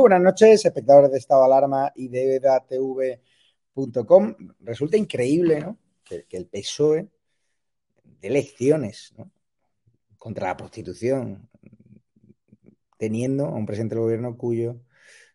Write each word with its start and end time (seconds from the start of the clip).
Buenas 0.00 0.22
noches, 0.22 0.64
espectadores 0.64 1.10
de 1.12 1.18
Estado 1.18 1.42
de 1.42 1.46
Alarma 1.46 1.92
y 1.94 2.08
de 2.08 2.36
edatv.com. 2.36 4.34
Resulta 4.60 4.96
increíble 4.96 5.60
¿no? 5.60 5.78
que, 6.02 6.24
el 6.30 6.46
PSOE 6.46 7.10
de 8.02 8.28
elecciones 8.28 9.14
contra 10.16 10.48
la 10.48 10.56
prostitución, 10.56 11.50
teniendo 12.96 13.44
a 13.44 13.54
un 13.54 13.66
presidente 13.66 13.94
del 13.94 14.04
gobierno 14.04 14.38
cuyo 14.38 14.80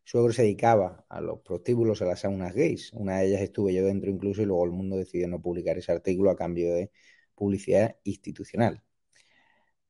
suegro 0.03 0.33
se 0.33 0.41
dedicaba 0.41 1.05
a 1.09 1.21
los 1.21 1.41
prostíbulos, 1.41 2.01
a 2.01 2.05
las 2.05 2.21
saunas 2.21 2.55
gays. 2.55 2.91
Una 2.93 3.19
de 3.19 3.27
ellas 3.27 3.41
estuve 3.41 3.71
yo 3.71 3.85
dentro 3.85 4.09
incluso 4.09 4.41
y 4.41 4.45
luego 4.45 4.65
el 4.65 4.71
mundo 4.71 4.97
decidió 4.97 5.27
no 5.27 5.39
publicar 5.39 5.77
ese 5.77 5.91
artículo 5.91 6.31
a 6.31 6.35
cambio 6.35 6.73
de 6.73 6.89
publicidad 7.35 7.97
institucional. 8.03 8.81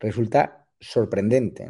Resulta 0.01 0.67
sorprendente 0.77 1.69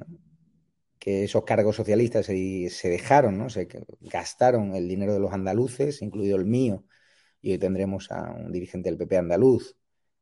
que 1.06 1.24
esos 1.26 1.44
cargos 1.44 1.76
socialistas 1.76 2.26
se, 2.26 2.68
se 2.72 2.90
dejaron, 2.90 3.38
¿no? 3.38 3.52
se 3.52 3.68
gastaron 4.02 4.74
el 4.74 4.88
dinero 4.88 5.14
de 5.14 5.20
los 5.20 5.32
andaluces, 5.34 6.02
incluido 6.02 6.36
el 6.36 6.46
mío, 6.46 6.84
y 7.44 7.52
hoy 7.52 7.60
tendremos 7.60 8.12
a 8.12 8.32
un 8.32 8.52
dirigente 8.52 8.90
del 8.90 8.98
PP 8.98 9.18
andaluz, 9.18 9.78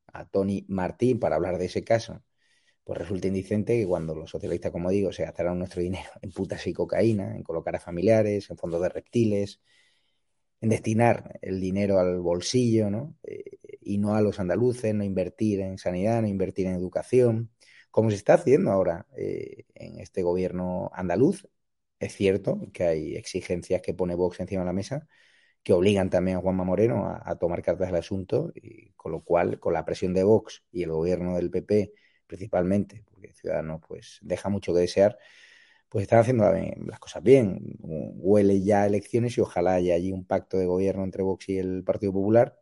a 0.08 0.25
Tony 0.25 0.66
Martín, 0.67 1.22
para 1.22 1.38
hablar 1.38 1.58
de 1.58 1.67
ese 1.67 1.86
caso 1.86 2.22
pues 2.84 3.00
resulta 3.00 3.30
indicente 3.30 3.80
que 3.80 3.88
cuando 3.88 4.14
los 4.14 4.30
socialistas, 4.30 4.73
como 4.73 4.90
digo, 4.90 5.14
se 5.14 5.23
gastaron 5.23 5.58
nuestro 5.58 5.81
dinero 5.81 6.09
en 6.22 6.34
putas 6.34 6.67
y 6.67 6.73
cocaína, 6.73 7.34
en 7.34 7.44
colocar 7.44 7.78
a 7.78 7.80
familiares, 7.80 8.50
en 8.50 8.58
fondos 8.58 8.81
de 8.81 8.90
reptiles, 8.90 9.62
en 10.59 10.68
destinar 10.68 11.40
el 11.42 11.62
dinero 11.62 11.97
al 11.97 12.20
bolsillo, 12.20 12.90
¿no? 12.90 13.16
Eh, 13.23 13.44
y 13.80 14.00
no 14.00 14.16
a 14.16 14.22
los 14.22 14.38
andaluces, 14.42 14.94
no 14.94 15.06
invertir 15.06 15.62
en 15.62 15.78
sanidad, 15.78 16.22
no 16.22 16.28
invertir 16.28 16.68
en 16.68 16.75
educación, 16.75 17.53
como 17.94 18.09
se 18.09 18.17
está 18.17 18.36
haciendo 18.36 18.72
ahora 18.72 19.08
eh, 19.17 19.66
en 19.75 19.99
este 20.02 20.23
gobierno 20.23 20.91
andaluz. 20.94 21.47
Es 22.00 22.16
cierto 22.16 22.59
que 22.73 22.83
hay 22.85 23.16
exigencias 23.16 23.81
que 23.83 23.94
pone 23.94 24.16
Vox 24.16 24.39
encima 24.41 24.63
de 24.63 24.67
la 24.67 24.73
mesa 24.73 25.08
que 25.63 25.73
obligan 25.73 26.09
también 26.09 26.38
a 26.38 26.41
Juanma 26.41 26.66
Moreno 26.66 27.08
a, 27.08 27.22
a 27.25 27.38
tomar 27.38 27.63
cartas 27.63 27.88
del 27.88 27.97
asunto, 27.97 28.52
y 28.55 28.91
con 28.94 29.11
lo 29.13 29.22
cual, 29.23 29.59
con 29.59 29.73
la 29.73 29.85
presión 29.85 30.13
de 30.13 30.23
Vox 30.23 30.63
y 30.72 30.83
el 30.83 30.91
gobierno 30.91 31.38
del 31.38 31.52
PP 31.52 31.94
principalmente, 32.27 33.05
porque 33.11 33.34
Ciudadanos 33.34 33.81
pues 33.88 34.19
deja 34.22 34.50
mucho 34.50 34.73
que 34.73 34.81
desear, 34.81 35.18
pues 35.89 36.03
están 36.03 36.19
haciendo 36.19 36.51
las 36.88 37.00
cosas 37.00 37.23
bien. 37.23 37.59
Huele 37.81 38.63
ya 38.63 38.85
elecciones 38.88 39.38
y 39.38 39.41
ojalá 39.41 39.75
haya 39.75 39.95
allí 39.95 40.12
un 40.12 40.25
pacto 40.25 40.57
de 40.57 40.66
gobierno 40.66 41.03
entre 41.03 41.23
Vox 41.23 41.50
y 41.50 41.59
el 41.59 41.84
Partido 41.84 42.13
Popular, 42.13 42.59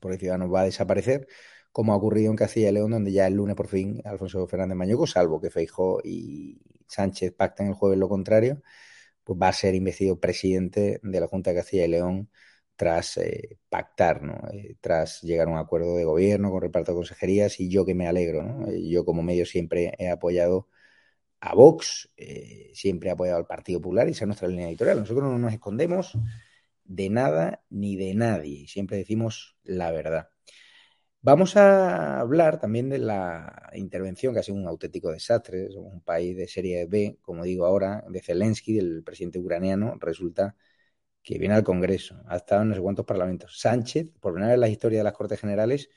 porque 0.00 0.18
Ciudadanos 0.18 0.52
va 0.52 0.62
a 0.62 0.64
desaparecer, 0.64 1.28
como 1.74 1.92
ha 1.92 1.96
ocurrido 1.96 2.30
en 2.30 2.36
Castilla 2.36 2.70
y 2.70 2.72
León, 2.72 2.92
donde 2.92 3.10
ya 3.10 3.26
el 3.26 3.34
lunes 3.34 3.56
por 3.56 3.66
fin 3.66 4.00
Alfonso 4.04 4.46
Fernández 4.46 4.76
Mañuco, 4.76 5.08
salvo 5.08 5.40
que 5.40 5.50
Feijó 5.50 6.00
y 6.04 6.60
Sánchez 6.86 7.32
pacten 7.32 7.66
el 7.66 7.74
jueves 7.74 7.98
lo 7.98 8.08
contrario, 8.08 8.62
pues 9.24 9.38
va 9.42 9.48
a 9.48 9.52
ser 9.52 9.74
investido 9.74 10.20
presidente 10.20 11.00
de 11.02 11.20
la 11.20 11.26
Junta 11.26 11.50
de 11.50 11.56
Castilla 11.56 11.84
y 11.86 11.88
León 11.88 12.30
tras 12.76 13.16
eh, 13.18 13.58
pactar. 13.68 14.22
Eh, 14.52 14.76
tras 14.80 15.22
llegar 15.22 15.48
a 15.48 15.50
un 15.50 15.58
acuerdo 15.58 15.96
de 15.96 16.04
gobierno 16.04 16.52
con 16.52 16.62
reparto 16.62 16.92
de 16.92 16.96
consejerías 16.96 17.58
y 17.58 17.68
yo 17.68 17.84
que 17.84 17.94
me 17.94 18.06
alegro. 18.06 18.68
Eh, 18.68 18.88
yo 18.88 19.04
como 19.04 19.22
medio 19.24 19.44
siempre 19.44 19.94
he 19.98 20.08
apoyado 20.10 20.68
a 21.40 21.54
Vox, 21.56 22.10
siempre 22.72 23.10
he 23.10 23.12
apoyado 23.12 23.38
al 23.38 23.46
Partido 23.46 23.80
Popular 23.80 24.08
y 24.08 24.12
esa 24.12 24.24
es 24.24 24.28
nuestra 24.28 24.48
línea 24.48 24.68
editorial. 24.68 25.00
Nosotros 25.00 25.24
no 25.24 25.38
nos 25.38 25.52
escondemos 25.52 26.16
de 26.84 27.10
nada 27.10 27.64
ni 27.70 27.96
de 27.96 28.14
nadie, 28.14 28.68
siempre 28.68 28.96
decimos 28.98 29.56
la 29.64 29.90
verdad. 29.90 30.28
Vamos 31.26 31.56
a 31.56 32.20
hablar 32.20 32.60
también 32.60 32.90
de 32.90 32.98
la 32.98 33.70
intervención, 33.74 34.34
que 34.34 34.40
ha 34.40 34.42
sido 34.42 34.58
un 34.58 34.68
auténtico 34.68 35.10
desastre, 35.10 35.68
un 35.74 36.02
país 36.02 36.36
de 36.36 36.46
serie 36.46 36.84
B, 36.84 37.18
como 37.22 37.44
digo 37.44 37.64
ahora, 37.64 38.04
de 38.10 38.20
Zelensky, 38.20 38.74
del 38.74 39.02
presidente 39.02 39.38
ucraniano, 39.38 39.96
resulta 39.98 40.54
que 41.22 41.38
viene 41.38 41.54
al 41.54 41.64
Congreso, 41.64 42.16
ha 42.26 42.36
estado 42.36 42.62
en 42.62 42.68
no 42.70 42.74
sé 42.74 42.82
cuántos 42.82 43.06
parlamentos. 43.06 43.58
Sánchez, 43.60 44.10
por 44.20 44.34
primera 44.34 44.50
vez 44.50 44.56
en 44.56 44.60
la 44.60 44.68
historia 44.68 44.98
de 45.00 45.04
las 45.04 45.14
Cortes 45.14 45.40
Generales, 45.40 45.88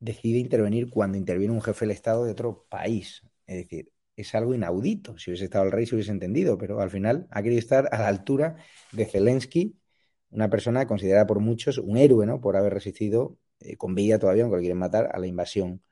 decide 0.00 0.38
intervenir 0.38 0.90
cuando 0.90 1.16
interviene 1.18 1.54
un 1.54 1.62
jefe 1.62 1.84
del 1.84 1.92
Estado 1.92 2.24
de 2.24 2.32
otro 2.32 2.66
país. 2.68 3.22
Es 3.46 3.56
decir, 3.56 3.92
es 4.16 4.34
algo 4.34 4.54
inaudito. 4.54 5.16
Si 5.18 5.30
hubiese 5.30 5.44
estado 5.44 5.64
el 5.64 5.72
rey, 5.72 5.86
se 5.86 5.94
hubiese 5.94 6.10
entendido, 6.10 6.58
pero 6.58 6.80
al 6.80 6.90
final 6.90 7.28
ha 7.30 7.42
querido 7.42 7.60
estar 7.60 7.88
a 7.92 7.98
la 8.00 8.08
altura 8.08 8.56
de 8.92 9.04
Zelensky, 9.06 9.78
una 10.30 10.50
persona 10.50 10.86
considerada 10.86 11.26
por 11.26 11.40
muchos 11.40 11.78
un 11.78 11.96
héroe, 11.98 12.26
¿no? 12.26 12.40
Por 12.40 12.56
haber 12.56 12.74
resistido 12.74 13.38
eh, 13.60 13.76
con 13.76 13.94
vida 13.94 14.18
todavía, 14.18 14.44
aunque 14.44 14.56
lo 14.56 14.60
quieren 14.62 14.78
matar, 14.78 15.10
a 15.12 15.18
la 15.18 15.26
invasión 15.26 15.82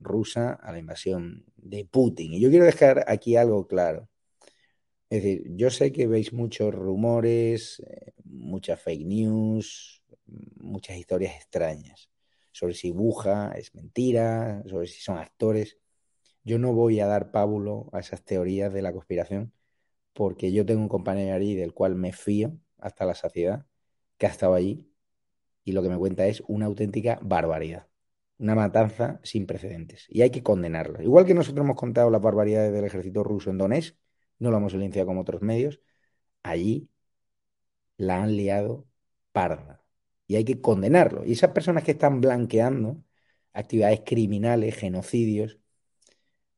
rusa, 0.00 0.52
a 0.54 0.72
la 0.72 0.78
invasión 0.78 1.44
de 1.56 1.84
Putin. 1.86 2.34
Y 2.34 2.40
yo 2.40 2.50
quiero 2.50 2.66
dejar 2.66 3.04
aquí 3.08 3.36
algo 3.36 3.66
claro. 3.66 4.08
Es 5.10 5.22
decir, 5.22 5.44
yo 5.56 5.70
sé 5.70 5.92
que 5.92 6.06
veis 6.06 6.32
muchos 6.32 6.74
rumores, 6.74 7.80
eh, 7.86 8.12
muchas 8.24 8.80
fake 8.80 9.06
news, 9.06 10.02
muchas 10.56 10.96
historias 10.98 11.34
extrañas 11.36 12.10
sobre 12.58 12.74
si 12.74 12.90
Buja 12.90 13.52
es 13.52 13.74
mentira, 13.74 14.62
sobre 14.66 14.88
si 14.88 15.00
son 15.00 15.18
actores. 15.18 15.78
Yo 16.44 16.58
no 16.58 16.72
voy 16.72 17.00
a 17.00 17.06
dar 17.06 17.30
pábulo 17.30 17.88
a 17.92 18.00
esas 18.00 18.24
teorías 18.24 18.72
de 18.72 18.82
la 18.82 18.92
conspiración 18.92 19.52
porque 20.12 20.52
yo 20.52 20.66
tengo 20.66 20.82
un 20.82 20.88
compañero 20.88 21.36
allí 21.36 21.54
del 21.54 21.74
cual 21.74 21.94
me 21.94 22.12
fío 22.12 22.58
hasta 22.78 23.04
la 23.06 23.14
saciedad, 23.14 23.66
que 24.18 24.26
ha 24.26 24.30
estado 24.30 24.54
allí 24.54 24.87
y 25.68 25.72
lo 25.72 25.82
que 25.82 25.90
me 25.90 25.98
cuenta 25.98 26.26
es 26.26 26.42
una 26.48 26.66
auténtica 26.66 27.18
barbaridad, 27.22 27.88
una 28.38 28.54
matanza 28.54 29.20
sin 29.22 29.46
precedentes 29.46 30.06
y 30.08 30.22
hay 30.22 30.30
que 30.30 30.42
condenarla. 30.42 31.02
Igual 31.02 31.26
que 31.26 31.34
nosotros 31.34 31.62
hemos 31.64 31.76
contado 31.76 32.10
las 32.10 32.22
barbaridades 32.22 32.72
del 32.72 32.84
ejército 32.86 33.22
ruso 33.22 33.50
en 33.50 33.58
Donetsk, 33.58 33.96
no 34.38 34.50
lo 34.50 34.56
hemos 34.56 34.72
silenciado 34.72 35.06
como 35.06 35.20
otros 35.22 35.42
medios, 35.42 35.80
allí 36.42 36.88
la 37.98 38.22
han 38.22 38.36
liado 38.36 38.86
parda. 39.32 39.84
Y 40.26 40.36
hay 40.36 40.44
que 40.44 40.60
condenarlo. 40.60 41.24
Y 41.26 41.32
esas 41.32 41.52
personas 41.52 41.84
que 41.84 41.92
están 41.92 42.20
blanqueando 42.20 43.02
actividades 43.52 44.02
criminales, 44.04 44.76
genocidios, 44.76 45.58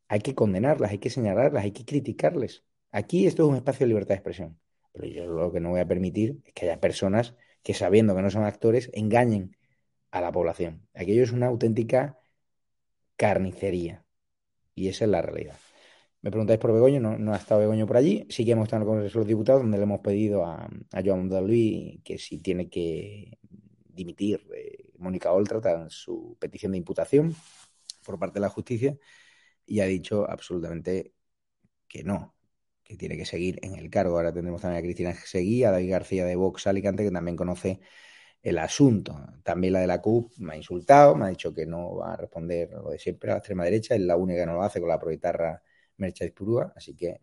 hay 0.08 0.20
que 0.20 0.34
condenarlas, 0.34 0.90
hay 0.92 0.98
que 0.98 1.10
señalarlas, 1.10 1.64
hay 1.64 1.72
que 1.72 1.84
criticarles. 1.84 2.64
Aquí 2.92 3.26
esto 3.26 3.44
es 3.44 3.50
un 3.50 3.56
espacio 3.56 3.84
de 3.86 3.88
libertad 3.88 4.10
de 4.10 4.14
expresión. 4.16 4.60
Pero 4.92 5.06
yo 5.06 5.26
lo 5.26 5.52
que 5.52 5.60
no 5.60 5.70
voy 5.70 5.80
a 5.80 5.88
permitir 5.88 6.42
es 6.44 6.52
que 6.52 6.66
haya 6.66 6.80
personas 6.80 7.34
que 7.62 7.74
sabiendo 7.74 8.14
que 8.14 8.22
no 8.22 8.30
son 8.30 8.44
actores 8.44 8.90
engañen 8.94 9.56
a 10.10 10.20
la 10.20 10.32
población. 10.32 10.88
Aquello 10.94 11.22
es 11.22 11.32
una 11.32 11.46
auténtica 11.46 12.18
carnicería. 13.16 14.04
Y 14.74 14.88
esa 14.88 15.04
es 15.04 15.10
la 15.10 15.22
realidad. 15.22 15.56
Me 16.22 16.30
preguntáis 16.30 16.60
por 16.60 16.72
Begoño, 16.72 17.00
no, 17.00 17.32
ha 17.32 17.36
estado 17.36 17.60
Begoño 17.60 17.86
por 17.86 17.96
allí. 17.96 18.26
Sí 18.30 18.44
que 18.44 18.52
hemos 18.52 18.64
estado 18.64 18.82
en 18.82 18.88
el 18.88 18.94
Congreso 18.94 19.18
de 19.18 19.20
los 19.20 19.28
Diputados, 19.28 19.62
donde 19.62 19.78
le 19.78 19.84
hemos 19.84 20.00
pedido 20.00 20.44
a, 20.44 20.68
a 20.92 21.02
Joan 21.04 21.28
Luis 21.46 22.00
que 22.04 22.18
si 22.18 22.38
tiene 22.38 22.68
que 22.68 23.38
dimitir 24.00 24.46
eh, 24.54 24.90
Mónica 24.98 25.32
Oltra 25.32 25.60
en 25.82 25.90
su 25.90 26.36
petición 26.38 26.72
de 26.72 26.78
imputación 26.78 27.34
por 28.04 28.18
parte 28.18 28.34
de 28.34 28.40
la 28.40 28.48
justicia 28.48 28.96
y 29.66 29.80
ha 29.80 29.86
dicho 29.86 30.28
absolutamente 30.28 31.14
que 31.88 32.02
no, 32.04 32.34
que 32.90 32.96
tiene 32.96 33.16
que 33.16 33.24
seguir 33.24 33.58
en 33.62 33.76
el 33.76 33.88
cargo. 33.88 34.16
Ahora 34.16 34.32
tendremos 34.32 34.60
también 34.60 34.80
a 34.80 34.82
Cristina 34.82 35.14
Seguí, 35.14 35.62
a 35.64 35.70
David 35.70 35.90
García 35.90 36.24
de 36.24 36.34
Vox 36.34 36.66
Alicante, 36.66 37.04
que 37.04 37.10
también 37.12 37.36
conoce 37.36 37.80
el 38.42 38.58
asunto. 38.58 39.16
También 39.44 39.74
la 39.74 39.80
de 39.80 39.86
la 39.86 40.00
CUP 40.00 40.32
me 40.38 40.54
ha 40.54 40.56
insultado, 40.56 41.14
me 41.14 41.26
ha 41.26 41.28
dicho 41.28 41.54
que 41.54 41.66
no 41.66 41.96
va 41.96 42.14
a 42.14 42.16
responder 42.16 42.70
lo 42.72 42.90
de 42.90 42.98
siempre 42.98 43.30
a 43.30 43.34
la 43.34 43.38
extrema 43.38 43.64
derecha, 43.64 43.94
es 43.94 44.00
la 44.00 44.16
única 44.16 44.40
que 44.40 44.46
no 44.46 44.54
lo 44.54 44.62
hace 44.62 44.80
con 44.80 44.88
la 44.88 44.98
proletarra 44.98 45.62
Mercedes 45.98 46.32
Purúa, 46.32 46.72
así 46.76 46.96
que 46.96 47.20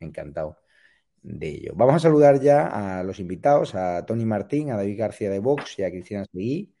encantado 0.00 0.58
de 1.22 1.48
ello. 1.48 1.72
Vamos 1.76 1.96
a 1.96 1.98
saludar 2.00 2.40
ya 2.40 2.98
a 3.00 3.02
los 3.04 3.20
invitados, 3.20 3.74
a 3.74 4.06
Tony 4.06 4.24
Martín, 4.24 4.70
a 4.70 4.76
David 4.76 4.98
García 4.98 5.30
de 5.30 5.40
Vox 5.40 5.78
y 5.78 5.84
a 5.84 5.90
Cristina 5.90 6.24
Seguí, 6.26 6.74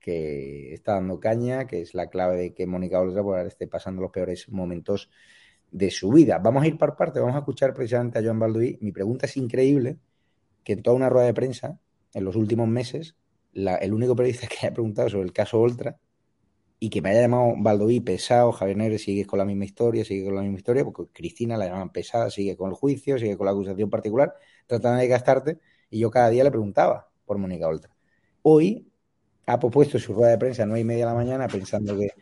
que 0.00 0.74
está 0.74 0.94
dando 0.94 1.20
caña, 1.20 1.66
que 1.66 1.82
es 1.82 1.94
la 1.94 2.08
clave 2.10 2.36
de 2.36 2.54
que 2.54 2.66
Mónica 2.66 3.00
Olga 3.00 3.42
esté 3.46 3.68
pasando 3.68 4.02
los 4.02 4.10
peores 4.10 4.48
momentos 4.48 5.10
de 5.70 5.90
su 5.90 6.10
vida. 6.10 6.38
Vamos 6.38 6.62
a 6.62 6.66
ir 6.66 6.78
por 6.78 6.96
parte, 6.96 7.20
vamos 7.20 7.36
a 7.36 7.40
escuchar 7.40 7.74
precisamente 7.74 8.18
a 8.18 8.22
Joan 8.22 8.38
Balduí. 8.38 8.78
Mi 8.80 8.92
pregunta 8.92 9.26
es 9.26 9.36
increíble, 9.36 9.98
que 10.64 10.74
en 10.74 10.82
toda 10.82 10.96
una 10.96 11.08
rueda 11.08 11.26
de 11.26 11.34
prensa, 11.34 11.80
en 12.12 12.24
los 12.24 12.36
últimos 12.36 12.68
meses, 12.68 13.16
el 13.54 13.92
único 13.92 14.16
periodista 14.16 14.46
que 14.48 14.58
haya 14.58 14.72
preguntado 14.72 15.08
sobre 15.08 15.24
el 15.24 15.32
caso 15.32 15.60
Oltra 15.60 15.98
y 16.78 16.88
que 16.88 17.02
me 17.02 17.10
haya 17.10 17.22
llamado 17.22 17.54
Baldoví 17.58 18.00
pesado, 18.00 18.52
Javier 18.52 18.78
Negre 18.78 18.98
sigue 18.98 19.26
con 19.26 19.38
la 19.38 19.44
misma 19.44 19.66
historia, 19.66 20.04
sigue 20.04 20.24
con 20.24 20.34
la 20.34 20.42
misma 20.42 20.58
historia, 20.58 20.84
porque 20.84 21.12
Cristina 21.12 21.58
la 21.58 21.66
llaman 21.66 21.90
pesada, 21.90 22.30
sigue 22.30 22.56
con 22.56 22.70
el 22.70 22.74
juicio, 22.74 23.18
sigue 23.18 23.36
con 23.36 23.44
la 23.46 23.52
acusación 23.52 23.90
particular, 23.90 24.34
tratando 24.66 24.98
de 24.98 25.08
gastarte, 25.08 25.58
y 25.90 25.98
yo 25.98 26.10
cada 26.10 26.30
día 26.30 26.42
le 26.42 26.50
preguntaba 26.50 27.10
por 27.26 27.36
Mónica 27.36 27.68
Oltra. 27.68 27.94
Hoy 28.42 28.90
ha 29.46 29.58
pospuesto 29.58 29.98
su 29.98 30.14
rueda 30.14 30.30
de 30.30 30.38
prensa 30.38 30.62
a 30.62 30.66
nueve 30.66 30.80
y 30.80 30.84
media 30.84 31.06
de 31.06 31.12
la 31.12 31.14
mañana 31.14 31.48
pensando 31.48 31.98
que, 31.98 32.12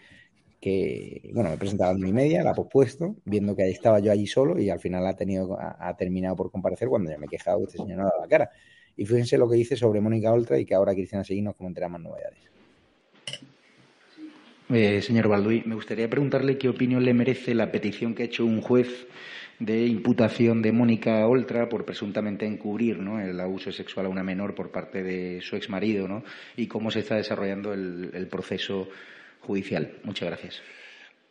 que 0.60 1.30
bueno, 1.32 1.50
me 1.50 1.56
presentaba 1.56 1.90
a 1.90 1.94
nueve 1.94 2.08
y 2.08 2.12
media, 2.12 2.42
la 2.42 2.50
ha 2.50 2.54
pospuesto, 2.54 3.16
viendo 3.24 3.54
que 3.54 3.62
ahí 3.62 3.70
estaba 3.70 4.00
yo 4.00 4.10
allí 4.10 4.26
solo 4.26 4.58
y 4.58 4.70
al 4.70 4.80
final 4.80 5.06
ha, 5.06 5.16
tenido, 5.16 5.56
ha, 5.60 5.96
terminado 5.96 6.36
por 6.36 6.50
comparecer 6.50 6.88
cuando 6.88 7.10
ya 7.10 7.18
me 7.18 7.26
he 7.26 7.28
quejado 7.28 7.58
que 7.58 7.64
este 7.64 7.78
señor 7.78 7.98
no 7.98 8.02
ha 8.02 8.10
dado 8.10 8.20
la 8.20 8.28
cara. 8.28 8.50
Y 8.96 9.06
fíjense 9.06 9.38
lo 9.38 9.48
que 9.48 9.56
dice 9.56 9.76
sobre 9.76 10.00
Mónica 10.00 10.32
Oltra 10.32 10.58
y 10.58 10.64
que 10.64 10.74
ahora 10.74 10.94
Cristina 10.94 11.22
Seguí 11.22 11.40
nos 11.40 11.54
comentará 11.54 11.88
más 11.88 12.00
novedades. 12.00 12.40
Eh, 14.70 15.00
señor 15.00 15.28
Balduí, 15.28 15.62
me 15.64 15.76
gustaría 15.76 16.10
preguntarle 16.10 16.58
qué 16.58 16.68
opinión 16.68 17.04
le 17.04 17.14
merece 17.14 17.54
la 17.54 17.72
petición 17.72 18.14
que 18.14 18.24
ha 18.24 18.26
hecho 18.26 18.44
un 18.44 18.60
juez 18.60 19.06
de 19.58 19.86
imputación 19.86 20.62
de 20.62 20.72
Mónica 20.72 21.26
Oltra 21.26 21.68
por 21.68 21.84
presuntamente 21.84 22.46
encubrir 22.46 22.98
¿no? 22.98 23.20
el 23.20 23.38
abuso 23.40 23.72
sexual 23.72 24.06
a 24.06 24.08
una 24.08 24.22
menor 24.22 24.54
por 24.54 24.70
parte 24.70 25.02
de 25.02 25.40
su 25.40 25.56
exmarido 25.56 26.06
¿no? 26.06 26.22
y 26.56 26.66
cómo 26.66 26.90
se 26.90 27.00
está 27.00 27.16
desarrollando 27.16 27.72
el, 27.72 28.28
proceso 28.30 28.88
judicial. 29.40 29.92
Muchas 30.04 30.28
gracias. 30.28 30.62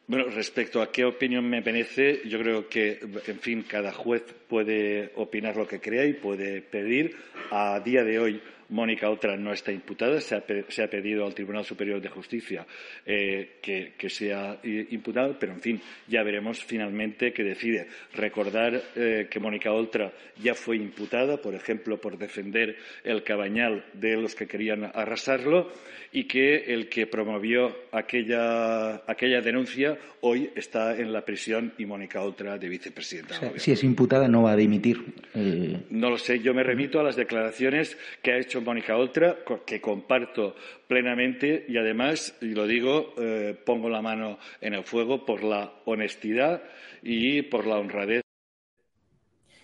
Bueno, 0.07 0.25
respecto 0.29 0.81
a 0.81 0.89
qué 0.89 1.03
opinión 1.03 1.49
me 1.49 1.59
merece, 1.59 2.21
yo 2.25 2.39
creo 2.39 2.69
que, 2.69 2.99
en 3.27 3.39
fin, 3.39 3.65
cada 3.67 3.91
juez 3.91 4.23
puede 4.47 5.11
opinar 5.15 5.57
lo 5.57 5.67
que 5.67 5.81
crea 5.81 6.05
y 6.05 6.13
puede 6.13 6.61
pedir. 6.61 7.17
A 7.51 7.81
día 7.81 8.05
de 8.05 8.17
hoy, 8.17 8.41
Mónica 8.69 9.09
Otra 9.09 9.37
no 9.37 9.53
está 9.53 9.71
imputada. 9.71 10.19
Se 10.19 10.35
ha, 10.35 10.89
pedido 10.89 11.25
al 11.25 11.33
Tribunal 11.33 11.63
Superior 11.63 12.01
de 12.01 12.09
Justicia 12.09 12.65
eh, 13.05 13.57
que, 13.61 14.09
sea 14.09 14.59
imputada, 14.63 15.37
pero 15.39 15.53
en 15.53 15.61
fin, 15.61 15.81
ya 16.07 16.23
veremos 16.23 16.63
finalmente 16.63 17.33
qué 17.33 17.43
decide. 17.43 17.87
Recordar 18.13 18.81
eh, 18.95 19.27
que 19.29 19.39
Mónica 19.39 19.71
Oltra 19.71 20.11
ya 20.41 20.53
fue 20.53 20.77
imputada, 20.77 21.37
por 21.37 21.55
ejemplo, 21.55 21.99
por 21.99 22.17
defender 22.17 22.77
el 23.03 23.23
cabañal 23.23 23.85
de 23.93 24.17
los 24.17 24.35
que 24.35 24.47
querían 24.47 24.85
arrasarlo 24.85 25.71
y 26.11 26.25
que 26.25 26.73
el 26.73 26.89
que 26.89 27.07
promovió 27.07 27.75
aquella, 27.91 29.01
denuncia 29.41 29.97
hoy 30.21 30.49
está 30.55 30.97
en 30.97 31.11
la 31.11 31.23
prisión 31.23 31.73
y 31.77 31.85
Mónica 31.85 32.21
Oltra 32.21 32.57
de 32.57 32.69
vicepresidenta. 32.69 33.35
si 33.57 33.71
es 33.71 33.83
imputada 33.83 34.27
no 34.27 34.43
va 34.43 34.53
a 34.53 34.55
dimitir. 34.55 35.03
Eh. 35.35 35.77
No 35.89 36.09
lo 36.09 36.17
sé, 36.17 36.39
yo 36.39 36.53
me 36.53 36.63
remito 36.63 36.99
a 36.99 37.03
las 37.03 37.15
declaraciones 37.15 37.97
que 38.21 38.31
ha 38.31 38.37
hecho 38.37 38.56
Mónica 38.61 38.97
Oltra, 38.97 39.37
que 39.65 39.81
comparto 39.81 40.55
plenamente 40.87 41.65
y 41.67 41.77
además, 41.77 42.35
y 42.41 42.47
lo 42.47 42.67
digo, 42.67 43.13
eh, 43.17 43.57
pongo 43.65 43.89
la 43.89 44.01
mano 44.01 44.37
en 44.61 44.73
el 44.73 44.83
fuego 44.83 45.25
por 45.25 45.43
la 45.43 45.73
honestidad 45.85 46.61
y 47.01 47.41
por 47.43 47.67
la 47.67 47.77
honradez. 47.77 48.21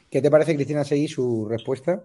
¿Qué 0.10 0.22
te 0.22 0.30
parece, 0.30 0.56
Cristina 0.56 0.84
Seguí, 0.84 1.08
su 1.08 1.48
respuesta? 1.50 2.04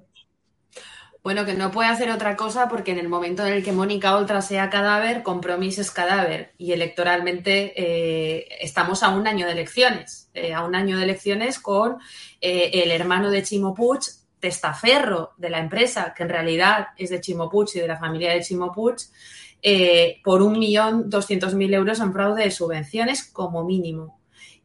Bueno, 1.22 1.44
que 1.44 1.54
no 1.54 1.70
puede 1.70 1.88
hacer 1.88 2.10
otra 2.10 2.36
cosa 2.36 2.68
porque 2.68 2.92
en 2.92 2.98
el 2.98 3.08
momento 3.08 3.46
en 3.46 3.52
el 3.52 3.62
que 3.62 3.72
Mónica 3.72 4.16
Oltra 4.16 4.40
sea 4.40 4.70
cadáver, 4.70 5.22
compromiso 5.22 5.82
es 5.82 5.90
cadáver. 5.90 6.52
Y 6.56 6.72
electoralmente 6.72 7.74
eh, 7.76 8.48
estamos 8.60 9.02
a 9.02 9.10
un 9.10 9.26
año 9.26 9.46
de 9.46 9.52
elecciones. 9.52 10.30
Eh, 10.32 10.54
a 10.54 10.64
un 10.64 10.74
año 10.74 10.96
de 10.96 11.04
elecciones 11.04 11.58
con 11.58 11.98
el 12.40 12.90
hermano 12.92 13.30
de 13.30 13.42
Chimo 13.42 13.74
Puig 13.74 14.00
testaferro 14.40 15.32
de 15.36 15.50
la 15.50 15.58
empresa, 15.58 16.14
que 16.16 16.22
en 16.22 16.28
realidad 16.28 16.88
es 16.96 17.10
de 17.10 17.20
Chimo 17.20 17.50
y 17.74 17.78
de 17.80 17.88
la 17.88 17.98
familia 17.98 18.32
de 18.32 18.42
Chimo 18.42 18.72
eh, 19.60 20.20
por 20.22 20.40
un 20.42 20.58
millón 20.58 21.10
doscientos 21.10 21.54
mil 21.54 21.74
euros 21.74 21.98
en 21.98 22.12
fraude 22.12 22.44
de 22.44 22.50
subvenciones 22.50 23.24
como 23.24 23.64
mínimo. 23.64 24.18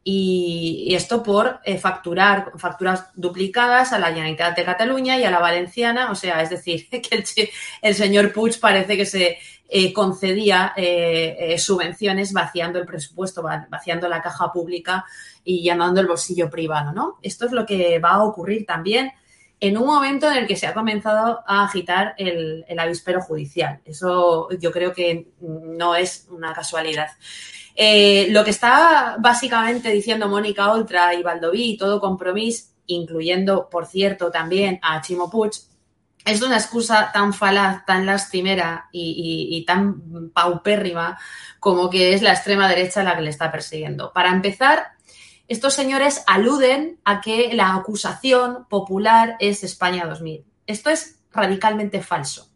Y, 0.06 0.94
esto 0.94 1.22
por 1.22 1.60
eh, 1.64 1.78
facturar 1.78 2.52
facturas 2.58 3.06
duplicadas 3.14 3.92
a 3.92 3.98
la 3.98 4.08
Generalitat 4.08 4.54
de 4.54 4.64
Cataluña 4.64 5.18
y 5.18 5.24
a 5.24 5.30
la 5.30 5.38
Valenciana. 5.38 6.10
O 6.10 6.14
sea, 6.14 6.42
es 6.42 6.50
decir, 6.50 6.88
que 6.90 7.50
el, 7.82 7.94
señor 7.94 8.32
Puig 8.32 8.60
parece 8.60 8.96
que 8.96 9.06
se 9.06 9.38
eh, 9.68 9.92
concedía 9.92 10.74
subvenciones 11.56 12.32
vaciando 12.32 12.78
el 12.78 12.86
presupuesto, 12.86 13.42
vaciando 13.42 14.08
la 14.08 14.22
caja 14.22 14.52
pública 14.52 15.06
y 15.42 15.64
llamando 15.64 16.00
el 16.02 16.06
bolsillo 16.06 16.50
privado, 16.50 16.92
¿no? 16.92 17.18
Esto 17.22 17.46
es 17.46 17.52
lo 17.52 17.64
que 17.66 17.98
va 17.98 18.10
a 18.10 18.24
ocurrir 18.24 18.66
también 18.66 19.10
en 19.66 19.78
un 19.78 19.86
momento 19.86 20.30
en 20.30 20.36
el 20.36 20.46
que 20.46 20.56
se 20.56 20.66
ha 20.66 20.74
comenzado 20.74 21.42
a 21.46 21.64
agitar 21.64 22.14
el, 22.18 22.66
avispero 22.78 23.22
judicial. 23.22 23.80
Eso 23.86 24.50
yo 24.58 24.70
creo 24.70 24.92
que 24.92 25.28
no 25.40 25.94
es 25.94 26.26
una 26.30 26.52
casualidad. 26.52 27.08
Eh, 27.74 28.26
lo 28.28 28.44
que 28.44 28.50
está 28.50 29.16
básicamente 29.18 29.90
diciendo 29.90 30.28
Mónica 30.28 30.70
Oltra 30.70 31.14
y 31.14 31.22
Valdoví 31.22 31.70
y 31.70 31.76
todo 31.78 31.98
compromiso, 31.98 32.66
incluyendo, 32.86 33.70
por 33.70 33.86
cierto, 33.86 34.30
también 34.30 34.80
a 34.82 35.00
Chimo 35.00 35.30
Puig, 35.30 35.52
es 36.26 36.42
una 36.42 36.56
excusa 36.56 37.10
tan 37.10 37.32
falaz, 37.32 37.86
tan 37.86 38.04
lastimera 38.04 38.90
y, 38.92 39.64
tan 39.66 40.30
paupérrima 40.30 41.18
como 41.58 41.88
que 41.88 42.12
es 42.12 42.20
la 42.20 42.32
extrema 42.32 42.68
derecha 42.68 43.02
la 43.02 43.16
que 43.16 43.22
le 43.22 43.30
está 43.30 43.50
persiguiendo. 43.50 44.12
Para 44.12 44.30
empezar, 44.30 44.93
estos 45.48 45.74
señores 45.74 46.22
aluden 46.26 46.98
a 47.04 47.20
que 47.20 47.52
la 47.52 47.74
acusación 47.74 48.66
popular 48.68 49.36
es 49.40 49.62
España 49.62 50.06
2000. 50.06 50.44
Esto 50.66 50.90
es 50.90 51.20
radicalmente 51.32 52.00
falso. 52.00 52.48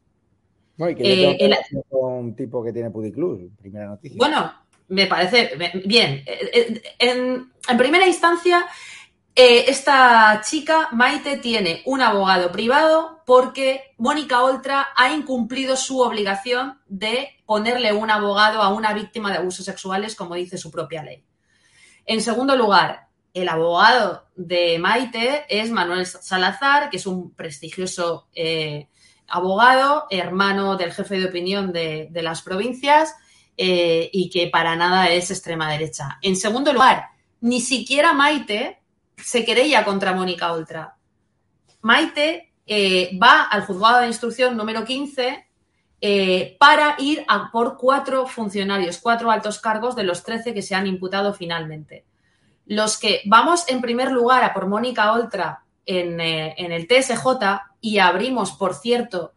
Bueno, 0.76 0.92
y 0.92 0.94
que 0.94 1.32
eh, 1.32 1.58
un 1.90 2.34
tipo 2.34 2.62
que 2.62 2.72
tiene 2.72 2.90
Pudiclub, 2.90 3.50
primera 3.58 3.86
noticia. 3.86 4.16
Bueno, 4.16 4.52
me 4.88 5.06
parece 5.06 5.50
bien. 5.84 6.22
Eh, 6.24 6.50
eh, 6.54 6.82
en, 6.98 7.52
primera 7.76 8.06
instancia, 8.06 8.64
esta 9.34 10.40
chica, 10.42 10.88
Maite, 10.92 11.36
tiene 11.36 11.82
un 11.84 12.00
abogado 12.00 12.50
privado 12.50 13.20
porque 13.26 13.82
Mónica 13.98 14.42
Oltra 14.42 14.88
ha 14.96 15.12
incumplido 15.12 15.76
su 15.76 16.00
obligación 16.00 16.78
de 16.88 17.28
ponerle 17.44 17.92
un 17.92 18.10
abogado 18.10 18.62
a 18.62 18.72
una 18.72 18.94
víctima 18.94 19.30
de 19.30 19.38
abusos 19.38 19.66
sexuales, 19.66 20.14
como 20.14 20.34
dice 20.34 20.56
su 20.58 20.70
propia 20.70 21.02
ley. 21.02 21.24
En 22.08 22.22
segundo 22.22 22.56
lugar, 22.56 23.08
el 23.34 23.50
abogado 23.50 24.28
de 24.34 24.78
Maite 24.78 25.44
es 25.50 25.70
Manuel 25.70 26.06
Salazar, 26.06 26.88
que 26.88 26.96
es 26.96 27.06
un 27.06 27.34
prestigioso 27.34 28.28
eh, 28.34 28.88
abogado, 29.26 30.06
hermano 30.08 30.78
del 30.78 30.94
jefe 30.94 31.20
de 31.20 31.26
opinión 31.26 31.70
de, 31.70 32.08
las 32.14 32.40
provincias 32.40 33.14
eh, 33.58 34.08
y 34.10 34.30
que 34.30 34.46
para 34.48 34.74
nada 34.74 35.10
es 35.10 35.30
extrema 35.30 35.70
derecha. 35.70 36.18
En 36.22 36.36
segundo 36.36 36.72
lugar, 36.72 37.08
ni 37.42 37.60
siquiera 37.60 38.14
Maite 38.14 38.80
se 39.18 39.44
querella 39.44 39.84
contra 39.84 40.14
Mónica 40.14 40.50
Oltra. 40.50 40.96
Maite 41.82 42.54
eh, 42.66 43.18
va 43.22 43.42
al 43.42 43.66
juzgado 43.66 44.00
de 44.00 44.06
instrucción 44.06 44.56
número 44.56 44.82
15 44.82 45.46
para 46.58 46.94
ir 46.98 47.24
a 47.26 47.50
por 47.50 47.76
cuatro 47.76 48.26
funcionarios, 48.26 48.98
cuatro 48.98 49.30
altos 49.30 49.58
cargos 49.58 49.96
de 49.96 50.04
los 50.04 50.22
13 50.22 50.54
que 50.54 50.62
se 50.62 50.74
han 50.74 50.86
imputado 50.86 51.34
finalmente. 51.34 52.04
Los 52.68 52.98
que 52.98 53.22
vamos 53.24 53.66
en 53.68 53.80
primer 53.80 54.12
lugar 54.12 54.44
a 54.44 54.52
por 54.52 54.66
Mónica 54.66 55.12
Oltra 55.12 55.64
en, 55.86 56.20
eh, 56.20 56.54
el 56.58 56.86
TSJ 56.86 57.62
y 57.80 57.98
abrimos, 57.98 58.52
por 58.52 58.74
cierto, 58.74 59.32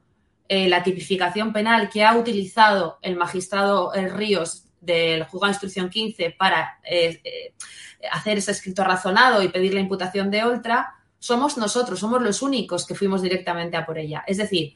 eh, 0.50 0.68
la 0.68 0.84
tipificación 0.84 1.54
penal 1.54 1.90
que 1.90 2.04
ha 2.04 2.18
utilizado 2.18 3.00
el 3.02 3.16
magistrado 3.16 3.94
Ríos 3.94 4.66
del 4.82 5.24
juzgado 5.24 5.48
de 5.48 5.54
instrucción 5.54 5.90
15 5.90 6.36
para 6.38 6.80
eh, 6.84 7.54
hacer 8.12 8.40
ese 8.40 8.52
escrito 8.52 8.84
razonado 8.84 9.42
y 9.42 9.48
pedir 9.48 9.74
la 9.74 9.80
imputación 9.80 10.30
de 10.30 10.44
Oltra, 10.44 10.96
somos 11.18 11.58
nosotros, 11.58 12.00
somos 12.00 12.22
los 12.22 12.42
únicos 12.42 12.86
que 12.86 12.96
fuimos 12.96 13.22
directamente 13.22 13.78
a 13.78 13.86
por 13.86 13.98
ella. 13.98 14.26
Es 14.28 14.38
decir, 14.38 14.76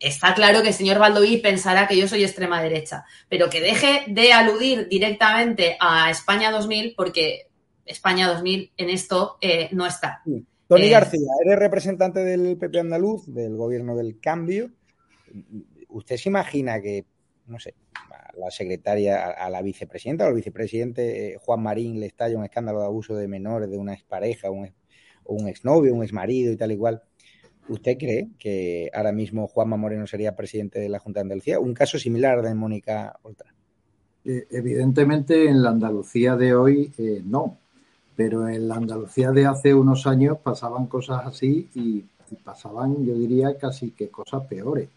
Está 0.00 0.34
claro 0.34 0.62
que 0.62 0.68
el 0.68 0.74
señor 0.74 0.98
Baldoví 0.98 1.38
pensará 1.38 1.86
que 1.86 1.96
yo 1.96 2.08
soy 2.08 2.24
extrema 2.24 2.62
derecha, 2.62 3.04
pero 3.28 3.48
que 3.48 3.60
deje 3.60 4.04
de 4.08 4.32
aludir 4.32 4.88
directamente 4.88 5.76
a 5.80 6.10
España 6.10 6.50
2000 6.50 6.94
porque 6.96 7.48
España 7.86 8.28
2000 8.28 8.72
en 8.76 8.90
esto 8.90 9.38
eh, 9.40 9.68
no 9.72 9.86
está. 9.86 10.22
Tony 10.66 10.86
eh, 10.86 10.90
García, 10.90 11.30
eres 11.44 11.58
representante 11.58 12.20
del 12.20 12.56
PP 12.56 12.80
andaluz, 12.80 13.32
del 13.32 13.56
gobierno 13.56 13.96
del 13.96 14.20
cambio. 14.20 14.70
¿Usted 15.88 16.16
se 16.16 16.28
imagina 16.28 16.80
que, 16.80 17.04
no 17.46 17.58
sé, 17.58 17.74
a 17.94 18.32
la 18.36 18.50
secretaria, 18.50 19.30
a 19.30 19.48
la 19.50 19.62
vicepresidenta 19.62 20.24
o 20.24 20.28
al 20.28 20.34
vicepresidente 20.34 21.34
eh, 21.34 21.38
Juan 21.38 21.62
Marín 21.62 22.00
le 22.00 22.06
estalla 22.06 22.36
un 22.36 22.44
escándalo 22.44 22.80
de 22.80 22.86
abuso 22.86 23.14
de 23.14 23.28
menores 23.28 23.70
de 23.70 23.78
una 23.78 23.94
expareja, 23.94 24.50
un, 24.50 24.72
o 25.24 25.34
un 25.34 25.48
exnovio, 25.48 25.94
un 25.94 26.02
exmarido 26.02 26.52
y 26.52 26.56
tal 26.56 26.72
y 26.72 26.76
cual? 26.76 27.02
¿Usted 27.68 27.96
cree 27.98 28.28
que 28.38 28.90
ahora 28.92 29.12
mismo 29.12 29.46
Juanma 29.46 29.76
Moreno 29.76 30.06
sería 30.06 30.36
presidente 30.36 30.78
de 30.78 30.88
la 30.88 30.98
Junta 30.98 31.20
de 31.20 31.22
Andalucía? 31.22 31.58
Un 31.58 31.72
caso 31.72 31.98
similar 31.98 32.42
de 32.42 32.54
Mónica 32.54 33.18
Oltra. 33.22 33.52
Eh, 34.24 34.46
evidentemente 34.50 35.48
en 35.48 35.62
la 35.62 35.70
Andalucía 35.70 36.36
de 36.36 36.54
hoy 36.54 36.92
eh, 36.98 37.22
no, 37.24 37.58
pero 38.16 38.48
en 38.48 38.68
la 38.68 38.76
Andalucía 38.76 39.30
de 39.32 39.46
hace 39.46 39.74
unos 39.74 40.06
años 40.06 40.38
pasaban 40.38 40.86
cosas 40.86 41.26
así 41.26 41.68
y, 41.74 42.04
pasaban, 42.42 43.04
yo 43.04 43.14
diría, 43.14 43.56
casi 43.56 43.92
que 43.92 44.08
cosas 44.08 44.46
peores. 44.46 44.88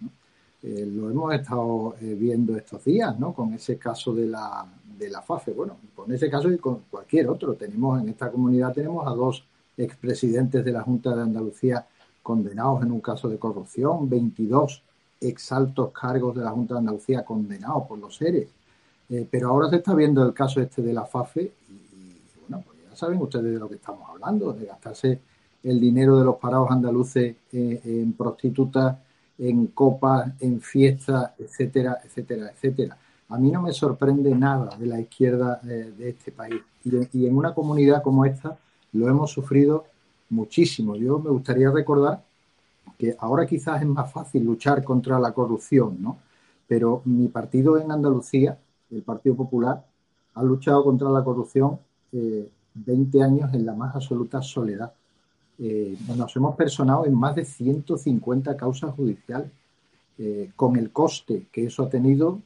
Eh, 0.64 0.86
lo 0.88 1.10
hemos 1.10 1.34
estado 1.36 1.96
viendo 2.02 2.58
estos 2.58 2.84
días, 2.84 3.18
¿no? 3.20 3.34
Con 3.34 3.54
ese 3.54 3.78
caso 3.78 4.14
de 4.14 4.28
la, 4.28 4.66
de 4.98 5.10
la 5.10 5.22
FAFE. 5.22 5.52
Bueno, 5.52 5.78
con 5.96 6.12
ese 6.12 6.30
caso 6.30 6.52
y 6.52 6.58
con 6.58 6.82
cualquier 6.90 7.30
otro. 7.30 7.54
Tenemos 7.54 8.02
en 8.02 8.10
esta 8.10 8.32
comunidad 8.32 8.74
tenemos 8.74 9.08
a 9.08 9.12
dos 9.12 9.46
expresidentes 9.78 10.66
de 10.66 10.72
la 10.72 10.82
Junta 10.82 11.16
de 11.16 11.22
Andalucía 11.22 11.86
condenados 12.28 12.84
en 12.84 12.92
un 12.92 13.00
caso 13.00 13.30
de 13.30 13.40
corrupción, 13.40 14.10
22 14.10 14.84
exaltos 15.22 15.94
cargos 15.94 16.36
de 16.36 16.44
la 16.44 16.52
Junta 16.52 16.74
de 16.74 16.80
Andalucía 16.82 17.24
condenados 17.24 17.88
por 17.88 17.98
los 17.98 18.18
seres. 18.18 18.50
Eh, 19.10 19.26
pero 19.32 19.48
ahora 19.48 19.70
se 19.70 19.78
está 19.78 19.96
viendo 19.96 20.22
el 20.26 20.34
caso 20.34 20.60
este 20.60 20.82
de 20.82 20.92
la 20.92 21.06
FAFE 21.06 21.54
y, 21.70 22.20
bueno, 22.42 22.66
pues 22.68 22.80
ya 22.84 22.94
saben 22.98 23.22
ustedes 23.22 23.54
de 23.54 23.60
lo 23.60 23.70
que 23.70 23.76
estamos 23.76 24.10
hablando, 24.10 24.52
de 24.52 24.66
gastarse 24.66 25.22
el 25.64 25.80
dinero 25.80 26.20
de 26.20 26.26
los 26.26 26.36
parados 26.36 26.70
andaluces 26.70 27.34
eh, 27.54 27.82
en 27.86 28.12
prostitutas, 28.12 28.98
en 29.38 29.68
copas, 29.68 30.34
en 30.42 30.60
fiestas, 30.60 31.32
etcétera, 31.40 32.00
etcétera, 32.04 32.52
etcétera. 32.52 32.98
A 33.30 33.38
mí 33.38 33.52
no 33.52 33.62
me 33.62 33.72
sorprende 33.72 34.36
nada 34.36 34.76
de 34.76 34.86
la 34.86 35.00
izquierda 35.00 35.62
eh, 35.64 35.94
de 35.98 36.10
este 36.10 36.34
país. 36.34 36.62
y 36.84 37.26
en 37.26 37.38
una 37.38 37.54
comunidad 37.54 38.04
como 38.04 38.26
esta, 38.26 38.58
lo 38.92 39.08
hemos 39.08 39.32
sufrido 39.32 39.86
muchísimo. 40.30 40.96
Yo 40.96 41.20
me 41.20 41.30
gustaría 41.30 41.70
recordar 41.72 42.24
que 42.98 43.16
ahora 43.20 43.46
quizás 43.46 43.82
es 43.82 43.88
más 43.88 44.12
fácil 44.12 44.44
luchar 44.44 44.84
contra 44.84 45.20
la 45.20 45.32
corrupción, 45.32 45.98
¿no? 46.02 46.18
Pero 46.68 47.02
mi 47.06 47.28
partido 47.28 47.78
en 47.78 47.92
Andalucía, 47.92 48.58
el 48.92 49.02
Partido 49.04 49.36
Popular, 49.36 49.86
ha 50.34 50.44
luchado 50.44 50.84
contra 50.84 51.10
la 51.10 51.24
corrupción 51.24 51.80
20 52.12 53.18
eh, 53.18 53.24
años 53.24 53.54
en 53.54 53.66
la 53.66 53.74
más 53.74 53.96
absoluta 53.96 54.42
soledad. 54.42 54.92
Eh, 55.60 55.98
nos 56.16 56.36
hemos 56.36 56.56
personado 56.56 57.06
en 57.06 57.16
más 57.16 57.36
de 57.36 57.46
150 57.46 58.56
causas 58.56 58.94
judiciales, 58.94 59.50
eh, 60.20 60.52
con 60.56 60.76
el 60.78 60.92
coste 60.92 61.48
que 61.52 61.66
eso 61.66 61.84
ha 61.84 61.90
tenido 61.90 62.40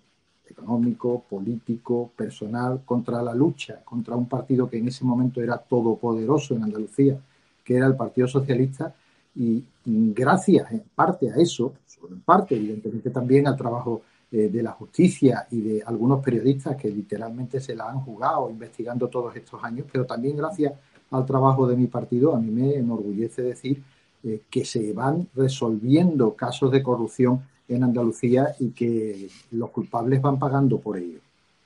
económico, 0.50 1.24
político, 1.30 2.12
personal, 2.16 2.82
contra 2.86 3.22
la 3.22 3.34
lucha, 3.34 3.82
contra 3.84 4.16
un 4.16 4.28
partido 4.28 4.70
que 4.70 4.78
en 4.78 4.90
ese 4.90 5.06
momento 5.06 5.42
era 5.42 5.58
todopoderoso 5.58 6.54
en 6.56 6.64
Andalucía, 6.64 7.18
que 7.64 7.76
era 7.76 7.88
el 7.88 7.96
Partido 7.96 8.28
Socialista, 8.28 8.94
y 9.36 9.64
gracias 9.86 10.72
en 10.72 10.84
parte 10.94 11.32
a 11.32 11.36
eso, 11.36 11.74
en 12.10 12.22
parte, 12.22 12.56
evidentemente 12.56 13.10
también 13.10 13.48
al 13.48 13.56
trabajo 13.56 14.02
eh, 14.34 14.48
de 14.48 14.64
la 14.64 14.72
justicia 14.72 15.46
y 15.52 15.60
de 15.60 15.84
algunos 15.86 16.24
periodistas 16.24 16.78
que 16.78 16.90
literalmente 16.90 17.60
se 17.60 17.76
la 17.76 17.90
han 17.90 18.00
jugado 18.00 18.50
investigando 18.50 19.10
todos 19.10 19.36
estos 19.36 19.62
años, 19.62 19.86
pero 19.92 20.06
también 20.06 20.38
gracias 20.38 20.72
al 21.10 21.26
trabajo 21.26 21.68
de 21.68 21.76
mi 21.76 21.88
partido, 21.88 22.34
a 22.34 22.40
mí 22.40 22.50
me 22.50 22.76
enorgullece 22.76 23.42
decir 23.42 23.84
eh, 24.24 24.40
que 24.50 24.64
se 24.64 24.94
van 24.94 25.28
resolviendo 25.36 26.34
casos 26.34 26.72
de 26.72 26.82
corrupción 26.82 27.42
en 27.68 27.84
Andalucía 27.84 28.56
y 28.58 28.70
que 28.70 29.28
los 29.52 29.70
culpables 29.72 30.22
van 30.22 30.40
pagando 30.40 30.80
por 30.80 30.98
ello. 30.98 31.20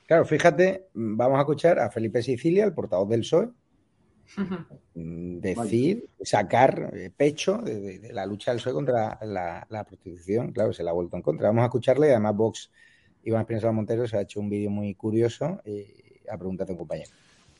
Claro, 0.08 0.24
fíjate, 0.24 0.86
vamos 0.94 1.38
a 1.38 1.42
escuchar 1.42 1.78
a 1.78 1.88
Felipe 1.90 2.20
Sicilia, 2.20 2.64
el 2.64 2.72
portavoz 2.72 3.08
del 3.08 3.20
PSOE, 3.20 3.48
mm, 4.94 5.38
decir, 5.38 6.08
sacar 6.22 6.90
eh, 6.94 7.10
pecho 7.16 7.58
de, 7.58 8.10
la 8.12 8.26
lucha 8.26 8.50
del 8.50 8.60
PSOE 8.60 8.72
contra 8.72 9.18
la, 9.22 9.84
prostitución. 9.86 10.52
Claro, 10.52 10.72
se 10.72 10.82
la 10.82 10.90
ha 10.90 10.94
vuelto 10.94 11.16
en 11.16 11.22
contra. 11.22 11.48
Vamos 11.48 11.62
a 11.62 11.66
escucharle, 11.66 12.10
además 12.10 12.36
Vox, 12.36 12.70
Iván 13.24 13.42
Espinosa 13.42 13.72
Montero, 13.72 14.06
se 14.06 14.16
ha 14.16 14.22
hecho 14.22 14.40
un 14.40 14.50
vídeo 14.50 14.70
muy 14.70 14.94
curioso 14.94 15.60
eh, 15.64 16.20
a 16.30 16.36
preguntar 16.36 16.68
a 16.68 16.72
un 16.72 16.78
compañero. 16.78 17.10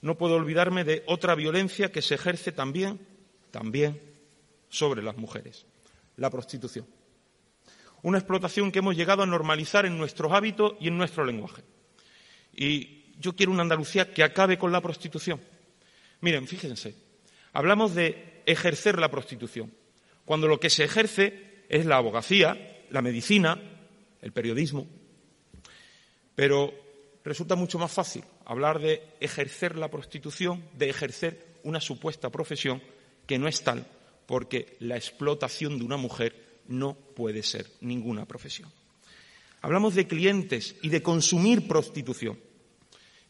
No 0.02 0.18
puedo 0.18 0.36
olvidarme 0.36 0.84
de 0.84 1.02
otra 1.06 1.34
violencia 1.34 1.90
que 1.90 2.02
se 2.02 2.14
ejerce 2.14 2.52
también, 2.52 3.00
también 3.50 4.00
sobre 4.68 5.02
las 5.02 5.16
mujeres, 5.16 5.66
la 6.16 6.30
prostitución 6.30 6.86
una 8.06 8.18
explotación 8.18 8.70
que 8.70 8.78
hemos 8.78 8.96
llegado 8.96 9.24
a 9.24 9.26
normalizar 9.26 9.84
en 9.84 9.98
nuestros 9.98 10.32
hábitos 10.32 10.74
y 10.78 10.86
en 10.86 10.96
nuestro 10.96 11.24
lenguaje. 11.24 11.64
Y 12.54 13.12
yo 13.18 13.34
quiero 13.34 13.50
una 13.50 13.62
Andalucía 13.62 14.12
que 14.12 14.22
acabe 14.22 14.58
con 14.58 14.70
la 14.70 14.80
prostitución. 14.80 15.40
Miren, 16.20 16.46
fíjense, 16.46 16.94
hablamos 17.52 17.94
de 17.94 18.42
ejercer 18.46 18.98
la 18.98 19.10
prostitución, 19.10 19.72
cuando 20.24 20.48
lo 20.48 20.60
que 20.60 20.70
se 20.70 20.84
ejerce 20.84 21.64
es 21.68 21.86
la 21.86 21.96
abogacía, 21.96 22.84
la 22.90 23.02
medicina, 23.02 23.60
el 24.22 24.32
periodismo. 24.32 24.86
Pero 26.34 26.72
resulta 27.24 27.56
mucho 27.56 27.78
más 27.78 27.92
fácil 27.92 28.24
hablar 28.44 28.80
de 28.80 29.02
ejercer 29.20 29.76
la 29.76 29.90
prostitución, 29.90 30.64
de 30.74 30.90
ejercer 30.90 31.44
una 31.64 31.80
supuesta 31.80 32.30
profesión 32.30 32.82
que 33.26 33.38
no 33.38 33.48
es 33.48 33.62
tal, 33.62 33.86
porque 34.26 34.76
la 34.80 34.96
explotación 34.96 35.78
de 35.78 35.84
una 35.84 35.96
mujer 35.96 36.60
no 36.68 36.94
puede 36.94 37.42
ser 37.42 37.66
ninguna 37.80 38.26
profesión. 38.26 38.70
Hablamos 39.62 39.94
de 39.94 40.06
clientes 40.06 40.76
y 40.82 40.90
de 40.90 41.02
consumir 41.02 41.66
prostitución. 41.66 42.38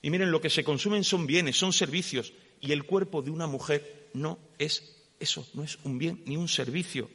Y 0.02 0.10
miren, 0.10 0.30
lo 0.30 0.40
que 0.40 0.50
se 0.50 0.64
consumen 0.64 1.04
son 1.04 1.26
bienes, 1.26 1.56
son 1.56 1.72
servicios, 1.72 2.32
y 2.60 2.72
el 2.72 2.84
cuerpo 2.84 3.22
de 3.22 3.30
una 3.30 3.46
mujer 3.46 4.08
no 4.14 4.38
es 4.58 4.96
eso, 5.20 5.46
no 5.54 5.62
es 5.62 5.78
un 5.84 5.98
bien 5.98 6.22
ni 6.26 6.36
un 6.36 6.48
servicio. 6.48 7.08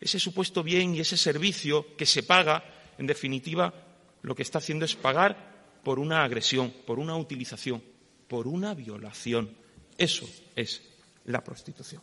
Ese 0.00 0.18
supuesto 0.18 0.62
bien 0.62 0.94
y 0.94 1.00
ese 1.00 1.16
servicio 1.16 1.96
que 1.96 2.06
se 2.06 2.22
paga, 2.22 2.64
en 2.98 3.06
definitiva, 3.06 3.74
lo 4.22 4.34
que 4.34 4.42
está 4.42 4.58
haciendo 4.58 4.84
es 4.84 4.94
pagar 4.94 5.80
por 5.82 5.98
una 5.98 6.22
agresión, 6.22 6.72
por 6.86 6.98
una 6.98 7.16
utilización, 7.16 7.82
por 8.28 8.46
una 8.46 8.74
violación. 8.74 9.50
Eso 9.96 10.28
es 10.54 10.82
la 11.24 11.42
prostitución. 11.42 12.02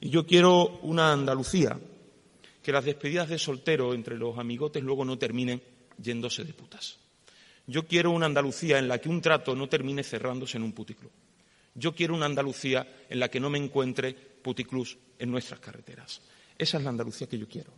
Y 0.00 0.10
yo 0.10 0.26
quiero 0.26 0.78
una 0.82 1.12
Andalucía 1.12 1.78
que 2.62 2.72
las 2.72 2.84
despedidas 2.84 3.28
de 3.28 3.38
soltero 3.38 3.94
entre 3.94 4.16
los 4.16 4.38
amigotes 4.38 4.82
luego 4.82 5.04
no 5.04 5.18
terminen 5.18 5.62
yéndose 6.00 6.44
de 6.44 6.52
putas. 6.52 6.98
Yo 7.66 7.86
quiero 7.86 8.10
una 8.10 8.26
Andalucía 8.26 8.78
en 8.78 8.88
la 8.88 8.98
que 8.98 9.08
un 9.08 9.20
trato 9.20 9.54
no 9.54 9.68
termine 9.68 10.02
cerrándose 10.02 10.56
en 10.56 10.64
un 10.64 10.72
puticlub. 10.72 11.10
Yo 11.78 11.94
quiero 11.94 12.14
una 12.14 12.26
Andalucía 12.26 12.86
en 13.08 13.20
la 13.20 13.28
que 13.28 13.38
no 13.38 13.50
me 13.50 13.58
encuentre 13.58 14.14
puticlubs 14.42 14.98
en 15.18 15.30
nuestras 15.30 15.60
carreteras. 15.60 16.20
Esa 16.58 16.78
es 16.78 16.84
la 16.84 16.90
Andalucía 16.90 17.28
que 17.28 17.38
yo 17.38 17.46
quiero. 17.48 17.70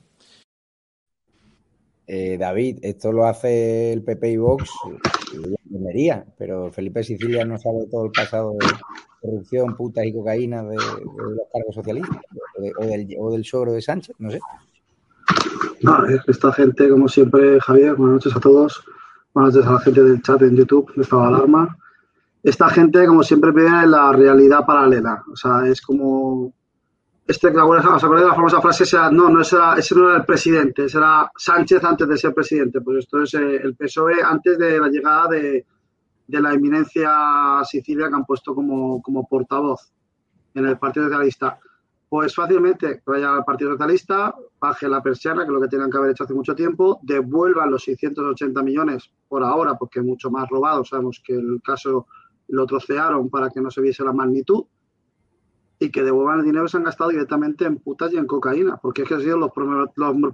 Eh, 2.06 2.38
David, 2.38 2.78
esto 2.82 3.12
lo 3.12 3.26
hace 3.26 3.92
el 3.92 4.02
PP 4.02 4.32
y 4.32 4.36
Vox 4.36 4.70
y 5.32 6.10
pero 6.36 6.72
Felipe 6.72 7.04
Sicilia 7.04 7.44
no 7.44 7.56
sabe 7.58 7.86
todo 7.88 8.06
el 8.06 8.10
pasado 8.10 8.52
de 8.58 8.66
corrupción, 9.20 9.76
putas 9.76 10.04
y 10.04 10.12
cocaína 10.12 10.62
de, 10.64 10.74
los 10.74 11.48
cargos 11.52 11.74
socialistas 11.74 12.20
o, 12.56 12.84
del, 12.84 13.16
o 13.16 13.30
del 13.30 13.44
sogro 13.44 13.72
de 13.72 13.82
Sánchez, 13.82 14.16
no 14.18 14.30
sé. 14.30 14.40
No, 15.82 16.04
esta 16.26 16.52
gente, 16.52 16.88
como 16.88 17.06
siempre, 17.06 17.60
Javier, 17.60 17.94
buenas 17.94 18.14
noches 18.14 18.36
a 18.36 18.40
todos. 18.40 18.82
Buenas 19.32 19.54
noches 19.54 19.68
a 19.68 19.72
la 19.74 19.80
gente 19.80 20.02
del 20.02 20.22
chat 20.22 20.42
en 20.42 20.56
YouTube 20.56 20.92
de 20.96 21.02
Estado 21.02 21.22
Alarma. 21.22 21.78
Esta 22.42 22.68
gente, 22.70 23.06
como 23.06 23.22
siempre, 23.22 23.52
pide 23.52 23.86
la 23.86 24.12
realidad 24.12 24.64
paralela. 24.64 25.22
O 25.32 25.36
sea, 25.36 25.66
es 25.66 25.80
como. 25.80 26.52
Este, 27.26 27.48
¿Os 27.48 27.84
acordáis 28.02 28.24
de 28.24 28.28
la 28.28 28.34
famosa 28.34 28.60
frase? 28.60 28.84
Esa, 28.84 29.10
no, 29.10 29.28
no 29.28 29.42
ese 29.42 29.94
no 29.94 30.08
era 30.08 30.16
el 30.16 30.24
presidente, 30.24 30.86
ese 30.86 30.98
era 30.98 31.30
Sánchez 31.36 31.84
antes 31.84 32.08
de 32.08 32.16
ser 32.16 32.34
presidente. 32.34 32.80
Pues 32.80 32.98
esto 32.98 33.22
es 33.22 33.34
eh, 33.34 33.56
el 33.56 33.76
PSOE 33.76 34.22
antes 34.22 34.58
de 34.58 34.80
la 34.80 34.88
llegada 34.88 35.28
de, 35.28 35.64
de 36.26 36.40
la 36.40 36.52
eminencia 36.52 37.62
Sicilia 37.64 38.08
que 38.08 38.14
han 38.14 38.24
puesto 38.24 38.54
como, 38.54 39.02
como 39.02 39.28
portavoz 39.28 39.92
en 40.54 40.66
el 40.66 40.78
Partido 40.78 41.06
Socialista. 41.06 41.58
Pues 42.08 42.34
fácilmente 42.34 43.02
vaya 43.06 43.34
al 43.34 43.44
Partido 43.44 43.72
Socialista, 43.72 44.34
baje 44.58 44.88
la 44.88 45.02
persiana, 45.02 45.42
que 45.42 45.48
es 45.48 45.52
lo 45.52 45.60
que 45.60 45.68
tenían 45.68 45.90
que 45.90 45.98
haber 45.98 46.10
hecho 46.10 46.24
hace 46.24 46.34
mucho 46.34 46.54
tiempo, 46.56 46.98
devuelvan 47.02 47.70
los 47.70 47.84
680 47.84 48.62
millones 48.62 49.10
por 49.28 49.44
ahora, 49.44 49.76
porque 49.76 50.02
mucho 50.02 50.30
más 50.30 50.48
robado, 50.48 50.84
sabemos 50.84 51.22
que 51.24 51.34
el 51.34 51.60
caso 51.64 52.06
lo 52.50 52.66
trocearon 52.66 53.30
para 53.30 53.50
que 53.50 53.60
no 53.60 53.70
se 53.70 53.80
viese 53.80 54.04
la 54.04 54.12
magnitud, 54.12 54.64
y 55.82 55.90
que 55.90 56.02
devuelvan 56.02 56.40
el 56.40 56.44
dinero 56.44 56.68
se 56.68 56.76
han 56.76 56.84
gastado 56.84 57.08
directamente 57.08 57.64
en 57.64 57.78
putas 57.78 58.12
y 58.12 58.18
en 58.18 58.26
cocaína, 58.26 58.76
porque 58.76 59.02
es 59.02 59.08
que 59.08 59.14
han 59.14 59.22
sido 59.22 59.38
los, 59.38 59.50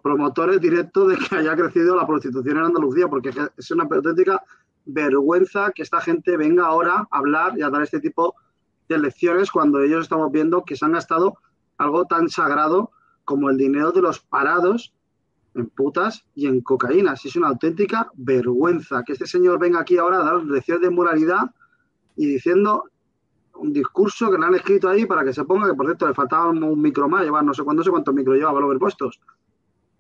promotores 0.03 0.61
directos 0.61 1.09
de 1.09 1.17
que 1.17 1.37
haya 1.37 1.55
crecido 1.55 1.95
la 1.95 2.05
prostitución 2.05 2.59
en 2.59 2.65
Andalucía, 2.65 3.07
porque 3.07 3.33
es 3.57 3.71
una 3.71 3.85
auténtica 3.85 4.43
vergüenza 4.85 5.71
que 5.73 5.83
esta 5.83 6.01
gente 6.01 6.37
venga 6.37 6.67
ahora 6.67 7.07
a 7.11 7.19
hablar 7.19 7.57
y 7.57 7.63
a 7.63 7.71
dar 7.71 7.83
este 7.83 8.01
tipo 8.01 8.35
de 8.89 8.99
lecciones 8.99 9.53
cuando 9.53 9.81
ellos 9.81 10.03
estamos 10.03 10.33
viendo 10.33 10.65
que 10.65 10.75
se 10.75 10.85
han 10.85 10.93
gastado 10.93 11.39
algo 11.79 12.07
tan 12.07 12.29
sagrado 12.29 12.91
como 13.25 13.49
el 13.49 13.57
dinero 13.57 13.93
de 13.93 14.03
los 14.03 14.19
parados 14.19 14.95
en 15.55 15.67
putas 15.69 16.25
y 16.35 16.47
en 16.47 16.61
cocaína. 16.61 17.15
es 17.15 17.37
una 17.37 17.49
auténtica 17.49 18.11
vergüenza 18.15 19.05
que 19.05 19.13
este 19.13 19.27
señor 19.27 19.61
venga 19.61 19.81
aquí 19.81 19.97
ahora 19.97 20.19
a 20.19 20.25
dar 20.25 20.43
lecciones 20.43 20.83
de 20.83 20.91
moralidad 20.91 21.53
y 22.17 22.27
diciendo 22.27 22.85
un 23.55 23.73
discurso 23.73 24.31
que 24.31 24.39
le 24.39 24.47
han 24.47 24.55
escrito 24.55 24.89
ahí 24.89 25.07
para 25.07 25.25
que 25.25 25.33
se 25.33 25.45
ponga, 25.45 25.67
que 25.67 25.75
por 25.75 25.87
cierto 25.87 26.07
le 26.07 26.15
faltaba 26.15 26.49
un 26.49 26.81
micro 26.81 27.09
más, 27.09 27.23
llevar 27.23 27.45
no 27.45 27.55
sé 27.55 27.63
cuánto, 27.63 27.83
sé 27.83 27.91
cuántos 27.91 28.15
micros 28.15 28.37
lleva 28.37 28.53
para 28.53 28.67
ver 28.67 28.79
puestos. 28.79 29.21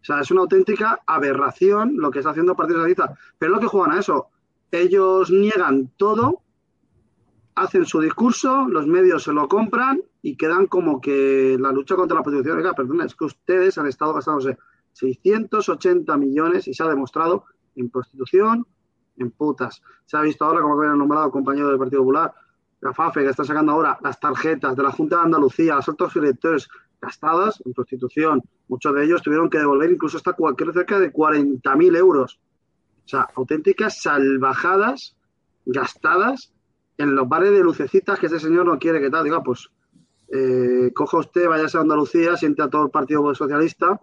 O 0.00 0.04
sea, 0.04 0.20
es 0.20 0.30
una 0.30 0.42
auténtica 0.42 1.00
aberración 1.06 1.96
lo 1.96 2.10
que 2.10 2.20
está 2.20 2.30
haciendo 2.30 2.52
el 2.52 2.56
Partido 2.56 2.78
Socialista. 2.78 3.18
Pero 3.38 3.52
es 3.52 3.56
lo 3.56 3.60
que 3.60 3.66
juegan 3.66 3.96
a 3.96 4.00
eso. 4.00 4.28
Ellos 4.70 5.30
niegan 5.30 5.90
todo 5.96 6.42
hacen 7.56 7.86
su 7.86 8.00
discurso, 8.00 8.68
los 8.68 8.86
medios 8.86 9.24
se 9.24 9.32
lo 9.32 9.48
compran 9.48 10.02
y 10.22 10.36
quedan 10.36 10.66
como 10.66 11.00
que 11.00 11.56
la 11.58 11.72
lucha 11.72 11.96
contra 11.96 12.18
la 12.18 12.22
prostitución, 12.22 12.58
oiga, 12.58 12.74
es 13.04 13.14
que 13.14 13.24
ustedes 13.24 13.78
han 13.78 13.86
estado 13.86 14.12
gastándose 14.12 14.58
680 14.92 16.16
millones 16.18 16.68
y 16.68 16.74
se 16.74 16.82
ha 16.82 16.88
demostrado 16.88 17.44
en 17.74 17.88
prostitución, 17.88 18.66
en 19.18 19.30
putas. 19.30 19.82
Se 20.04 20.16
ha 20.16 20.20
visto 20.20 20.44
ahora, 20.44 20.60
como 20.60 20.74
habían 20.74 20.98
nombrado 20.98 21.30
compañero 21.30 21.68
del 21.68 21.78
Partido 21.78 22.02
Popular, 22.02 22.32
la 22.80 22.92
FAFE, 22.92 23.22
que 23.22 23.30
está 23.30 23.44
sacando 23.44 23.72
ahora 23.72 23.98
las 24.02 24.20
tarjetas 24.20 24.76
de 24.76 24.82
la 24.82 24.92
Junta 24.92 25.16
de 25.16 25.22
Andalucía, 25.22 25.76
las 25.76 25.88
altos 25.88 26.14
directores 26.14 26.68
gastadas 27.00 27.62
en 27.64 27.72
prostitución. 27.72 28.42
Muchos 28.68 28.94
de 28.94 29.04
ellos 29.04 29.22
tuvieron 29.22 29.50
que 29.50 29.58
devolver 29.58 29.90
incluso 29.90 30.16
hasta 30.16 30.32
cualquier 30.32 30.72
cerca 30.72 30.98
de 30.98 31.12
40.000 31.12 31.96
euros. 31.96 32.38
O 33.04 33.08
sea, 33.08 33.28
auténticas 33.34 34.02
salvajadas 34.02 35.16
gastadas 35.64 36.52
en 36.98 37.14
los 37.14 37.28
bares 37.28 37.50
de 37.52 37.60
lucecitas 37.60 38.18
que 38.18 38.26
ese 38.26 38.40
señor 38.40 38.66
no 38.66 38.78
quiere 38.78 39.00
que 39.00 39.10
tal. 39.10 39.24
Diga, 39.24 39.42
pues 39.42 39.70
eh, 40.28 40.92
coja 40.94 41.18
usted, 41.18 41.48
vaya 41.48 41.66
a 41.72 41.80
Andalucía, 41.80 42.36
siente 42.36 42.62
a 42.62 42.68
todo 42.68 42.84
el 42.84 42.90
Partido 42.90 43.34
Socialista, 43.34 44.00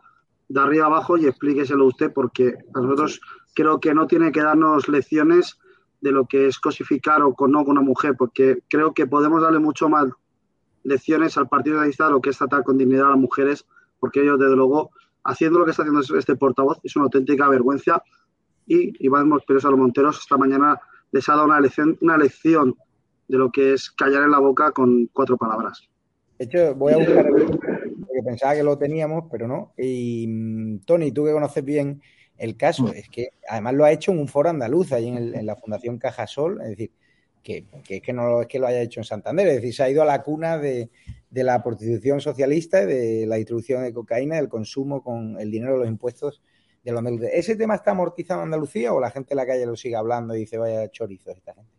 de 0.48 0.60
arriba 0.60 0.86
abajo 0.86 1.18
y 1.18 1.26
explíqueselo 1.26 1.86
usted, 1.86 2.14
porque 2.14 2.54
a 2.74 2.80
nosotros 2.80 3.20
creo 3.54 3.80
que 3.80 3.94
no 3.94 4.08
tiene 4.08 4.32
que 4.32 4.42
darnos 4.42 4.88
lecciones 4.88 5.58
de 6.02 6.12
lo 6.12 6.26
que 6.26 6.48
es 6.48 6.60
cosificar 6.60 7.22
o 7.22 7.34
con, 7.34 7.52
no 7.52 7.64
con 7.64 7.78
una 7.78 7.82
mujer, 7.82 8.16
porque 8.18 8.60
creo 8.68 8.94
que 8.94 9.08
podemos 9.08 9.42
darle 9.42 9.60
mucho 9.60 9.90
mal 9.90 10.14
lecciones 10.84 11.38
al 11.38 11.48
Partido 11.48 11.78
Socialista 11.78 12.06
de 12.06 12.12
lo 12.12 12.22
que 12.22 12.30
es 12.32 12.38
tratar 12.38 12.64
con 12.64 12.78
dignidad 12.78 13.08
a 13.08 13.12
las 13.12 13.20
mujeres, 13.20 13.66
porque 14.00 14.22
ellos, 14.22 14.38
desde 14.38 14.56
luego, 14.56 14.92
haciendo 15.24 15.60
lo 15.60 15.66
que 15.66 15.72
está 15.72 15.84
haciendo 15.84 16.02
este 16.18 16.36
portavoz, 16.36 16.80
es 16.84 16.96
una 16.96 17.06
auténtica 17.06 17.48
vergüenza. 17.48 18.04
Y 18.66 18.94
Iván 19.06 19.32
a 19.32 19.70
los 19.70 19.80
Monteros 19.80 20.20
esta 20.20 20.38
mañana 20.38 20.80
les 21.12 21.28
ha 21.30 21.34
dado 21.34 21.46
una 21.46 21.60
lección, 21.60 21.98
una 22.02 22.18
lección 22.18 22.76
de 23.28 23.38
lo 23.38 23.52
que 23.52 23.74
es 23.74 23.92
callar 23.92 24.24
en 24.24 24.32
la 24.32 24.40
boca 24.40 24.72
con 24.72 25.08
cuatro 25.08 25.38
palabras. 25.38 25.90
De 26.38 26.46
hecho, 26.46 26.76
voy 26.76 26.94
a 26.94 26.98
buscar 26.98 27.30
porque 27.30 28.24
pensaba 28.26 28.56
que 28.56 28.64
lo 28.64 28.78
teníamos, 28.78 29.26
pero 29.32 29.48
no. 29.48 29.74
Y 29.78 30.28
mm, 30.28 30.80
Tony, 30.86 31.12
tú 31.12 31.26
que 31.26 31.32
conoces 31.32 31.64
bien 31.64 32.02
el 32.38 32.58
caso, 32.58 32.92
es 32.94 33.10
que 33.10 33.30
además 33.48 33.74
lo 33.76 33.86
ha 33.86 33.92
hecho 33.92 34.12
en 34.12 34.20
un 34.20 34.28
foro 34.28 34.50
andaluz, 34.50 34.92
ahí 34.92 35.08
en, 35.08 35.46
la 35.46 35.56
Fundación 35.56 35.98
Cajasol, 35.98 36.62
es 36.62 36.70
decir, 36.70 36.92
que, 37.44 37.66
es 37.90 38.02
que 38.02 38.14
no 38.14 38.42
es 38.42 38.48
que 38.48 38.60
lo 38.60 38.68
haya 38.68 38.82
hecho 38.82 39.00
en 39.00 39.04
Santander, 39.04 39.48
es 39.48 39.56
decir, 39.56 39.74
se 39.74 39.84
ha 39.84 39.90
ido 39.90 40.02
a 40.02 40.06
la 40.06 40.24
cuna 40.24 40.58
de, 40.58 40.90
la 41.32 41.62
prostitución 41.62 42.22
socialista, 42.22 42.86
de 42.86 43.26
la 43.28 43.36
distribución 43.36 43.84
de 43.84 43.94
cocaína, 43.94 44.38
del 44.38 44.50
consumo 44.50 45.04
con 45.04 45.40
el 45.40 45.52
dinero 45.52 45.74
de 45.74 45.80
los 45.80 45.88
impuestos 45.88 46.42
de 46.84 46.92
los 46.92 47.00
andaluces. 47.00 47.30
¿Ese 47.34 47.56
tema 47.56 47.76
está 47.76 47.92
amortizado 47.92 48.42
en 48.42 48.46
Andalucía 48.46 48.94
o 48.94 49.00
la 49.00 49.10
gente 49.10 49.34
en 49.34 49.38
la 49.38 49.46
calle 49.46 49.66
lo 49.66 49.76
sigue 49.76 49.96
hablando 49.96 50.36
y 50.36 50.40
dice 50.40 50.58
vaya 50.58 50.90
chorizo 50.90 51.32
esta 51.32 51.54
gente? 51.54 51.72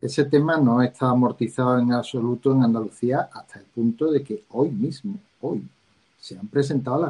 Ese 0.00 0.24
tema 0.26 0.58
no 0.58 0.82
está 0.82 1.08
amortizado 1.08 1.78
en 1.78 1.92
absoluto 1.92 2.52
en 2.52 2.62
Andalucía 2.62 3.28
hasta 3.32 3.58
el 3.58 3.64
punto 3.64 4.12
de 4.12 4.22
que 4.22 4.44
hoy 4.50 4.70
mismo, 4.70 5.18
hoy, 5.40 5.62
se 6.24 6.38
han 6.38 6.48
presentado 6.48 7.02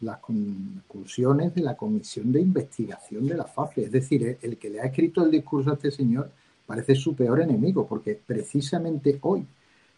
las, 0.00 0.18
conclusiones 0.20 1.54
de 1.54 1.60
la 1.60 1.76
Comisión 1.76 2.32
de 2.32 2.40
Investigación 2.40 3.26
de 3.26 3.36
la 3.36 3.44
FAFE. 3.44 3.82
Es 3.82 3.92
decir, 3.92 4.38
el 4.40 4.56
que 4.56 4.70
le 4.70 4.80
ha 4.80 4.84
escrito 4.84 5.22
el 5.22 5.30
discurso 5.30 5.70
a 5.70 5.74
este 5.74 5.90
señor 5.90 6.30
parece 6.64 6.94
su 6.94 7.14
peor 7.14 7.42
enemigo, 7.42 7.86
porque 7.86 8.18
precisamente 8.26 9.18
hoy 9.20 9.44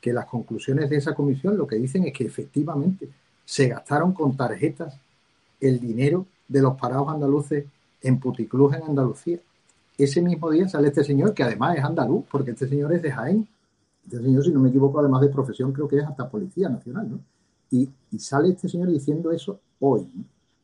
que 0.00 0.12
las 0.12 0.26
conclusiones 0.26 0.90
de 0.90 0.96
esa 0.96 1.14
comisión 1.14 1.56
lo 1.56 1.68
que 1.68 1.76
dicen 1.76 2.02
es 2.02 2.12
que 2.12 2.24
efectivamente 2.24 3.08
se 3.44 3.68
gastaron 3.68 4.12
con 4.12 4.36
tarjetas 4.36 4.98
el 5.60 5.78
dinero 5.78 6.26
de 6.48 6.60
los 6.60 6.76
parados 6.76 7.08
andaluces 7.10 7.66
en 8.02 8.18
puticlubs 8.18 8.74
en 8.74 8.82
Andalucía. 8.82 9.38
Ese 9.96 10.20
mismo 10.20 10.50
día 10.50 10.68
sale 10.68 10.88
este 10.88 11.04
señor, 11.04 11.32
que 11.32 11.44
además 11.44 11.78
es 11.78 11.84
andaluz, 11.84 12.24
porque 12.28 12.50
este 12.50 12.66
señor 12.66 12.92
es 12.92 13.02
de 13.02 13.12
Jaén. 13.12 13.46
Este 14.04 14.20
señor, 14.20 14.42
si 14.42 14.50
no 14.50 14.58
me 14.58 14.70
equivoco, 14.70 14.98
además 14.98 15.20
de 15.20 15.28
profesión, 15.28 15.72
creo 15.72 15.86
que 15.86 15.98
es 15.98 16.04
hasta 16.04 16.28
Policía 16.28 16.68
Nacional, 16.68 17.08
¿no? 17.08 17.20
Y, 17.70 17.88
sale 18.18 18.50
este 18.50 18.68
señor 18.68 18.90
diciendo 18.90 19.32
eso 19.32 19.60
hoy. 19.80 20.06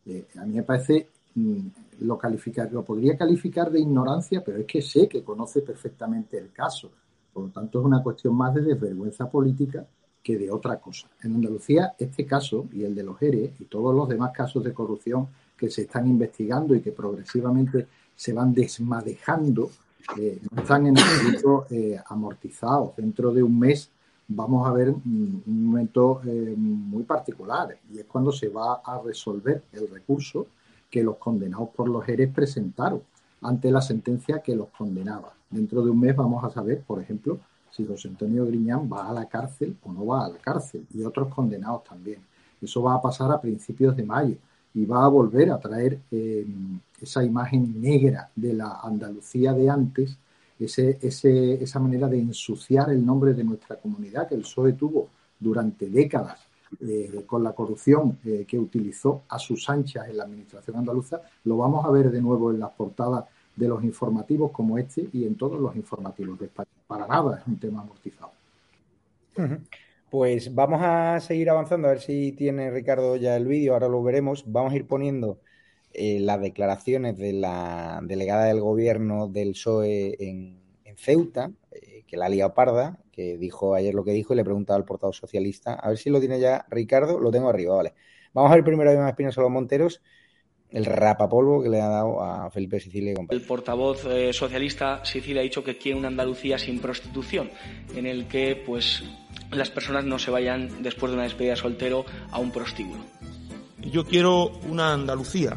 Eh, 0.07 0.27
a 0.39 0.45
mí 0.45 0.55
me 0.55 0.63
parece, 0.63 1.09
mm, 1.35 1.59
lo, 2.01 2.17
calificar, 2.17 2.73
lo 2.73 2.85
podría 2.85 3.17
calificar 3.17 3.71
de 3.71 3.81
ignorancia, 3.81 4.43
pero 4.45 4.59
es 4.59 4.67
que 4.67 4.81
sé 4.83 5.09
que 5.09 5.25
conoce 5.25 5.63
perfectamente 5.63 6.39
el 6.39 6.53
caso. 6.53 6.91
Por 7.33 7.45
lo 7.45 7.51
tanto, 7.51 7.81
es 7.81 7.85
una 7.85 8.03
cuestión 8.03 8.35
más 8.35 8.55
de 8.55 8.63
desvergüenza 8.63 9.29
política 9.29 9.87
que 10.23 10.39
de 10.39 10.51
otra 10.51 10.79
cosa. 10.79 11.09
En 11.23 11.35
Andalucía, 11.35 11.95
este 11.99 12.27
caso 12.27 12.67
y 12.73 12.85
el 12.85 12.95
de 12.95 13.03
los 13.03 13.21
ERE 13.23 13.55
y 13.59 13.65
todos 13.65 13.95
los 13.95 14.09
demás 14.09 14.33
casos 14.33 14.63
de 14.63 14.73
corrupción 14.73 15.29
que 15.57 15.71
se 15.71 15.83
están 15.83 16.07
investigando 16.07 16.75
y 16.75 16.81
que 16.81 16.93
progresivamente 16.93 17.87
se 18.15 18.33
van 18.33 18.53
desmadejando, 18.53 19.71
eh, 20.19 20.41
están 20.57 20.87
en 20.87 20.99
absoluto 20.99 21.67
eh, 21.71 21.99
amortizados. 22.07 22.97
Dentro 22.97 23.33
de 23.33 23.43
un 23.43 23.59
mes 23.59 23.91
vamos 24.33 24.67
a 24.67 24.73
ver 24.73 24.91
un 24.91 25.43
momento 25.47 26.21
eh, 26.25 26.55
muy 26.57 27.03
particular 27.03 27.77
y 27.93 27.99
es 27.99 28.05
cuando 28.05 28.31
se 28.31 28.49
va 28.49 28.81
a 28.85 29.01
resolver 29.01 29.65
el 29.73 29.89
recurso 29.89 30.47
que 30.89 31.03
los 31.03 31.17
condenados 31.17 31.71
por 31.71 31.89
los 31.89 32.09
ERES 32.09 32.33
presentaron 32.33 33.03
ante 33.43 33.71
la 33.71 33.81
sentencia 33.81 34.41
que 34.41 34.55
los 34.55 34.69
condenaba. 34.69 35.33
Dentro 35.51 35.83
de 35.83 35.91
un 35.91 36.01
mes 36.01 36.15
vamos 36.15 36.45
a 36.45 36.51
saber, 36.51 36.83
por 36.83 37.01
ejemplo, 37.01 37.41
si 37.71 37.85
José 37.85 38.09
Antonio 38.09 38.47
Griñán 38.47 38.89
va 38.93 39.09
a 39.09 39.13
la 39.13 39.27
cárcel 39.27 39.77
o 39.83 39.93
no 39.93 40.07
va 40.07 40.27
a 40.27 40.29
la 40.29 40.39
cárcel 40.39 40.87
y 40.95 41.03
otros 41.03 41.33
condenados 41.35 41.85
también. 41.85 42.21
Eso 42.63 42.83
va 42.83 42.95
a 42.95 43.03
pasar 43.03 43.33
a 43.33 43.41
principios 43.41 43.97
de 43.97 44.05
mayo 44.05 44.37
y 44.75 44.85
va 44.85 45.05
a 45.05 45.09
volver 45.09 45.51
a 45.51 45.59
traer 45.59 45.99
eh, 46.13 46.47
esa 47.01 47.25
imagen 47.25 47.81
negra 47.81 48.31
de 48.37 48.53
la 48.55 48.81
Andalucía 48.83 49.53
de 49.55 49.69
antes 49.69 50.17
esa 50.65 51.81
manera 51.81 52.09
de 52.09 52.19
ensuciar 52.19 52.91
el 52.91 53.05
nombre 53.05 53.33
de 53.35 53.45
nuestra 53.45 53.77
comunidad 53.77 54.29
que 54.29 54.35
el 54.35 54.43
PSOE 54.43 54.75
tuvo 54.75 55.09
durante 55.39 55.89
décadas 55.89 56.39
eh, 56.81 57.25
con 57.27 57.43
la 57.43 57.53
corrupción 57.53 58.19
eh, 58.25 58.45
que 58.47 58.57
utilizó 58.57 59.23
a 59.29 59.39
sus 59.41 59.69
anchas 59.69 60.09
en 60.09 60.17
la 60.17 60.25
administración 60.25 60.77
andaluza, 60.77 61.21
lo 61.45 61.57
vamos 61.57 61.85
a 61.85 61.91
ver 61.91 62.11
de 62.11 62.23
nuevo 62.23 62.53
en 62.53 62.61
las 62.61 62.71
portadas 62.71 63.25
de 63.57 63.67
los 63.67 63.83
informativos 63.83 64.53
como 64.53 64.79
este 64.79 65.09
y 65.13 65.27
en 65.27 65.35
todos 65.35 65.61
los 65.61 65.75
informativos 65.75 66.39
de 66.39 66.47
España. 66.47 66.69
Para 66.87 67.09
nada 67.09 67.39
es 67.41 67.47
un 67.47 67.59
tema 67.59 67.83
amortizado. 67.83 68.31
Pues 70.11 70.55
vamos 70.55 70.81
a 70.83 71.19
seguir 71.21 71.51
avanzando, 71.51 71.89
a 71.89 71.93
ver 71.93 72.01
si 72.01 72.33
tiene 72.33 72.71
Ricardo 72.71 73.17
ya 73.17 73.37
el 73.37 73.47
vídeo, 73.47 73.73
ahora 73.73 73.89
lo 73.89 74.03
veremos. 74.03 74.45
Vamos 74.47 74.73
a 74.73 74.77
ir 74.77 74.87
poniendo 74.87 75.39
eh, 75.93 76.21
las 76.21 76.41
declaraciones 76.41 77.17
de 77.19 77.33
la 77.33 78.01
delegada 78.03 78.45
del 78.47 78.61
gobierno 78.61 79.29
del 79.29 79.53
PSOE 79.53 80.17
en, 80.19 80.61
Ceuta, 80.97 81.51
eh, 81.73 82.05
que 82.07 82.17
la 82.17 82.27
ha 82.27 82.29
liado 82.29 82.53
parda, 82.53 82.99
que 83.11 83.39
dijo 83.39 83.75
ayer 83.75 83.95
lo 83.95 84.05
que 84.05 84.13
dijo 84.13 84.35
y 84.35 84.37
le 84.37 84.45
preguntaba 84.45 84.77
al 84.77 84.85
portavoz 84.85 85.17
socialista. 85.17 85.75
A 85.75 85.89
ver 85.89 85.99
si 85.99 86.11
lo 86.11 86.21
tiene 86.21 86.39
ya 86.39 86.67
Ricardo, 86.69 87.19
lo 87.19 87.31
tengo 87.31 87.49
arriba, 87.49 87.77
vale. 87.77 87.95
Vamos 88.35 88.53
a 88.53 88.55
ver 88.57 88.65
primero 88.65 88.91
a 88.91 88.93
Iván 88.93 89.09
Espinosa 89.09 89.41
los 89.41 89.51
Monteros 89.51 90.03
el 90.73 90.85
rapapolvo 90.85 91.63
que 91.63 91.69
le 91.69 91.81
ha 91.81 91.89
dado 91.89 92.23
a 92.23 92.51
Felipe 92.51 92.81
Sicilia 92.81 93.15
El 93.29 93.41
portavoz 93.43 94.05
eh, 94.07 94.33
socialista 94.33 95.05
Sicilia 95.05 95.41
ha 95.41 95.45
dicho 95.45 95.65
que 95.65 95.77
quiere 95.77 95.99
una 95.99 96.09
Andalucía 96.09 96.59
sin 96.59 96.79
prostitución, 96.79 97.51
en 97.95 98.07
el 98.07 98.27
que 98.29 98.63
pues 98.65 99.03
las 99.51 99.71
personas 99.71 100.05
no 100.05 100.19
se 100.19 100.31
vayan 100.31 100.83
después 100.83 101.11
de 101.11 101.17
una 101.17 101.25
despedida 101.25 101.57
soltero 101.57 102.05
a 102.31 102.39
un 102.39 102.53
prostíbulo. 102.53 103.01
Yo 103.79 104.05
quiero 104.05 104.53
una 104.69 104.93
Andalucía 104.93 105.57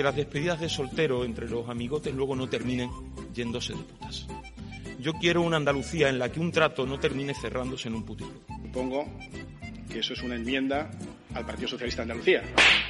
que 0.00 0.04
las 0.04 0.16
despedidas 0.16 0.58
de 0.58 0.70
soltero 0.70 1.26
entre 1.26 1.46
los 1.46 1.68
amigotes 1.68 2.14
luego 2.14 2.34
no 2.34 2.48
terminen 2.48 2.88
yéndose 3.34 3.74
de 3.74 3.80
putas. 3.80 4.26
Yo 4.98 5.12
quiero 5.12 5.42
una 5.42 5.58
Andalucía 5.58 6.08
en 6.08 6.18
la 6.18 6.32
que 6.32 6.40
un 6.40 6.50
trato 6.50 6.86
no 6.86 6.98
termine 6.98 7.34
cerrándose 7.34 7.88
en 7.88 7.96
un 7.96 8.06
putito. 8.06 8.32
Supongo 8.62 9.04
que 9.92 9.98
eso 9.98 10.14
es 10.14 10.22
una 10.22 10.36
enmienda 10.36 10.90
al 11.34 11.44
Partido 11.44 11.68
Socialista 11.68 12.00
de 12.00 12.12
Andalucía, 12.12 12.42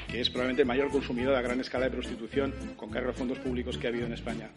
que 0.07 0.21
es 0.21 0.31
probablemente 0.31 0.63
el 0.63 0.69
mayor 0.69 0.89
consumidor 0.93 1.35
a 1.35 1.43
gran 1.43 1.59
escala 1.59 1.87
de 1.87 1.91
prostitución 1.91 2.55
con 2.77 2.91
cargo 2.91 3.09
de 3.09 3.15
fondos 3.15 3.41
públicos 3.41 3.77
que 3.77 3.89
ha 3.89 3.91
habido 3.91 4.07
en 4.07 4.13
España. 4.13 4.49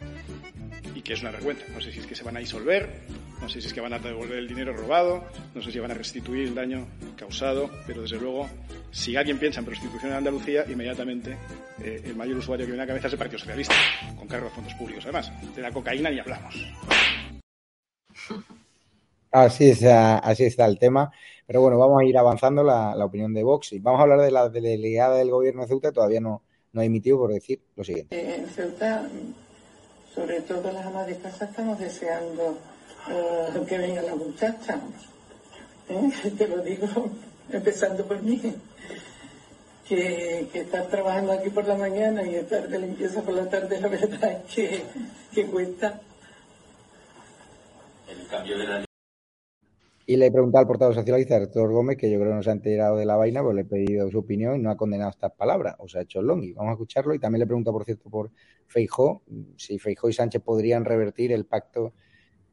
Y 0.94 1.02
que 1.02 1.14
es 1.14 1.22
una 1.22 1.32
vergüenza. 1.32 1.64
No 1.74 1.80
sé 1.80 1.90
si 1.90 1.98
es 1.98 2.06
que 2.06 2.14
se 2.14 2.22
van 2.22 2.36
a 2.36 2.38
disolver, 2.40 3.00
no 3.40 3.48
sé 3.48 3.60
si 3.60 3.68
es 3.68 3.74
que 3.74 3.80
van 3.80 3.92
a 3.92 3.98
devolver 3.98 4.38
el 4.38 4.48
dinero 4.48 4.72
robado, 4.72 5.24
no 5.54 5.62
sé 5.62 5.70
si 5.72 5.78
van 5.78 5.90
a 5.90 5.94
restituir 5.94 6.48
el 6.48 6.54
daño 6.54 6.86
causado, 7.16 7.70
pero 7.86 8.02
desde 8.02 8.18
luego, 8.18 8.48
si 8.90 9.16
alguien 9.16 9.38
piensa 9.38 9.60
en 9.60 9.66
prostitución 9.66 10.12
en 10.12 10.18
Andalucía, 10.18 10.64
inmediatamente 10.68 11.36
eh, 11.80 12.02
el 12.04 12.16
mayor 12.16 12.38
usuario 12.38 12.66
que 12.66 12.72
viene 12.72 12.82
a 12.82 12.86
la 12.86 12.88
cabeza 12.88 13.08
es 13.08 13.12
el 13.12 13.18
Partido 13.18 13.38
Socialista, 13.38 13.74
con 14.16 14.28
cargo 14.28 14.46
de 14.46 14.54
fondos 14.54 14.74
públicos. 14.74 15.04
Además, 15.04 15.32
de 15.54 15.62
la 15.62 15.70
cocaína 15.70 16.10
ni 16.10 16.18
hablamos. 16.18 16.54
Así 19.34 19.70
está, 19.70 20.18
así 20.18 20.44
está 20.44 20.64
el 20.64 20.78
tema. 20.78 21.10
Pero 21.44 21.60
bueno, 21.60 21.76
vamos 21.76 22.00
a 22.00 22.04
ir 22.04 22.16
avanzando 22.16 22.62
la, 22.62 22.94
opinión 23.04 23.34
de 23.34 23.42
Vox 23.42 23.72
y 23.72 23.80
vamos 23.80 23.98
a 23.98 24.04
hablar 24.04 24.20
de 24.20 24.30
la 24.30 24.48
delegada 24.48 25.16
del 25.16 25.32
gobierno 25.32 25.62
de 25.62 25.68
Ceuta. 25.68 25.90
Todavía 25.90 26.20
no, 26.20 26.42
no 26.72 26.80
ha 26.80 26.84
emitido 26.84 27.18
por 27.18 27.32
decir 27.32 27.60
lo 27.74 27.82
siguiente. 27.82 28.16
Eh, 28.16 28.36
en 28.36 28.46
Ceuta, 28.46 29.08
sobre 30.14 30.40
todo 30.42 30.70
las 30.70 30.86
amas 30.86 31.08
de 31.08 31.16
casa, 31.16 31.46
estamos 31.46 31.80
deseando 31.80 32.56
uh, 33.08 33.64
que 33.64 33.78
venga 33.78 34.02
la 34.02 34.14
muchacha. 34.14 34.80
¿Eh? 35.88 36.10
Te 36.36 36.48
lo 36.48 36.58
digo 36.58 36.86
empezando 37.50 38.04
por 38.04 38.22
mí. 38.22 38.40
Que, 39.86 40.48
que, 40.50 40.60
estar 40.60 40.86
trabajando 40.86 41.32
aquí 41.32 41.50
por 41.50 41.66
la 41.66 41.74
mañana 41.74 42.22
y 42.22 42.36
estar 42.36 42.66
de 42.68 42.78
limpieza 42.78 43.20
por 43.20 43.34
la 43.34 43.50
tarde, 43.50 43.78
la 43.78 43.88
verdad 43.88 44.32
es 44.32 44.54
que, 44.54 44.82
que 45.30 45.44
cuesta. 45.46 46.00
El 48.08 48.26
cambio 48.26 48.56
de 48.56 48.64
la 48.66 48.84
y 50.06 50.16
le 50.16 50.26
he 50.26 50.30
preguntado 50.30 50.60
al 50.60 50.66
portavoz 50.66 50.96
socialista, 50.96 51.36
Arturo 51.36 51.72
Gómez, 51.72 51.96
que 51.96 52.10
yo 52.10 52.18
creo 52.18 52.32
que 52.32 52.36
no 52.36 52.42
se 52.42 52.50
ha 52.50 52.52
enterado 52.52 52.96
de 52.96 53.06
la 53.06 53.16
vaina, 53.16 53.42
pues 53.42 53.54
le 53.54 53.62
he 53.62 53.64
pedido 53.64 54.10
su 54.10 54.18
opinión 54.18 54.56
y 54.56 54.58
no 54.58 54.70
ha 54.70 54.76
condenado 54.76 55.10
estas 55.10 55.32
palabras, 55.32 55.76
o 55.78 55.88
sea, 55.88 56.00
ha 56.00 56.04
hecho 56.04 56.20
el 56.20 56.26
longi. 56.26 56.52
Vamos 56.52 56.70
a 56.70 56.72
escucharlo 56.74 57.14
y 57.14 57.18
también 57.18 57.38
le 57.38 57.44
he 57.44 57.46
preguntado, 57.46 57.72
por 57.72 57.86
cierto, 57.86 58.10
por 58.10 58.30
Feijó, 58.66 59.22
si 59.56 59.78
Feijó 59.78 60.10
y 60.10 60.12
Sánchez 60.12 60.42
podrían 60.42 60.84
revertir 60.84 61.32
el 61.32 61.46
pacto 61.46 61.94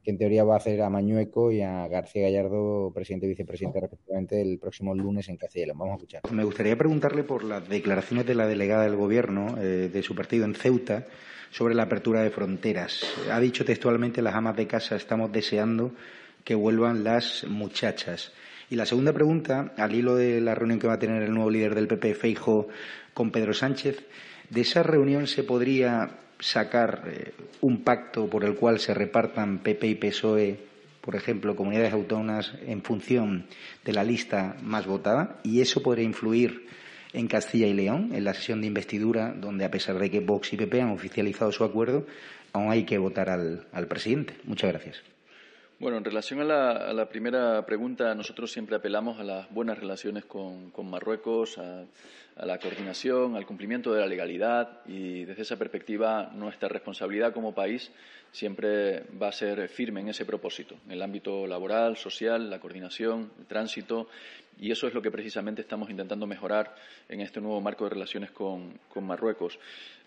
que 0.04 0.12
en 0.12 0.18
teoría 0.18 0.44
va 0.44 0.56
a 0.56 0.58
hacer 0.58 0.82
a 0.82 0.90
Mañueco 0.90 1.52
y 1.52 1.62
a 1.62 1.88
García 1.88 2.24
Gallardo, 2.24 2.92
presidente 2.94 3.28
y 3.28 3.30
vicepresidente, 3.30 3.82
respectivamente, 3.82 4.42
el 4.42 4.58
próximo 4.60 4.96
lunes 4.96 5.30
en 5.30 5.38
Castilla 5.38 5.74
Vamos 5.74 5.94
a 5.94 5.96
escuchar. 5.96 6.22
Me 6.32 6.44
gustaría 6.44 6.76
preguntarle 6.76 7.24
por 7.24 7.44
las 7.44 7.68
declaraciones 7.68 8.26
de 8.26 8.36
la 8.36 8.48
delegada 8.48 8.84
del 8.84 8.96
Gobierno 8.96 9.58
eh, 9.58 9.90
de 9.92 10.04
su 10.04 10.16
partido 10.16 10.46
en 10.46 10.56
Ceuta 10.56 11.06
sobre 11.52 11.76
la 11.76 11.84
apertura 11.84 12.24
de 12.24 12.32
fronteras. 12.32 13.04
Ha 13.30 13.40
dicho 13.40 13.66
textualmente, 13.66 14.22
las 14.22 14.36
amas 14.36 14.56
de 14.56 14.68
casa 14.68 14.96
estamos 14.96 15.32
deseando 15.32 15.92
que 16.44 16.56
vuelvan 16.56 17.04
las 17.04 17.46
muchachas. 17.48 18.32
Y 18.70 18.76
la 18.76 18.86
segunda 18.86 19.12
pregunta, 19.14 19.74
al 19.78 19.94
hilo 19.94 20.16
de 20.16 20.40
la 20.40 20.56
reunión 20.56 20.80
que 20.80 20.88
va 20.88 20.94
a 20.94 21.00
tener 21.00 21.22
el 21.24 21.34
nuevo 21.34 21.52
líder 21.52 21.76
del 21.76 21.88
PP, 21.88 22.16
Feijo, 22.16 22.70
con 23.14 23.32
Pedro 23.32 23.54
Sánchez, 23.54 24.02
¿de 24.50 24.62
esa 24.62 24.82
reunión 24.82 25.28
se 25.28 25.44
podría 25.44 26.10
sacar 26.42 27.04
eh, 27.08 27.34
un 27.62 27.84
pacto 27.84 28.30
por 28.30 28.44
el 28.44 28.56
cual 28.56 28.80
se 28.80 28.94
repartan 28.94 29.60
PP 29.60 29.88
y 29.88 29.96
PSOE 29.96 30.72
por 31.02 31.16
ejemplo, 31.16 31.56
comunidades 31.56 31.94
autónomas 31.94 32.54
en 32.66 32.84
función 32.84 33.48
de 33.84 33.94
la 33.94 34.04
lista 34.04 34.56
más 34.62 34.86
votada 34.86 35.40
y 35.44 35.62
eso 35.62 35.82
podría 35.82 36.06
influir 36.06 36.68
en 37.14 37.28
Castilla 37.28 37.68
y 37.68 37.74
León, 37.74 38.12
en 38.14 38.24
la 38.24 38.34
sesión 38.34 38.62
de 38.62 38.68
investidura, 38.68 39.34
donde 39.36 39.66
a 39.66 39.72
pesar 39.72 40.00
de 40.00 40.10
que 40.10 40.22
Vox 40.22 40.54
y 40.54 40.58
PP 40.58 40.82
han 40.82 40.92
oficializado 40.92 41.52
su 41.52 41.64
acuerdo, 41.64 42.06
aún 42.54 42.72
hay 42.72 42.86
que 42.86 42.98
votar 42.98 43.30
al, 43.30 43.88
presidente. 43.90 44.36
Muchas 44.46 44.72
gracias. 44.72 45.02
Bueno, 45.80 45.98
en 45.98 46.06
relación 46.06 46.40
a 46.40 46.94
la, 46.94 47.10
primera 47.10 47.66
pregunta, 47.66 48.14
nosotros 48.14 48.52
siempre 48.52 48.76
apelamos 48.76 49.20
a 49.20 49.24
las 49.24 49.52
buenas 49.52 49.80
relaciones 49.80 50.26
con, 50.26 50.72
Marruecos, 50.84 51.58
a, 51.58 51.86
la 52.38 52.58
coordinación, 52.58 53.36
al 53.36 53.46
cumplimiento 53.46 53.94
de 53.94 54.00
la 54.00 54.08
legalidad 54.08 54.80
y 54.88 55.26
desde 55.26 55.44
esa 55.44 55.58
perspectiva 55.58 56.32
nuestra 56.34 56.70
responsabilidad 56.70 57.34
como 57.34 57.54
país 57.54 57.92
siempre 58.32 59.04
va 59.22 59.28
a 59.28 59.32
ser 59.32 59.68
firme 59.68 60.00
en 60.00 60.10
ese 60.10 60.26
propósito, 60.26 60.76
en 60.86 60.94
el 60.94 61.02
ámbito 61.02 61.46
laboral, 61.46 61.98
social, 61.98 62.50
la 62.50 62.60
coordinación, 62.60 63.32
el 63.40 63.46
tránsito 63.46 64.08
y 64.60 64.72
eso 64.72 64.88
es 64.88 64.94
lo 64.94 65.02
que 65.02 65.12
precisamente 65.12 65.62
estamos 65.62 65.90
intentando 65.90 66.26
mejorar 66.26 66.76
en 67.10 67.22
este 67.22 67.42
nuevo 67.42 67.60
marco 67.62 67.84
de 67.84 67.92
relaciones 67.92 68.32
con, 68.32 68.80
Marruecos. 69.02 69.60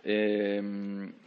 Eh, 0.03 0.63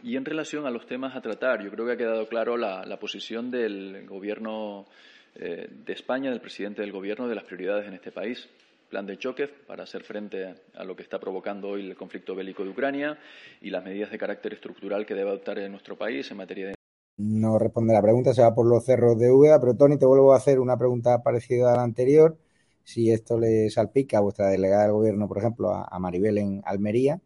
y 0.02 0.16
en 0.16 0.24
relación 0.24 0.66
a 0.66 0.70
los 0.70 0.86
temas 0.86 1.14
a 1.14 1.20
tratar, 1.20 1.62
yo 1.62 1.70
creo 1.70 1.84
que 1.86 1.92
ha 1.92 1.96
quedado 1.96 2.26
claro 2.26 2.56
la, 2.56 2.98
posición 2.98 3.50
del 3.50 4.06
Gobierno 4.06 4.86
eh, 5.34 5.68
de 5.70 5.92
España, 5.92 6.30
del 6.30 6.40
presidente 6.40 6.82
del 6.82 6.92
Gobierno, 6.92 7.28
de 7.28 7.34
las 7.34 7.44
prioridades 7.44 7.86
en 7.86 7.94
este 7.94 8.12
país 8.12 8.48
plan 8.88 9.06
de 9.06 9.18
choque 9.18 9.48
para 9.48 9.84
hacer 9.84 10.02
frente 10.02 10.54
a 10.74 10.84
lo 10.84 10.96
que 10.96 11.02
está 11.02 11.18
provocando 11.18 11.68
hoy 11.68 11.88
el 11.88 11.96
conflicto 11.96 12.34
bélico 12.34 12.64
de 12.64 12.70
Ucrania 12.70 13.18
y 13.60 13.70
las 13.70 13.84
medidas 13.84 14.10
de 14.10 14.18
carácter 14.18 14.54
estructural 14.54 15.06
que 15.06 15.14
debe 15.14 15.30
adoptar 15.30 15.58
en 15.58 15.72
nuestro 15.72 15.96
país 15.96 16.30
en 16.30 16.36
materia 16.36 16.68
de 16.68 16.78
no 17.18 17.58
responde 17.58 17.92
la 17.92 18.00
pregunta, 18.00 18.32
se 18.32 18.42
va 18.42 18.54
por 18.54 18.64
los 18.64 18.84
cerros 18.84 19.18
de 19.18 19.28
Úbeda, 19.28 19.58
pero 19.60 19.74
Tony, 19.74 19.98
te 19.98 20.06
vuelvo 20.06 20.32
a 20.32 20.36
hacer 20.36 20.60
una 20.60 20.76
pregunta 20.76 21.20
parecida 21.20 21.72
a 21.72 21.76
la 21.76 21.82
anterior. 21.82 22.38
Si 22.84 23.10
esto 23.10 23.38
le 23.40 23.68
salpica 23.70 24.18
a 24.18 24.20
vuestra 24.20 24.46
delegada 24.46 24.84
del 24.84 24.92
gobierno, 24.92 25.26
por 25.26 25.38
ejemplo, 25.38 25.74
a, 25.74 25.98
Maribel 25.98 26.38
en 26.38 26.62
Almería. 26.64 27.20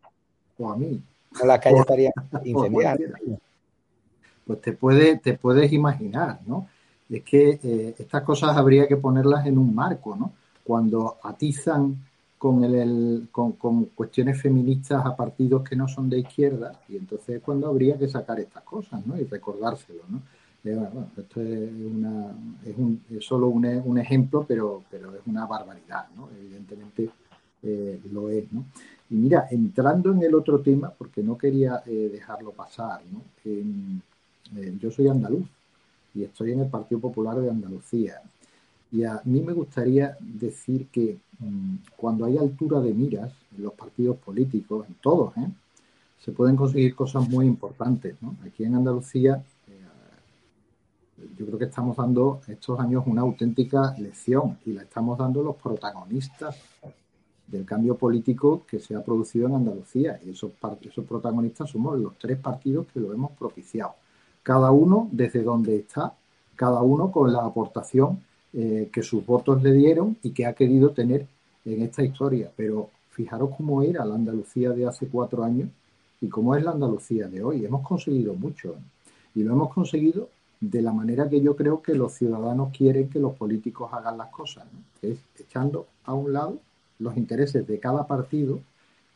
O 0.59 0.70
a 0.70 0.77
mí. 0.79 0.98
No 1.38 1.46
las 1.46 1.59
calles 1.61 1.81
estarían 1.81 2.12
incendiadas. 2.42 2.98
Pues 4.46 4.61
te, 4.62 4.72
puede, 4.72 5.18
te 5.18 5.35
puedes 5.35 5.70
imaginar, 5.72 6.40
¿no? 6.46 6.68
Es 7.11 7.22
que 7.22 7.61
eh, 7.62 7.94
estas 7.98 8.22
cosas 8.22 8.57
habría 8.57 8.88
que 8.88 8.96
ponerlas 8.96 9.46
en 9.46 9.59
un 9.59 9.75
marco, 9.75 10.16
¿no? 10.16 10.33
Cuando 10.64 11.18
atizan 11.22 11.96
con, 12.38 12.64
el, 12.64 13.29
con, 13.31 13.53
cuestiones 13.94 14.40
feministas 14.40 15.05
a 15.05 15.16
partidos 15.16 15.62
que 15.62 15.77
no 15.77 15.87
son 15.87 16.11
de 16.11 16.20
izquierda 16.20 16.81
y 16.88 16.96
entonces 16.96 17.37
es 17.37 17.42
cuando 17.42 17.68
habría 17.68 17.96
que 17.96 18.09
sacar 18.09 18.40
estas 18.40 18.64
cosas 18.64 19.07
¿no? 19.07 19.16
y 19.16 19.25
recordárselo. 19.25 20.03
¿no? 20.09 20.22
esto 20.64 21.40
es, 21.40 21.70
una, 21.72 22.33
es, 22.64 22.77
un, 22.77 23.03
es 23.11 23.25
solo 23.25 23.48
un, 23.48 23.64
un, 23.64 23.98
ejemplo, 23.98 24.44
pero, 24.46 24.83
pero 24.90 25.14
es 25.14 25.27
una 25.27 25.46
barbaridad, 25.46 26.07
¿no? 26.16 26.29
evidentemente 26.38 27.11
eh, 27.62 28.01
lo 28.11 28.29
es. 28.29 28.53
¿no? 28.53 28.64
Y 29.11 29.14
mira, 29.14 29.46
entrando 29.51 30.11
en 30.11 30.22
el 30.22 30.35
otro 30.35 30.61
tema, 30.61 30.90
porque 30.90 31.22
no 31.22 31.38
quería 31.38 31.83
eh, 31.87 32.09
dejarlo 32.12 32.51
pasar, 32.53 33.03
¿no? 33.12 33.22
Eh, 33.44 34.75
yo 34.81 34.90
soy 34.90 35.09
andaluz 35.09 35.46
y 36.14 36.25
estoy 36.25 36.53
en 36.53 36.61
el 36.61 36.68
Partido 36.68 37.01
Popular 37.01 37.38
de 37.40 37.51
Andalucía. 37.51 38.20
Y 38.92 39.05
a 39.05 39.22
mí 39.24 39.40
me 39.40 39.55
gustaría 39.55 40.16
decir 40.20 40.88
que 40.88 41.18
mm, 41.38 41.76
cuando 41.96 42.26
hay 42.26 42.37
altura 42.37 42.78
de 42.81 42.92
miras 42.92 43.33
en 43.57 43.64
los 43.64 43.72
partidos 43.72 44.18
políticos, 44.18 44.87
en 44.87 44.94
todos, 44.96 45.35
¿eh? 45.38 45.48
se 46.18 46.31
pueden 46.31 46.57
conseguir 46.57 46.94
cosas 46.94 47.26
muy 47.28 47.46
importantes. 47.46 48.16
Aquí 48.46 48.64
en 48.64 48.74
Andalucía 48.74 49.42
eh, 49.66 49.81
yo 51.38 51.46
creo 51.46 51.59
que 51.59 51.64
estamos 51.64 51.96
dando 51.96 52.42
estos 52.46 52.78
años 52.78 53.05
una 53.07 53.22
auténtica 53.22 53.94
lección 53.98 54.59
y 54.66 54.72
la 54.72 54.83
estamos 54.83 55.18
dando 55.18 55.42
los 55.42 55.57
protagonistas 55.57 56.57
del 57.46 57.64
cambio 57.64 57.96
político 57.96 58.64
que 58.66 58.78
se 58.78 58.94
ha 58.94 59.02
producido 59.02 59.48
en 59.48 59.55
Andalucía. 59.55 60.20
Y 60.22 60.31
esos, 60.31 60.52
esos 60.83 61.05
protagonistas 61.07 61.70
somos 61.70 61.98
los 61.98 62.18
tres 62.18 62.38
partidos 62.38 62.87
que 62.92 63.00
lo 63.00 63.12
hemos 63.14 63.33
propiciado. 63.33 63.94
Cada 64.42 64.70
uno 64.70 65.09
desde 65.11 65.42
donde 65.42 65.76
está, 65.76 66.14
cada 66.57 66.83
uno 66.83 67.11
con 67.11 67.33
la 67.33 67.44
aportación 67.44 68.20
eh, 68.54 68.90
que 68.92 69.02
sus 69.02 69.24
votos 69.24 69.62
le 69.62 69.72
dieron 69.72 70.16
y 70.22 70.30
que 70.32 70.44
ha 70.44 70.52
querido 70.52 70.90
tener 70.90 71.26
en 71.64 71.82
esta 71.82 72.02
historia. 72.02 72.50
Pero 72.54 72.90
fijaros 73.10 73.50
cómo 73.56 73.82
era 73.82 74.04
la 74.04 74.14
Andalucía 74.14 74.70
de 74.70 74.86
hace 74.86 75.06
cuatro 75.06 75.42
años 75.42 75.68
y 76.20 76.28
cómo 76.28 76.54
es 76.54 76.62
la 76.62 76.72
Andalucía 76.72 77.28
de 77.28 77.42
hoy. 77.42 77.64
Hemos 77.64 77.86
conseguido 77.86 78.34
mucho 78.34 78.72
¿eh? 78.72 79.10
y 79.36 79.42
lo 79.42 79.52
hemos 79.52 79.72
conseguido 79.72 80.28
de 80.60 80.82
la 80.82 80.92
manera 80.92 81.28
que 81.28 81.40
yo 81.40 81.56
creo 81.56 81.82
que 81.82 81.94
los 81.94 82.12
ciudadanos 82.12 82.76
quieren 82.76 83.08
que 83.08 83.18
los 83.18 83.34
políticos 83.34 83.90
hagan 83.92 84.16
las 84.18 84.28
cosas, 84.28 84.64
es 85.00 85.18
echando 85.40 85.86
a 86.04 86.14
un 86.14 86.32
lado 86.32 86.58
los 87.00 87.16
intereses 87.16 87.66
de 87.66 87.80
cada 87.80 88.06
partido 88.06 88.60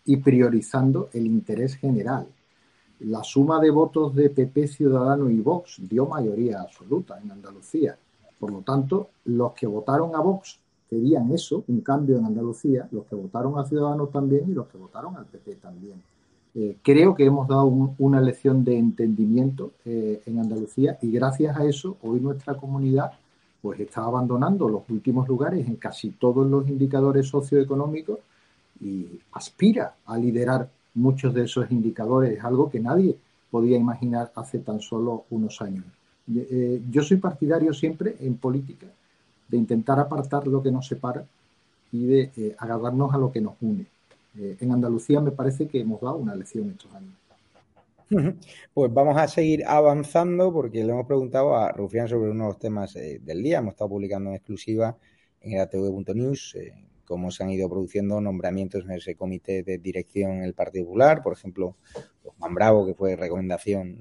y 0.05 0.17
priorizando 0.17 1.09
el 1.13 1.27
interés 1.27 1.77
general. 1.77 2.27
La 3.01 3.23
suma 3.23 3.61
de 3.61 3.71
votos 3.71 4.15
de 4.15 4.31
PP, 4.31 4.67
Ciudadano 4.67 5.31
y 5.31 5.39
Vox 5.39 5.77
dio 5.79 6.07
mayoría 6.07 6.63
absoluta 6.63 7.21
en 7.23 7.31
Andalucía 7.31 7.97
por 8.39 8.53
lo 8.53 8.61
tanto, 8.61 9.09
los 9.25 9.53
que 9.53 9.67
votaron 9.67 10.15
a 10.15 10.21
Vox 10.21 10.59
querían 10.89 11.33
eso, 11.33 11.65
un 11.69 11.81
cambio 11.81 12.19
en 12.19 12.27
Andalucía, 12.27 12.89
los 12.93 13.05
que 13.07 13.17
votaron 13.17 13.59
a 13.59 13.65
Ciudadanos 13.65 14.11
también 14.11 14.51
y 14.51 14.55
los 14.55 14.69
que 14.69 14.79
votaron 14.79 15.17
al 15.17 15.27
PP 15.27 15.57
también. 15.57 16.01
Eh, 16.55 16.77
creo 16.83 17.15
que 17.15 17.25
hemos 17.25 17.49
dado 17.49 17.65
una 17.99 18.21
lección 18.21 18.65
de 18.65 18.79
entendimiento 18.79 19.73
eh, 19.85 20.23
en 20.25 20.39
Andalucía 20.39 20.99
y 21.03 21.11
gracias 21.11 21.55
a 21.57 21.67
eso 21.67 21.99
hoy 22.03 22.19
nuestra 22.19 22.55
comunidad 22.55 23.13
pues 23.61 23.81
está 23.81 24.05
abandonando 24.05 24.69
los 24.69 24.89
últimos 24.89 25.29
lugares 25.29 25.67
en 25.67 25.77
casi 25.77 26.11
todos 26.13 26.47
los 26.47 26.67
indicadores 26.69 27.29
socioeconómicos 27.29 28.21
y 28.81 29.19
aspira 29.33 29.97
a 30.07 30.17
liderar 30.17 30.71
muchos 30.95 31.35
de 31.35 31.45
esos 31.45 31.71
indicadores, 31.71 32.43
algo 32.43 32.71
que 32.71 32.81
nadie 32.81 33.19
podía 33.51 33.77
imaginar 33.77 34.33
hace 34.35 34.59
tan 34.61 34.81
solo 34.81 35.25
unos 35.31 35.61
años. 35.61 35.85
Eh, 36.35 36.83
yo 36.91 37.03
soy 37.03 37.19
partidario 37.19 37.73
siempre 37.73 38.17
en 38.21 38.37
política 38.37 38.87
de 39.49 39.57
intentar 39.57 40.01
apartar 40.01 40.47
lo 40.47 40.63
que 40.63 40.73
nos 40.73 40.87
separa 40.87 41.25
y 41.93 42.05
de 42.05 42.31
eh, 42.37 42.57
agarrarnos 42.59 43.15
a 43.15 43.19
lo 43.19 43.31
que 43.31 43.41
nos 43.41 43.55
une. 43.61 43.87
Eh, 44.39 44.57
en 44.61 44.73
Andalucía 44.73 45.21
me 45.21 45.31
parece 45.31 45.69
que 45.69 45.81
hemos 45.81 46.01
dado 46.01 46.17
una 46.17 46.35
lección 46.35 46.71
estos 46.71 46.93
años. 46.95 47.15
Pues 48.73 48.95
vamos 48.95 49.17
a 49.17 49.27
seguir 49.27 49.65
avanzando 49.67 50.53
porque 50.53 50.85
le 50.85 50.93
hemos 50.93 51.07
preguntado 51.07 51.57
a 51.57 51.73
Rufián 51.73 52.09
sobre 52.09 52.31
uno 52.31 52.45
de 52.45 52.51
los 52.51 52.59
temas 52.59 52.95
del 52.95 53.43
día. 53.43 53.59
Hemos 53.59 53.73
estado 53.73 53.91
publicando 53.91 54.31
en 54.31 54.37
exclusiva 54.37 54.97
en 55.41 55.59
atv.news 55.61 56.57
cómo 57.05 57.33
se 57.33 57.43
han 57.43 57.51
ido 57.51 57.69
produciendo 57.69 58.21
nombramientos 58.21 58.85
en 58.85 58.93
ese 58.93 59.17
comité 59.17 59.65
de 59.65 59.79
dirección 59.79 60.33
en 60.33 60.45
el 60.45 60.55
Partido 60.55 60.85
Popular. 60.85 61.21
Por 61.23 61.33
ejemplo, 61.33 61.77
Juan 62.39 62.55
Bravo, 62.55 62.87
que 62.87 62.95
fue 62.95 63.17
recomendación 63.17 63.99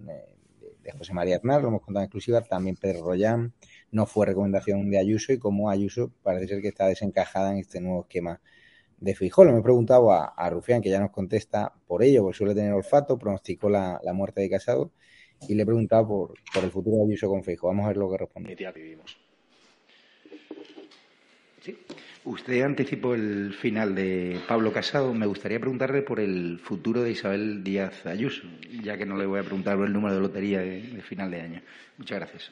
de 0.85 0.91
José 0.91 1.13
María 1.13 1.37
Aznar, 1.37 1.61
lo 1.61 1.69
hemos 1.69 1.81
contado 1.81 2.03
en 2.03 2.05
exclusiva, 2.05 2.41
también 2.41 2.75
Pedro 2.75 3.03
Rollán, 3.03 3.53
no 3.91 4.05
fue 4.05 4.27
recomendación 4.27 4.89
de 4.89 4.99
Ayuso 4.99 5.33
y 5.33 5.39
como 5.39 5.69
Ayuso 5.69 6.11
parece 6.21 6.47
ser 6.47 6.61
que 6.61 6.67
está 6.67 6.87
desencajada 6.87 7.51
en 7.51 7.57
este 7.57 7.81
nuevo 7.81 8.01
esquema 8.01 8.39
de 8.99 9.15
Fijol. 9.15 9.51
Me 9.51 9.59
he 9.59 9.63
preguntado 9.63 10.11
a, 10.11 10.49
Rufián, 10.49 10.81
que 10.81 10.89
ya 10.89 10.99
nos 10.99 11.11
contesta 11.11 11.73
por 11.87 12.03
ello, 12.03 12.21
porque 12.23 12.37
suele 12.37 12.53
tener 12.53 12.73
olfato, 12.73 13.17
pronosticó 13.17 13.69
la, 13.69 13.99
muerte 14.13 14.41
de 14.41 14.49
Casado 14.49 14.91
y 15.47 15.55
le 15.55 15.63
he 15.63 15.65
preguntado 15.65 16.07
por, 16.07 16.33
por 16.53 16.63
el 16.63 16.71
futuro 16.71 16.97
de 16.97 17.03
Ayuso 17.03 17.29
con 17.29 17.43
Fijol. 17.43 17.71
Vamos 17.71 17.85
a 17.85 17.87
ver 17.89 17.97
lo 17.97 18.09
que 18.11 18.17
responde. 18.17 18.55
vivimos. 18.73 19.24
Sí. 21.65 21.75
Usted 22.25 22.61
anticipó 22.61 23.15
el 23.15 23.51
final 23.59 23.95
de 23.95 24.39
Pablo 24.47 24.71
Casado. 24.71 25.11
Me 25.15 25.25
gustaría 25.25 25.59
preguntarle 25.59 26.03
por 26.03 26.19
el 26.19 26.59
futuro 26.59 27.01
de 27.01 27.09
Isabel 27.09 27.63
Díaz 27.63 28.05
Ayuso, 28.05 28.47
ya 28.83 28.95
que 28.97 29.05
no 29.07 29.17
le 29.17 29.25
voy 29.25 29.39
a 29.39 29.43
preguntar 29.43 29.75
por 29.75 29.87
el 29.87 29.93
número 29.93 30.13
de 30.13 30.21
lotería 30.21 30.59
de, 30.59 31.01
final 31.01 31.31
de 31.31 31.41
año. 31.41 31.61
Muchas 31.97 32.19
gracias. 32.19 32.51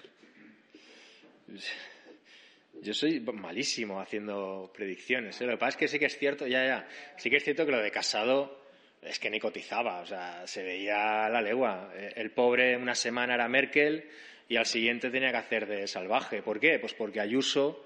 Yo 2.82 2.94
soy 2.96 3.20
malísimo 3.20 4.02
haciendo 4.02 4.72
predicciones. 4.76 5.40
¿eh? 5.42 5.46
Lo 5.46 5.52
que 5.52 5.58
pasa 5.58 5.70
es 5.70 5.78
que 5.78 5.88
sí 5.88 6.00
que 6.00 6.06
es 6.06 6.18
cierto, 6.18 6.48
ya, 6.48 6.66
ya, 6.66 6.88
sí 7.18 7.30
que 7.30 7.38
es 7.38 7.44
cierto 7.44 7.68
que 7.68 7.72
lo 7.72 7.84
de 7.84 7.92
Casado 7.92 8.64
es 9.00 9.20
que 9.20 9.30
ni 9.30 9.40
cotizaba, 9.40 10.00
o 10.00 10.08
sea, 10.08 10.48
se 10.48 10.64
veía 10.64 11.30
la 11.30 11.40
legua. 11.40 11.94
El 12.16 12.32
pobre 12.32 12.78
una 12.78 12.96
semana 12.96 13.36
era 13.36 13.48
Merkel 13.48 14.10
y 14.50 14.56
al 14.56 14.66
siguiente 14.66 15.12
tenía 15.12 15.30
que 15.30 15.38
hacer 15.38 15.68
de 15.68 15.86
salvaje. 15.86 16.42
¿Por 16.42 16.60
qué? 16.60 16.80
Pues 16.80 16.96
porque 16.96 17.20
Ayuso 17.20 17.86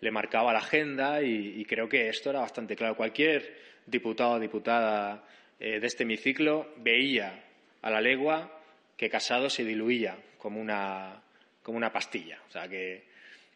le 0.00 0.10
marcaba 0.10 0.52
la 0.52 0.60
agenda 0.60 1.22
y, 1.22 1.64
creo 1.64 1.88
que 1.88 2.08
esto 2.08 2.30
era 2.30 2.40
bastante 2.40 2.76
claro. 2.76 2.96
Cualquier 2.96 3.56
diputado 3.86 4.32
o 4.32 4.38
diputada 4.38 5.24
eh, 5.58 5.80
de 5.80 5.86
este 5.86 6.04
hemiciclo 6.04 6.74
veía 6.76 7.44
a 7.82 7.90
la 7.90 8.00
legua 8.00 8.60
que 8.96 9.10
Casado 9.10 9.50
se 9.50 9.64
diluía 9.64 10.16
como 10.38 10.60
una, 10.60 11.20
como 11.62 11.78
una 11.78 11.92
pastilla, 11.92 12.40
o 12.48 12.50
sea 12.50 12.68
que, 12.68 13.04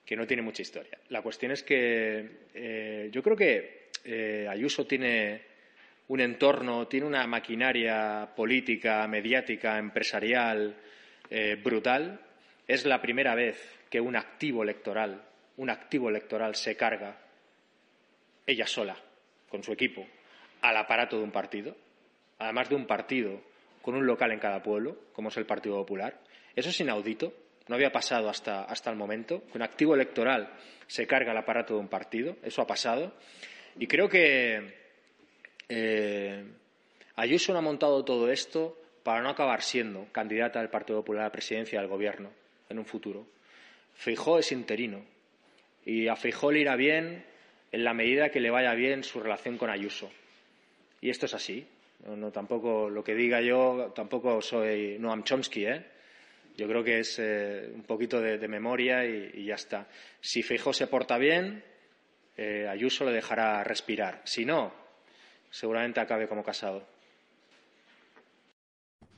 que, 0.04 0.16
no 0.16 0.26
tiene 0.26 0.42
mucha 0.42 0.62
historia. 0.62 0.98
La 1.10 1.22
cuestión 1.22 1.52
es 1.52 1.62
que 1.62 2.28
eh, 2.54 3.08
yo 3.12 3.22
creo 3.22 3.36
que 3.36 3.88
eh, 4.04 4.46
Ayuso 4.48 4.86
tiene 4.86 5.42
un 6.08 6.20
entorno, 6.20 6.88
tiene 6.88 7.06
una 7.06 7.26
maquinaria 7.26 8.28
política, 8.34 9.06
mediática, 9.06 9.78
empresarial 9.78 10.76
brutal. 11.62 12.20
Es 12.68 12.84
la 12.84 13.00
primera 13.00 13.34
vez 13.34 13.56
que 13.88 14.02
un 14.02 14.16
activo 14.16 14.62
electoral, 14.62 15.22
un 15.62 15.70
activo 15.70 16.08
electoral 16.08 16.56
se 16.56 16.76
carga 16.76 17.16
ella 18.44 18.66
sola, 18.66 18.96
con 19.48 19.62
su 19.62 19.72
equipo, 19.72 20.04
al 20.60 20.76
aparato 20.76 21.16
de 21.16 21.22
un 21.22 21.30
partido, 21.30 21.76
además 22.40 22.68
de 22.68 22.74
un 22.74 22.84
partido 22.84 23.40
con 23.80 23.94
un 23.94 24.04
local 24.04 24.32
en 24.32 24.40
cada 24.40 24.60
pueblo, 24.60 24.96
como 25.12 25.28
es 25.28 25.36
el 25.36 25.46
Partido 25.46 25.76
Popular. 25.76 26.18
Eso 26.56 26.70
es 26.70 26.80
inaudito, 26.80 27.32
no 27.68 27.76
había 27.76 27.92
pasado 27.92 28.28
hasta, 28.28 28.64
hasta 28.64 28.90
el 28.90 28.96
momento, 28.96 29.44
que 29.52 29.58
un 29.58 29.62
activo 29.62 29.94
electoral 29.94 30.52
se 30.88 31.06
carga 31.06 31.30
al 31.30 31.38
aparato 31.38 31.74
de 31.74 31.80
un 31.80 31.88
partido, 31.88 32.36
eso 32.42 32.60
ha 32.60 32.66
pasado. 32.66 33.14
Y 33.78 33.86
creo 33.86 34.08
que 34.08 34.74
eh, 35.68 36.44
Ayuso 37.14 37.52
no 37.52 37.60
ha 37.60 37.62
montado 37.62 38.04
todo 38.04 38.32
esto 38.32 38.76
para 39.04 39.22
no 39.22 39.28
acabar 39.28 39.62
siendo 39.62 40.08
candidata 40.10 40.58
del 40.58 40.70
Partido 40.70 40.98
Popular 40.98 41.22
a 41.22 41.26
la 41.26 41.32
presidencia 41.32 41.78
del 41.78 41.88
Gobierno 41.88 42.30
en 42.68 42.80
un 42.80 42.84
futuro. 42.84 43.28
Feijó 43.94 44.40
es 44.40 44.50
interino 44.50 45.12
y 45.84 46.08
a 46.08 46.16
Feijó 46.16 46.52
le 46.52 46.60
irá 46.60 46.76
bien 46.76 47.24
en 47.70 47.84
la 47.84 47.94
medida 47.94 48.30
que 48.30 48.40
le 48.40 48.50
vaya 48.50 48.74
bien 48.74 49.02
su 49.02 49.20
relación 49.20 49.58
con 49.58 49.70
Ayuso. 49.70 50.10
Y 51.00 51.10
esto 51.10 51.26
es 51.26 51.34
así. 51.34 51.66
No, 52.06 52.32
tampoco 52.32 52.90
lo 52.90 53.04
que 53.04 53.14
diga 53.14 53.40
yo, 53.40 53.92
tampoco 53.94 54.40
soy 54.42 54.96
Noam 54.98 55.22
Chomsky, 55.22 55.66
¿eh? 55.66 55.84
Yo 56.56 56.68
creo 56.68 56.84
que 56.84 56.98
es 56.98 57.18
eh, 57.18 57.70
un 57.74 57.82
poquito 57.82 58.20
de, 58.20 58.48
memoria 58.48 59.06
y, 59.06 59.44
ya 59.44 59.54
está. 59.54 59.88
Si 60.20 60.42
Feijó 60.42 60.72
se 60.72 60.86
porta 60.86 61.16
bien, 61.16 61.62
eh, 62.36 62.66
Ayuso 62.68 63.04
le 63.04 63.12
dejará 63.12 63.64
respirar. 63.64 64.20
Si 64.24 64.44
no, 64.44 64.72
seguramente 65.50 66.00
acabe 66.00 66.28
como 66.28 66.42
casado. 66.42 66.86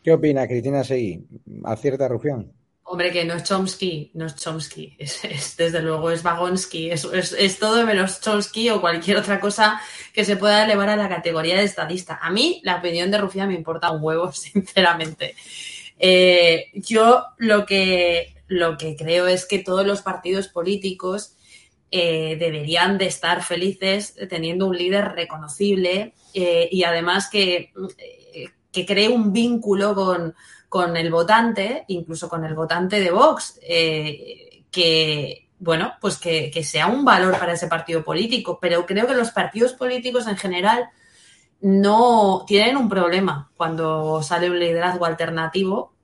¿Qué 0.02 0.12
opina 0.12 0.46
Cristina 0.46 0.84
Seguí? 0.84 1.26
¿Acierta 1.64 2.06
Rufián? 2.06 2.52
Hombre, 2.86 3.12
que 3.12 3.24
no 3.24 3.32
es 3.34 3.44
Chomsky, 3.44 4.10
no 4.12 4.26
es 4.26 4.36
Chomsky, 4.36 4.94
es, 4.98 5.56
desde 5.56 5.80
luego 5.80 6.10
es 6.10 6.22
Vagonsky, 6.22 6.90
es, 6.90 7.04
es, 7.04 7.58
todo 7.58 7.84
menos 7.86 8.20
Chomsky 8.20 8.68
o 8.68 8.80
cualquier 8.82 9.16
otra 9.16 9.40
cosa 9.40 9.80
que 10.12 10.24
se 10.24 10.36
pueda 10.36 10.64
elevar 10.64 10.90
a 10.90 10.96
la 10.96 11.08
categoría 11.08 11.56
de 11.56 11.64
estadista. 11.64 12.18
A 12.20 12.30
mí 12.30 12.60
la 12.62 12.76
opinión 12.76 13.10
de 13.10 13.18
Rufián 13.18 13.48
me 13.48 13.54
importa 13.54 13.90
un 13.90 14.02
huevo, 14.04 14.32
sinceramente. 14.32 15.34
Eh, 15.98 16.66
yo 16.74 17.24
lo 17.38 17.64
que, 17.64 18.34
lo 18.48 18.76
que 18.76 18.96
creo 18.96 19.26
es 19.28 19.46
que 19.46 19.60
todos 19.60 19.86
los 19.86 20.02
partidos 20.02 20.48
políticos 20.48 21.36
eh, 21.90 22.36
deberían 22.38 22.98
de 22.98 23.06
estar 23.06 23.42
felices 23.42 24.14
teniendo 24.28 24.66
un 24.66 24.76
líder 24.76 25.12
reconocible 25.12 26.12
eh, 26.34 26.68
y 26.70 26.82
además 26.84 27.30
que, 27.30 27.72
que 28.72 28.84
cree 28.84 29.08
un 29.08 29.32
vínculo 29.32 29.94
con 29.94 30.34
con 30.74 30.96
el 30.96 31.08
votante, 31.08 31.84
incluso 31.86 32.28
con 32.28 32.44
el 32.44 32.52
votante 32.52 32.98
de 32.98 33.12
Vox, 33.12 33.60
eh, 33.62 34.64
que, 34.72 35.48
bueno, 35.60 35.92
pues 36.00 36.16
que, 36.16 36.50
sea 36.64 36.88
un 36.88 37.04
valor 37.04 37.38
para 37.38 37.52
ese 37.52 37.68
partido 37.68 38.02
político. 38.02 38.58
Pero 38.60 38.84
creo 38.84 39.06
que 39.06 39.14
los 39.14 39.30
partidos 39.30 39.72
políticos 39.74 40.26
en 40.26 40.36
general 40.36 40.88
no 41.60 42.44
tienen 42.48 42.76
un 42.76 42.88
problema 42.88 43.52
cuando 43.56 44.20
sale 44.24 44.50
un 44.50 44.58
liderazgo 44.58 45.04
alternativo 45.04 45.94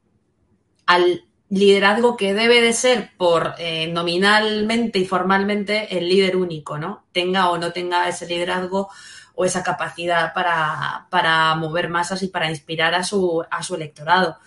al 0.86 1.24
liderazgo 1.48 2.16
que 2.16 2.32
debe 2.32 2.60
de 2.60 2.72
ser 2.72 3.10
por 3.16 3.54
eh, 3.58 3.88
nominalmente 3.88 5.00
y 5.00 5.04
formalmente 5.04 5.98
el 5.98 6.08
líder 6.08 6.36
único, 6.36 6.78
¿no? 6.78 7.06
Tenga 7.10 7.50
o 7.50 7.58
no 7.58 7.72
tenga 7.72 8.08
ese 8.08 8.28
liderazgo 8.28 8.88
o 9.34 9.44
esa 9.44 9.64
capacidad 9.64 10.32
para, 10.32 11.08
para 11.10 11.56
mover 11.56 11.88
masas 11.88 12.22
y 12.22 12.28
para 12.28 12.48
inspirar 12.48 12.94
a 12.94 13.02
su, 13.02 13.44
a 13.50 13.64
su 13.64 13.74
electorado. 13.74 14.38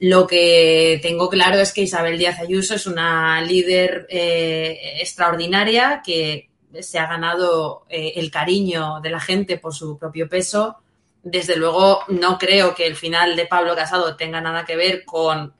Lo 0.00 0.28
que 0.28 1.00
tengo 1.02 1.28
claro 1.28 1.58
es 1.58 1.72
que 1.72 1.82
Isabel 1.82 2.18
Díaz 2.18 2.38
Ayuso 2.38 2.74
es 2.74 2.86
una 2.86 3.40
líder 3.42 4.06
eh, 4.08 4.98
extraordinaria 5.00 6.02
que 6.04 6.50
se 6.80 7.00
ha 7.00 7.08
ganado 7.08 7.84
eh, 7.88 8.12
el 8.16 8.30
cariño 8.30 9.00
de 9.00 9.10
la 9.10 9.18
gente 9.18 9.58
por 9.58 9.74
su 9.74 9.98
propio 9.98 10.28
peso. 10.28 10.76
Desde 11.24 11.56
luego, 11.56 12.00
no 12.08 12.38
creo 12.38 12.76
que 12.76 12.86
el 12.86 12.94
final 12.94 13.34
de 13.34 13.46
Pablo 13.46 13.74
Casado 13.74 14.14
tenga 14.16 14.40
nada 14.40 14.64
que 14.64 14.76
ver 14.76 15.04
con, 15.04 15.52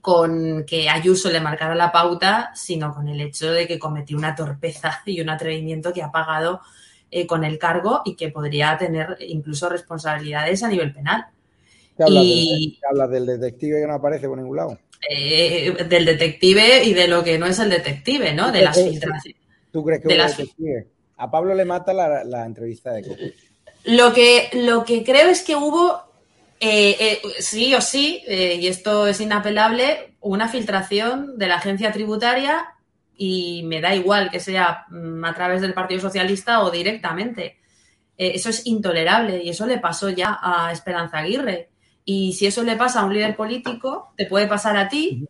con 0.00 0.64
que 0.66 0.88
Ayuso 0.88 1.30
le 1.30 1.40
marcara 1.40 1.76
la 1.76 1.92
pauta, 1.92 2.50
sino 2.56 2.92
con 2.92 3.08
el 3.08 3.20
hecho 3.20 3.52
de 3.52 3.68
que 3.68 3.78
cometió 3.78 4.16
una 4.16 4.34
torpeza 4.34 5.02
y 5.06 5.20
un 5.20 5.30
atrevimiento 5.30 5.92
que 5.92 6.02
ha 6.02 6.10
pagado 6.10 6.62
eh, 7.12 7.28
con 7.28 7.44
el 7.44 7.60
cargo 7.60 8.02
y 8.04 8.16
que 8.16 8.30
podría 8.30 8.76
tener 8.76 9.18
incluso 9.20 9.68
responsabilidades 9.68 10.64
a 10.64 10.68
nivel 10.68 10.92
penal 10.92 11.28
y... 12.08 12.78
hablas 12.88 13.10
del 13.10 13.26
detective 13.26 13.80
que 13.80 13.86
no 13.86 13.94
aparece 13.94 14.28
por 14.28 14.38
ningún 14.38 14.56
lado? 14.56 14.78
Eh, 15.08 15.74
del 15.88 16.04
detective 16.04 16.84
y 16.84 16.92
de 16.92 17.08
lo 17.08 17.24
que 17.24 17.38
no 17.38 17.46
es 17.46 17.58
el 17.58 17.70
detective, 17.70 18.34
¿no? 18.34 18.52
De 18.52 18.62
las 18.62 18.76
filtraciones. 18.76 19.40
¿Tú 19.72 19.84
crees 19.84 20.02
que 20.02 20.08
de 20.08 20.16
las... 20.16 20.36
detective? 20.36 20.86
A 21.16 21.30
Pablo 21.30 21.54
le 21.54 21.64
mata 21.64 21.92
la, 21.92 22.44
entrevista 22.44 22.92
de 22.92 23.02
Coco. 23.02 23.22
Lo 23.84 24.12
que, 24.12 24.50
lo 24.52 24.84
que 24.84 25.04
creo 25.04 25.28
es 25.28 25.42
que 25.42 25.56
hubo, 25.56 26.02
eh, 26.60 26.96
eh, 26.98 27.20
sí 27.38 27.74
o 27.74 27.80
sí, 27.80 28.22
y 28.26 28.66
esto 28.66 29.06
es 29.06 29.20
inapelable, 29.20 30.14
una 30.20 30.48
filtración 30.48 31.38
de 31.38 31.48
la 31.48 31.56
agencia 31.56 31.92
tributaria 31.92 32.74
y 33.16 33.62
me 33.64 33.80
da 33.80 33.94
igual 33.94 34.30
que 34.30 34.40
sea 34.40 34.86
mm, 34.90 35.24
a 35.24 35.34
través 35.34 35.60
del 35.62 35.74
Partido 35.74 36.00
Socialista 36.00 36.62
o 36.62 36.70
directamente. 36.70 37.58
eso 38.16 38.50
es 38.50 38.66
intolerable 38.66 39.42
y 39.42 39.48
eso 39.48 39.66
le 39.66 39.78
pasó 39.78 40.10
ya 40.10 40.38
a 40.42 40.72
Esperanza 40.72 41.18
Aguirre. 41.18 41.69
Y 42.12 42.32
si 42.32 42.44
eso 42.44 42.64
le 42.64 42.74
pasa 42.74 43.02
a 43.02 43.04
un 43.04 43.14
líder 43.14 43.36
político, 43.36 44.12
te 44.16 44.26
puede 44.26 44.48
pasar 44.48 44.76
a 44.76 44.88
ti, 44.88 45.28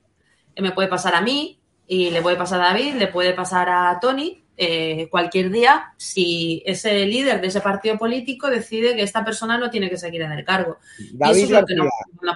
me 0.56 0.72
puede 0.72 0.88
pasar 0.88 1.14
a 1.14 1.20
mí, 1.20 1.60
y 1.86 2.10
le 2.10 2.22
puede 2.22 2.38
pasar 2.38 2.58
a 2.62 2.68
David, 2.68 2.94
le 2.94 3.08
puede 3.08 3.34
pasar 3.34 3.68
a 3.68 4.00
Tony, 4.00 4.42
eh, 4.56 5.06
cualquier 5.10 5.50
día, 5.50 5.92
si 5.98 6.62
ese 6.64 7.04
líder 7.04 7.42
de 7.42 7.48
ese 7.48 7.60
partido 7.60 7.98
político 7.98 8.48
decide 8.48 8.96
que 8.96 9.02
esta 9.02 9.22
persona 9.22 9.58
no 9.58 9.68
tiene 9.68 9.90
que 9.90 9.98
seguir 9.98 10.22
en 10.22 10.32
el 10.32 10.42
cargo. 10.42 10.78
David 11.12 11.44
eso 11.44 11.58
es 11.58 11.64
que 11.66 11.74
no, 11.74 11.84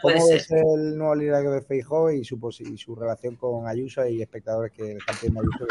puede 0.03 0.21
ser. 0.21 0.37
es 0.37 0.51
el 0.51 0.99
nuevo 0.99 1.15
líder 1.15 1.49
de 1.49 1.63
Feijó 1.63 2.11
y 2.11 2.23
su, 2.23 2.39
y 2.61 2.77
su 2.77 2.95
relación 2.95 3.37
con 3.37 3.67
Ayuso 3.67 4.07
y 4.07 4.21
espectadores 4.21 4.73
que 4.73 4.99
pidiendo 5.19 5.41
Ayuso 5.41 5.67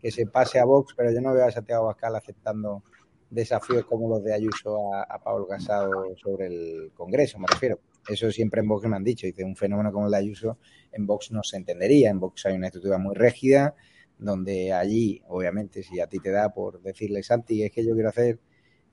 que, 0.00 0.12
se 0.12 0.26
pase 0.26 0.60
a 0.60 0.64
Vox, 0.64 0.94
pero 0.96 1.10
yo 1.10 1.20
no 1.20 1.34
veo 1.34 1.46
a 1.46 1.50
Santiago 1.50 1.86
Bascal 1.86 2.14
aceptando 2.14 2.84
desafíos 3.30 3.84
como 3.84 4.08
los 4.08 4.22
de 4.22 4.32
Ayuso 4.32 4.94
a, 4.94 5.18
Pablo 5.18 5.48
Casado 5.48 6.14
sobre 6.22 6.46
el 6.46 6.92
Congreso, 6.94 7.40
me 7.40 7.48
refiero. 7.48 7.80
Eso 8.08 8.30
siempre 8.30 8.60
en 8.60 8.68
Vox 8.68 8.86
me 8.86 8.96
han 8.96 9.04
dicho. 9.04 9.26
Dice, 9.26 9.44
un 9.44 9.56
fenómeno 9.56 9.92
como 9.92 10.06
el 10.06 10.12
de 10.12 10.18
Ayuso 10.18 10.58
en 10.92 11.06
Vox 11.06 11.30
no 11.32 11.42
se 11.42 11.56
entendería. 11.56 12.10
En 12.10 12.20
Vox 12.20 12.46
hay 12.46 12.54
una 12.54 12.66
estructura 12.66 12.98
muy 12.98 13.14
rígida, 13.14 13.74
donde 14.18 14.72
allí, 14.72 15.22
obviamente, 15.28 15.82
si 15.82 16.00
a 16.00 16.06
ti 16.06 16.18
te 16.18 16.30
da 16.30 16.52
por 16.52 16.80
decirle, 16.82 17.22
Santi, 17.22 17.62
es 17.62 17.72
que 17.72 17.84
yo 17.84 17.94
quiero 17.94 18.08
hacer 18.08 18.38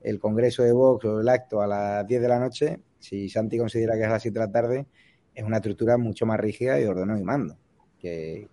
el 0.00 0.18
Congreso 0.18 0.62
de 0.62 0.72
Vox 0.72 1.04
o 1.04 1.20
el 1.20 1.28
acto 1.28 1.62
a 1.62 1.66
las 1.66 2.06
10 2.06 2.20
de 2.20 2.28
la 2.28 2.38
noche, 2.38 2.80
si 2.98 3.28
Santi 3.28 3.58
considera 3.58 3.94
que 3.94 4.00
es 4.00 4.06
a 4.06 4.10
las 4.10 4.22
7 4.22 4.38
de 4.38 4.44
la 4.44 4.52
tarde, 4.52 4.86
es 5.34 5.44
una 5.44 5.56
estructura 5.56 5.96
mucho 5.96 6.26
más 6.26 6.38
rígida 6.38 6.80
y 6.80 6.84
ordeno 6.84 7.18
y 7.18 7.22
mando. 7.22 7.56
Que, 7.98 8.48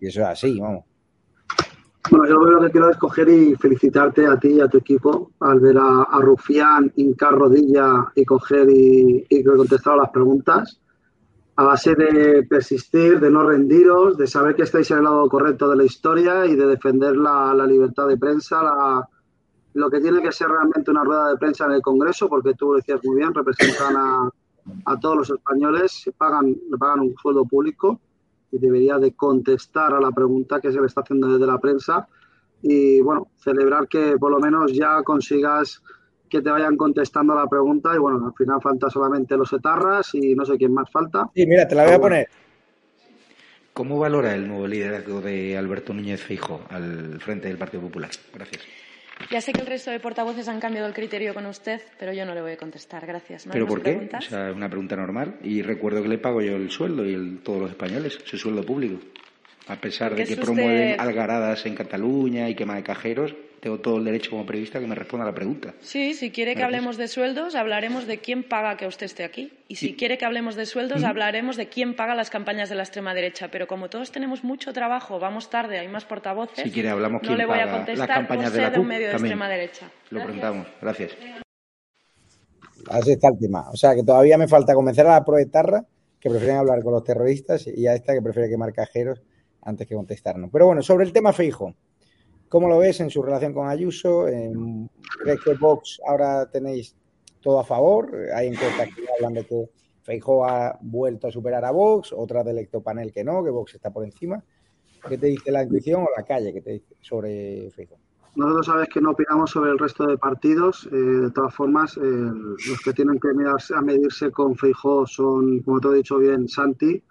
y 0.00 0.06
eso 0.06 0.22
es 0.22 0.26
así, 0.26 0.58
vamos. 0.58 0.84
Bueno, 2.10 2.26
yo 2.26 2.36
lo 2.36 2.60
que 2.60 2.70
quiero 2.70 2.90
es 2.90 2.96
coger 2.96 3.28
y 3.28 3.56
felicitarte 3.56 4.26
a 4.26 4.38
ti 4.38 4.48
y 4.48 4.60
a 4.60 4.68
tu 4.68 4.78
equipo 4.78 5.32
al 5.40 5.58
ver 5.60 5.76
a, 5.78 6.06
Rufián 6.20 6.92
hincar 6.96 7.32
rodilla 7.32 8.06
y 8.14 8.24
coger 8.24 8.68
y, 8.70 9.26
y 9.28 9.44
contestar 9.44 9.94
a 9.94 10.02
las 10.02 10.10
preguntas. 10.10 10.80
A 11.56 11.64
base 11.64 11.94
de 11.94 12.44
persistir, 12.48 13.18
de 13.18 13.30
no 13.30 13.42
rendiros, 13.48 14.16
de 14.18 14.26
saber 14.26 14.54
que 14.54 14.62
estáis 14.62 14.90
en 14.90 14.98
el 14.98 15.04
lado 15.04 15.28
correcto 15.28 15.68
de 15.70 15.76
la 15.76 15.84
historia 15.84 16.46
y 16.46 16.54
de 16.54 16.66
defender 16.66 17.16
la, 17.16 17.54
libertad 17.66 18.06
de 18.06 18.18
prensa, 18.18 18.60
lo 19.72 19.90
que 19.90 20.00
tiene 20.00 20.20
que 20.20 20.32
ser 20.32 20.48
realmente 20.48 20.90
una 20.90 21.02
rueda 21.02 21.30
de 21.30 21.38
prensa 21.38 21.64
en 21.64 21.72
el 21.72 21.82
Congreso, 21.82 22.28
porque 22.28 22.54
tú 22.54 22.74
decías 22.74 23.00
muy 23.04 23.16
bien, 23.16 23.32
representan 23.32 23.96
a, 23.96 24.30
a 24.84 25.00
todos 25.00 25.16
los 25.16 25.30
españoles, 25.30 26.10
pagan, 26.18 26.54
pagan 26.78 27.00
un 27.00 27.14
sueldo 27.16 27.44
público 27.46 28.00
y 28.50 28.58
debería 28.58 28.98
de 28.98 29.12
contestar 29.12 29.94
a 29.94 30.00
la 30.00 30.10
pregunta 30.10 30.60
que 30.60 30.72
se 30.72 30.80
le 30.80 30.86
está 30.86 31.00
haciendo 31.00 31.28
desde 31.28 31.46
la 31.46 31.58
prensa 31.58 32.08
y 32.62 33.00
bueno, 33.00 33.28
celebrar 33.36 33.88
que 33.88 34.16
por 34.18 34.30
lo 34.30 34.38
menos 34.38 34.72
ya 34.72 35.02
consigas 35.02 35.82
que 36.28 36.42
te 36.42 36.50
vayan 36.50 36.76
contestando 36.76 37.32
a 37.32 37.36
la 37.36 37.46
pregunta 37.48 37.94
y 37.94 37.98
bueno, 37.98 38.26
al 38.26 38.34
final 38.34 38.60
falta 38.60 38.90
solamente 38.90 39.36
los 39.36 39.52
etarras 39.52 40.14
y 40.14 40.34
no 40.34 40.44
sé 40.44 40.56
quién 40.56 40.72
más 40.72 40.90
falta. 40.90 41.30
Sí, 41.34 41.46
mira, 41.46 41.68
te 41.68 41.74
la 41.74 41.84
voy 41.84 41.92
a 41.92 42.00
poner. 42.00 42.28
¿Cómo 43.72 43.98
valora 43.98 44.34
el 44.34 44.48
nuevo 44.48 44.66
liderazgo 44.66 45.20
de 45.20 45.56
Alberto 45.56 45.92
Núñez 45.92 46.22
Feijo 46.22 46.62
al 46.70 47.20
frente 47.20 47.48
del 47.48 47.58
Partido 47.58 47.82
Popular? 47.82 48.10
Gracias. 48.32 48.62
Ya 49.30 49.40
sé 49.40 49.52
que 49.52 49.60
el 49.60 49.66
resto 49.66 49.90
de 49.90 50.00
portavoces 50.00 50.48
han 50.48 50.60
cambiado 50.60 50.86
el 50.86 50.94
criterio 50.94 51.34
con 51.34 51.46
usted, 51.46 51.80
pero 51.98 52.12
yo 52.12 52.24
no 52.24 52.34
le 52.34 52.42
voy 52.42 52.52
a 52.52 52.56
contestar. 52.56 53.06
Gracias. 53.06 53.48
¿Pero 53.50 53.66
por 53.66 53.82
qué? 53.82 54.08
O 54.16 54.20
sea, 54.20 54.50
es 54.50 54.56
una 54.56 54.68
pregunta 54.68 54.96
normal. 54.96 55.36
Y 55.42 55.62
recuerdo 55.62 56.02
que 56.02 56.08
le 56.08 56.18
pago 56.18 56.40
yo 56.40 56.56
el 56.56 56.70
sueldo 56.70 57.04
y 57.04 57.14
el, 57.14 57.38
todos 57.42 57.62
los 57.62 57.70
españoles, 57.70 58.18
su 58.24 58.36
sueldo 58.36 58.64
público. 58.64 59.00
A 59.68 59.76
pesar 59.76 60.14
de 60.14 60.24
que 60.24 60.36
promueven 60.36 61.00
algaradas 61.00 61.66
en 61.66 61.74
Cataluña 61.74 62.48
y 62.48 62.54
quema 62.54 62.76
de 62.76 62.84
cajeros, 62.84 63.34
tengo 63.60 63.78
todo 63.80 63.98
el 63.98 64.04
derecho 64.04 64.30
como 64.30 64.46
periodista 64.46 64.80
que 64.80 64.86
me 64.86 64.94
responda 64.94 65.24
a 65.24 65.28
la 65.28 65.34
pregunta. 65.34 65.74
Sí, 65.80 66.14
si 66.14 66.30
quiere 66.30 66.54
que 66.54 66.62
hablemos 66.62 66.96
de 66.96 67.08
sueldos, 67.08 67.54
hablaremos 67.54 68.06
de 68.06 68.18
quién 68.18 68.42
paga 68.42 68.76
que 68.76 68.86
usted 68.86 69.06
esté 69.06 69.24
aquí. 69.24 69.52
Y 69.68 69.76
si 69.76 69.94
quiere 69.94 70.18
que 70.18 70.24
hablemos 70.24 70.54
de 70.54 70.66
sueldos, 70.66 71.04
hablaremos 71.04 71.56
de 71.56 71.68
quién 71.68 71.94
paga 71.96 72.14
las 72.14 72.30
campañas 72.30 72.68
de 72.68 72.76
la 72.76 72.82
extrema 72.82 73.14
derecha. 73.14 73.48
Pero 73.50 73.66
como 73.66 73.88
todos 73.88 74.12
tenemos 74.12 74.44
mucho 74.44 74.72
trabajo, 74.72 75.18
vamos 75.18 75.50
tarde, 75.50 75.78
hay 75.78 75.88
más 75.88 76.04
portavoces. 76.04 76.64
Si 76.64 76.70
quiere 76.70 76.90
hablamos 76.90 77.22
no 77.22 77.26
quién 77.26 77.38
le 77.38 77.46
voy 77.46 77.58
a 77.58 77.70
contestar 77.70 78.08
las 78.08 78.16
campañas 78.16 78.50
por 78.50 78.52
de 78.52 78.62
la 78.62 78.70
de 78.70 78.78
un 78.78 78.84
CUP 78.84 78.88
medio 78.88 79.06
de 79.06 79.12
también. 79.12 79.32
extrema 79.32 79.48
derecha. 79.48 79.90
Lo 80.10 80.22
preguntamos. 80.22 80.66
Gracias. 80.80 81.12
Así 82.90 83.12
está 83.12 83.28
el 83.28 83.38
tema. 83.38 83.68
O 83.70 83.76
sea, 83.76 83.94
que 83.94 84.04
todavía 84.04 84.38
me 84.38 84.46
falta 84.46 84.74
convencer 84.74 85.06
a 85.06 85.14
la 85.14 85.24
proetarra 85.24 85.84
que 86.20 86.30
prefieren 86.30 86.56
hablar 86.58 86.82
con 86.82 86.92
los 86.92 87.04
terroristas 87.04 87.66
y 87.66 87.86
a 87.86 87.94
esta 87.94 88.12
que 88.12 88.22
prefiere 88.22 88.48
quemar 88.48 88.72
cajeros 88.72 89.22
antes 89.62 89.86
que 89.86 89.94
contestarnos. 89.94 90.50
Pero 90.52 90.66
bueno, 90.66 90.82
sobre 90.82 91.04
el 91.04 91.12
tema 91.12 91.32
Feijo, 91.32 91.74
¿cómo 92.48 92.68
lo 92.68 92.78
ves 92.78 93.00
en 93.00 93.10
su 93.10 93.22
relación 93.22 93.52
con 93.52 93.68
Ayuso? 93.68 94.26
¿Crees 95.22 95.40
que 95.40 95.54
Vox 95.54 96.00
ahora 96.06 96.50
tenéis 96.50 96.96
todo 97.40 97.60
a 97.60 97.64
favor? 97.64 98.10
Hay 98.34 98.48
encuestas 98.48 98.88
que 98.94 99.04
hablan 99.16 99.34
de 99.34 99.46
que 99.46 99.70
Feijo 100.02 100.44
ha 100.44 100.78
vuelto 100.80 101.28
a 101.28 101.32
superar 101.32 101.64
a 101.64 101.70
Vox, 101.70 102.12
otras 102.12 102.44
del 102.44 102.58
electopanel 102.58 103.12
que 103.12 103.24
no, 103.24 103.42
que 103.42 103.50
Vox 103.50 103.74
está 103.74 103.92
por 103.92 104.04
encima. 104.04 104.42
¿Qué 105.08 105.18
te 105.18 105.26
dice 105.26 105.52
la 105.52 105.62
intuición 105.62 106.02
o 106.02 106.08
la 106.16 106.24
calle 106.24 106.52
que 106.52 106.62
te 106.62 106.72
dice 106.72 106.96
sobre 107.00 107.70
Feijo? 107.70 107.96
Nosotros 108.36 108.66
sabes 108.66 108.88
que 108.90 109.00
no 109.00 109.12
opinamos 109.12 109.50
sobre 109.50 109.70
el 109.70 109.78
resto 109.78 110.06
de 110.06 110.18
partidos. 110.18 110.86
eh, 110.92 110.96
de 110.96 111.30
todas 111.30 111.54
formas, 111.54 111.96
eh, 111.96 112.00
los 112.00 112.80
que 112.84 112.92
tienen 112.92 113.18
que 113.18 113.32
mirarse, 113.32 113.74
a 113.74 113.80
medirse 113.80 114.30
con 114.30 114.54
Feijó 114.54 115.06
son, 115.06 115.60
como 115.60 115.80
te 115.80 115.88
he 115.88 115.94
dicho 115.94 116.18
bien, 116.18 116.46
Santi, 116.46 117.02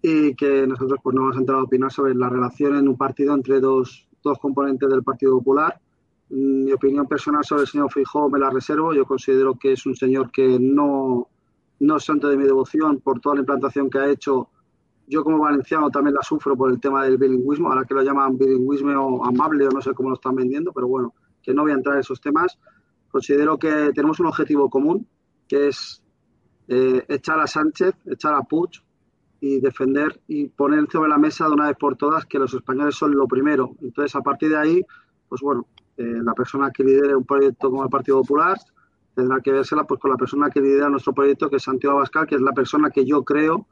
y 0.00 0.34
que 0.34 0.66
nosotros 0.66 1.00
pues 1.02 1.14
no 1.14 1.20
vamos 1.22 1.36
a 1.36 1.40
entrar 1.40 1.58
a 1.58 1.64
opinar 1.64 1.92
sobre 1.92 2.14
la 2.14 2.30
relación 2.30 2.76
en 2.76 2.88
un 2.88 2.96
partido 2.96 3.34
entre 3.34 3.60
dos, 3.60 4.03
dos 4.24 4.38
componentes 4.38 4.88
del 4.88 5.04
Partido 5.04 5.38
Popular. 5.38 5.80
Mm, 6.30 6.64
Mi 6.64 6.72
opinión 6.72 7.06
personal 7.06 7.44
sobre 7.44 7.62
el 7.62 7.68
señor 7.68 7.92
Feijó 7.92 8.28
me 8.28 8.38
la 8.38 8.50
reservo. 8.50 8.92
Yo 8.92 9.04
considero 9.04 9.56
que 9.56 9.72
es 9.72 9.86
un 9.86 9.94
señor 9.94 10.32
que 10.32 10.58
no, 10.58 11.28
no 11.80 11.96
es 11.96 12.04
santo 12.04 12.28
de 12.28 12.36
mi 12.36 12.44
devoción 12.44 13.00
por 13.00 13.20
toda 13.20 13.36
la 13.36 13.42
implantación 13.42 13.88
que 13.88 13.98
ha 13.98 14.08
hecho 14.08 14.48
yo 15.06 15.22
como 15.22 15.38
valenciano 15.38 15.90
también 15.90 16.14
la 16.14 16.22
sufro 16.22 16.56
por 16.56 16.70
el 16.70 16.80
tema 16.80 17.04
del 17.04 17.18
bilingüismo, 17.18 17.68
ahora 17.68 17.84
que 17.84 17.94
lo 17.94 18.02
llaman 18.02 18.38
bilingüismo 18.38 19.24
amable 19.24 19.66
o 19.66 19.70
no 19.70 19.82
sé 19.82 19.92
cómo 19.92 20.08
lo 20.08 20.14
están 20.14 20.34
vendiendo, 20.34 20.72
pero 20.72 20.88
bueno, 20.88 21.14
que 21.42 21.52
no 21.52 21.62
voy 21.62 21.72
a 21.72 21.74
entrar 21.74 21.96
en 21.96 22.00
esos 22.00 22.20
temas. 22.20 22.58
Considero 23.10 23.58
que 23.58 23.92
tenemos 23.94 24.18
un 24.20 24.26
objetivo 24.26 24.70
común, 24.70 25.06
que 25.46 25.68
es 25.68 26.02
eh, 26.68 27.04
echar 27.08 27.38
a 27.38 27.46
Sánchez, 27.46 27.94
echar 28.06 28.34
a 28.34 28.42
Puig 28.42 28.82
y 29.44 29.60
defender 29.60 30.18
y 30.26 30.46
poner 30.46 30.90
sobre 30.90 31.10
la 31.10 31.18
mesa 31.18 31.46
de 31.46 31.52
una 31.52 31.66
vez 31.66 31.76
por 31.76 31.96
todas 31.96 32.24
que 32.24 32.38
los 32.38 32.54
españoles 32.54 32.94
son 32.94 33.14
lo 33.14 33.28
primero. 33.28 33.76
Entonces, 33.82 34.16
a 34.16 34.22
partir 34.22 34.48
de 34.48 34.56
ahí, 34.56 34.82
pues 35.28 35.42
bueno, 35.42 35.66
eh, 35.98 36.18
la 36.22 36.32
persona 36.32 36.70
que 36.70 36.82
lidere 36.82 37.14
un 37.14 37.26
proyecto 37.26 37.68
como 37.68 37.84
el 37.84 37.90
Partido 37.90 38.22
Popular 38.22 38.56
tendrá 39.14 39.40
que 39.42 39.52
vérsela 39.52 39.84
pues 39.84 40.00
con 40.00 40.10
la 40.10 40.16
persona 40.16 40.48
que 40.48 40.62
lidera 40.62 40.88
nuestro 40.88 41.12
proyecto, 41.12 41.50
que 41.50 41.56
es 41.56 41.62
Santiago 41.62 41.98
Abascal, 41.98 42.26
que 42.26 42.36
es 42.36 42.40
la 42.40 42.52
persona 42.52 42.88
que 42.88 43.04
yo 43.04 43.22
creo 43.22 43.66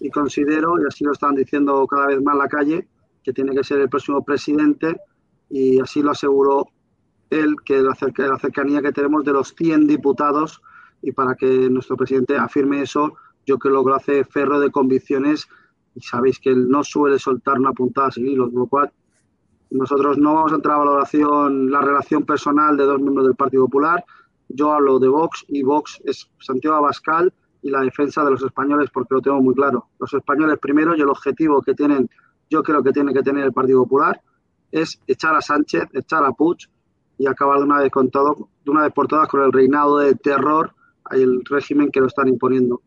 y 0.00 0.08
considero, 0.08 0.80
y 0.80 0.86
así 0.86 1.04
lo 1.04 1.12
están 1.12 1.34
diciendo 1.34 1.86
cada 1.86 2.06
vez 2.06 2.22
más 2.22 2.34
la 2.34 2.48
calle, 2.48 2.88
que 3.22 3.34
tiene 3.34 3.54
que 3.54 3.64
ser 3.64 3.80
el 3.80 3.90
próximo 3.90 4.24
presidente 4.24 4.98
y 5.50 5.78
así 5.78 6.00
lo 6.00 6.12
aseguró 6.12 6.68
él, 7.28 7.54
que 7.66 7.82
la, 7.82 7.94
la 8.16 8.38
cercanía 8.38 8.80
que 8.80 8.92
tenemos 8.92 9.24
de 9.24 9.32
los 9.32 9.54
100 9.54 9.86
diputados 9.86 10.62
y 11.02 11.12
para 11.12 11.34
que 11.34 11.68
nuestro 11.68 11.98
presidente 11.98 12.34
afirme 12.38 12.80
eso, 12.80 13.14
yo 13.48 13.58
creo 13.58 13.82
que 13.82 13.90
lo 13.90 13.96
hace 13.96 14.24
ferro 14.24 14.60
de 14.60 14.70
convicciones 14.70 15.48
y 15.94 16.00
sabéis 16.02 16.38
que 16.38 16.50
él 16.50 16.68
no 16.68 16.84
suele 16.84 17.18
soltar 17.18 17.58
una 17.58 17.72
puntada 17.72 18.08
a 18.08 18.10
seguir, 18.10 18.36
lo 18.36 18.66
cual 18.66 18.92
nosotros 19.70 20.18
no 20.18 20.34
vamos 20.34 20.52
a 20.52 20.56
entrar 20.56 20.74
a 20.74 20.78
valoración 20.80 21.70
la 21.70 21.80
relación 21.80 22.24
personal 22.24 22.76
de 22.76 22.84
dos 22.84 23.00
miembros 23.00 23.26
del 23.26 23.36
Partido 23.36 23.64
Popular. 23.64 24.04
Yo 24.50 24.72
hablo 24.72 24.98
de 24.98 25.08
Vox 25.08 25.46
y 25.48 25.62
Vox 25.62 25.98
es 26.04 26.30
Santiago 26.38 26.76
Abascal 26.76 27.32
y 27.62 27.70
la 27.70 27.80
defensa 27.80 28.22
de 28.22 28.32
los 28.32 28.42
españoles 28.42 28.90
porque 28.92 29.14
lo 29.14 29.22
tengo 29.22 29.40
muy 29.40 29.54
claro. 29.54 29.86
Los 29.98 30.12
españoles 30.12 30.58
primero 30.58 30.94
y 30.94 31.00
el 31.00 31.08
objetivo 31.08 31.62
que 31.62 31.74
tienen, 31.74 32.08
yo 32.50 32.62
creo 32.62 32.82
que 32.82 32.92
tiene 32.92 33.14
que 33.14 33.22
tener 33.22 33.44
el 33.44 33.52
Partido 33.54 33.82
Popular 33.82 34.20
es 34.70 35.00
echar 35.06 35.34
a 35.34 35.40
Sánchez, 35.40 35.84
echar 35.94 36.22
a 36.22 36.32
Puig 36.32 36.68
y 37.16 37.26
acabar 37.26 37.58
de 37.58 37.64
una 37.64 37.80
vez 37.80 37.90
con 37.90 38.10
todo, 38.10 38.50
de 38.62 38.70
una 38.70 38.82
vez 38.82 38.92
por 38.92 39.08
todas 39.08 39.26
con 39.26 39.42
el 39.42 39.52
reinado 39.52 39.98
de 39.98 40.14
terror 40.16 40.74
y 41.12 41.22
el 41.22 41.42
régimen 41.46 41.90
que 41.90 42.00
lo 42.00 42.08
están 42.08 42.28
imponiendo. 42.28 42.82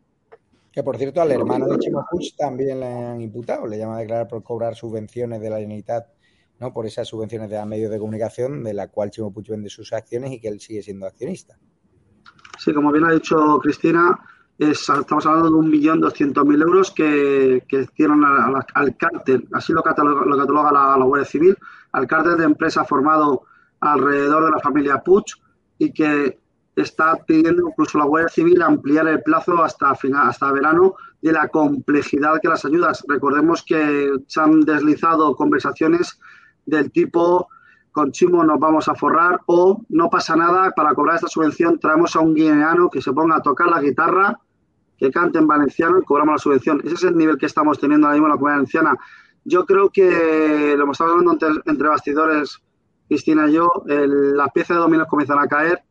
Que 0.72 0.82
por 0.82 0.96
cierto, 0.96 1.20
al 1.20 1.30
hermano 1.30 1.66
de 1.66 1.78
Chimo 1.78 2.04
Puig 2.10 2.34
también 2.36 2.80
le 2.80 2.86
han 2.86 3.20
imputado, 3.20 3.66
le 3.66 3.76
llaman 3.78 3.96
a 3.96 4.00
declarar 4.00 4.26
por 4.26 4.42
cobrar 4.42 4.74
subvenciones 4.74 5.40
de 5.40 5.50
la 5.50 5.56
Generalitat, 5.56 6.06
¿no? 6.60 6.72
Por 6.72 6.86
esas 6.86 7.06
subvenciones 7.06 7.50
de 7.50 7.64
medios 7.66 7.90
de 7.90 7.98
comunicación, 7.98 8.64
de 8.64 8.72
la 8.72 8.88
cual 8.88 9.10
Chimo 9.10 9.32
Puig 9.32 9.48
vende 9.50 9.68
sus 9.68 9.92
acciones 9.92 10.32
y 10.32 10.40
que 10.40 10.48
él 10.48 10.60
sigue 10.60 10.82
siendo 10.82 11.06
accionista. 11.06 11.58
Sí, 12.58 12.72
como 12.72 12.90
bien 12.90 13.04
ha 13.04 13.12
dicho 13.12 13.58
Cristina, 13.62 14.18
es- 14.58 14.88
estamos 14.88 15.26
hablando 15.26 15.50
de 15.50 15.56
un 15.56 15.68
millón 15.70 16.00
doscientos 16.00 16.44
mil 16.46 16.62
euros 16.62 16.90
que, 16.90 17.64
que 17.68 17.82
hicieron 17.82 18.24
a- 18.24 18.46
a 18.46 18.50
la- 18.50 18.66
al 18.74 18.96
cártel, 18.96 19.48
así 19.52 19.72
lo 19.72 19.82
cataloga, 19.82 20.24
lo 20.24 20.36
cataloga 20.38 20.72
la, 20.72 20.96
la 20.96 21.04
Guardia 21.04 21.26
Civil, 21.28 21.56
al 21.92 22.06
cártel 22.06 22.38
de 22.38 22.44
empresa 22.44 22.84
formado 22.84 23.42
alrededor 23.80 24.44
de 24.46 24.50
la 24.52 24.58
familia 24.60 25.02
Puig 25.02 25.24
y 25.78 25.92
que 25.92 26.40
está 26.76 27.16
pidiendo 27.26 27.68
incluso 27.68 27.98
la 27.98 28.04
Guardia 28.04 28.28
Civil 28.28 28.62
ampliar 28.62 29.06
el 29.08 29.22
plazo 29.22 29.62
hasta 29.62 29.94
final, 29.94 30.28
hasta 30.28 30.52
verano 30.52 30.94
de 31.20 31.32
la 31.32 31.48
complejidad 31.48 32.40
que 32.40 32.48
las 32.48 32.64
ayudas. 32.64 33.04
Recordemos 33.08 33.62
que 33.62 34.12
se 34.26 34.40
han 34.40 34.60
deslizado 34.60 35.36
conversaciones 35.36 36.18
del 36.66 36.90
tipo 36.90 37.48
con 37.92 38.10
Chimo 38.10 38.42
nos 38.42 38.58
vamos 38.58 38.88
a 38.88 38.94
forrar 38.94 39.40
o 39.46 39.84
no 39.90 40.08
pasa 40.08 40.34
nada, 40.34 40.70
para 40.70 40.94
cobrar 40.94 41.16
esta 41.16 41.28
subvención 41.28 41.78
traemos 41.78 42.16
a 42.16 42.20
un 42.20 42.34
guineano 42.34 42.88
que 42.88 43.02
se 43.02 43.12
ponga 43.12 43.36
a 43.36 43.42
tocar 43.42 43.68
la 43.68 43.82
guitarra, 43.82 44.40
que 44.96 45.10
cante 45.10 45.38
en 45.38 45.46
valenciano 45.46 45.98
y 45.98 46.04
cobramos 46.04 46.34
la 46.34 46.38
subvención. 46.38 46.80
Ese 46.84 46.94
es 46.94 47.04
el 47.04 47.16
nivel 47.16 47.36
que 47.36 47.46
estamos 47.46 47.78
teniendo 47.78 48.06
ahora 48.06 48.14
mismo 48.14 48.26
en 48.28 48.32
la 48.32 48.36
comunidad 48.36 48.56
valenciana. 48.56 48.96
Yo 49.44 49.66
creo 49.66 49.90
que, 49.90 50.74
lo 50.76 50.84
hemos 50.84 50.94
estado 50.94 51.12
hablando 51.12 51.46
entre, 51.66 51.88
bastidores, 51.88 52.62
Cristina 53.08 53.48
y 53.48 53.54
yo, 53.54 53.68
las 53.86 54.50
piezas 54.52 54.76
de 54.76 54.80
dominos 54.80 55.08
comienzan 55.08 55.38
a 55.38 55.46
caer. 55.46 55.82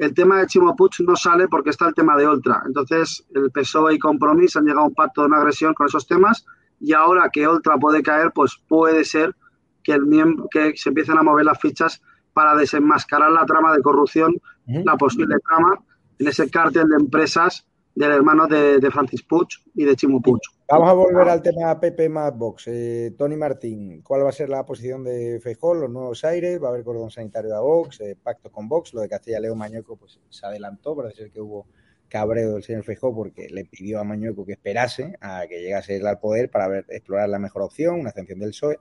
El 0.00 0.14
tema 0.14 0.38
de 0.38 0.46
Chimo 0.46 0.74
Puig 0.74 0.92
no 1.00 1.14
sale 1.14 1.46
porque 1.46 1.68
está 1.68 1.86
el 1.86 1.94
tema 1.94 2.16
de 2.16 2.26
Oltra. 2.26 2.62
Entonces, 2.64 3.22
el 3.34 3.50
PSOE 3.50 3.96
y 3.96 3.98
Compromís 3.98 4.56
han 4.56 4.64
llegado 4.64 4.86
a 4.86 4.88
un 4.88 4.94
pacto 4.94 5.20
de 5.20 5.26
una 5.26 5.36
agresión 5.36 5.74
con 5.74 5.88
esos 5.88 6.06
temas 6.06 6.46
y 6.80 6.94
ahora 6.94 7.28
que 7.30 7.46
Oltra 7.46 7.76
puede 7.76 8.02
caer, 8.02 8.32
pues 8.34 8.58
puede 8.66 9.04
ser 9.04 9.36
que, 9.84 9.92
el 9.92 10.06
miembro, 10.06 10.48
que 10.50 10.72
se 10.74 10.88
empiecen 10.88 11.18
a 11.18 11.22
mover 11.22 11.44
las 11.44 11.60
fichas 11.60 12.00
para 12.32 12.54
desenmascarar 12.54 13.30
la 13.30 13.44
trama 13.44 13.74
de 13.74 13.82
corrupción, 13.82 14.32
la 14.66 14.96
posible 14.96 15.36
trama 15.46 15.78
en 16.18 16.28
ese 16.28 16.48
cártel 16.48 16.88
de 16.88 16.96
empresas 16.96 17.66
del 17.94 18.12
hermano 18.12 18.46
de, 18.46 18.78
de 18.78 18.90
Francis 18.90 19.22
Puig 19.22 19.48
y 19.74 19.84
de 19.84 19.96
Chimo 19.96 20.22
Puig. 20.22 20.40
Vamos 20.70 20.88
a 20.88 20.92
volver 20.92 21.28
al 21.28 21.42
tema 21.42 21.80
PP 21.80 22.08
más 22.08 22.36
Vox. 22.38 22.68
Eh, 22.68 23.12
Tony 23.18 23.34
Martín, 23.34 24.02
¿cuál 24.02 24.24
va 24.24 24.28
a 24.28 24.32
ser 24.32 24.48
la 24.48 24.64
posición 24.64 25.02
de 25.02 25.40
Feijóo, 25.42 25.74
los 25.74 25.90
nuevos 25.90 26.24
aires? 26.24 26.62
¿Va 26.62 26.68
a 26.68 26.70
haber 26.70 26.84
cordón 26.84 27.10
sanitario 27.10 27.56
a 27.56 27.60
Vox, 27.60 28.00
eh, 28.00 28.16
pacto 28.22 28.52
con 28.52 28.68
Vox? 28.68 28.94
Lo 28.94 29.00
de 29.00 29.08
Castilla 29.08 29.40
León 29.40 29.58
Mañueco 29.58 29.96
pues, 29.96 30.20
se 30.28 30.46
adelantó, 30.46 30.94
parece 30.94 31.22
ser 31.22 31.32
que 31.32 31.40
hubo 31.40 31.66
cabreo 32.08 32.52
del 32.52 32.62
señor 32.62 32.84
Feijóo 32.84 33.12
porque 33.12 33.48
le 33.50 33.64
pidió 33.64 33.98
a 33.98 34.04
Mañueco 34.04 34.46
que 34.46 34.52
esperase 34.52 35.16
a 35.20 35.44
que 35.48 35.60
llegase 35.60 35.96
él 35.96 36.06
al 36.06 36.20
poder 36.20 36.52
para 36.52 36.68
ver, 36.68 36.86
explorar 36.90 37.28
la 37.28 37.40
mejor 37.40 37.62
opción, 37.62 37.98
una 37.98 38.10
extensión 38.10 38.38
del 38.38 38.50
PSOE. 38.50 38.78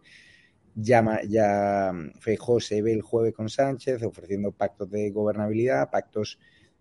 Ya, 0.75 1.21
ya 1.27 1.91
Feijóo 2.19 2.59
se 2.59 2.83
ve 2.83 2.93
el 2.93 3.01
jueves 3.01 3.33
con 3.33 3.49
Sánchez 3.49 4.03
ofreciendo 4.03 4.51
pactos 4.51 4.91
de 4.91 5.09
gobernabilidad, 5.09 5.89
pactos 5.89 6.37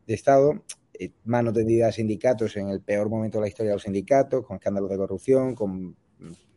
de 0.07 0.13
Estado, 0.13 0.63
eh, 0.99 1.13
mano 1.25 1.53
tendida 1.53 1.89
a 1.89 1.93
sindicatos 1.93 2.57
en 2.57 2.69
el 2.69 2.81
peor 2.81 3.09
momento 3.09 3.39
de 3.39 3.43
la 3.43 3.49
historia 3.49 3.71
de 3.71 3.77
los 3.77 3.83
sindicatos, 3.85 4.45
con 4.47 4.57
escándalos 4.57 4.91
de 4.91 4.97
corrupción, 4.97 5.55
con 5.55 5.97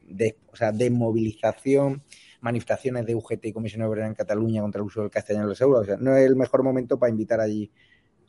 de- 0.07 0.37
o 0.51 0.55
sea, 0.55 0.71
desmovilización, 0.71 2.03
manifestaciones 2.41 3.05
de 3.05 3.15
UGT 3.15 3.45
y 3.49 3.53
Comisión 3.53 3.83
Obrera 3.83 4.07
en 4.07 4.13
Cataluña 4.15 4.61
contra 4.61 4.79
el 4.81 4.87
uso 4.87 5.01
del 5.01 5.09
castellano 5.11 5.45
en 5.45 5.49
los 5.49 5.61
euros. 5.61 5.81
O 5.81 5.85
sea, 5.85 5.97
no 5.97 6.15
es 6.15 6.25
el 6.25 6.35
mejor 6.35 6.63
momento 6.63 6.97
para 6.99 7.09
invitar 7.11 7.39
allí, 7.39 7.71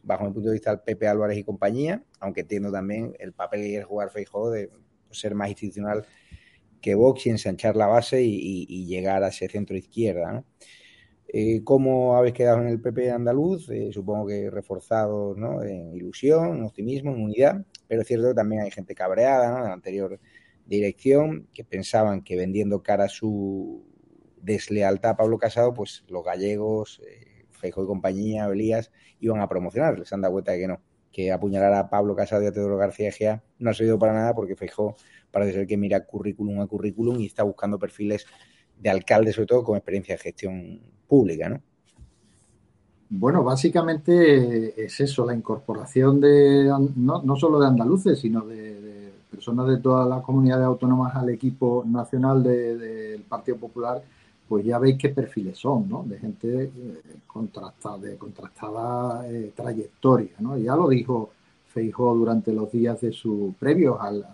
bajo 0.02 0.24
mi 0.24 0.32
punto 0.32 0.48
de 0.50 0.54
vista, 0.54 0.70
al 0.70 0.82
Pepe 0.82 1.06
Álvarez 1.08 1.38
y 1.38 1.44
compañía, 1.44 2.04
aunque 2.20 2.42
entiendo 2.42 2.70
también 2.70 3.14
el 3.18 3.32
papel 3.32 3.62
que 3.62 3.68
quiere 3.68 3.84
jugar 3.84 4.10
Feijóo 4.10 4.50
de 4.50 4.70
ser 5.10 5.34
más 5.34 5.48
institucional 5.48 6.04
que 6.80 6.94
Vox 6.94 7.26
y 7.26 7.30
ensanchar 7.30 7.76
la 7.76 7.86
base 7.86 8.22
y, 8.22 8.34
y- 8.34 8.66
y 8.68 8.86
llegar 8.86 9.22
a 9.22 9.28
ese 9.28 9.48
centro 9.48 9.76
izquierda. 9.76 10.32
¿no? 10.32 10.44
Eh, 11.34 11.64
¿Cómo 11.64 12.14
habéis 12.14 12.34
quedado 12.34 12.60
en 12.60 12.68
el 12.68 12.78
PP 12.78 13.10
andaluz? 13.10 13.70
Eh, 13.70 13.90
supongo 13.90 14.26
que 14.26 14.50
reforzados 14.50 15.38
¿no? 15.38 15.62
en 15.62 15.94
ilusión, 15.94 16.58
en 16.58 16.64
optimismo, 16.64 17.10
en 17.10 17.22
unidad, 17.22 17.64
pero 17.88 18.02
es 18.02 18.06
cierto 18.06 18.28
que 18.28 18.34
también 18.34 18.60
hay 18.60 18.70
gente 18.70 18.94
cabreada 18.94 19.50
¿no? 19.50 19.62
de 19.62 19.68
la 19.68 19.72
anterior 19.72 20.20
dirección 20.66 21.48
que 21.54 21.64
pensaban 21.64 22.22
que 22.22 22.36
vendiendo 22.36 22.82
cara 22.82 23.04
a 23.04 23.08
su 23.08 23.82
deslealtad 24.42 25.12
a 25.12 25.16
Pablo 25.16 25.38
Casado, 25.38 25.72
pues 25.72 26.04
los 26.08 26.22
gallegos, 26.22 27.00
eh, 27.08 27.46
Feijóo 27.50 27.84
y 27.84 27.86
compañía, 27.86 28.44
Elías, 28.46 28.92
iban 29.18 29.40
a 29.40 29.48
promocionar. 29.48 29.98
Les 29.98 30.12
han 30.12 30.20
dado 30.20 30.34
cuenta 30.34 30.52
de 30.52 30.58
que 30.58 30.68
no, 30.68 30.82
que 31.10 31.32
apuñalar 31.32 31.72
a 31.72 31.88
Pablo 31.88 32.14
Casado 32.14 32.42
y 32.42 32.46
a 32.46 32.52
Teodoro 32.52 32.76
García 32.76 33.08
Egea 33.08 33.42
no 33.58 33.70
ha 33.70 33.74
servido 33.74 33.98
para 33.98 34.12
nada 34.12 34.34
porque 34.34 34.54
Feijóo 34.54 34.96
parece 35.30 35.54
ser 35.54 35.66
que 35.66 35.78
mira 35.78 36.04
currículum 36.04 36.60
a 36.60 36.66
currículum 36.66 37.20
y 37.20 37.26
está 37.26 37.42
buscando 37.42 37.78
perfiles 37.78 38.26
de 38.80 38.90
alcalde, 38.90 39.32
sobre 39.32 39.46
todo 39.46 39.64
con 39.64 39.76
experiencia 39.76 40.14
de 40.14 40.22
gestión 40.22 40.80
pública, 41.08 41.48
¿no? 41.48 41.60
Bueno, 43.14 43.44
básicamente 43.44 44.82
es 44.82 44.98
eso, 45.00 45.26
la 45.26 45.34
incorporación 45.34 46.18
de 46.18 46.72
no, 46.96 47.36
solo 47.36 47.60
de 47.60 47.66
andaluces, 47.66 48.18
sino 48.18 48.40
de, 48.46 49.12
personas 49.30 49.68
de 49.68 49.76
todas 49.78 50.08
las 50.08 50.22
comunidades 50.22 50.64
autónomas 50.64 51.14
al 51.14 51.28
equipo 51.28 51.84
nacional 51.86 52.42
del 52.42 53.20
Partido 53.28 53.58
Popular, 53.58 54.02
pues 54.48 54.64
ya 54.64 54.78
veis 54.78 54.96
qué 54.96 55.10
perfiles 55.10 55.58
son, 55.58 55.88
¿no? 55.90 56.04
De 56.04 56.18
gente 56.18 56.64
eh, 56.64 56.70
contrastada, 57.26 57.98
de 57.98 58.16
contrastada 58.16 59.28
eh, 59.28 59.52
trayectoria, 59.54 60.32
¿no? 60.38 60.56
Ya 60.56 60.74
lo 60.74 60.88
dijo 60.88 61.30
Feijó 61.72 62.14
durante 62.14 62.52
los 62.52 62.70
días 62.70 63.00
de 63.00 63.12
su 63.12 63.54
previos 63.58 63.98
al, 64.00 64.24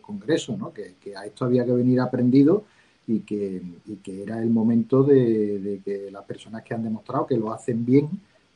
Congreso, 0.00 0.56
¿no? 0.56 0.72
Que, 0.72 0.94
a 1.16 1.26
esto 1.26 1.44
había 1.44 1.64
que 1.64 1.72
venir 1.72 2.00
aprendido 2.00 2.64
y 3.08 3.20
que, 3.20 3.62
que 4.02 4.22
era 4.22 4.40
el 4.40 4.50
momento 4.50 5.02
de, 5.02 5.80
que 5.82 6.10
las 6.10 6.24
personas 6.24 6.62
que 6.62 6.74
han 6.74 6.84
demostrado 6.84 7.26
que 7.26 7.38
lo 7.38 7.50
hacen 7.50 7.84
bien 7.84 8.08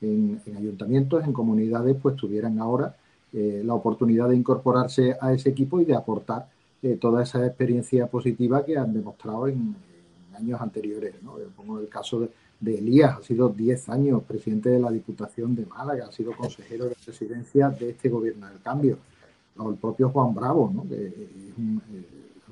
en, 0.03 0.41
ayuntamientos, 0.57 1.25
en 1.25 1.33
comunidades, 1.33 1.97
pues 2.01 2.17
tuvieran 2.17 2.59
ahora 2.61 2.95
eh, 3.33 3.63
la 3.65 3.73
oportunidad 3.73 4.29
de 4.29 4.37
incorporarse 4.37 5.17
a 5.19 5.33
ese 5.33 5.49
equipo 5.49 5.81
y 5.81 5.87
de 5.87 5.97
aportar 5.97 6.49
eh, 6.83 6.99
toda 7.01 7.23
esa 7.23 7.47
experiencia 7.47 8.07
positiva 8.09 8.63
que 8.63 8.77
han 8.77 8.93
demostrado 8.93 9.49
en, 9.49 9.75
años 10.37 10.61
anteriores. 10.61 11.15
¿no? 11.23 11.37
pongo 11.57 11.79
el 11.79 11.89
caso 11.89 12.29
de, 12.61 12.79
Elías, 12.79 13.19
ha 13.19 13.23
sido 13.23 13.49
10 13.49 13.89
años 13.89 14.23
presidente 14.23 14.69
de 14.69 14.81
la 14.81 14.91
Diputación 14.91 15.55
de 15.55 15.65
Málaga, 15.67 16.07
ha 16.09 16.13
sido 16.13 16.33
consejero 16.33 16.85
de 16.85 16.95
presidencia 17.05 17.71
de 17.71 17.91
este 17.91 18.09
gobierno 18.11 18.49
del 18.49 18.61
cambio. 18.61 18.99
O 19.57 19.71
el 19.71 19.77
propio 19.77 20.11
Juan 20.11 20.35
Bravo, 20.35 20.71
¿no? 20.75 20.87
eh, 20.91 21.29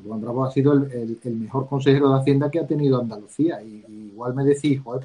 Juan 0.06 0.20
Bravo 0.20 0.44
ha 0.44 0.50
sido 0.50 0.72
el, 0.72 1.18
mejor 1.36 1.68
consejero 1.68 2.10
de 2.10 2.20
Hacienda 2.20 2.50
que 2.50 2.60
ha 2.60 2.66
tenido 2.66 3.00
Andalucía. 3.00 3.62
Y, 3.62 3.84
igual 4.12 4.34
me 4.34 4.44
decís, 4.44 4.80
pues 4.82 5.04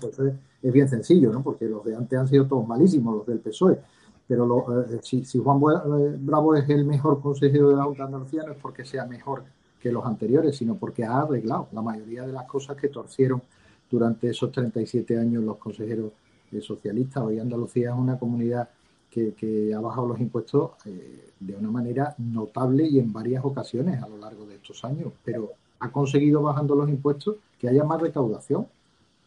es, 0.62 0.74
bien 0.74 0.90
sencillo, 0.90 1.32
¿no? 1.32 1.42
porque 1.42 1.66
los 1.66 1.84
de 1.84 1.96
antes 1.96 2.18
han 2.18 2.28
sido 2.28 2.46
todos 2.46 2.68
malísimos, 2.68 3.16
los 3.16 3.26
del 3.26 3.40
PSOE. 3.40 3.80
Pero 4.28 4.84
eh, 4.84 5.00
si, 5.02 5.24
Juan 5.40 5.60
eh, 5.60 6.18
Bravo 6.20 6.56
es 6.56 6.68
el 6.70 6.86
mejor 6.86 7.22
consejero 7.22 7.70
de 7.70 7.76
la 7.76 7.84
Junta 7.84 8.04
de 8.04 8.08
Andalucía, 8.08 8.44
no 8.46 8.54
es 8.54 8.58
porque 8.60 8.84
sea 8.84 9.06
mejor 9.06 9.44
que 9.80 9.92
los 9.92 10.06
anteriores, 10.06 10.58
sino 10.58 10.76
porque 10.76 11.04
ha 11.04 11.20
arreglado 11.20 11.68
la 11.72 11.82
mayoría 11.82 12.26
de 12.26 12.34
las 12.34 12.46
cosas 12.46 12.76
que 12.76 12.88
torcieron 12.88 13.42
durante 13.90 14.30
esos 14.30 14.52
37 14.52 15.18
años 15.20 15.44
los 15.44 15.58
consejeros 15.58 16.12
eh, 16.52 16.60
socialistas. 16.60 17.24
Hoy 17.24 17.40
Andalucía 17.40 17.92
es 17.92 17.96
una 17.96 18.18
comunidad 18.18 18.68
que, 19.16 19.74
ha 19.74 19.80
bajado 19.80 20.08
los 20.08 20.20
impuestos 20.20 20.72
eh, 20.86 21.32
de 21.40 21.56
una 21.56 21.72
manera 21.72 22.16
notable 22.18 22.86
y 22.86 23.00
en 23.00 23.14
varias 23.14 23.46
ocasiones 23.46 24.02
a 24.02 24.08
lo 24.08 24.18
largo 24.18 24.46
de 24.46 24.56
estos 24.56 24.84
años, 24.84 25.12
pero 25.24 25.54
ha 25.80 25.92
conseguido 25.92 26.42
bajando 26.42 26.76
los 26.76 26.90
impuestos 26.90 27.38
que 27.60 27.70
haya 27.70 27.84
más 27.84 28.02
recaudación 28.02 28.68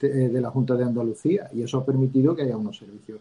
de, 0.01 0.27
eh, 0.27 0.41
la 0.41 0.51
Junta 0.51 0.75
de 0.75 0.85
Andalucía 0.85 1.51
y 1.53 1.63
eso 1.63 1.79
ha 1.79 1.85
permitido 1.85 2.37
que 2.37 2.43
haya 2.43 2.57
unos 2.57 2.77
servicios 2.77 3.21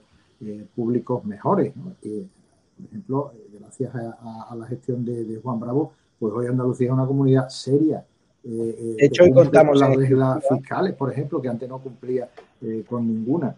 públicos 0.75 1.25
mejores. 1.25 1.73
por 1.73 2.85
ejemplo, 2.85 3.31
gracias 3.59 3.95
a, 3.95 4.55
la 4.55 4.67
gestión 4.67 5.03
de 5.03 5.39
Juan 5.41 5.59
Bravo, 5.59 5.93
pues 6.19 6.31
hoy 6.31 6.45
Andalucía 6.45 6.87
es 6.87 6.93
una 6.93 7.07
comunidad 7.07 7.49
seria 7.49 8.05
de 8.47 8.95
hecho, 8.99 9.23
hoy 9.23 9.33
contamos 9.33 9.77
las 9.79 9.95
reglas 9.95 10.43
fiscales, 10.47 10.93
por 10.93 11.11
ejemplo, 11.11 11.41
que 11.41 11.49
antes 11.49 11.67
no 11.67 11.79
cumplía 11.79 12.29
eh, 12.61 12.83
con 12.87 13.05
ninguna. 13.05 13.55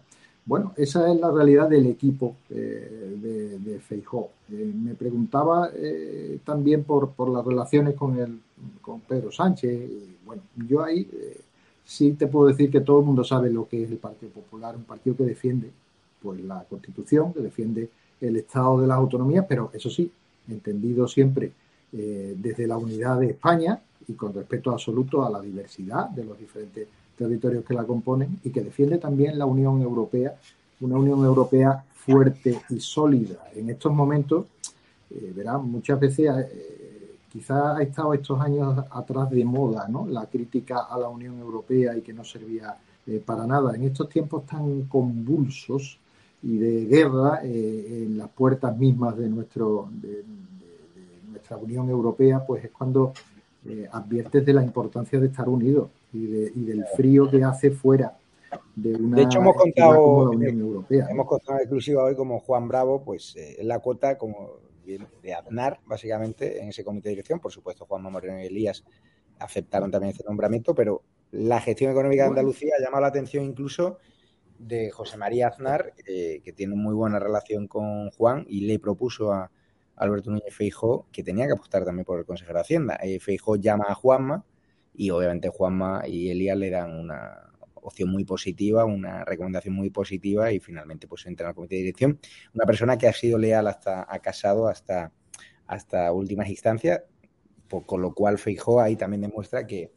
Bueno, 0.50 0.74
esa 0.76 1.08
es 1.12 1.20
la 1.20 1.30
realidad 1.30 1.68
del 1.68 1.86
equipo 1.86 2.34
eh, 2.50 3.16
de, 3.22 3.60
de 3.60 3.78
Feijó. 3.78 4.30
Eh, 4.50 4.72
me 4.74 4.96
preguntaba 4.96 5.70
también 6.44 6.82
por, 6.82 7.12
por, 7.12 7.28
las 7.28 7.46
relaciones 7.46 7.94
con, 7.94 8.18
el, 8.18 8.40
con 8.82 8.98
Pedro 8.98 9.30
Sánchez. 9.30 9.70
Y, 9.70 10.16
bueno, 10.26 10.42
yo 10.68 10.82
ahí 10.82 11.08
sí 11.84 12.14
te 12.14 12.26
puedo 12.26 12.48
decir 12.48 12.68
que 12.68 12.80
todo 12.80 12.98
el 12.98 13.06
mundo 13.06 13.22
sabe 13.22 13.48
lo 13.48 13.68
que 13.68 13.84
es 13.84 13.92
el 13.92 13.98
Partido 13.98 14.32
Popular, 14.32 14.74
un 14.74 14.82
partido 14.82 15.18
que 15.18 15.22
defiende 15.22 15.70
pues, 16.20 16.40
la 16.40 16.64
Constitución, 16.68 17.32
que 17.32 17.42
defiende 17.42 17.88
el 18.20 18.34
Estado 18.34 18.80
de 18.80 18.88
las 18.88 18.96
autonomías, 18.96 19.46
pero 19.48 19.70
eso 19.72 19.88
sí, 19.88 20.10
entendido 20.48 21.06
siempre 21.06 21.52
desde 21.92 22.66
la 22.66 22.76
unidad 22.76 23.20
de 23.20 23.30
España 23.30 23.80
y 24.08 24.14
con 24.14 24.34
respeto 24.34 24.72
absoluto 24.72 25.24
a 25.24 25.30
la 25.30 25.40
diversidad 25.40 26.08
de 26.08 26.24
los 26.24 26.36
diferentes 26.36 26.88
territorios 27.20 27.64
que 27.66 27.74
la 27.74 27.84
componen 27.84 28.40
y 28.42 28.50
que 28.50 28.62
defiende 28.62 28.96
también 28.96 29.38
la 29.38 29.44
Unión 29.44 29.82
Europea, 29.82 30.34
una 30.80 30.96
Unión 30.96 31.22
Europea 31.22 31.84
fuerte 31.92 32.58
y 32.70 32.80
sólida. 32.80 33.50
En 33.54 33.68
estos 33.68 33.92
momentos, 33.92 34.46
eh, 35.10 35.30
verán, 35.36 35.70
muchas 35.70 36.00
veces 36.00 36.30
eh, 36.30 37.16
quizás 37.30 37.76
ha 37.76 37.82
estado 37.82 38.14
estos 38.14 38.40
años 38.40 38.84
atrás 38.90 39.28
de 39.30 39.44
moda 39.44 39.86
¿no? 39.86 40.06
la 40.06 40.24
crítica 40.26 40.86
a 40.90 40.98
la 40.98 41.10
Unión 41.10 41.38
Europea 41.38 41.94
y 41.94 42.00
que 42.00 42.14
no 42.14 42.24
servía 42.24 42.74
eh, 43.06 43.22
para 43.24 43.46
nada. 43.46 43.76
En 43.76 43.84
estos 43.84 44.08
tiempos 44.08 44.46
tan 44.46 44.84
convulsos 44.84 45.98
y 46.42 46.56
de 46.56 46.86
guerra 46.86 47.40
en 47.42 48.16
las 48.16 48.30
puertas 48.30 48.74
mismas 48.74 49.14
de, 49.18 49.28
nuestro, 49.28 49.90
de 49.92 50.24
nuestra 51.30 51.58
Unión 51.58 51.90
Europea, 51.90 52.42
pues 52.46 52.64
es 52.64 52.70
cuando 52.70 53.12
eh, 53.68 53.86
adviertes 53.92 54.46
de 54.46 54.54
la 54.54 54.62
importancia 54.62 55.20
de 55.20 55.26
estar 55.26 55.46
unidos 55.46 55.90
y, 56.12 56.26
del 56.26 56.84
frío 56.96 57.30
que 57.30 57.42
hace 57.44 57.70
fuera 57.70 58.16
de 58.74 58.94
una 58.96 59.16
de 59.16 59.22
hecho 59.22 59.38
hemos 59.38 59.56
contado 59.56 60.32
Europea. 60.32 61.06
hemos 61.08 61.26
contado 61.26 61.58
exclusiva 61.58 62.04
hoy 62.04 62.16
como 62.16 62.40
Juan 62.40 62.68
Bravo 62.68 63.02
pues 63.04 63.36
eh, 63.36 63.56
es 63.58 63.64
la 63.64 63.78
cuota 63.78 64.18
como 64.18 64.58
de 64.84 65.34
Aznar 65.34 65.78
básicamente 65.86 66.60
en 66.60 66.70
ese 66.70 66.82
comité 66.82 67.10
de 67.10 67.16
dirección 67.16 67.38
por 67.38 67.52
supuesto 67.52 67.86
Juan 67.86 68.02
Moreno 68.02 68.40
y 68.40 68.46
Elías 68.46 68.84
aceptaron 69.38 69.90
también 69.90 70.12
ese 70.14 70.24
nombramiento 70.24 70.74
pero 70.74 71.02
la 71.30 71.60
gestión 71.60 71.92
económica 71.92 72.24
de 72.24 72.30
Andalucía 72.30 72.74
ha 72.76 72.82
llamado 72.82 73.02
la 73.02 73.08
atención 73.08 73.44
incluso 73.44 73.98
de 74.58 74.90
José 74.90 75.16
María 75.16 75.48
Aznar 75.48 75.94
eh, 76.06 76.40
que 76.44 76.52
tiene 76.52 76.74
muy 76.74 76.94
buena 76.94 77.20
relación 77.20 77.68
con 77.68 78.10
Juan 78.10 78.44
y 78.48 78.62
le 78.62 78.80
propuso 78.80 79.32
a, 79.32 79.50
Alberto 80.00 80.30
Núñez 80.30 80.54
Feijó, 80.54 81.06
que 81.12 81.22
tenía 81.22 81.46
que 81.46 81.52
apostar 81.52 81.84
también 81.84 82.06
por 82.06 82.18
el 82.18 82.24
consejero 82.24 82.54
de 82.54 82.62
Hacienda. 82.62 82.98
Eh, 83.02 83.20
Feijó 83.20 83.56
llama 83.56 83.84
a 83.86 83.94
Juanma 83.94 84.44
y 84.94 85.10
obviamente 85.10 85.48
Juanma 85.48 86.02
y 86.06 86.30
Elías 86.30 86.56
le 86.56 86.70
dan 86.70 86.98
una 86.98 87.50
opción 87.82 88.10
muy 88.10 88.24
positiva, 88.24 88.84
una 88.84 89.24
recomendación 89.24 89.74
muy 89.74 89.90
positiva 89.90 90.52
y 90.52 90.60
finalmente 90.60 91.06
pues 91.06 91.26
entra 91.26 91.48
al 91.48 91.54
comité 91.54 91.76
de 91.76 91.82
dirección. 91.82 92.20
Una 92.54 92.66
persona 92.66 92.98
que 92.98 93.08
ha 93.08 93.12
sido 93.12 93.38
leal 93.38 93.66
hasta, 93.66 94.06
ha 94.08 94.18
casado 94.20 94.68
hasta, 94.68 95.12
hasta 95.66 96.12
últimas 96.12 96.48
instancias, 96.48 97.02
con 97.86 98.02
lo 98.02 98.14
cual 98.14 98.38
Feijó 98.38 98.80
ahí 98.80 98.96
también 98.96 99.22
demuestra 99.22 99.66
que, 99.66 99.92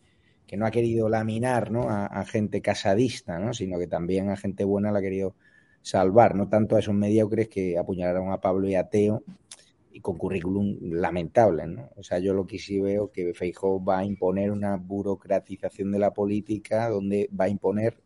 no 0.54 0.68
ha 0.68 0.72
querido 0.72 1.10
laminar 1.10 1.72
¿no? 1.72 1.90
a, 1.90 2.24
gente 2.26 2.62
casadista, 2.62 3.40
¿no? 3.40 3.56
sino 3.56 3.80
que 3.80 3.88
también 3.88 4.30
a 4.30 4.38
gente 4.38 4.64
buena 4.64 4.92
la 4.92 5.00
ha 5.00 5.02
querido 5.02 5.36
salvar, 5.82 6.36
no 6.36 6.48
tanto 6.48 6.76
a 6.76 6.80
esos 6.80 6.94
mediocres 6.94 7.50
que 7.50 7.76
apuñalaron 7.76 8.32
a 8.32 8.40
Pablo 8.40 8.68
y 8.68 8.76
a 8.76 8.88
Teo 8.88 9.24
y 9.94 10.02
con 10.02 10.18
currículum 10.18 10.78
lamentable, 10.82 11.68
¿no? 11.68 11.92
O 11.96 12.04
sea, 12.04 12.18
yo 12.18 12.34
lo 12.34 12.48
que 12.48 12.58
sí 12.58 12.82
veo 12.82 13.12
que 13.12 13.34
Feijóo 13.36 13.84
va 13.84 14.00
a 14.00 14.06
imponer 14.06 14.52
una 14.52 14.76
burocratización 14.76 15.92
de 15.92 16.00
la 16.00 16.14
política 16.14 16.90
donde 16.90 17.30
va 17.40 17.46
a 17.46 17.50
imponer 17.50 17.98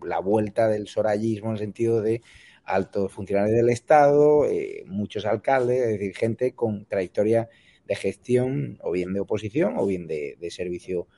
la 0.00 0.20
vuelta 0.20 0.68
del 0.68 0.86
sorallismo 0.86 1.48
en 1.48 1.54
el 1.54 1.58
sentido 1.58 2.00
de 2.00 2.22
altos 2.64 3.12
funcionarios 3.12 3.56
del 3.56 3.70
Estado, 3.70 4.46
eh, 4.46 4.84
muchos 4.86 5.26
alcaldes, 5.26 5.82
es 5.82 5.88
decir, 5.98 6.14
gente 6.14 6.54
con 6.54 6.86
trayectoria 6.86 7.48
de 7.84 7.96
gestión 7.96 8.78
o 8.82 8.92
bien 8.92 9.12
de 9.12 9.20
oposición 9.20 9.74
o 9.76 9.86
bien 9.86 10.06
de, 10.06 10.36
servicio 10.50 11.08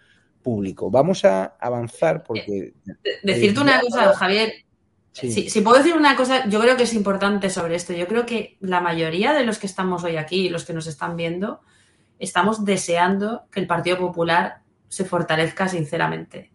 público. 0.43 0.91
Vamos 0.91 1.27
a 1.27 1.57
avanzar 1.61 2.25
porque... 2.25 2.73
Decirte 3.23 3.61
una 3.61 3.81
cosa, 3.83 4.15
Javier, 4.15 4.64
si 5.15 5.61
puedo 5.61 5.79
decir 5.79 5.95
una 5.95 6.17
cosa, 6.17 6.49
yo 6.49 6.61
creo 6.61 6.77
que 6.77 6.83
es 6.83 6.93
importante 6.93 7.49
sobre 7.49 7.77
esto. 7.77 7.93
Yo 7.93 8.09
creo 8.09 8.27
que 8.27 8.57
la 8.61 8.81
mayoría 8.81 9.33
de 9.33 9.45
los 9.45 9.59
que 9.59 9.67
estamos 9.67 10.03
hoy 10.03 10.17
aquí, 10.17 10.49
los 10.49 10.65
que 10.65 10.73
nos 10.73 10.89
están 10.89 11.17
viendo, 11.17 11.61
estamos 12.19 12.65
deseando 12.65 13.45
que 13.53 13.61
el 13.61 13.69
Partido 13.69 13.97
Popular 13.99 14.63
se 14.89 15.05
fortalezca 15.05 15.69
sinceramente. 15.69 16.51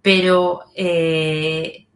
Pero, 0.00 0.60
eh, 0.74 1.86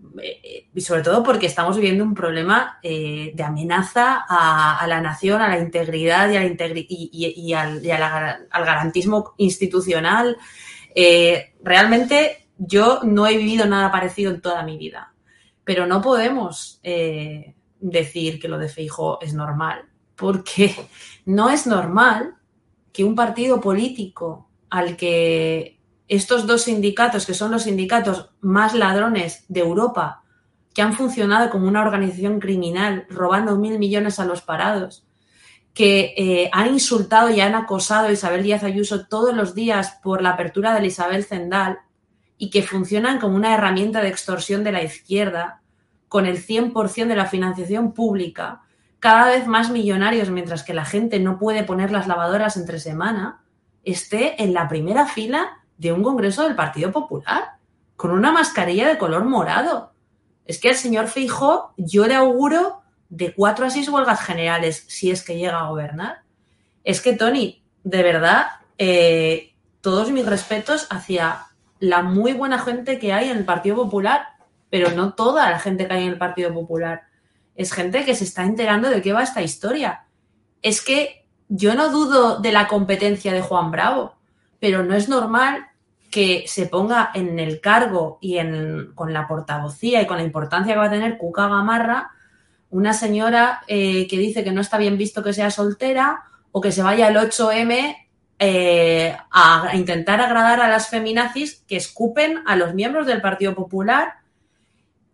y 0.75 0.81
sobre 0.83 1.03
todo 1.03 1.23
porque 1.23 1.47
estamos 1.47 1.77
viviendo 1.77 2.05
un 2.05 2.15
problema 2.15 2.79
eh, 2.83 3.33
de 3.35 3.43
amenaza 3.43 4.27
a, 4.29 4.87
la 4.87 5.01
nación, 5.01 5.41
a 5.41 5.49
la 5.49 5.59
integridad 5.59 6.31
y, 6.31 7.53
al, 7.55 7.81
garantismo 8.53 9.33
institucional. 9.39 10.37
Eh, 10.95 11.55
realmente 11.63 12.49
yo 12.59 13.01
no 13.05 13.27
he 13.27 13.39
vivido 13.39 13.65
nada 13.65 13.91
parecido 13.91 14.31
en 14.33 14.43
toda 14.43 14.63
mi 14.65 14.77
vida 14.77 15.08
pero 15.69 15.87
no 15.87 16.01
podemos 16.01 16.81
eh, 16.83 17.55
decir 17.79 18.41
que 18.41 18.49
lo 18.49 18.57
de 18.57 18.71
Feijo 18.71 19.21
es 19.21 19.35
normal, 19.35 19.85
porque 20.17 20.75
no 21.27 21.51
es 21.51 21.67
normal 21.67 22.37
que 22.91 23.05
un 23.05 23.15
partido 23.15 23.61
político 23.61 24.49
al 24.71 24.97
que 24.97 25.79
estos 26.09 26.47
dos 26.47 26.63
sindicatos, 26.63 27.27
que 27.27 27.35
son 27.35 27.51
los 27.51 27.65
sindicatos 27.65 28.31
más 28.41 28.73
ladrones 28.73 29.45
de 29.49 29.61
Europa, 29.61 30.23
que 30.73 30.81
han 30.81 30.95
funcionado 30.95 31.51
como 31.51 31.69
una 31.69 31.83
organización 31.83 32.41
criminal, 32.41 33.05
robando 33.11 33.59
mil 33.59 33.79
millones 33.79 34.19
a 34.19 34.25
los 34.25 34.41
parados, 34.41 35.07
que 35.75 36.15
eh, 36.17 36.49
han 36.51 36.69
insultado 36.69 37.29
y 37.29 37.43
han 37.43 37.55
acosado 37.55 38.07
a 38.07 38.13
Isabel 38.13 38.43
Díaz 38.43 38.65
Ayuso 38.65 39.07
todos 39.07 39.35
los 39.35 39.55
días 39.55 39.99
por 40.03 40.23
la 40.23 40.31
apertura 40.31 40.73
del 40.73 40.87
Isabel 40.87 41.27
Zendal, 41.27 41.81
y 42.39 42.51
que 42.51 42.63
funcionan 42.63 43.19
como 43.19 43.37
una 43.37 43.55
herramienta 43.55 44.01
de 44.01 44.09
extorsión 44.09 44.65
de 44.65 44.73
la 44.73 44.83
izquierda, 44.83 45.61
con 46.09 46.25
el 46.25 46.43
100% 46.43 47.07
de 47.07 47.17
la 47.17 47.27
financiación 47.27 47.93
pública, 47.93 48.63
cada 49.01 49.29
vez 49.29 49.47
más 49.47 49.71
millonarios, 49.71 50.31
mientras 50.31 50.63
que 50.63 50.75
la 50.75 50.85
gente 50.85 51.21
no 51.21 51.39
puede 51.39 51.65
poner 51.65 51.91
las 51.91 52.07
lavadoras 52.07 52.57
entre 52.57 52.81
semana, 52.81 53.43
esté 53.85 54.43
en 54.43 54.55
la 54.55 54.69
primera 54.69 55.07
fila 55.07 55.59
de 55.77 55.93
un 55.93 56.03
congreso 56.03 56.45
del 56.45 56.57
Partido 56.57 56.91
Popular, 56.93 57.59
con 57.97 58.11
una 58.11 58.33
mascarilla 58.33 58.89
de 58.89 58.99
color 58.99 59.25
morado. 59.25 59.93
Es 60.47 60.59
que 60.59 60.71
al 60.71 60.77
señor 60.77 61.09
Feijó 61.09 61.75
yo 61.77 62.07
le 62.07 62.15
auguro 62.15 62.83
de 63.09 63.35
cuatro 63.35 63.67
a 63.67 63.71
seis 63.71 63.89
huelgas 63.89 64.21
generales 64.21 64.85
si 64.89 65.11
es 65.11 65.23
que 65.23 65.37
llega 65.37 65.61
a 65.61 65.69
gobernar. 65.69 66.23
Es 66.85 67.01
que, 67.01 67.15
Tony, 67.15 67.63
de 67.85 68.03
verdad, 68.03 68.47
eh, 68.79 69.55
todos 69.81 70.11
mis 70.11 70.27
respetos 70.27 70.87
hacia 70.91 71.48
la 71.81 72.03
muy 72.03 72.33
buena 72.33 72.59
gente 72.59 72.99
que 72.99 73.13
hay 73.13 73.31
en 73.31 73.39
el 73.39 73.45
Partido 73.45 73.77
Popular, 73.77 74.27
pero 74.71 74.91
no 74.91 75.15
toda 75.15 75.51
la 75.51 75.59
gente 75.59 75.87
que 75.87 75.95
hay 75.95 76.05
en 76.05 76.11
el 76.11 76.19
Partido 76.19 76.53
Popular. 76.53 77.03
Es 77.55 77.73
gente 77.73 78.05
que 78.05 78.15
se 78.15 78.25
está 78.25 78.45
enterando 78.45 78.89
de 78.91 79.03
qué 79.03 79.13
va 79.13 79.23
esta 79.23 79.43
historia. 79.43 80.07
Es 80.63 80.83
que 80.83 81.27
yo 81.49 81.75
no 81.75 81.91
dudo 81.91 82.41
de 82.41 82.53
la 82.53 82.69
competencia 82.69 83.33
de 83.33 83.41
Juan 83.41 83.71
Bravo, 83.71 84.15
pero 84.61 84.85
no 84.85 84.95
es 84.95 85.09
normal 85.09 85.67
que 86.11 86.45
se 86.47 86.67
ponga 86.67 87.11
en 87.15 87.39
el 87.39 87.61
cargo 87.61 88.19
y 88.21 88.39
en, 88.39 88.93
con 88.95 89.13
la 89.13 89.29
portavocía 89.29 90.03
y 90.03 90.07
con 90.07 90.17
la 90.17 90.23
importancia 90.25 90.73
que 90.73 90.79
va 90.79 90.87
a 90.87 90.91
tener 90.91 91.19
Cuca 91.19 91.49
Gamarra, 91.49 92.13
una 92.71 92.93
señora 92.93 93.63
eh, 93.67 94.07
que 94.09 94.19
dice 94.19 94.45
que 94.45 94.53
no 94.53 94.61
está 94.61 94.79
bien 94.79 94.99
visto 94.99 95.23
que 95.23 95.33
sea 95.33 95.51
soltera 95.51 96.25
o 96.53 96.61
que 96.61 96.73
se 96.73 96.83
vaya 96.83 97.07
al 97.07 97.17
8M 97.17 98.08
eh, 98.39 99.17
a, 99.31 99.71
intentar 99.75 100.21
agradar 100.21 100.61
a 100.61 100.69
las 100.69 100.89
feminazis 100.89 101.65
que 101.67 101.77
escupen 101.77 102.43
a 102.47 102.57
los 102.57 102.75
miembros 102.75 103.07
del 103.07 103.21
Partido 103.21 103.55
Popular 103.55 104.15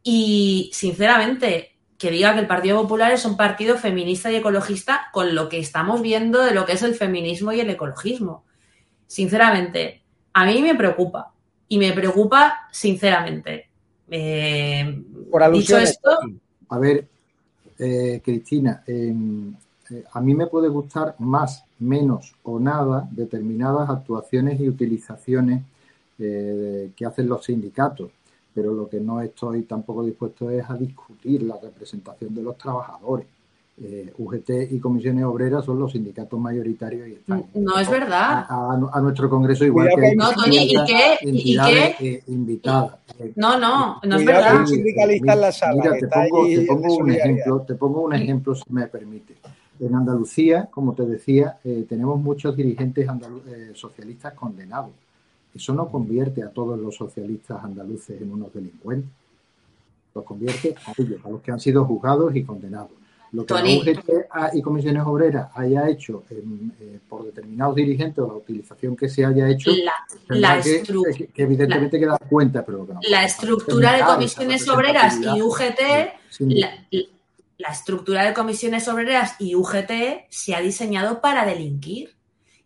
y, 0.02 0.70
sinceramente, 0.74 1.74
que 1.96 2.10
diga 2.10 2.34
que 2.34 2.40
el 2.40 2.46
Partido 2.46 2.82
Popular 2.82 3.12
es 3.12 3.24
un 3.24 3.36
partido 3.36 3.78
feminista 3.78 4.30
y 4.30 4.36
ecologista 4.36 5.06
con 5.12 5.34
lo 5.34 5.48
que 5.48 5.58
estamos 5.58 6.02
viendo 6.02 6.42
de 6.42 6.52
lo 6.52 6.66
que 6.66 6.72
es 6.72 6.82
el 6.82 6.94
feminismo 6.94 7.52
y 7.52 7.60
el 7.60 7.70
ecologismo. 7.70 8.44
Sinceramente, 9.06 10.02
a 10.32 10.44
mí 10.44 10.60
me 10.60 10.74
preocupa 10.74 11.32
y 11.68 11.78
me 11.78 11.92
preocupa 11.92 12.68
sinceramente. 12.70 13.68
Eh, 14.10 15.02
Por 15.30 15.52
dicho 15.52 15.78
esto, 15.78 16.10
A 16.68 16.78
ver, 16.78 17.06
eh, 17.78 18.20
Cristina, 18.22 18.82
em, 18.86 19.54
eh, 19.90 20.04
a 20.12 20.20
mí 20.20 20.34
me 20.34 20.46
puede 20.46 20.68
gustar 20.68 21.14
más, 21.18 21.64
menos 21.84 22.32
o 22.42 22.58
nada 22.58 23.08
determinadas 23.10 23.88
actuaciones 23.90 24.60
y 24.60 24.68
utilizaciones 24.68 25.62
eh, 26.18 26.90
que 26.96 27.04
hacen 27.06 27.28
los 27.28 27.44
sindicatos, 27.44 28.10
pero 28.54 28.72
lo 28.72 28.88
que 28.88 29.00
no 29.00 29.20
estoy 29.20 29.62
tampoco 29.62 30.04
dispuesto 30.04 30.50
es 30.50 30.68
a 30.68 30.74
discutir 30.76 31.42
la 31.42 31.56
representación 31.62 32.34
de 32.34 32.42
los 32.42 32.56
trabajadores. 32.56 33.26
Eh, 33.82 34.12
UGT 34.18 34.70
y 34.70 34.78
comisiones 34.78 35.24
obreras 35.24 35.64
son 35.64 35.80
los 35.80 35.90
sindicatos 35.90 36.38
mayoritarios 36.38 37.08
y 37.08 37.14
están 37.14 37.44
no 37.54 37.76
es 37.76 37.90
verdad. 37.90 38.46
a, 38.48 38.78
a 38.92 39.00
nuestro 39.00 39.28
congreso 39.28 39.64
igual 39.64 39.88
Cuidado 39.92 40.00
que 40.02 40.10
que- 40.10 40.16
No, 40.16 40.32
Tony, 40.32 40.56
¿y 40.58 40.68
qué? 40.86 41.18
¿Y 41.28 41.56
qué? 41.58 41.96
eh, 41.98 42.22
invitadas. 42.28 42.94
Eh, 43.18 43.32
No, 43.34 43.58
no, 43.58 44.00
no 44.04 44.16
es 44.16 44.24
verdad. 44.24 44.52
con 44.52 44.60
un 44.60 44.66
sindicalista 44.68 45.32
en 45.32 45.40
la 45.40 45.50
sala. 45.50 45.82
Mira, 45.82 45.98
te 45.98 46.06
pongo, 46.06 46.46
te 46.46 46.60
pongo 46.66 46.96
un 46.98 47.10
ejemplo, 47.10 47.60
te 47.66 47.74
pongo 47.74 48.00
un 48.02 48.14
ejemplo 48.14 48.54
si 48.54 48.62
me 48.72 48.86
permite. 48.86 49.34
En 49.80 49.94
Andalucía, 49.94 50.68
como 50.70 50.94
te 50.94 51.04
decía, 51.04 51.58
eh, 51.64 51.84
tenemos 51.88 52.20
muchos 52.20 52.56
dirigentes 52.56 53.06
eh, 53.08 53.72
socialistas 53.74 54.32
condenados. 54.34 54.92
Eso 55.54 55.72
no 55.74 55.88
convierte 55.88 56.42
a 56.42 56.50
todos 56.50 56.78
los 56.78 56.94
socialistas 56.96 57.62
andaluces 57.62 58.20
en 58.20 58.32
unos 58.32 58.52
delincuentes. 58.52 59.10
Los 60.14 60.24
convierte 60.24 60.74
a 60.86 60.92
ellos, 60.96 61.20
a 61.24 61.28
los 61.30 61.40
que 61.42 61.50
han 61.50 61.60
sido 61.60 61.84
juzgados 61.84 62.34
y 62.36 62.44
condenados. 62.44 62.90
Lo 63.32 63.44
que 63.44 63.54
la 63.54 63.60
Tony. 63.62 63.80
UGT 63.80 64.54
y 64.54 64.62
comisiones 64.62 65.02
obreras 65.04 65.50
haya 65.56 65.88
hecho 65.88 66.22
eh, 66.30 67.00
por 67.08 67.24
determinados 67.24 67.74
dirigentes 67.74 68.18
o 68.18 68.28
la 68.28 68.34
utilización 68.34 68.94
que 68.94 69.08
se 69.08 69.24
haya 69.24 69.48
hecho, 69.50 69.72
La, 70.28 70.38
la 70.38 70.60
que, 70.62 70.84
estru- 70.84 71.12
que- 71.16 71.26
que 71.26 71.42
evidentemente 71.42 71.98
que 71.98 72.06
dar 72.06 72.20
cuenta, 72.28 72.64
pero 72.64 72.86
que 72.86 72.94
no 72.94 73.00
la 73.10 73.24
estructura 73.24 73.94
de 73.94 74.04
comisiones 74.04 74.68
obreras 74.68 75.18
y 75.20 75.42
UGT, 75.42 75.80
la, 76.40 76.68
la 77.58 77.68
estructura 77.68 78.24
de 78.24 78.34
comisiones 78.34 78.88
obreras 78.88 79.36
y 79.38 79.54
UGT 79.54 80.26
se 80.28 80.54
ha 80.54 80.60
diseñado 80.60 81.20
para 81.20 81.44
delinquir 81.44 82.14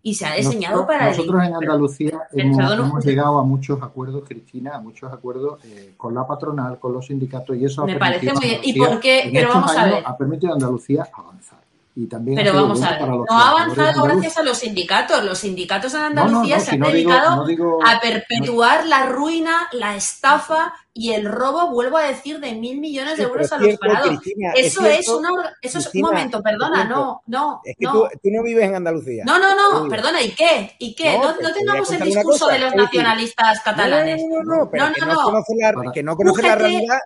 y 0.03 0.15
se 0.15 0.27
ha 0.27 0.35
diseñado 0.35 0.77
Nosotros, 0.77 0.97
para 0.97 1.11
nosotros 1.11 1.45
en. 1.45 1.55
Andalucía 1.55 2.21
hemos, 2.33 2.73
hemos 2.73 3.05
llegado 3.05 3.39
a 3.39 3.43
muchos 3.43 3.83
acuerdos, 3.83 4.25
Cristina, 4.27 4.77
a 4.77 4.81
muchos 4.81 5.13
acuerdos 5.13 5.63
eh, 5.65 5.95
con 5.97 6.15
la 6.15 6.27
patronal, 6.27 6.79
con 6.79 6.93
los 6.93 7.07
sindicatos 7.07 7.57
y 7.57 7.65
eso 7.65 7.83
ha 7.83 7.87
Me 7.87 7.97
parece 7.97 8.27
permitido 8.27 8.35
muy 8.35 8.49
bien. 8.49 8.77
¿Y 8.77 8.79
por 8.79 9.01
qué? 9.01 9.31
Pero 9.33 9.49
vamos 9.49 9.77
a 9.77 9.85
ver. 9.85 10.03
ha 10.07 10.17
permitido 10.17 10.53
a 10.53 10.55
Andalucía 10.55 11.09
avanzar. 11.13 11.68
Y 12.01 12.07
también 12.07 12.39
ha 12.39 12.43
Pero 12.43 12.55
vamos 12.55 12.79
bueno 12.79 12.95
a 12.95 12.99
ver, 13.01 13.09
no 13.09 13.27
ha 13.31 13.51
avanzado 13.51 14.05
gracias 14.05 14.39
a 14.39 14.43
los 14.45 14.59
sindicatos. 14.59 15.25
Los 15.25 15.39
sindicatos 15.39 15.93
en 15.95 16.01
No, 16.01 16.09
no, 16.11 16.21
Andalucía 16.23 16.59
no, 16.59 16.61
se 16.65 16.71
si 16.71 16.75
han 16.77 16.81
no 16.81 16.87
digo, 16.93 17.11
dedicado 17.11 17.37
no 17.37 17.45
digo, 17.45 17.79
a 17.85 18.01
perpetuar 18.01 18.87
la 18.87 19.07
ruina, 19.07 19.69
la 19.73 19.97
estafa 19.97 20.75
y 20.95 21.13
el 21.13 21.25
robo, 21.27 21.71
vuelvo 21.73 21.97
a 21.97 22.05
decir, 22.05 22.39
de 22.39 22.55
mil 22.55 22.79
millones 22.79 23.17
de 23.17 23.25
euros 23.25 23.51
a 23.51 23.57
los 23.57 23.65
cierto, 23.67 23.81
parados. 23.85 24.21
Cristina, 24.21 24.53
Eso 24.55 24.87
es, 24.87 25.07
cierto, 25.07 25.19
una 25.19 25.57
eso 25.61 25.79
es 25.81 25.91
un 25.93 26.01
momento, 26.03 26.41
perdona, 26.41 26.85
no, 26.85 27.23
no, 27.27 27.61
Es 27.65 27.77
que 27.77 27.85
no. 27.87 27.93
tú, 27.93 28.09
tú 28.23 28.31
no 28.31 28.43
vives 28.45 28.65
en 28.65 28.77
Andalucía. 28.77 29.25
No, 29.27 29.41
no, 29.41 29.55
no, 29.83 29.89
perdona, 29.89 30.23
¿y 30.23 30.31
qué? 30.37 30.77
¿Y 30.79 30.95
qué? 30.95 31.19
No, 31.19 31.35
tengamos 31.53 31.91
el 31.91 32.01
discurso 32.03 32.47
cosa, 32.47 32.53
de 32.55 32.61
los 32.61 32.75
nacionalistas 32.77 33.61
catalanes. 33.63 34.21
No, 34.23 34.37
no, 34.39 34.45
no, 34.45 34.57
no, 34.65 34.71
pero 34.71 34.87
No, 34.87 34.93
que 34.95 35.01
no, 35.01 35.07
no, 35.09 35.15
no. 35.15 35.23
conoces 35.23 35.57
la, 35.59 35.93
que 35.93 36.03
no 36.05 36.17
conoces 36.17 36.45
la 36.45 36.53
UGT 36.55 36.61
realidad. 36.61 36.99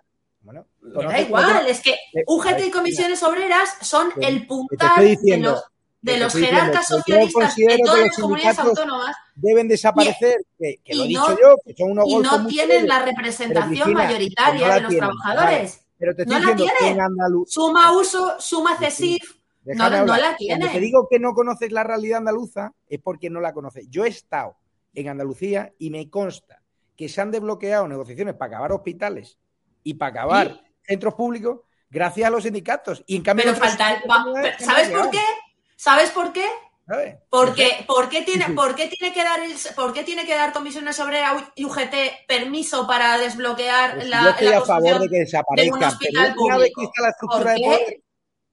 Me 0.83 0.93
conoces- 0.93 1.11
da 1.11 1.21
igual, 1.21 1.67
es 1.67 1.81
que 1.81 1.95
UGT 2.27 2.59
y 2.67 2.71
comisiones 2.71 3.23
obreras 3.23 3.69
son 3.81 4.11
el 4.21 4.45
puntal 4.47 5.17
de 5.21 5.37
los, 5.37 5.63
de 6.01 6.17
los 6.17 6.33
jerarcas 6.33 6.87
socialistas 6.87 7.55
de 7.55 7.77
todas 7.83 7.99
las 8.01 8.15
comunidades 8.17 8.59
autónomas 8.59 9.15
deben 9.35 9.67
desaparecer, 9.67 10.37
que, 10.59 10.79
que 10.83 10.93
lo 10.95 11.03
he 11.03 11.05
y 11.05 11.09
dicho 11.09 11.29
no- 11.29 11.39
yo, 11.39 11.55
que 11.65 11.73
son 11.75 11.91
unos 11.91 12.07
y 12.07 12.13
golpes 12.13 12.31
no 12.31 12.39
muy 12.39 12.51
tienen 12.51 12.87
la 12.87 13.03
representación 13.05 13.87
que 13.89 13.93
mayoritaria 13.95 14.67
no 14.67 14.73
de 14.75 14.81
los 14.81 14.89
tienen, 14.89 15.09
trabajadores. 15.09 15.71
vale. 15.71 15.83
Pero 15.97 16.15
te 16.15 16.21
estoy 16.23 16.35
No 16.39 16.45
la 16.45 16.53
diciendo 16.53 16.73
tienen. 16.79 17.45
Suma 17.47 17.91
uso, 17.97 18.35
suma 18.39 18.75
CESIF, 18.77 19.35
no, 19.63 19.89
no 19.89 19.89
la 19.89 20.05
Cuando 20.05 20.27
te 20.27 20.35
tienen. 20.37 20.81
digo 20.81 21.07
que 21.09 21.19
no 21.19 21.33
conoces 21.33 21.71
la 21.71 21.83
realidad 21.85 22.17
andaluza, 22.17 22.73
es 22.89 22.99
porque 22.99 23.29
no 23.29 23.39
la 23.39 23.53
conoces. 23.53 23.85
Yo 23.89 24.03
he 24.03 24.09
estado 24.09 24.57
en 24.93 25.07
Andalucía 25.07 25.71
y 25.79 25.89
me 25.91 26.09
consta 26.09 26.61
que 26.97 27.07
se 27.07 27.21
han 27.21 27.31
desbloqueado 27.31 27.87
negociaciones 27.87 28.35
para 28.35 28.49
acabar 28.55 28.73
hospitales 28.73 29.37
y 29.83 29.93
para 29.93 30.09
acabar 30.11 30.61
centros 30.85 31.13
públicos 31.15 31.61
gracias 31.89 32.27
a 32.27 32.31
los 32.31 32.43
sindicatos. 32.43 33.03
Y 33.07 33.17
en 33.17 33.23
cambio, 33.23 33.45
Pero 33.45 33.57
falta, 33.57 34.01
comunidades 34.01 34.59
no 34.59 34.65
¿sabes 34.65 34.89
por 34.89 35.09
qué? 35.11 35.21
¿Sabes 35.75 36.11
por 36.11 36.33
qué? 36.33 36.45
¿sabes? 36.87 37.15
Porque, 37.29 37.85
¿por 37.87 38.09
qué 38.09 38.21
tiene, 38.23 38.45
por 38.55 38.75
qué 38.75 38.87
tiene 38.87 39.13
que 39.13 39.23
dar 39.23 39.39
el, 39.41 39.53
por 39.75 39.93
qué 39.93 40.03
tiene 40.03 40.25
que 40.25 40.35
dar 40.35 40.51
comisiones 40.53 40.99
obreras 40.99 41.43
y 41.55 41.65
UGT 41.65 42.27
permiso 42.27 42.85
para 42.87 43.17
desbloquear 43.17 43.95
Pues 43.95 44.07
la, 44.09 44.23
yo 44.23 44.29
estoy 44.29 44.47
la 44.47 44.57
a 44.57 44.61
favor 44.61 44.99
de 44.99 45.09
que 45.09 45.15
de 45.49 45.71
un 45.71 45.79
desaparezcan, 45.79 45.97
pero 45.99 46.21
hospital 46.21 46.35
una 46.37 46.57
vez 46.57 46.71
que 46.73 46.73
público? 46.73 46.81
está 46.83 47.01
la 47.01 47.09
estructura 47.09 47.43
¿Por 47.43 47.53
de 47.53 47.59
qué? 47.61 47.65
poder, 47.65 48.03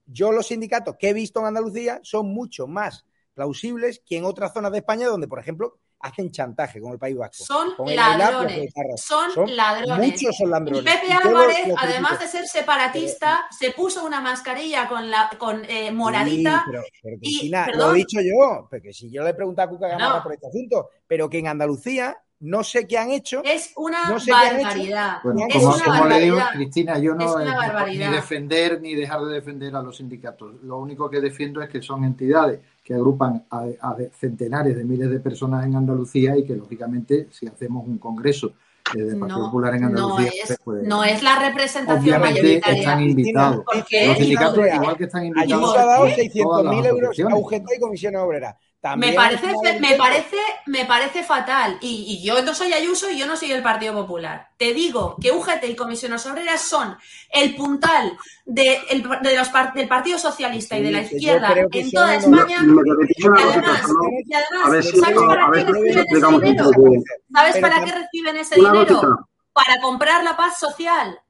yo 0.06 0.32
los 0.32 0.46
sindicatos 0.48 0.96
que 0.98 1.08
he 1.08 1.12
visto 1.12 1.40
en 1.40 1.46
Andalucía 1.46 2.00
son 2.02 2.26
mucho 2.26 2.66
más 2.66 3.04
plausibles 3.34 4.02
que 4.04 4.16
en 4.18 4.24
otras 4.24 4.52
zonas 4.52 4.72
de 4.72 4.78
España 4.78 5.08
donde, 5.08 5.28
por 5.28 5.38
ejemplo, 5.38 5.78
hacen 6.00 6.30
chantaje 6.30 6.80
con 6.80 6.92
el 6.92 6.98
País 6.98 7.16
Vasco. 7.16 7.44
Son 7.44 7.68
ladrones, 7.94 8.72
son 8.98 9.56
ladrones. 9.56 10.12
Muchos 10.12 10.36
son 10.36 10.48
Y 10.48 10.50
ladrones. 10.50 10.82
Pepe 10.94 11.06
Y 11.06 11.10
lo- 11.12 11.18
Álvarez, 11.38 11.68
lo 11.68 11.74
además 11.78 12.18
de 12.20 12.26
ser 12.28 12.46
separatista, 12.46 13.46
se 13.56 13.70
puso 13.72 14.04
una 14.04 14.20
mascarilla 14.20 14.88
con 14.88 15.10
la 15.10 15.30
con 15.38 15.62
eh, 15.68 15.90
moradita. 15.92 16.62
Sí, 16.64 16.70
pero, 16.70 16.82
pero, 17.02 17.16
y, 17.16 17.20
Cristina, 17.20 17.66
lo 17.74 17.92
he 17.92 17.98
dicho 17.98 18.20
yo, 18.20 18.66
porque 18.70 18.92
si 18.92 19.10
yo 19.10 19.22
le 19.22 19.30
he 19.30 19.34
preguntado 19.34 19.68
a 19.68 19.70
Cuca 19.70 19.88
Gamarra 19.88 20.16
No. 20.18 20.22
por 20.22 20.32
este 20.32 20.46
asunto, 20.46 20.90
pero 21.06 21.28
que 21.28 21.38
en 21.38 21.48
Andalucía 21.48 22.16
no 22.40 22.64
sé 22.64 22.86
qué 22.86 22.96
han 22.96 23.10
hecho. 23.10 23.42
es 23.44 23.72
una 23.76 24.08
no 24.08 24.18
sé 24.18 24.32
barbaridad. 24.32 25.18
Bueno, 25.22 25.40
es 25.46 25.56
como, 25.62 25.74
una 25.74 25.84
como 25.84 26.06
le 26.06 26.20
digo. 26.20 26.38
Cristina, 26.54 26.98
yo 26.98 27.12
Es 27.12 27.18
no 27.18 27.34
una 27.34 27.86
eh, 27.86 27.98
ni 27.98 27.98
defender 27.98 28.80
ni 28.80 28.94
dejar 28.94 29.20
de 29.26 29.34
defender 29.34 29.76
a 29.76 29.82
los 29.82 29.98
sindicatos. 29.98 30.54
Lo 30.62 30.78
único 30.78 31.10
que 31.10 31.20
defiendo 31.20 31.60
es 31.60 31.68
que 31.68 31.82
son 31.82 32.04
entidades 32.04 32.60
que 32.90 32.94
agrupan 32.96 33.44
a, 33.50 33.66
a 33.82 33.94
de- 33.94 34.10
centenares 34.18 34.76
de 34.76 34.82
miles 34.82 35.08
de 35.08 35.20
personas 35.20 35.64
en 35.64 35.76
Andalucía 35.76 36.36
y 36.36 36.44
que, 36.44 36.56
lógicamente, 36.56 37.28
si 37.30 37.46
hacemos 37.46 37.86
un 37.86 37.98
congreso 37.98 38.52
eh, 38.96 39.02
del 39.02 39.16
Partido 39.16 39.38
No, 39.38 39.44
Popular 39.44 39.74
en 39.76 39.82
no 39.82 39.86
Andalucía, 39.86 40.30
es, 40.42 40.58
pues, 40.64 40.82
no 40.82 41.04
es 41.04 41.22
la 41.22 41.38
representación 41.38 42.00
obviamente 42.16 42.40
mayoritaria. 42.42 42.80
están 42.80 43.00
invitados. 43.02 43.64
¿Por 43.64 43.84
qué? 43.84 44.06
Los 44.08 44.18
no- 44.18 44.20
sindicatos, 44.24 44.58
igual 44.74 44.96
que 44.96 45.04
están 45.04 45.24
invitados, 45.24 45.52
Ayuso 45.52 45.78
ha 45.78 45.84
dado 45.86 46.02
todas 46.06 46.18
las 46.18 46.26
600.000 46.26 46.86
euros 46.86 47.20
a. 47.20 47.36
UGT 47.36 47.64
y 47.76 47.80
Comisiones 47.80 48.20
Obreras. 48.20 48.56
También 48.80 49.12
Me 49.12 49.16
parece, 49.16 49.46
me 49.78 49.94
parece, 49.96 50.36
me 50.66 50.84
parece 50.86 51.22
fatal. 51.22 51.76
Y, 51.82 52.06
y 52.08 52.24
yo 52.26 52.40
no 52.42 52.54
soy 52.54 52.72
Ayuso 52.72 53.10
y 53.10 53.18
yo 53.18 53.26
no 53.26 53.36
soy 53.36 53.52
el 53.52 53.62
Partido 53.62 53.92
Popular. 53.92 54.48
Te 54.56 54.72
digo 54.72 55.16
que 55.20 55.32
UGT 55.32 55.64
y 55.68 55.76
Comisiones 55.76 56.24
Obreras 56.24 56.62
son 56.62 56.96
el 57.30 57.54
puntal 57.56 58.16
de, 58.46 58.80
el- 58.88 59.02
de 59.22 59.36
los 59.36 59.48
del 59.74 59.86
Partido 59.86 60.18
Socialista 60.18 60.78
y 60.78 60.82
de 60.82 60.90
la 60.92 60.98
izquierda 61.16 61.48
en 61.80 61.90
toda 61.92 62.14
España. 62.40 62.62
Lo 62.62 62.82
que 63.36 63.42
además, 63.42 63.80
y 64.26 64.34
además, 64.34 64.70
si 64.82 64.88
¿sabes 65.00 65.16
para 65.28 65.50
qué 65.52 65.64
reciben 65.72 66.06
ese 66.08 66.26
dinero? 66.40 66.64
¿Sabes 67.34 67.56
para 67.60 67.74
qué 67.84 67.92
reciben 67.92 68.36
ese 68.36 68.54
dinero? 68.56 69.00
Para 69.52 69.80
comprar 69.82 70.24
la 70.24 70.36
paz 70.36 70.58
social. 70.58 71.20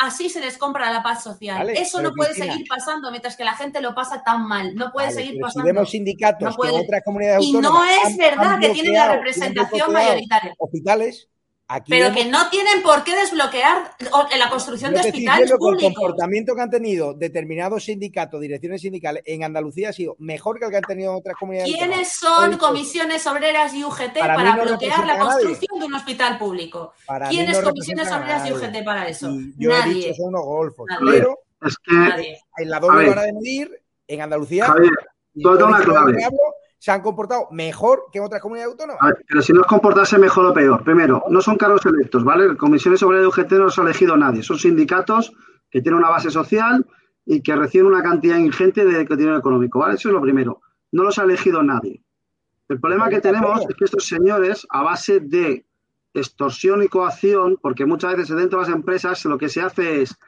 Así 0.00 0.28
se 0.28 0.40
les 0.40 0.58
compra 0.58 0.92
la 0.92 1.02
paz 1.02 1.22
social. 1.22 1.68
Eso 1.70 2.02
no 2.02 2.10
puede 2.12 2.30
Cristina- 2.30 2.52
seguir 2.54 2.66
pasando 2.68 3.10
mientras 3.10 3.36
que 3.36 3.44
la 3.44 3.54
gente 3.54 3.80
lo 3.80 3.94
pasa 3.94 4.22
tan 4.24 4.46
mal. 4.46 4.74
No 4.74 4.90
puede 4.90 5.10
seguir 5.12 5.34
si 5.34 5.38
pasando. 5.40 5.66
vemos 5.66 5.90
sindicatos 5.90 6.56
No 6.56 6.62
que 6.62 6.70
otras 6.70 7.02
comunidades 7.04 7.44
Y 7.44 7.52
no 7.52 7.84
es 7.84 8.04
han- 8.04 8.16
verdad 8.16 8.46
han 8.54 8.60
que 8.60 8.70
tienen 8.70 8.94
la 8.94 9.12
representación 9.16 9.92
mayoritaria. 9.92 10.54
Hospitales, 10.58 11.28
aquí 11.70 11.90
Pero 11.90 12.12
que 12.14 12.24
no 12.26 12.48
tienen 12.50 12.82
por 12.82 13.04
qué 13.04 13.14
desbloquear 13.16 13.94
la 14.38 14.50
construcción 14.50 14.92
Yo 14.92 15.00
de 15.02 15.08
hospitales 15.08 15.46
que 15.48 15.52
el 15.54 15.58
públicos. 15.58 15.94
comportamiento 15.94 16.54
que 16.54 16.60
han 16.60 16.70
tenido 16.70 17.14
determinados 17.14 17.84
sindicatos, 17.84 18.40
direcciones 18.40 18.80
sindicales 18.82 19.22
en 19.26 19.44
Andalucía 19.44 19.90
ha 19.90 19.92
sido 19.92 20.16
mejor 20.18 20.58
que 20.58 20.66
el 20.66 20.70
que 20.70 20.76
han 20.78 20.82
tenido 20.84 21.12
en 21.12 21.18
otras 21.18 21.36
comunidades. 21.36 21.72
¿Quiénes 21.74 22.12
son 22.12 22.50
Hoy, 22.50 22.56
comisiones 22.58 23.26
obreras 23.26 23.72
y 23.74 23.84
UGT 23.84 24.18
Para 24.18 24.34
para, 24.34 24.52
mí 24.52 24.58
no 24.58 24.64
bloquear 24.66 25.06
la 25.06 25.18
construcción 25.18 25.78
de 25.80 25.86
un 25.86 25.94
hospital 25.94 26.38
público? 26.38 26.92
Para 27.06 27.28
¿Quiénes 27.28 27.58
no 27.60 27.68
comisiones 27.68 28.10
obreras 28.12 28.48
y. 28.48 28.52
UGT 28.52 28.84
para 28.84 29.08
eso? 29.08 29.30
Y 29.30 29.54
yo 29.58 29.70
he 29.70 29.78
Nadie. 29.78 29.94
dicho 29.94 30.14
son 30.14 30.28
unos 30.28 30.44
golfos. 30.44 30.86
Nadie. 30.88 31.18
Pero 31.20 31.38
Es 31.66 31.76
que, 31.78 32.38
en 32.62 32.70
la 32.70 32.80
doble 32.80 33.08
vara 33.08 33.22
de 33.22 33.32
medir, 33.34 33.70
en 34.08 34.20
Andalucía, 34.22 34.64
Javier, 34.66 34.90
todo 35.42 35.66
una 35.66 35.80
clave. 35.84 36.24
hablo, 36.24 36.38
se 36.80 36.90
han 36.90 37.02
comportado 37.02 37.48
mejor 37.50 38.06
que 38.10 38.18
en 38.18 38.24
otras 38.24 38.40
comunidades 38.40 38.72
autónomas. 38.72 39.02
Ver, 39.02 39.24
pero 39.28 39.42
si 39.42 39.52
no 39.52 39.60
es 39.60 39.66
comportarse 39.66 40.18
mejor 40.18 40.46
o 40.46 40.54
peor. 40.54 40.82
Primero, 40.82 41.22
no 41.28 41.42
son 41.42 41.58
cargos 41.58 41.84
electos, 41.84 42.24
¿vale? 42.24 42.56
Comisiones 42.56 43.00
sobre 43.00 43.24
UGT 43.26 43.52
no 43.52 43.64
los 43.64 43.78
ha 43.78 43.82
elegido 43.82 44.16
nadie. 44.16 44.42
Son 44.42 44.58
sindicatos 44.58 45.30
que 45.70 45.82
tienen 45.82 45.98
una 45.98 46.08
base 46.08 46.30
social 46.30 46.86
y 47.26 47.42
que 47.42 47.54
reciben 47.54 47.86
una 47.86 48.02
cantidad 48.02 48.38
ingente 48.38 48.86
de 48.86 49.04
dinero 49.04 49.36
económico, 49.36 49.80
¿vale? 49.80 49.96
Eso 49.96 50.08
es 50.08 50.14
lo 50.14 50.22
primero. 50.22 50.62
No 50.90 51.04
los 51.04 51.18
ha 51.18 51.24
elegido 51.24 51.62
nadie. 51.62 52.02
El 52.70 52.80
problema 52.80 53.10
que 53.10 53.20
tenemos 53.20 53.60
es 53.68 53.76
que 53.76 53.84
estos 53.84 54.06
señores, 54.06 54.66
a 54.70 54.82
base 54.82 55.20
de 55.20 55.66
extorsión 56.14 56.82
y 56.82 56.88
coacción, 56.88 57.58
porque 57.60 57.84
muchas 57.84 58.16
veces 58.16 58.36
dentro 58.36 58.58
de 58.58 58.66
las 58.66 58.74
empresas 58.74 59.22
lo 59.26 59.36
que 59.36 59.50
se 59.50 59.60
hace 59.60 60.00
es 60.00 60.18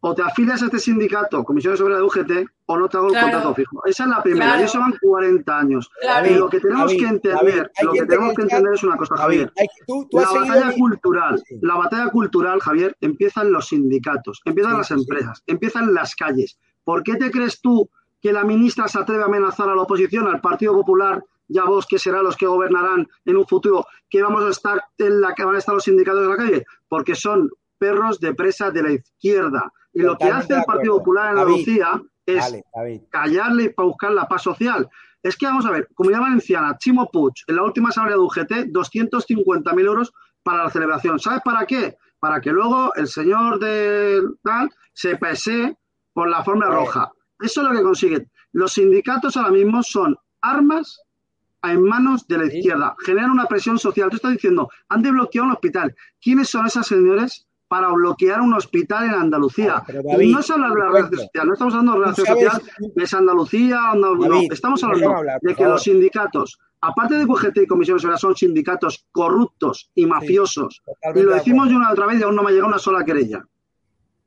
o 0.00 0.14
te 0.14 0.22
afilias 0.22 0.62
a 0.62 0.66
este 0.66 0.78
sindicato, 0.78 1.42
Comisiones 1.44 1.80
sobre 1.80 1.94
la 1.94 2.04
UGT, 2.04 2.46
o 2.66 2.78
no 2.78 2.88
te 2.88 2.96
hago 2.96 3.06
el 3.08 3.12
Claro. 3.12 3.26
contrato 3.26 3.54
fijo. 3.54 3.82
Esa 3.84 4.04
es 4.04 4.10
la 4.10 4.22
primera. 4.22 4.44
Claro. 4.46 4.60
Y 4.60 4.64
eso 4.64 4.78
van 4.78 4.94
40 5.00 5.58
años. 5.58 5.90
Claro. 6.00 6.26
Y 6.30 6.34
lo 6.34 6.48
que 6.48 6.60
tenemos 6.60 6.86
David, 6.86 6.98
que 7.00 7.06
entender, 7.08 7.34
David, 7.40 7.62
lo 7.82 7.92
que 7.92 8.06
tenemos 8.06 8.24
en 8.24 8.30
el 8.30 8.36
que 8.36 8.42
entender 8.42 8.72
es 8.74 8.82
una 8.84 8.96
cosa, 8.96 9.14
David, 9.16 9.48
Javier. 9.56 9.68
tú, 9.86 10.06
tú 10.10 10.18
La 10.18 10.30
batalla 10.32 10.72
cultural, 10.76 11.42
la 11.62 11.74
batalla 11.76 12.10
cultural, 12.10 12.60
Javier, 12.60 12.96
empieza 13.00 13.42
en 13.42 13.52
los 13.52 13.68
sindicatos, 13.68 14.40
empiezan 14.44 14.72
Sí, 14.72 14.78
las 14.78 14.86
sí, 14.88 14.94
sí. 14.94 15.00
empresas, 15.00 15.42
empiezan 15.46 15.84
en 15.84 15.94
las 15.94 16.14
calles. 16.14 16.58
¿Por 16.84 17.02
qué 17.02 17.16
te 17.16 17.30
crees 17.30 17.60
tú 17.60 17.90
que 18.20 18.32
la 18.32 18.44
ministra 18.44 18.86
se 18.88 18.98
atreve 18.98 19.22
a 19.22 19.26
amenazar 19.26 19.68
a 19.68 19.74
la 19.74 19.82
oposición, 19.82 20.26
al 20.28 20.40
Partido 20.40 20.72
Popular 20.74 21.22
y 21.48 21.58
a 21.58 21.64
vos, 21.64 21.86
que 21.88 21.98
serán 21.98 22.24
los 22.24 22.36
que 22.36 22.46
gobernarán 22.46 23.08
en 23.24 23.36
un 23.36 23.46
futuro, 23.46 23.86
que 24.08 24.22
vamos 24.22 24.44
a 24.44 24.50
estar 24.50 24.82
en 24.98 25.20
la 25.20 25.34
que 25.34 25.44
van 25.44 25.54
a 25.56 25.58
estar 25.58 25.74
los 25.74 25.84
sindicatos 25.84 26.22
en 26.22 26.30
la 26.30 26.36
calle? 26.36 26.64
Porque 26.88 27.14
son 27.14 27.48
perros 27.78 28.18
de 28.20 28.34
presa 28.34 28.70
de 28.70 28.82
la 28.82 28.90
izquierda. 28.92 29.72
Y 29.98 30.02
lo 30.02 30.16
que 30.16 30.26
hace 30.26 30.54
el 30.54 30.64
Partido. 30.64 30.98
Popular 30.98 31.32
en 31.32 31.38
Andalucía 31.38 32.00
es 32.24 32.54
David. 32.72 33.00
callarle 33.10 33.70
para 33.70 33.88
buscar 33.88 34.12
la 34.12 34.28
paz 34.28 34.42
social. 34.42 34.88
Es 35.22 35.36
que 35.36 35.46
vamos 35.46 35.66
a 35.66 35.72
ver, 35.72 35.88
Comunidad 35.94 36.20
Valenciana, 36.20 36.76
Chimo 36.78 37.10
Puig, 37.10 37.34
en 37.48 37.56
la 37.56 37.64
última 37.64 37.88
asamblea 37.88 38.16
de 38.16 38.22
UGT, 38.22 38.72
250.000 38.72 39.84
euros 39.84 40.12
para 40.44 40.62
la 40.64 40.70
celebración. 40.70 41.18
¿Sabes 41.18 41.40
para 41.44 41.66
qué? 41.66 41.96
Para 42.20 42.40
que 42.40 42.52
luego 42.52 42.94
el 42.94 43.08
señor 43.08 43.58
de 43.58 44.22
tal 44.44 44.70
se 44.92 45.16
pese 45.16 45.76
por 46.12 46.28
la 46.28 46.44
forma 46.44 46.66
roja. 46.66 47.10
Eso 47.40 47.62
es 47.62 47.68
lo 47.68 47.76
que 47.76 47.82
consiguen. 47.82 48.30
Los 48.52 48.74
sindicatos 48.74 49.36
ahora 49.36 49.50
mismo 49.50 49.82
son 49.82 50.16
armas 50.40 51.00
en 51.64 51.82
manos 51.82 52.26
de 52.28 52.38
la 52.38 52.46
izquierda. 52.46 52.94
Generan 53.04 53.32
una 53.32 53.46
presión 53.46 53.80
social. 53.80 54.10
Tú 54.10 54.16
estás 54.16 54.32
diciendo, 54.32 54.70
han 54.88 55.02
desbloqueado 55.02 55.48
un 55.48 55.54
hospital. 55.54 55.94
¿Quiénes 56.20 56.48
son 56.48 56.66
esos 56.66 56.86
señores 56.86 57.47
para 57.68 57.88
bloquear 57.88 58.40
un 58.40 58.54
hospital 58.54 59.04
en 59.04 59.14
Andalucía? 59.14 59.82
David, 59.86 60.32
no 60.32 60.42
se 60.42 60.52
habla 60.54 60.70
de 60.70 60.74
la 60.78 60.86
relación 60.86 61.20
social, 61.20 61.46
no 61.46 61.52
estamos 61.52 61.74
hablando 61.74 61.92
de 61.92 61.98
relación 62.00 62.26
social 62.26 62.62
es 62.96 63.14
Andalucía, 63.14 63.78
Andal- 63.92 64.28
no, 64.28 64.40
estamos 64.50 64.82
hablando 64.84 65.10
hablar, 65.16 65.38
de 65.42 65.48
que 65.50 65.54
favor. 65.56 65.72
los 65.72 65.82
sindicatos, 65.82 66.58
aparte 66.80 67.14
de 67.16 67.24
UGT 67.24 67.58
y 67.58 67.66
Comisiones 67.66 68.04
Obreras, 68.04 68.20
son 68.20 68.34
sindicatos 68.36 69.06
corruptos 69.12 69.90
y 69.94 70.06
mafiosos. 70.06 70.82
y 71.14 71.20
lo 71.22 71.30
de 71.30 71.36
decimos 71.36 71.68
de 71.68 71.76
una 71.76 71.90
y 71.90 71.92
otra 71.92 72.06
vez 72.06 72.20
y 72.20 72.22
aún 72.22 72.34
no 72.36 72.42
me 72.42 72.48
ha 72.48 72.52
llegado 72.52 72.68
una 72.68 72.78
sola 72.78 73.04
querella. 73.04 73.44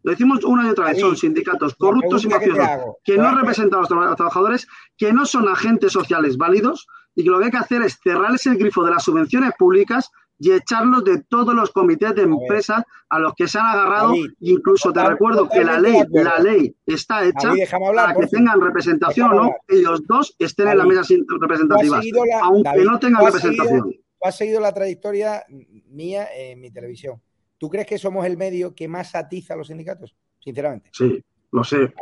Lo 0.04 0.12
decimos 0.12 0.44
una 0.44 0.66
y 0.68 0.70
otra 0.72 0.86
vez, 0.86 0.94
David, 0.94 1.02
son 1.10 1.18
sindicatos 1.18 1.76
corruptos 1.76 2.24
y 2.26 2.28
que 2.28 2.34
mafiosos 2.34 2.58
que 3.04 3.18
no 3.18 3.36
representan 3.36 3.78
a 3.78 3.82
los 3.82 3.90
tra- 3.90 4.16
trabajadores, 4.16 4.68
que 4.98 5.14
no 5.14 5.26
son 5.28 5.48
agentes 5.48 5.92
sociales 5.94 6.38
válidos 6.38 6.88
y 7.16 7.24
que 7.24 7.30
lo 7.30 7.38
que 7.40 7.46
hay 7.46 7.52
que 7.52 7.58
hacer 7.58 7.82
es 7.84 8.00
cerrarles 8.04 8.46
el 8.48 8.58
grifo 8.58 8.84
de 8.84 8.92
las 8.92 9.04
subvenciones 9.04 9.52
públicas 9.60 10.10
y 10.44 10.52
echarlos 10.52 11.04
de 11.04 11.22
todos 11.30 11.54
los 11.54 11.70
comités 11.70 12.16
de 12.16 12.24
empresas 12.24 12.84
a 13.10 13.20
los 13.20 13.34
que 13.36 13.48
se 13.48 13.60
han 13.60 13.68
agarrado. 13.68 14.08
David, 14.10 14.32
Incluso 14.40 14.92
te 14.92 15.04
recuerdo 15.06 15.48
que 15.48 15.64
la 15.64 15.80
ley, 15.80 16.02
la 16.12 16.40
ley 16.40 16.76
está 16.86 17.24
hecha 17.24 17.50
David, 17.50 17.60
déjame 17.60 17.88
hablar, 17.88 18.16
para 18.16 18.20
que 18.20 18.28
tengan 18.36 18.60
representación 18.60 19.32
o 19.32 19.36
no, 19.36 19.56
ellos 19.68 20.02
dos 20.08 20.36
estén 20.40 20.68
en 20.70 20.80
la 20.80 20.86
mesa 20.86 21.04
la- 21.04 22.40
aunque 22.42 22.84
no 22.84 22.98
tengan 23.00 23.22
seguido- 23.22 23.26
representación. 23.26 23.92
tú 23.92 24.28
has 24.28 24.36
seguido 24.36 24.60
la 24.60 24.74
trayectoria 24.74 25.44
mía 25.90 26.28
en 26.36 26.60
mi 26.60 26.72
televisión. 26.72 27.22
¿Tú 27.60 27.70
crees 27.70 27.86
que 27.86 28.00
somos 28.00 28.26
el 28.26 28.36
medio 28.38 28.74
que 28.74 28.88
más 28.88 29.14
atiza 29.14 29.54
a 29.54 29.58
los 29.58 29.68
sindicatos? 29.68 30.16
Sinceramente. 30.40 30.90
Sí, 30.94 31.24
lo 31.52 31.64
sé. 31.64 31.94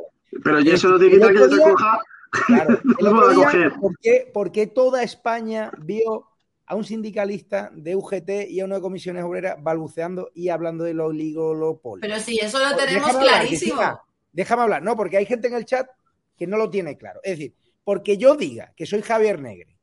Pero 0.43 0.59
y 0.61 0.69
El- 0.69 0.75
eso 0.75 0.87
no 0.87 0.97
te 0.97 1.09
quita 1.09 1.27
que 1.27 1.33
yo 1.39 1.49
te 1.49 1.57
coja. 1.57 1.99
Claro, 2.45 2.69
el 2.69 2.79
no 2.85 3.09
otro 3.09 3.11
puedo 3.17 3.29
día, 3.31 3.43
coger. 3.45 3.73
¿por 3.81 3.97
qué, 3.99 4.31
por 4.33 4.51
qué 4.53 4.67
toda 4.67 5.03
España 5.03 5.71
vio 5.79 6.28
a 6.69 6.75
un 6.75 6.83
sindicalista 6.85 7.71
de 7.73 7.95
UGT 7.95 8.47
y 8.47 8.59
a 8.59 8.65
uno 8.65 8.75
de 8.75 8.81
comisiones 8.81 9.23
obreras 9.23 9.57
balbuceando 9.61 10.29
y 10.35 10.49
hablando 10.49 10.83
del 10.83 10.99
oligopolio? 11.01 12.01
Pero 12.01 12.19
sí, 12.19 12.39
eso 12.39 12.59
lo 12.59 12.75
tenemos 12.77 13.07
Déjame 13.07 13.25
clarísimo. 13.25 14.01
Déjame 14.31 14.61
hablar, 14.61 14.83
no, 14.83 14.95
porque 14.95 15.17
hay 15.17 15.25
gente 15.25 15.47
en 15.47 15.55
el 15.55 15.65
chat 15.65 15.89
que 16.37 16.45
no 16.45 16.57
lo 16.57 16.69
tiene 16.69 16.95
claro. 16.95 17.19
Es 17.23 17.39
decir, 17.39 17.55
porque 17.83 18.17
yo 18.17 18.35
diga 18.35 18.71
que 18.77 18.85
soy 18.85 19.01
Javier 19.01 19.41
Negre, 19.41 19.79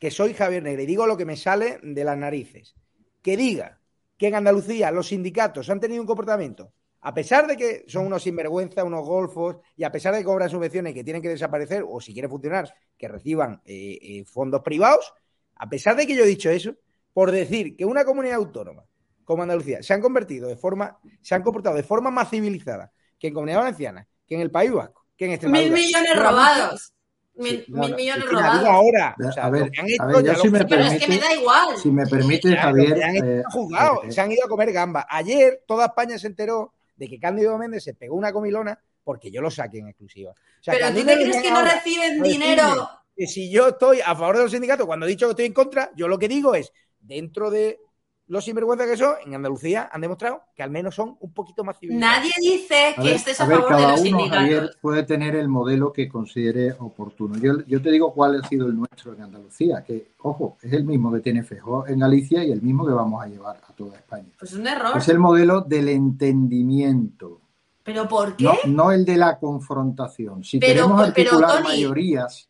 que 0.00 0.10
soy 0.10 0.34
Javier 0.34 0.64
Negre 0.64 0.82
y 0.82 0.86
digo 0.86 1.06
lo 1.06 1.16
que 1.16 1.24
me 1.24 1.36
sale 1.36 1.78
de 1.82 2.04
las 2.04 2.18
narices, 2.18 2.74
que 3.22 3.36
diga 3.36 3.80
que 4.18 4.26
en 4.26 4.34
Andalucía 4.34 4.90
los 4.90 5.06
sindicatos 5.08 5.70
han 5.70 5.78
tenido 5.78 6.02
un 6.02 6.08
comportamiento, 6.08 6.72
a 7.02 7.14
pesar 7.14 7.46
de 7.46 7.56
que 7.56 7.84
son 7.86 8.06
unos 8.06 8.24
sinvergüenza, 8.24 8.82
unos 8.82 9.06
golfos, 9.06 9.56
y 9.76 9.84
a 9.84 9.92
pesar 9.92 10.12
de 10.12 10.20
que 10.20 10.24
cobran 10.24 10.50
subvenciones 10.50 10.92
que 10.92 11.04
tienen 11.04 11.22
que 11.22 11.28
desaparecer, 11.28 11.84
o 11.86 12.00
si 12.00 12.12
quieren 12.12 12.30
funcionar, 12.30 12.74
que 12.98 13.06
reciban 13.06 13.62
eh, 13.64 13.98
eh, 14.00 14.24
fondos 14.24 14.62
privados, 14.62 15.12
a 15.56 15.68
pesar 15.68 15.96
de 15.96 16.06
que 16.06 16.14
yo 16.16 16.24
he 16.24 16.28
dicho 16.28 16.50
eso, 16.50 16.74
por 17.12 17.30
decir 17.30 17.76
que 17.76 17.84
una 17.84 18.04
comunidad 18.04 18.36
autónoma 18.36 18.84
como 19.24 19.42
Andalucía 19.42 19.82
se 19.82 19.94
han 19.94 20.00
convertido 20.00 20.48
de 20.48 20.56
forma, 20.56 20.98
se 21.22 21.34
han 21.34 21.42
comportado 21.42 21.76
de 21.76 21.82
forma 21.82 22.10
más 22.10 22.28
civilizada 22.30 22.92
que 23.18 23.28
en 23.28 23.34
Comunidad 23.34 23.60
Valenciana, 23.60 24.06
que 24.26 24.34
en 24.34 24.40
el 24.42 24.50
País 24.50 24.72
Vasco, 24.72 25.06
que 25.16 25.26
en 25.26 25.32
Extremadura. 25.32 25.70
Mil 25.74 25.84
millones 25.86 26.16
robados. 26.16 26.90
Mil, 27.36 27.64
Sí, 27.64 27.72
no, 27.72 27.80
mil 27.80 27.90
no, 27.90 27.96
millones 27.96 28.30
robados. 28.30 28.68
ahora. 28.68 29.16
A 29.18 29.28
O 29.28 29.32
sea, 29.32 29.50
ver, 29.50 29.70
han 29.76 29.86
a 29.86 29.88
hecho 29.88 30.06
ver, 30.06 30.24
yo 30.24 30.34
si 30.36 30.50
me 30.50 30.58
sé. 30.58 30.64
Pero 30.66 30.84
es 30.84 30.92
que 30.92 30.98
me 31.08 31.18
permite, 31.18 31.26
da 31.26 31.34
igual. 31.34 31.76
si 31.78 31.90
me 31.90 32.06
permite, 32.06 32.48
Claro, 32.50 32.62
Javier, 32.68 33.02
han 33.04 33.16
hecho 33.16 33.26
eh, 33.26 33.42
juzgado, 33.50 34.02
eh, 34.04 34.12
se 34.12 34.20
han 34.20 34.30
ido 34.32 34.44
a 34.44 34.48
comer 34.48 34.72
gamba. 34.72 35.06
Ayer 35.08 35.62
toda 35.66 35.86
España 35.86 36.18
se 36.18 36.26
enteró 36.28 36.74
de 36.96 37.08
que 37.08 37.18
Cándido 37.18 37.56
Méndez 37.58 37.82
se 37.82 37.94
pegó 37.94 38.14
una 38.16 38.32
comilona 38.32 38.78
porque 39.02 39.30
yo 39.30 39.40
lo 39.40 39.50
saqué 39.50 39.78
en 39.78 39.88
exclusiva. 39.88 40.30
O 40.32 40.62
sea, 40.62 40.74
Pero 40.74 40.88
tú 40.90 41.04
te 41.06 41.14
crees 41.14 41.42
que 41.42 41.50
no 41.50 41.62
reciben 41.62 42.22
dinero. 42.22 42.88
Que 43.16 43.26
si 43.26 43.50
yo 43.50 43.68
estoy 43.68 44.00
a 44.00 44.14
favor 44.16 44.36
de 44.36 44.42
los 44.42 44.52
sindicatos, 44.52 44.86
cuando 44.86 45.06
he 45.06 45.08
dicho 45.10 45.26
que 45.26 45.30
estoy 45.30 45.46
en 45.46 45.52
contra, 45.52 45.90
yo 45.96 46.08
lo 46.08 46.18
que 46.18 46.28
digo 46.28 46.54
es, 46.54 46.72
dentro 47.00 47.50
de 47.50 47.78
los 48.26 48.42
sinvergüenzas 48.46 48.88
que 48.88 48.96
son, 48.96 49.14
en 49.26 49.34
Andalucía 49.34 49.90
han 49.92 50.00
demostrado 50.00 50.40
que 50.56 50.62
al 50.62 50.70
menos 50.70 50.94
son 50.94 51.16
un 51.20 51.34
poquito 51.34 51.62
más 51.62 51.78
civilizados. 51.78 52.16
Nadie 52.16 52.32
dice 52.40 52.94
que 52.96 53.02
ver, 53.02 53.12
estés 53.16 53.38
a 53.38 53.44
a 53.44 53.46
ver, 53.46 53.58
favor 53.58 53.70
de 53.70 53.76
cada 53.82 53.90
los 53.92 54.00
uno, 54.00 54.08
sindicatos. 54.08 54.38
Javier, 54.38 54.70
puede 54.80 55.02
tener 55.02 55.36
el 55.36 55.48
modelo 55.48 55.92
que 55.92 56.08
considere 56.08 56.72
oportuno. 56.78 57.36
Yo, 57.38 57.52
yo 57.66 57.82
te 57.82 57.90
digo 57.90 58.14
cuál 58.14 58.40
ha 58.42 58.48
sido 58.48 58.66
el 58.66 58.76
nuestro 58.76 59.12
en 59.12 59.22
Andalucía, 59.22 59.84
que, 59.86 60.12
ojo, 60.22 60.56
es 60.62 60.72
el 60.72 60.84
mismo 60.84 61.12
que 61.12 61.20
tiene 61.20 61.42
Feijóo 61.44 61.86
en 61.86 61.98
Galicia 61.98 62.42
y 62.42 62.50
el 62.50 62.62
mismo 62.62 62.86
que 62.86 62.92
vamos 62.94 63.22
a 63.22 63.26
llevar 63.28 63.60
a 63.68 63.72
toda 63.74 63.94
España. 63.96 64.30
Pues 64.38 64.54
un 64.54 64.66
error. 64.66 64.96
Es 64.96 65.06
el 65.08 65.18
modelo 65.18 65.60
del 65.60 65.90
entendimiento, 65.90 67.42
¿Pero 67.82 68.08
por 68.08 68.36
qué? 68.36 68.44
no, 68.44 68.54
no 68.66 68.90
el 68.90 69.04
de 69.04 69.16
la 69.18 69.38
confrontación. 69.38 70.42
Si 70.42 70.58
Pero, 70.58 70.86
queremos 70.88 71.12
pero, 71.12 71.30
articular 71.30 71.50
Tony- 71.62 71.68
mayorías, 71.68 72.48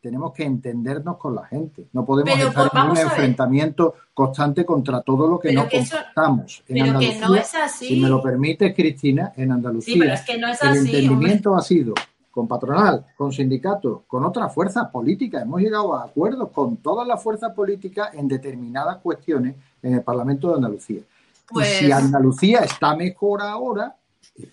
tenemos 0.00 0.32
que 0.32 0.44
entendernos 0.44 1.16
con 1.16 1.34
la 1.34 1.44
gente. 1.46 1.88
No 1.92 2.04
podemos 2.04 2.32
Pero, 2.34 2.48
estar 2.48 2.70
pues, 2.70 2.84
en 2.84 2.90
un 2.90 2.98
enfrentamiento 2.98 3.94
constante 4.14 4.64
contra 4.64 5.00
todo 5.02 5.26
lo 5.28 5.38
que 5.38 5.48
Pero 5.48 5.62
no 5.62 5.68
que 5.68 5.78
eso-. 5.78 5.96
En 5.96 6.04
pero 6.14 6.98
que 6.98 7.06
Andalucía, 7.06 7.28
no 7.28 7.34
es 7.36 7.54
así. 7.54 7.88
si 7.88 8.00
me 8.00 8.08
lo 8.08 8.22
permite, 8.22 8.74
Cristina, 8.74 9.32
en 9.36 9.52
Andalucía, 9.52 9.94
Sí, 9.94 9.98
pero 10.00 10.12
es 10.14 10.20
que 10.22 10.38
no 10.38 10.48
es 10.48 10.62
el 10.62 10.68
así, 10.68 10.78
entendimiento 10.78 11.56
ha 11.56 11.62
sido 11.62 11.94
con 12.30 12.46
patronal, 12.46 13.04
con 13.16 13.32
sindicatos, 13.32 14.02
con 14.06 14.24
otras 14.24 14.54
fuerzas 14.54 14.88
políticas. 14.90 15.42
Hemos 15.42 15.60
llegado 15.60 15.94
a 15.94 16.04
acuerdos 16.04 16.50
con 16.50 16.76
todas 16.76 17.06
las 17.06 17.20
fuerzas 17.20 17.52
políticas 17.52 18.14
en 18.14 18.28
determinadas 18.28 18.98
cuestiones 18.98 19.56
en 19.82 19.94
el 19.94 20.02
Parlamento 20.02 20.48
de 20.50 20.54
Andalucía. 20.54 21.00
Pues- 21.48 21.82
Y 21.82 21.86
si 21.86 21.92
Andalucía 21.92 22.60
está 22.60 22.94
mejor 22.94 23.42
ahora, 23.42 23.96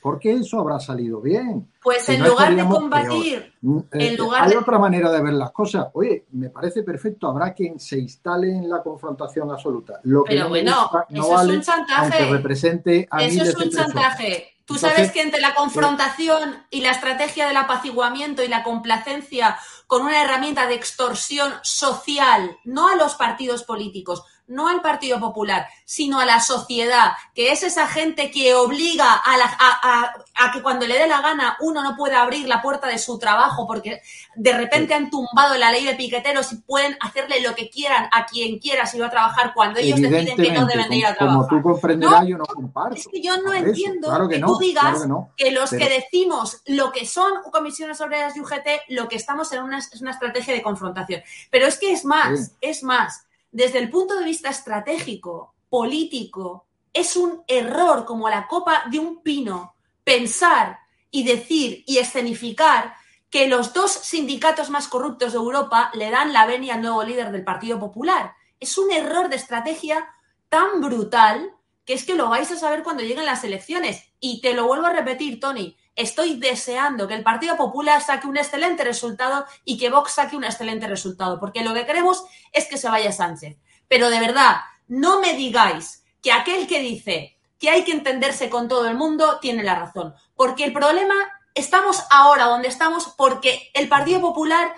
porque 0.02 0.34
eso 0.34 0.60
habrá 0.60 0.80
salido 0.80 1.22
bien. 1.22 1.72
Pues 1.82 2.08
en 2.10 2.24
lugar 2.24 2.56
de 2.56 2.66
combatir, 2.66 3.54
mm, 3.62 3.80
en 3.92 4.02
eh, 4.02 4.18
lugar 4.18 4.44
hay 4.44 4.56
otra 4.56 4.80
manera 4.80 5.12
de 5.12 5.22
ver 5.22 5.34
las 5.34 5.52
cosas. 5.52 5.88
Oye, 5.94 6.26
me 6.32 6.50
parece 6.50 6.84
perfecto, 6.84 7.28
habrá 7.28 7.54
quien 7.54 7.80
se 7.80 8.00
instale 8.00 8.50
en 8.50 8.70
la 8.70 8.82
confrontación 8.82 9.52
absoluta. 9.52 10.00
Lo 10.04 10.24
que 10.24 10.36
Pero 10.36 10.50
bueno, 10.50 10.90
eso 11.10 11.42
es 11.42 11.50
un 11.50 11.62
chantaje. 11.62 12.26
represente 12.26 13.08
eso 13.20 13.44
es 13.44 13.56
un 13.56 13.70
chantaje. 13.70 14.56
Tú 14.66 14.80
sabes 14.80 15.12
que 15.12 15.22
entre 15.22 15.42
la 15.42 15.54
confrontación 15.54 16.66
y 16.72 16.82
la 16.82 16.90
estrategia 16.90 17.48
del 17.48 17.58
apaciguamiento 17.58 18.44
y 18.44 18.48
la 18.48 18.64
complacencia 18.64 19.60
con 19.86 20.02
una 20.02 20.24
herramienta 20.24 20.66
de 20.66 20.74
extorsión 20.74 21.54
social, 21.62 22.58
no 22.64 22.90
a 22.90 22.96
los 22.96 23.14
partidos 23.14 23.62
políticos, 23.62 24.24
no 24.48 24.68
al 24.68 24.82
Partido 24.82 25.20
Popular, 25.20 25.68
sino 25.86 26.20
a 26.20 26.26
la 26.26 26.39
sociedad, 26.39 27.12
que 27.34 27.52
es 27.52 27.64
esa 27.64 27.88
gente 27.88 28.32
que 28.32 28.54
obliga 28.54 29.22
a, 29.24 30.52
que 30.54 30.62
cuando 30.62 30.86
le 30.86 30.98
dé 30.98 31.08
la 31.08 31.22
gana 31.22 31.58
uno 31.62 31.84
no 31.84 31.96
pueda 31.96 32.22
abrir 32.22 32.48
la 32.48 32.62
puerta 32.62 32.88
de 32.88 32.98
su 32.98 33.18
trabajo 33.18 33.66
porque 33.68 34.02
de 34.36 34.54
repente 34.54 34.93
han 34.93 35.10
tumbado 35.10 35.58
la 35.58 35.72
ley 35.72 35.86
de 35.86 35.96
piqueteros 35.96 36.52
y 36.54 36.58
pueden 36.58 36.98
hacerle 37.02 37.41
lo 37.41 37.56
que 37.56 37.70
quieran 37.70 38.08
a 38.12 38.26
quien 38.26 38.60
quiera 38.60 38.86
si 38.86 39.00
va 39.00 39.08
a 39.08 39.12
trabajar 39.12 39.54
cuando 39.54 39.80
ellos 39.80 40.00
deciden 40.00 40.36
que 40.38 40.52
no 40.52 40.66
deben 40.66 40.91
ir 40.93 41.06
a 41.06 41.16
trabajar. 41.16 41.48
Como 41.50 41.62
tú 41.62 41.62
comprenderás, 41.62 42.28
yo 42.28 42.38
no 42.38 42.46
comparto. 42.46 42.96
Es 42.96 43.08
que 43.08 43.22
yo 43.22 43.38
no 43.38 43.54
entiendo 43.54 44.28
que, 44.30 44.39
tú 44.39 44.58
digas 44.58 45.06
que, 45.36 45.52
los 45.52 45.70
que 45.72 45.89
decimos 45.89 46.62
lo 46.66 46.91
que 46.91 47.06
son 47.06 47.32
comisiones 47.52 48.00
obreras 48.02 48.36
y 48.38 48.41
UGT, 48.41 48.68
lo 48.89 49.08
que 49.08 49.16
estamos 49.16 49.52
en 49.54 49.64
una, 49.64 49.80
es 49.80 50.02
una 50.02 50.12
estrategia 50.12 50.54
de 50.54 50.62
confrontación. 50.62 51.22
Pero 51.50 51.66
es 51.66 51.78
que 51.78 51.91
es 51.91 52.06
más, 52.06 52.52
es 52.62 52.84
más 52.84 53.26
desde 53.56 53.80
el 53.80 53.89
punto 53.89 54.20
de 54.20 54.26
vista 54.26 54.49
estratégico, 54.49 55.56
político, 55.70 56.68
es 56.91 57.16
un 57.16 57.41
error 57.47 58.03
como 58.03 58.28
la 58.28 58.47
copa 58.49 58.84
de 58.91 58.99
un 58.99 59.24
pino 59.24 59.76
pensar 60.03 60.80
y 61.10 61.24
decir 61.24 61.82
y 61.88 61.99
escenificar 61.99 62.95
que 63.30 63.47
los 63.47 63.72
dos 63.72 63.91
sindicatos 63.91 64.70
más 64.70 64.89
corruptos 64.89 65.32
de 65.32 65.38
Europa 65.38 65.89
le 65.93 66.10
dan 66.12 66.34
la 66.34 66.45
venia 66.45 66.74
al 66.74 66.82
nuevo 66.82 67.01
líder 67.01 67.32
del 67.32 67.45
Partido 67.45 67.80
Popular. 67.80 68.34
Es 68.60 68.78
un 68.78 68.91
error 68.91 69.30
de 69.30 69.38
estrategia 69.38 70.06
tan 70.49 70.82
brutal 70.82 71.49
que 71.86 71.93
es 71.93 72.03
que 72.03 72.16
lo 72.16 72.28
vais 72.28 72.51
a 72.51 72.58
saber 72.58 72.84
cuando 72.84 73.03
lleguen 73.03 73.26
las 73.26 73.45
elecciones. 73.45 74.03
Y 74.20 74.41
te 74.41 74.53
lo 74.53 74.68
vuelvo 74.68 74.88
a 74.88 74.93
repetir, 74.93 75.39
Tony, 75.39 75.78
estoy 75.96 76.36
deseando 76.36 77.08
que 77.08 77.14
el 77.14 77.24
Partido 77.24 77.58
Popular 77.58 78.02
saque 78.02 78.28
un 78.28 78.38
excelente 78.38 78.84
resultado 78.84 79.46
y 79.64 79.78
que 79.78 79.89
Vox 79.89 80.14
saque 80.14 80.36
un 80.36 80.43
excelente 80.43 80.88
resultado, 80.88 81.39
porque 81.39 81.64
lo 81.64 81.74
que 81.74 81.86
queremos 81.86 82.26
es 82.52 82.68
que 82.68 82.78
se 82.78 82.89
vaya 82.89 83.12
Sánchez. 83.12 83.58
Pero 83.88 84.10
de 84.10 84.20
verdad, 84.20 84.58
no 84.88 85.20
me 85.20 85.34
digáis 85.34 86.04
que 86.22 86.32
aquel 86.32 86.68
que 86.68 86.80
dice 86.80 87.38
que 87.60 87.70
hay 87.70 87.84
que 87.84 87.93
entenderse 87.93 88.50
con 88.50 88.68
todo 88.68 88.88
el 88.88 88.96
mundo 88.96 89.39
tiene 89.39 89.64
la 89.64 89.76
razón, 89.76 90.14
porque 90.36 90.66
el 90.66 90.74
problema 90.74 91.16
estamos 91.54 92.04
ahora 92.10 92.46
donde 92.46 92.68
estamos 92.68 93.14
porque 93.18 93.72
el 93.74 93.88
Partido 93.88 94.20
Popular 94.22 94.76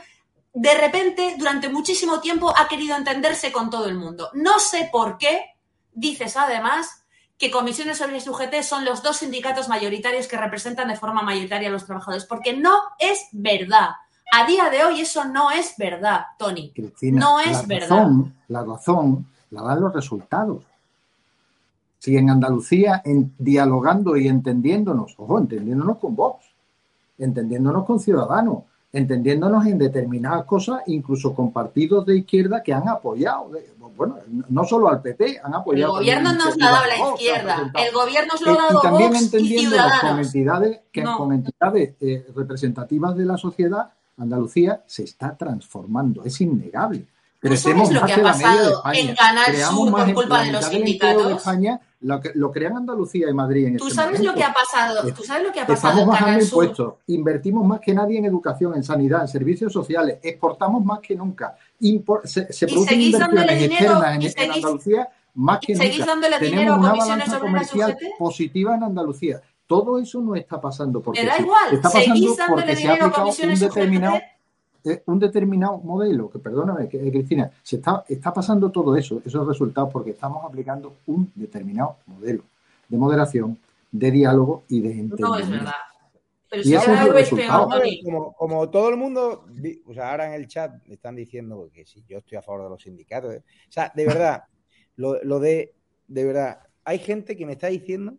de 0.54 0.74
repente 0.76 1.36
durante 1.38 1.70
muchísimo 1.70 2.20
tiempo 2.20 2.54
ha 2.56 2.68
querido 2.68 2.96
entenderse 2.96 3.52
con 3.52 3.70
todo 3.70 3.88
el 3.88 3.96
mundo. 3.96 4.30
No 4.34 4.60
sé 4.60 4.90
por 4.92 5.18
qué, 5.18 5.56
dices 5.92 6.38
además, 6.38 7.04
que 7.38 7.52
comisiones 7.52 7.98
sobre 7.98 8.18
UGT 8.18 8.64
son 8.64 8.84
los 8.84 9.04
dos 9.04 9.18
sindicatos 9.18 9.70
mayoritarios 9.70 10.28
que 10.28 10.38
representan 10.38 10.88
de 10.88 10.96
forma 10.96 11.22
mayoritaria 11.22 11.70
a 11.70 11.72
los 11.72 11.86
trabajadores, 11.86 12.26
porque 12.26 12.58
no 12.58 12.76
es 13.00 13.28
verdad. 13.32 13.90
A 14.34 14.46
día 14.46 14.70
de 14.70 14.84
hoy 14.84 15.02
eso 15.02 15.24
no 15.26 15.52
es 15.52 15.76
verdad, 15.78 16.26
Tony. 16.38 16.74
no 17.02 17.40
es 17.40 17.62
la 17.62 17.68
verdad. 17.68 17.90
Razón, 17.90 18.36
la 18.48 18.64
razón 18.64 19.28
la 19.52 19.62
dan 19.62 19.82
los 19.82 19.94
resultados. 19.94 20.64
Si 22.00 22.16
en 22.18 22.30
Andalucía, 22.30 23.02
en, 23.06 23.34
dialogando 23.38 24.18
y 24.18 24.28
entendiéndonos, 24.28 25.16
ojo, 25.18 25.40
entendiéndonos 25.40 25.98
con 25.98 26.16
vos, 26.16 26.36
entendiéndonos 27.18 27.86
con 27.86 28.00
ciudadanos, 28.00 28.64
entendiéndonos 28.98 29.66
en 29.68 29.78
determinadas 29.78 30.46
cosas, 30.46 30.82
incluso 30.88 31.34
con 31.36 31.52
partidos 31.52 32.04
de 32.06 32.18
izquierda 32.18 32.64
que 32.64 32.74
han 32.74 32.90
apoyado, 32.90 33.52
bueno, 33.96 34.18
no 34.50 34.64
solo 34.66 34.90
al 34.90 35.02
PP, 35.02 35.40
han 35.44 35.54
apoyado. 35.54 36.00
El 36.00 36.00
gobierno 36.00 36.34
nos 36.34 36.56
ha 36.56 36.72
dado 36.72 36.86
la 36.86 37.14
izquierda, 37.14 37.72
el 37.76 37.94
gobierno 37.94 38.34
nos 38.34 38.42
lo 38.42 38.52
ha 38.52 38.56
dado 38.56 38.80
Y 38.80 38.82
también 38.82 39.12
Vox 39.12 39.22
entendiéndonos 39.24 39.92
con 40.02 40.20
entidades, 40.20 40.80
que, 40.92 41.04
con 41.04 41.34
entidades 41.34 41.96
eh, 42.02 42.26
representativas 42.36 43.16
de 43.16 43.26
la 43.26 43.38
sociedad, 43.38 43.92
Andalucía 44.18 44.82
se 44.88 45.04
está 45.04 45.38
transformando, 45.38 46.24
es 46.24 46.42
innegable. 46.42 47.06
Crecemos 47.40 47.92
lo 47.92 48.04
que 48.04 48.14
ha 48.14 48.24
pasado 48.24 48.82
en 48.94 49.16
Canal 49.16 49.56
Sur 49.56 49.92
por 49.92 50.14
culpa 50.16 50.42
de 50.42 50.52
los 50.54 50.66
sindicatos? 50.66 51.28
De 51.28 51.34
España, 51.36 51.80
lo, 52.02 52.22
que, 52.22 52.32
lo 52.36 52.52
crean 52.52 52.78
Andalucía 52.78 53.30
y 53.30 53.34
Madrid 53.34 53.68
en 53.68 53.78
¿Tú 53.78 53.88
este 53.88 53.96
sabes 53.96 54.24
lo 54.24 54.34
que 54.34 54.44
ha 54.44 54.54
pasado? 54.54 55.12
¿Tú 55.14 55.24
sabes 55.24 55.48
lo 55.48 55.52
que 55.52 55.62
ha 55.62 55.68
pasado 55.68 55.94
Estamos 55.94 56.08
bajando 56.08 56.44
impuestos, 56.44 56.94
invertimos 57.08 57.66
más 57.66 57.80
que 57.80 57.94
nadie 57.94 58.20
en 58.20 58.26
educación, 58.26 58.76
en 58.76 58.84
sanidad, 58.84 59.22
en 59.22 59.28
servicios 59.28 59.74
sociales, 59.74 60.20
exportamos 60.22 60.84
más 60.86 61.00
que 61.00 61.16
nunca, 61.16 61.56
Impor 61.80 62.28
se, 62.28 62.52
se 62.52 62.68
producen 62.68 63.02
inversiones 63.02 63.62
externas 63.64 64.16
en, 64.16 64.44
en, 64.44 64.52
Andalucía 64.52 65.10
más 65.36 65.60
que 65.60 65.76
seguís 65.76 66.00
nunca. 66.00 66.12
dándole 66.12 66.40
Tenemos 66.40 66.52
dinero 66.52 66.74
a 66.74 66.78
una 66.78 66.90
comisiones 66.90 67.28
balanza 67.28 67.40
comercial 67.40 67.98
positiva 68.18 68.76
en 68.76 68.84
Andalucía. 68.84 69.42
Todo 69.68 70.00
eso 70.00 70.22
no 70.22 70.36
está 70.36 70.62
pasando 70.62 71.02
porque 71.02 71.22
Me 71.22 71.28
da 71.28 71.36
sí. 71.36 71.44
igual, 71.44 71.74
está 71.74 71.90
pasando 71.90 72.16
seguís 72.16 72.38
dándole 72.38 72.62
porque 72.62 72.76
se 72.76 72.88
ha 72.88 72.94
aplicado 72.94 73.30
un 73.44 73.60
determinado 73.60 74.18
un 75.06 75.20
determinado 75.20 75.78
modelo, 75.80 76.30
que 76.30 76.40
perdóname, 76.40 76.88
que, 76.88 76.98
eh, 76.98 77.12
Cristina, 77.12 77.52
se 77.62 77.78
está, 77.78 78.04
está 78.08 78.34
pasando 78.34 78.72
todo 78.72 78.96
eso, 78.96 79.22
esos 79.26 79.48
resultados, 79.48 79.92
porque 79.92 80.12
estamos 80.12 80.44
aplicando 80.46 80.96
un 81.08 81.32
determinado 81.36 81.98
modelo 82.06 82.44
de 82.88 82.98
moderación, 82.98 83.58
de 83.92 84.12
diálogo 84.12 84.64
y 84.70 84.82
de 84.82 84.90
entendimiento. 84.90 85.28
No 85.28 85.38
es 85.38 85.50
verdad. 85.50 85.74
Pero 86.50 86.64
si 86.64 86.76
es 86.76 86.84
peor. 86.84 87.84
Como, 88.04 88.34
como 88.34 88.70
todo 88.70 88.90
el 88.90 88.98
mundo, 88.98 89.46
o 89.86 89.94
sea, 89.94 90.12
ahora 90.12 90.28
en 90.28 90.34
el 90.34 90.48
chat 90.48 90.72
me 90.88 90.94
están 90.94 91.16
diciendo 91.16 91.70
que 91.74 91.86
si 91.86 92.04
yo 92.08 92.20
estoy 92.20 92.38
a 92.38 92.42
favor 92.42 92.64
de 92.64 92.70
los 92.70 92.82
sindicatos. 92.82 93.34
¿eh? 93.34 93.44
O 93.68 93.72
sea, 93.72 93.92
de 93.94 94.06
verdad, 94.06 94.44
lo, 94.96 95.22
lo 95.24 95.40
de, 95.40 95.76
de 96.08 96.24
verdad, 96.24 96.60
hay 96.86 97.00
gente 97.00 97.36
que 97.36 97.46
me 97.46 97.54
está 97.54 97.68
diciendo, 97.68 98.18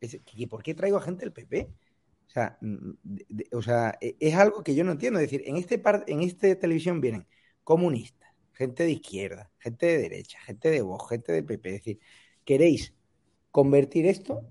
es, 0.00 0.18
que 0.24 0.46
¿por 0.46 0.62
qué 0.62 0.74
traigo 0.74 0.96
a 0.96 1.02
gente 1.02 1.24
del 1.24 1.32
PP? 1.32 1.68
O 2.32 2.34
sea, 2.34 2.58
o 3.52 3.62
sea, 3.62 3.98
e- 4.00 4.16
es 4.20 4.34
algo 4.34 4.62
que 4.64 4.74
yo 4.74 4.84
no 4.84 4.92
entiendo. 4.92 5.18
Es 5.20 5.26
decir, 5.30 5.42
en 5.46 5.56
este 5.56 5.78
par- 5.78 6.04
en 6.06 6.22
esta 6.22 6.54
televisión 6.58 7.00
vienen 7.00 7.26
comunistas, 7.64 8.30
gente 8.52 8.84
de 8.84 8.92
izquierda, 8.92 9.50
gente 9.58 9.86
de 9.86 9.98
derecha, 9.98 10.38
gente 10.40 10.70
de 10.70 10.82
Vox, 10.82 11.08
gente 11.10 11.32
de 11.32 11.42
PP. 11.42 11.68
Es 11.70 11.74
decir, 11.76 12.00
queréis 12.44 12.94
convertir 13.50 14.06
esto 14.06 14.42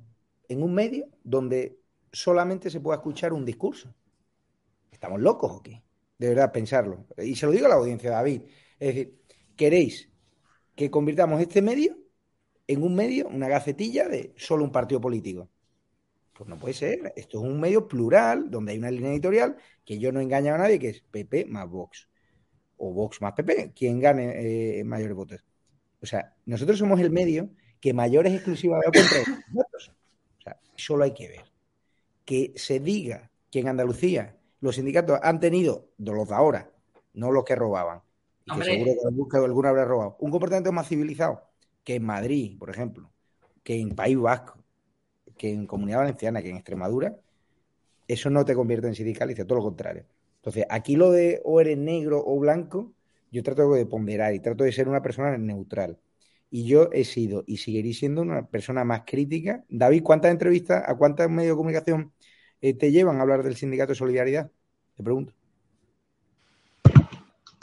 en 0.49 0.63
un 0.63 0.73
medio 0.75 1.07
donde 1.23 1.79
solamente 2.11 2.69
se 2.69 2.81
pueda 2.81 2.97
escuchar 2.97 3.33
un 3.33 3.45
discurso. 3.45 3.93
¿Estamos 4.91 5.21
locos 5.21 5.51
o 5.53 5.63
qué? 5.63 5.83
De 6.17 6.29
verdad, 6.29 6.51
pensarlo. 6.51 7.07
Y 7.17 7.35
se 7.35 7.45
lo 7.45 7.51
digo 7.51 7.65
a 7.67 7.69
la 7.69 7.75
audiencia, 7.75 8.11
David. 8.11 8.43
Es 8.79 8.87
decir, 8.95 9.21
¿queréis 9.57 10.09
que 10.75 10.91
convirtamos 10.91 11.41
este 11.41 11.63
medio 11.63 11.97
en 12.67 12.83
un 12.83 12.95
medio, 12.95 13.29
una 13.29 13.49
gacetilla 13.49 14.09
de 14.09 14.33
solo 14.37 14.65
un 14.65 14.73
partido 14.73 15.01
político? 15.01 15.50
Pues 16.41 16.49
no 16.49 16.57
puede 16.57 16.73
ser. 16.73 17.13
Esto 17.15 17.37
es 17.39 17.47
un 17.51 17.59
medio 17.59 17.87
plural, 17.87 18.49
donde 18.49 18.71
hay 18.71 18.79
una 18.79 18.89
línea 18.89 19.11
editorial 19.11 19.57
que 19.85 19.99
yo 19.99 20.11
no 20.11 20.19
he 20.19 20.23
engañado 20.23 20.55
a 20.55 20.61
nadie, 20.61 20.79
que 20.79 20.89
es 20.89 21.01
PP 21.01 21.45
más 21.45 21.69
Vox. 21.69 22.09
O 22.77 22.91
Vox 22.91 23.21
más 23.21 23.33
PP, 23.33 23.73
quien 23.75 23.99
gane 23.99 24.79
eh, 24.79 24.83
mayores 24.83 25.15
votos. 25.15 25.45
O 26.01 26.07
sea, 26.07 26.33
nosotros 26.47 26.79
somos 26.79 26.99
el 26.99 27.11
medio 27.11 27.51
que 27.79 27.93
mayores 27.93 28.33
exclusivas 28.33 28.81
contra 28.85 29.03
votos. 29.51 29.91
O 30.39 30.41
sea, 30.41 30.59
solo 30.75 31.03
hay 31.03 31.13
que 31.13 31.27
ver. 31.27 31.43
Que 32.25 32.53
se 32.55 32.79
diga 32.79 33.29
que 33.51 33.59
en 33.59 33.67
Andalucía 33.67 34.35
los 34.61 34.77
sindicatos 34.77 35.19
han 35.21 35.39
tenido, 35.39 35.89
los 35.99 36.27
de 36.27 36.33
ahora, 36.33 36.71
no 37.13 37.31
los 37.31 37.43
que 37.43 37.55
robaban, 37.55 38.01
y 38.47 38.49
que 38.49 38.65
seguro 38.65 38.91
que 38.99 39.07
algún- 39.07 39.29
que 39.29 39.37
alguno 39.37 39.69
habrá 39.69 39.85
robado, 39.85 40.17
un 40.19 40.31
comportamiento 40.31 40.71
más 40.71 40.87
civilizado 40.87 41.43
que 41.83 41.93
en 41.93 42.03
Madrid, 42.03 42.57
por 42.57 42.71
ejemplo, 42.71 43.11
que 43.61 43.79
en 43.79 43.89
País 43.93 44.17
Vasco, 44.17 44.57
que 45.41 45.49
en 45.51 45.65
Comunidad 45.65 46.01
Valenciana, 46.01 46.43
que 46.43 46.51
en 46.51 46.57
Extremadura, 46.57 47.17
eso 48.07 48.29
no 48.29 48.45
te 48.45 48.53
convierte 48.53 48.87
en 48.87 48.93
sindicalista, 48.93 49.43
todo 49.43 49.57
lo 49.57 49.63
contrario. 49.63 50.05
Entonces, 50.35 50.65
aquí 50.69 50.95
lo 50.95 51.09
de 51.11 51.41
o 51.43 51.59
eres 51.59 51.79
negro 51.79 52.23
o 52.23 52.39
blanco, 52.39 52.93
yo 53.31 53.41
trato 53.41 53.73
de 53.73 53.87
ponderar 53.87 54.35
y 54.35 54.39
trato 54.39 54.63
de 54.63 54.71
ser 54.71 54.87
una 54.87 55.01
persona 55.01 55.35
neutral. 55.39 55.97
Y 56.51 56.65
yo 56.65 56.89
he 56.93 57.05
sido 57.05 57.43
y 57.47 57.57
seguiré 57.57 57.91
siendo 57.93 58.21
una 58.21 58.45
persona 58.47 58.83
más 58.83 59.01
crítica. 59.03 59.65
David, 59.69 60.03
¿cuántas 60.03 60.29
entrevistas, 60.31 60.83
a 60.85 60.95
cuántos 60.95 61.27
medios 61.31 61.53
de 61.53 61.57
comunicación 61.57 62.13
eh, 62.61 62.75
te 62.75 62.91
llevan 62.91 63.17
a 63.17 63.21
hablar 63.23 63.41
del 63.41 63.55
sindicato 63.55 63.93
de 63.93 63.95
solidaridad? 63.95 64.51
Te 64.95 65.03
pregunto. 65.03 65.33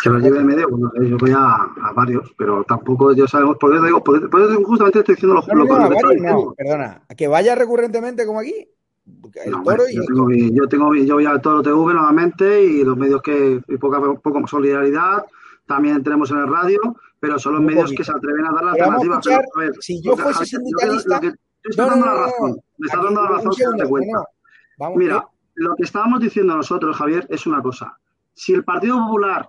Que 0.01 0.11
lo 0.11 0.19
lleve 0.21 0.39
de 0.39 0.45
medio, 0.45 0.69
bueno, 0.71 0.93
yo 1.03 1.17
voy 1.19 1.33
a, 1.33 1.55
a 1.55 1.93
varios, 1.93 2.33
pero 2.39 2.63
tampoco 2.65 3.13
ya 3.15 3.27
sabemos, 3.27 3.57
por 3.59 3.75
eso 3.75 3.85
digo, 3.85 4.03
por, 4.05 4.31
por 4.31 4.41
eso 4.43 4.63
justamente 4.63 5.01
estoy 5.01 5.15
diciendo 5.17 5.35
lo, 5.35 5.55
No, 5.55 5.65
no, 5.65 5.79
no, 5.79 5.89
varios 5.89 6.55
perdona. 6.57 7.03
A 7.09 7.15
que 7.17 7.27
vaya 7.27 7.55
recurrentemente 7.57 8.25
como 8.25 8.39
aquí. 8.39 8.69
El 9.45 9.51
No, 9.51 9.63
toro 9.65 9.83
hombre, 9.83 9.93
y 9.93 9.97
yo, 9.97 10.03
tengo, 10.07 10.25
mi- 10.27 10.55
yo 10.55 10.69
tengo 10.69 10.95
yo 10.95 11.15
voy 11.15 11.25
al 11.27 11.41
Toro 11.41 11.63
TV 11.63 11.75
nuevamente 11.95 12.63
y 12.63 12.85
los 12.85 12.97
medios 12.97 13.23
que 13.23 13.61
y 13.67 13.77
poco, 13.79 13.97
a 13.97 14.15
poco 14.21 14.47
solidaridad 14.47 15.25
también 15.67 16.03
tenemos 16.05 16.31
en 16.31 16.39
el 16.39 16.47
radio, 16.49 16.79
pero 17.19 17.39
son 17.39 17.55
los 17.55 17.63
medios 17.63 17.85
poquito. 17.85 17.99
que 18.01 18.05
se 18.05 18.13
atreven 18.13 18.47
a 18.47 18.53
dar 18.53 18.65
la 18.65 18.71
alternativa. 18.73 19.21
Pero, 19.25 19.39
a 19.57 19.59
ver, 19.61 19.73
si 19.81 20.01
yo 20.03 20.17
fuese 20.17 20.41
yo 20.41 20.47
sindicalista, 20.59 21.21
Te 21.21 21.33
dando 21.77 22.07
la 22.07 22.15
razón. 22.15 22.61
Me 22.79 22.87
Aquí, 22.87 23.05
dando 23.05 23.23
la 23.23 23.29
razón 23.31 23.53
segundo, 23.55 23.79
darte 23.79 23.91
cuenta. 23.91 24.25
Vamos, 24.79 24.97
Mira, 24.99 25.17
eh, 25.17 25.23
lo 25.57 25.75
que 25.75 25.83
estábamos 25.83 26.21
diciendo 26.21 26.55
nosotros, 26.57 26.97
Javier, 26.97 27.27
es 27.31 27.47
una 27.47 27.61
cosa. 27.63 27.99
Si 28.35 28.53
el 28.55 28.63
Partido 28.63 28.97
Popular, 28.99 29.49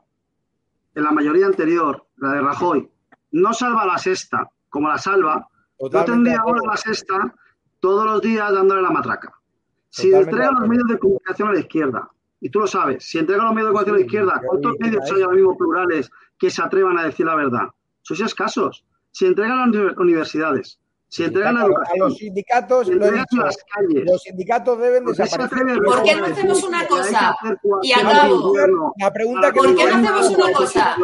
en 0.96 1.04
la 1.04 1.12
mayoría 1.12 1.46
anterior, 1.46 2.06
la 2.18 2.34
de 2.34 2.42
Rajoy, 2.42 2.90
no 3.32 3.54
salva 3.54 3.86
la 3.86 3.98
sexta 3.98 4.50
como 4.70 4.88
la 4.88 4.98
salva, 4.98 5.48
Totalmente 5.78 6.12
de 6.12 6.16
tendría 6.18 6.40
ahora 6.42 6.62
la 6.72 6.78
sexta 6.78 7.34
todos 7.80 8.06
los 8.06 8.22
días 8.22 8.52
dándole 8.52 8.82
la 8.82 8.90
matraca. 8.92 9.34
Si 9.90 10.10
Totalmente 10.12 10.32
entrega 10.32 10.52
los 10.60 10.68
medios 10.70 10.88
de 10.88 11.00
comunicación 11.00 11.48
a 11.50 11.54
la 11.54 11.60
izquierda, 11.60 12.10
y 12.42 12.50
tú 12.50 12.60
lo 12.60 12.68
sabes, 12.68 13.04
si 13.06 13.18
entrega 13.18 13.44
los 13.44 13.54
medios 13.54 13.70
de 13.70 13.74
comunicación 13.74 13.96
a 13.96 14.00
la 14.00 14.06
izquierda, 14.06 14.42
¿cuántos 14.46 14.76
medios 14.80 15.12
hay 15.12 15.22
ahora 15.22 15.36
mismo 15.36 15.58
plurales 15.58 16.12
que 16.38 16.50
se 16.50 16.62
atrevan 16.62 16.98
a 16.98 17.04
decir 17.04 17.26
la 17.26 17.36
verdad? 17.36 17.68
Sois 18.02 18.20
escasos. 18.22 18.86
Si 19.12 19.26
entregan 19.26 19.58
las 19.58 19.68
uni- 19.82 19.94
universidades, 19.98 20.79
si 21.10 21.24
entregan 21.24 21.58
a 21.58 21.66
los 21.98 22.16
sindicatos, 22.18 22.88
si 22.88 22.94
lo 22.94 23.06
he 23.06 23.08
entregan 23.08 23.26
dicho, 23.30 23.44
las 23.44 23.58
calles, 23.64 24.06
los 24.06 24.22
sindicatos 24.22 24.80
deben 24.80 25.04
¿Por 25.04 25.16
qué 25.16 25.18
se 25.18 25.24
desaparecer. 25.24 25.84
¿Por 25.84 26.04
qué 26.04 26.16
no 26.16 26.26
hacemos 26.26 26.64
una 26.64 26.88
cosa? 26.88 27.36
Y 27.82 27.92
acabo. 27.92 28.54
La 28.98 29.12
pregunta 29.12 29.42
para 29.42 29.54
que 29.54 29.60
¿Por 29.60 29.76
qué 29.76 29.86
no 29.86 29.98
hacemos 29.98 30.30
una 30.30 30.52
cosa? 30.54 30.96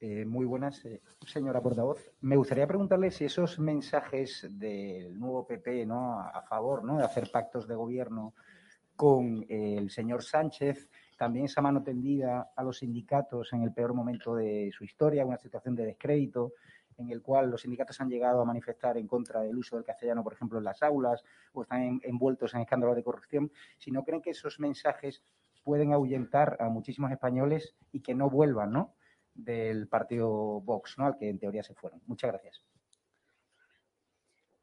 Eh, 0.00 0.24
muy 0.26 0.44
buenas, 0.46 0.84
eh, 0.84 1.00
señora 1.26 1.60
portavoz. 1.60 2.12
Me 2.20 2.36
gustaría 2.36 2.66
preguntarle 2.66 3.10
si 3.10 3.24
esos 3.24 3.58
mensajes 3.58 4.46
del 4.48 5.18
nuevo 5.18 5.44
PP 5.46 5.86
¿no? 5.86 6.20
a, 6.20 6.28
a 6.28 6.42
favor 6.42 6.84
¿no? 6.84 6.98
de 6.98 7.04
hacer 7.04 7.30
pactos 7.32 7.66
de 7.66 7.74
gobierno 7.74 8.34
con 8.94 9.44
eh, 9.48 9.76
el 9.78 9.90
señor 9.90 10.22
Sánchez, 10.22 10.88
también 11.16 11.46
esa 11.46 11.62
mano 11.62 11.82
tendida 11.82 12.52
a 12.54 12.62
los 12.62 12.78
sindicatos 12.78 13.52
en 13.52 13.62
el 13.62 13.72
peor 13.72 13.94
momento 13.94 14.34
de 14.34 14.70
su 14.76 14.84
historia, 14.84 15.24
una 15.24 15.38
situación 15.38 15.74
de 15.74 15.86
descrédito 15.86 16.52
en 16.98 17.10
el 17.10 17.22
cual 17.22 17.50
los 17.50 17.62
sindicatos 17.62 18.00
han 18.00 18.10
llegado 18.10 18.40
a 18.40 18.44
manifestar 18.44 18.98
en 18.98 19.06
contra 19.06 19.40
del 19.40 19.56
uso 19.56 19.76
del 19.76 19.84
castellano, 19.84 20.22
por 20.22 20.32
ejemplo, 20.34 20.58
en 20.58 20.64
las 20.64 20.82
aulas, 20.82 21.24
o 21.52 21.62
están 21.62 21.82
en- 21.82 22.00
envueltos 22.04 22.54
en 22.54 22.60
escándalos 22.60 22.96
de 22.96 23.04
corrupción, 23.04 23.50
si 23.78 23.90
no 23.90 24.04
creen 24.04 24.20
que 24.20 24.30
esos 24.30 24.60
mensajes 24.60 25.22
pueden 25.64 25.92
ahuyentar 25.92 26.56
a 26.60 26.68
muchísimos 26.68 27.10
españoles 27.12 27.74
y 27.92 28.00
que 28.00 28.14
no 28.14 28.28
vuelvan, 28.30 28.72
¿no? 28.72 28.94
del 29.34 29.86
partido 29.86 30.60
Vox, 30.60 30.98
¿no? 30.98 31.06
al 31.06 31.16
que 31.16 31.28
en 31.28 31.38
teoría 31.38 31.62
se 31.62 31.72
fueron. 31.74 32.02
Muchas 32.06 32.30
gracias. 32.32 32.64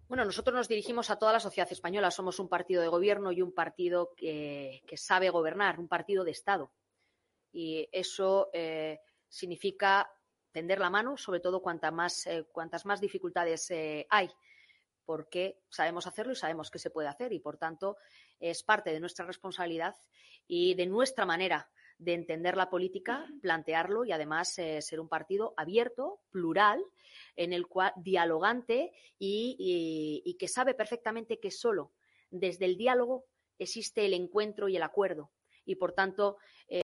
Bueno, 0.08 0.24
nosotros 0.26 0.54
nos 0.56 0.68
dirigimos 0.68 1.10
a 1.10 1.16
toda 1.18 1.34
la 1.34 1.40
sociedad 1.40 1.72
española. 1.72 2.12
Somos 2.12 2.40
un 2.40 2.48
partido 2.48 2.82
de 2.82 2.90
gobierno 2.90 3.32
y 3.32 3.42
un 3.42 3.54
partido 3.54 4.12
que, 4.16 4.84
que 4.86 4.98
sabe 4.98 5.30
gobernar, 5.30 5.80
un 5.80 5.88
partido 5.88 6.24
de 6.24 6.32
Estado. 6.32 6.72
Y 7.52 7.88
eso 7.92 8.50
eh, 8.54 9.00
significa 9.28 10.12
tender 10.56 10.80
la 10.80 10.89
mano, 10.89 11.18
sobre 11.18 11.41
todo 11.41 11.62
cuanta 11.62 11.91
más, 11.91 12.26
eh, 12.28 12.45
cuantas 12.51 12.86
más 12.86 13.01
dificultades 13.01 13.70
eh, 13.72 14.08
hay, 14.10 14.30
porque 15.06 15.60
sabemos 15.70 16.08
hacerlo 16.08 16.32
y 16.32 16.36
sabemos 16.38 16.72
que 16.72 16.80
se 16.80 16.89
puede 16.89 17.10
hacer. 17.10 17.34
Y, 17.34 17.39
por 17.39 17.58
tanto, 17.58 17.97
es 18.39 18.64
parte 18.64 18.91
de 18.93 19.01
nuestra 19.01 19.26
responsabilidad 19.26 19.95
y 20.47 20.74
de 20.76 20.86
nuestra 20.88 21.26
manera 21.26 21.70
de 21.97 22.14
entender 22.14 22.56
la 22.58 22.70
política, 22.70 23.26
plantearlo 23.41 24.06
y 24.06 24.12
además 24.14 24.58
eh, 24.58 24.82
ser 24.82 24.99
un 24.99 25.10
partido 25.10 25.53
abierto, 25.58 26.22
plural, 26.32 26.84
en 27.36 27.51
el 27.53 27.68
cual 27.68 27.91
dialogante 27.97 28.91
y, 29.20 29.56
y- 29.60 30.22
y 30.30 30.38
que 30.38 30.47
sabe 30.47 30.74
perfectamente 30.74 31.39
que 31.39 31.51
solo 31.51 31.91
desde 32.32 32.66
el 32.66 32.76
diálogo 32.78 33.26
existe 33.60 34.06
el 34.06 34.14
encuentro 34.14 34.68
y 34.70 34.76
el 34.78 34.84
acuerdo. 34.84 35.32
Y 35.66 35.76
por 35.76 35.91
tanto, 35.93 36.38
eh, 36.68 36.82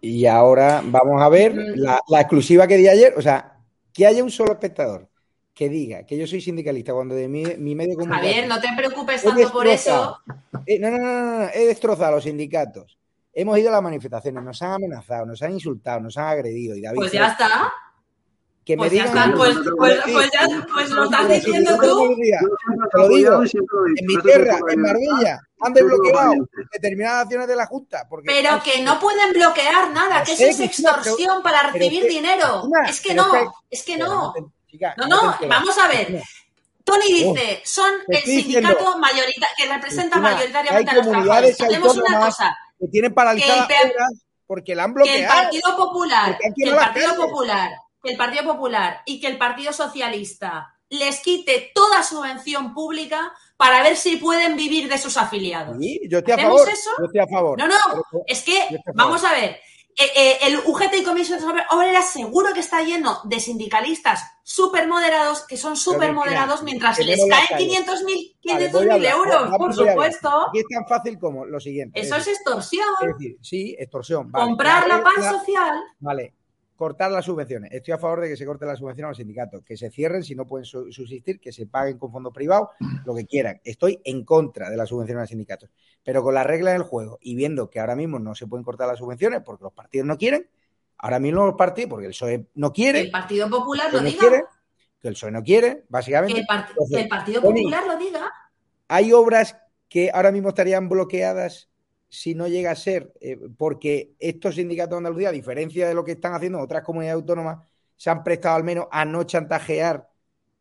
Y 0.00 0.26
ahora 0.26 0.82
vamos 0.84 1.20
a 1.22 1.28
ver 1.28 1.54
la, 1.54 2.00
la 2.08 2.20
exclusiva 2.20 2.66
que 2.66 2.76
di 2.76 2.88
ayer. 2.88 3.14
O 3.16 3.22
sea, 3.22 3.58
que 3.92 4.06
haya 4.06 4.22
un 4.24 4.30
solo 4.30 4.52
espectador 4.52 5.08
que 5.54 5.68
diga 5.68 6.06
que 6.06 6.16
yo 6.16 6.26
soy 6.26 6.40
sindicalista 6.40 6.94
cuando 6.94 7.14
de 7.14 7.28
mi, 7.28 7.44
mi 7.58 7.74
medio 7.74 7.90
de 7.90 7.96
comunicación. 7.96 8.32
Javier, 8.32 8.48
no 8.48 8.60
te 8.60 8.68
preocupes 8.76 9.22
tanto 9.22 9.52
por 9.52 9.66
eso. 9.66 10.18
eh, 10.66 10.78
no, 10.78 10.90
no, 10.90 10.98
no, 10.98 11.08
no, 11.08 11.38
no, 11.40 11.48
he 11.52 11.66
destrozado 11.66 12.06
a 12.08 12.10
los 12.12 12.24
sindicatos. 12.24 12.98
Hemos 13.32 13.58
ido 13.58 13.68
a 13.68 13.72
las 13.72 13.82
manifestaciones, 13.82 14.42
nos 14.42 14.60
han 14.62 14.72
amenazado, 14.72 15.26
nos 15.26 15.42
han 15.42 15.52
insultado, 15.52 16.00
nos 16.00 16.16
han 16.16 16.28
agredido. 16.28 16.74
Y 16.76 16.80
David, 16.80 16.96
Pues 16.96 17.12
ya 17.12 17.28
está. 17.28 17.72
Que 18.64 18.76
me 18.76 18.82
Pues 18.88 18.92
ya 18.92 19.04
digan. 19.06 19.30
está, 19.30 19.36
pues, 19.36 19.56
pues, 19.76 20.00
pues 20.12 20.30
ya, 20.32 20.66
pues 20.72 20.90
lo 20.90 21.04
estás 21.04 21.28
diciendo 21.28 21.76
tú. 21.80 22.16
Te 22.92 22.98
lo 22.98 23.08
digo, 23.08 23.42
en 23.42 24.06
mi 24.06 24.16
tierra, 24.22 24.58
en. 24.68 24.80
Marbella, 24.82 25.40
han 25.60 25.72
desbloqueado 25.72 26.32
determinadas 26.72 27.22
acciones 27.22 27.48
de 27.48 27.56
la 27.56 27.66
Junta. 27.66 28.06
Porque 28.08 28.26
Pero 28.28 28.62
que 28.62 28.82
no 28.82 28.98
pueden 29.00 29.32
bloquear 29.32 29.90
nada, 29.92 30.22
que 30.22 30.32
eso 30.32 30.44
es 30.44 30.60
extorsión 30.60 31.42
para 31.42 31.70
recibir 31.70 32.06
dinero. 32.06 32.62
Es 32.88 33.00
que 33.00 33.14
no, 33.14 33.26
es 33.68 33.82
que 33.82 33.96
no. 33.96 34.32
No, 34.96 35.06
no, 35.08 35.36
vamos 35.48 35.76
a 35.78 35.88
ver. 35.88 36.22
Tony 36.84 37.24
Oh, 37.24 37.34
dice, 37.34 37.60
son 37.64 37.92
el 38.08 38.22
sindicato 38.22 38.68
diciendo, 38.68 38.98
mayorita- 38.98 39.48
que 39.56 39.66
representa 39.66 40.18
mayoritariamente 40.18 40.90
a 40.90 40.94
los 40.94 41.08
trabajadores. 41.08 41.60
Hacemos 41.60 41.96
una 41.96 42.20
cosa, 42.20 42.56
que 42.78 42.88
tienen 42.88 43.14
paralizadas 43.14 43.68
porque 44.46 44.74
la 44.74 44.84
han 44.84 44.94
que 44.94 45.02
el 45.02 45.06
bloqueado. 45.08 45.42
Partido 45.42 45.76
Popular, 45.76 46.38
el 46.40 46.74
Partido. 46.74 47.16
Popular, 47.16 47.70
que 48.02 48.10
el 48.12 48.16
Partido 48.16 48.44
Popular 48.44 49.02
y 49.06 49.20
que 49.20 49.26
el 49.28 49.38
Partido 49.38 49.72
Socialista 49.72 50.74
les 50.88 51.20
quite 51.20 51.70
toda 51.74 52.02
subvención 52.02 52.74
pública 52.74 53.32
para 53.56 53.82
ver 53.82 53.96
si 53.96 54.16
pueden 54.16 54.56
vivir 54.56 54.88
de 54.88 54.98
sus 54.98 55.16
afiliados. 55.16 55.76
Sí, 55.78 56.00
yo 56.10 56.18
estoy 56.18 56.32
a 56.32 56.36
¿Hacemos 56.36 56.56
favor. 56.60 56.72
eso? 56.72 56.90
Yo 56.98 57.04
estoy 57.04 57.20
a 57.20 57.26
favor. 57.28 57.58
No, 57.58 57.68
no, 57.68 57.74
es 58.26 58.42
que, 58.42 58.60
a 58.62 58.68
vamos 58.94 59.22
a 59.24 59.32
ver, 59.32 59.60
eh, 59.96 60.10
eh, 60.16 60.38
el 60.42 60.56
UGT 60.56 60.94
y 60.98 61.02
Comisiones 61.04 61.44
Obreras 61.70 62.10
seguro 62.10 62.52
que 62.54 62.60
está 62.60 62.82
lleno 62.82 63.20
de 63.24 63.38
sindicalistas 63.38 64.22
súper 64.42 64.88
moderados, 64.88 65.42
que 65.46 65.56
son 65.56 65.76
súper 65.76 66.12
moderados, 66.12 66.62
mientras 66.64 66.96
que 66.96 67.04
les 67.04 67.20
caen 67.28 67.46
calles. 67.48 67.68
500.000 67.86 68.36
Vale, 68.44 68.70
500.000 68.70 68.72
voy 68.72 68.88
a 68.88 68.94
hablar. 68.94 69.12
euros, 69.12 69.50
por 69.58 69.74
supuesto. 69.74 70.46
Aquí 70.48 70.58
es 70.58 70.64
tan 70.68 70.86
fácil 70.88 71.18
como 71.20 71.44
lo 71.44 71.60
siguiente. 71.60 72.00
Eso 72.00 72.16
es 72.16 72.26
extorsión. 72.26 72.88
es 73.02 73.08
decir, 73.16 73.36
sí, 73.42 73.76
extorsión. 73.78 74.30
vale. 74.32 74.46
Comprar 74.46 74.88
la 74.88 75.02
paz 75.04 75.14
la- 75.18 75.30
social. 75.32 75.80
Vale, 76.00 76.34
cortar 76.80 77.10
las 77.12 77.26
subvenciones. 77.26 77.70
Estoy 77.72 77.92
a 77.92 77.98
favor 77.98 78.20
de 78.22 78.30
que 78.30 78.36
se 78.38 78.46
corten 78.46 78.66
las 78.66 78.78
subvenciones 78.78 79.08
a 79.08 79.10
los 79.10 79.16
sindicatos, 79.18 79.62
que 79.62 79.76
se 79.76 79.90
cierren 79.90 80.24
si 80.24 80.34
no 80.34 80.46
pueden 80.46 80.64
su- 80.64 80.90
subsistir, 80.90 81.38
que 81.38 81.52
se 81.52 81.66
paguen 81.66 81.98
con 81.98 82.10
fondos 82.10 82.32
privados, 82.32 82.70
lo 83.04 83.14
que 83.14 83.26
quieran. 83.26 83.60
Estoy 83.62 84.00
en 84.02 84.24
contra 84.24 84.70
de 84.70 84.78
las 84.78 84.88
subvenciones 84.88 85.18
a 85.20 85.22
los 85.24 85.28
sindicatos. 85.28 85.68
Pero 86.02 86.22
con 86.22 86.32
las 86.34 86.46
reglas 86.46 86.72
del 86.72 86.82
juego 86.84 87.18
y 87.20 87.34
viendo 87.36 87.68
que 87.68 87.78
ahora 87.80 87.94
mismo 87.94 88.18
no 88.18 88.34
se 88.34 88.46
pueden 88.46 88.64
cortar 88.64 88.88
las 88.88 88.98
subvenciones 88.98 89.42
porque 89.44 89.62
los 89.64 89.72
partidos 89.74 90.06
no 90.06 90.16
quieren, 90.16 90.48
ahora 90.96 91.18
mismo 91.20 91.44
los 91.46 91.54
partidos, 91.54 91.90
porque 91.90 92.06
el 92.06 92.12
PSOE 92.12 92.46
no 92.54 92.72
quiere, 92.72 93.00
el 93.00 93.10
Partido 93.10 93.48
Popular 93.50 93.92
lo 93.92 94.00
no 94.00 94.06
diga. 94.06 94.18
quiere, 94.20 94.44
que 95.00 95.08
el 95.08 95.14
PSOE 95.14 95.30
no 95.30 95.42
quiere, 95.42 95.84
básicamente. 95.88 96.34
Que 96.34 96.40
el, 96.40 96.46
part- 96.46 96.68
Entonces, 96.70 96.96
que 96.96 97.02
el 97.04 97.08
Partido 97.08 97.42
Popular 97.42 97.86
lo 97.86 97.96
diga. 97.98 98.32
hay 98.88 99.12
obras 99.12 99.56
que 99.88 100.10
ahora 100.12 100.32
mismo 100.32 100.48
estarían 100.48 100.88
bloqueadas 100.88 101.69
si 102.10 102.34
no 102.34 102.48
llega 102.48 102.72
a 102.72 102.76
ser, 102.76 103.12
eh, 103.20 103.38
porque 103.56 104.10
estos 104.18 104.56
sindicatos 104.56 104.90
de 104.90 104.96
Andalucía, 104.98 105.28
a 105.28 105.32
diferencia 105.32 105.86
de 105.88 105.94
lo 105.94 106.04
que 106.04 106.12
están 106.12 106.34
haciendo 106.34 106.58
otras 106.60 106.82
comunidades 106.82 107.14
autónomas, 107.14 107.66
se 107.96 108.10
han 108.10 108.22
prestado 108.24 108.56
al 108.56 108.64
menos 108.64 108.86
a 108.90 109.04
no 109.04 109.22
chantajear 109.22 110.08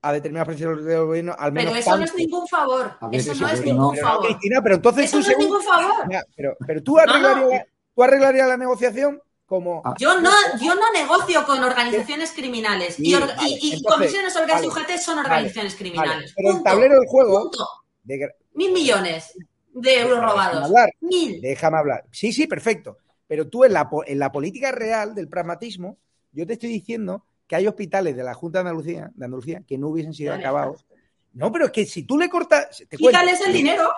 a 0.01 0.13
determinadas 0.13 0.47
presiones 0.47 0.85
del 0.85 1.05
gobierno, 1.05 1.35
al 1.37 1.51
menos 1.51 1.71
Pero 1.73 1.81
eso 1.81 1.97
no 1.97 2.03
es 2.05 2.15
ningún 2.15 2.47
favor. 2.47 2.93
Ver, 3.01 3.19
Eso 3.19 3.31
eso 3.33 3.41
no 3.41 3.49
es 3.49 3.65
ningún 3.65 3.95
no, 3.95 4.01
favor. 4.01 4.25
Cristina, 4.27 4.61
pero 4.61 4.75
entonces 4.75 5.05
Eso 5.05 5.17
tú 5.19 5.23
no 5.25 5.31
es 5.31 5.37
ningún 5.39 5.61
favor. 5.63 6.11
Ya, 6.11 6.23
pero, 6.37 6.55
pero 6.65 6.83
tú 6.83 6.97
arreglarías, 6.99 7.65
tú 7.95 8.03
arreglarías 8.03 8.47
la 8.47 8.57
negociación 8.57 9.21
como... 9.45 9.81
Yo 9.97 10.21
no, 10.21 10.29
yo 10.61 10.75
no 10.75 10.91
negocio 10.93 11.43
con 11.45 11.63
organizaciones 11.63 12.31
criminales. 12.31 12.95
Sí, 12.95 13.09
y, 13.09 13.15
or- 13.15 13.27
vale, 13.27 13.49
y- 13.49 13.59
y 13.61 13.73
entonces, 13.73 13.83
comisiones 13.97 14.35
obreras 14.37 14.55
vale, 14.61 14.67
y 14.67 14.69
UGT 14.69 15.01
son 15.01 15.17
organizaciones 15.19 15.73
vale. 15.73 15.89
criminales. 15.91 16.33
Pero 16.35 16.49
el 16.49 16.55
Punto. 16.57 16.69
tablero 16.69 16.93
del 16.99 17.07
juego... 17.09 17.41
Punto. 17.41 17.67
de 18.03 18.15
gra- 18.19 18.35
Mil 18.53 18.71
millones 18.73 19.33
de 19.81 19.99
euros 20.01 20.15
Déjame 20.19 20.31
robados. 20.31 20.63
hablar. 20.65 20.93
Mil. 21.01 21.41
Déjame 21.41 21.77
hablar. 21.77 22.05
Sí, 22.11 22.31
sí, 22.31 22.47
perfecto. 22.47 22.97
Pero 23.27 23.47
tú 23.47 23.63
en 23.63 23.73
la, 23.73 23.89
en 24.07 24.19
la 24.19 24.31
política 24.31 24.71
real 24.71 25.13
del 25.15 25.27
pragmatismo, 25.27 25.97
yo 26.31 26.45
te 26.45 26.53
estoy 26.53 26.69
diciendo 26.69 27.25
que 27.47 27.55
hay 27.55 27.67
hospitales 27.67 28.15
de 28.15 28.23
la 28.23 28.33
Junta 28.33 28.59
de 28.59 28.69
Andalucía, 28.69 29.11
de 29.13 29.25
Andalucía 29.25 29.63
que 29.67 29.77
no 29.77 29.87
hubiesen 29.89 30.13
sido 30.13 30.33
acabados. 30.33 30.85
No, 31.33 31.51
pero 31.51 31.65
es 31.65 31.71
que 31.71 31.85
si 31.85 32.03
tú 32.03 32.17
le 32.17 32.29
cortas... 32.29 32.83
Te. 32.89 32.97
Quítales 32.97 33.39
el 33.41 33.53
dinero. 33.53 33.89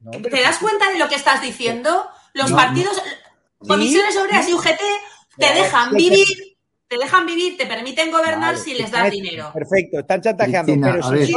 No, 0.00 0.12
pero 0.12 0.34
¿Te 0.36 0.42
das 0.42 0.58
cuenta 0.58 0.90
de 0.90 0.98
lo 0.98 1.08
que 1.08 1.14
estás 1.14 1.42
diciendo? 1.42 2.06
Los 2.32 2.50
No, 2.50 2.56
partidos, 2.56 3.00
comisiones 3.58 4.16
obreras 4.16 4.48
y 4.48 4.54
UGT 4.54 4.80
te 5.36 5.54
dejan 5.54 5.94
vivir, 5.94 6.26
te 6.90 6.98
dejan 6.98 7.24
vivir, 7.24 7.56
te 7.56 7.66
permiten 7.66 8.10
gobernar 8.10 8.54
Vale, 8.54 8.58
si 8.58 8.74
les 8.74 8.90
das 8.90 9.08
dinero. 9.12 9.52
Perfecto, 9.54 10.00
están 10.00 10.20
chantajeando. 10.20 10.72
Cristina, 10.72 10.92
pero 10.92 11.02
si, 11.04 11.10
ver, 11.14 11.26
si 11.26 11.32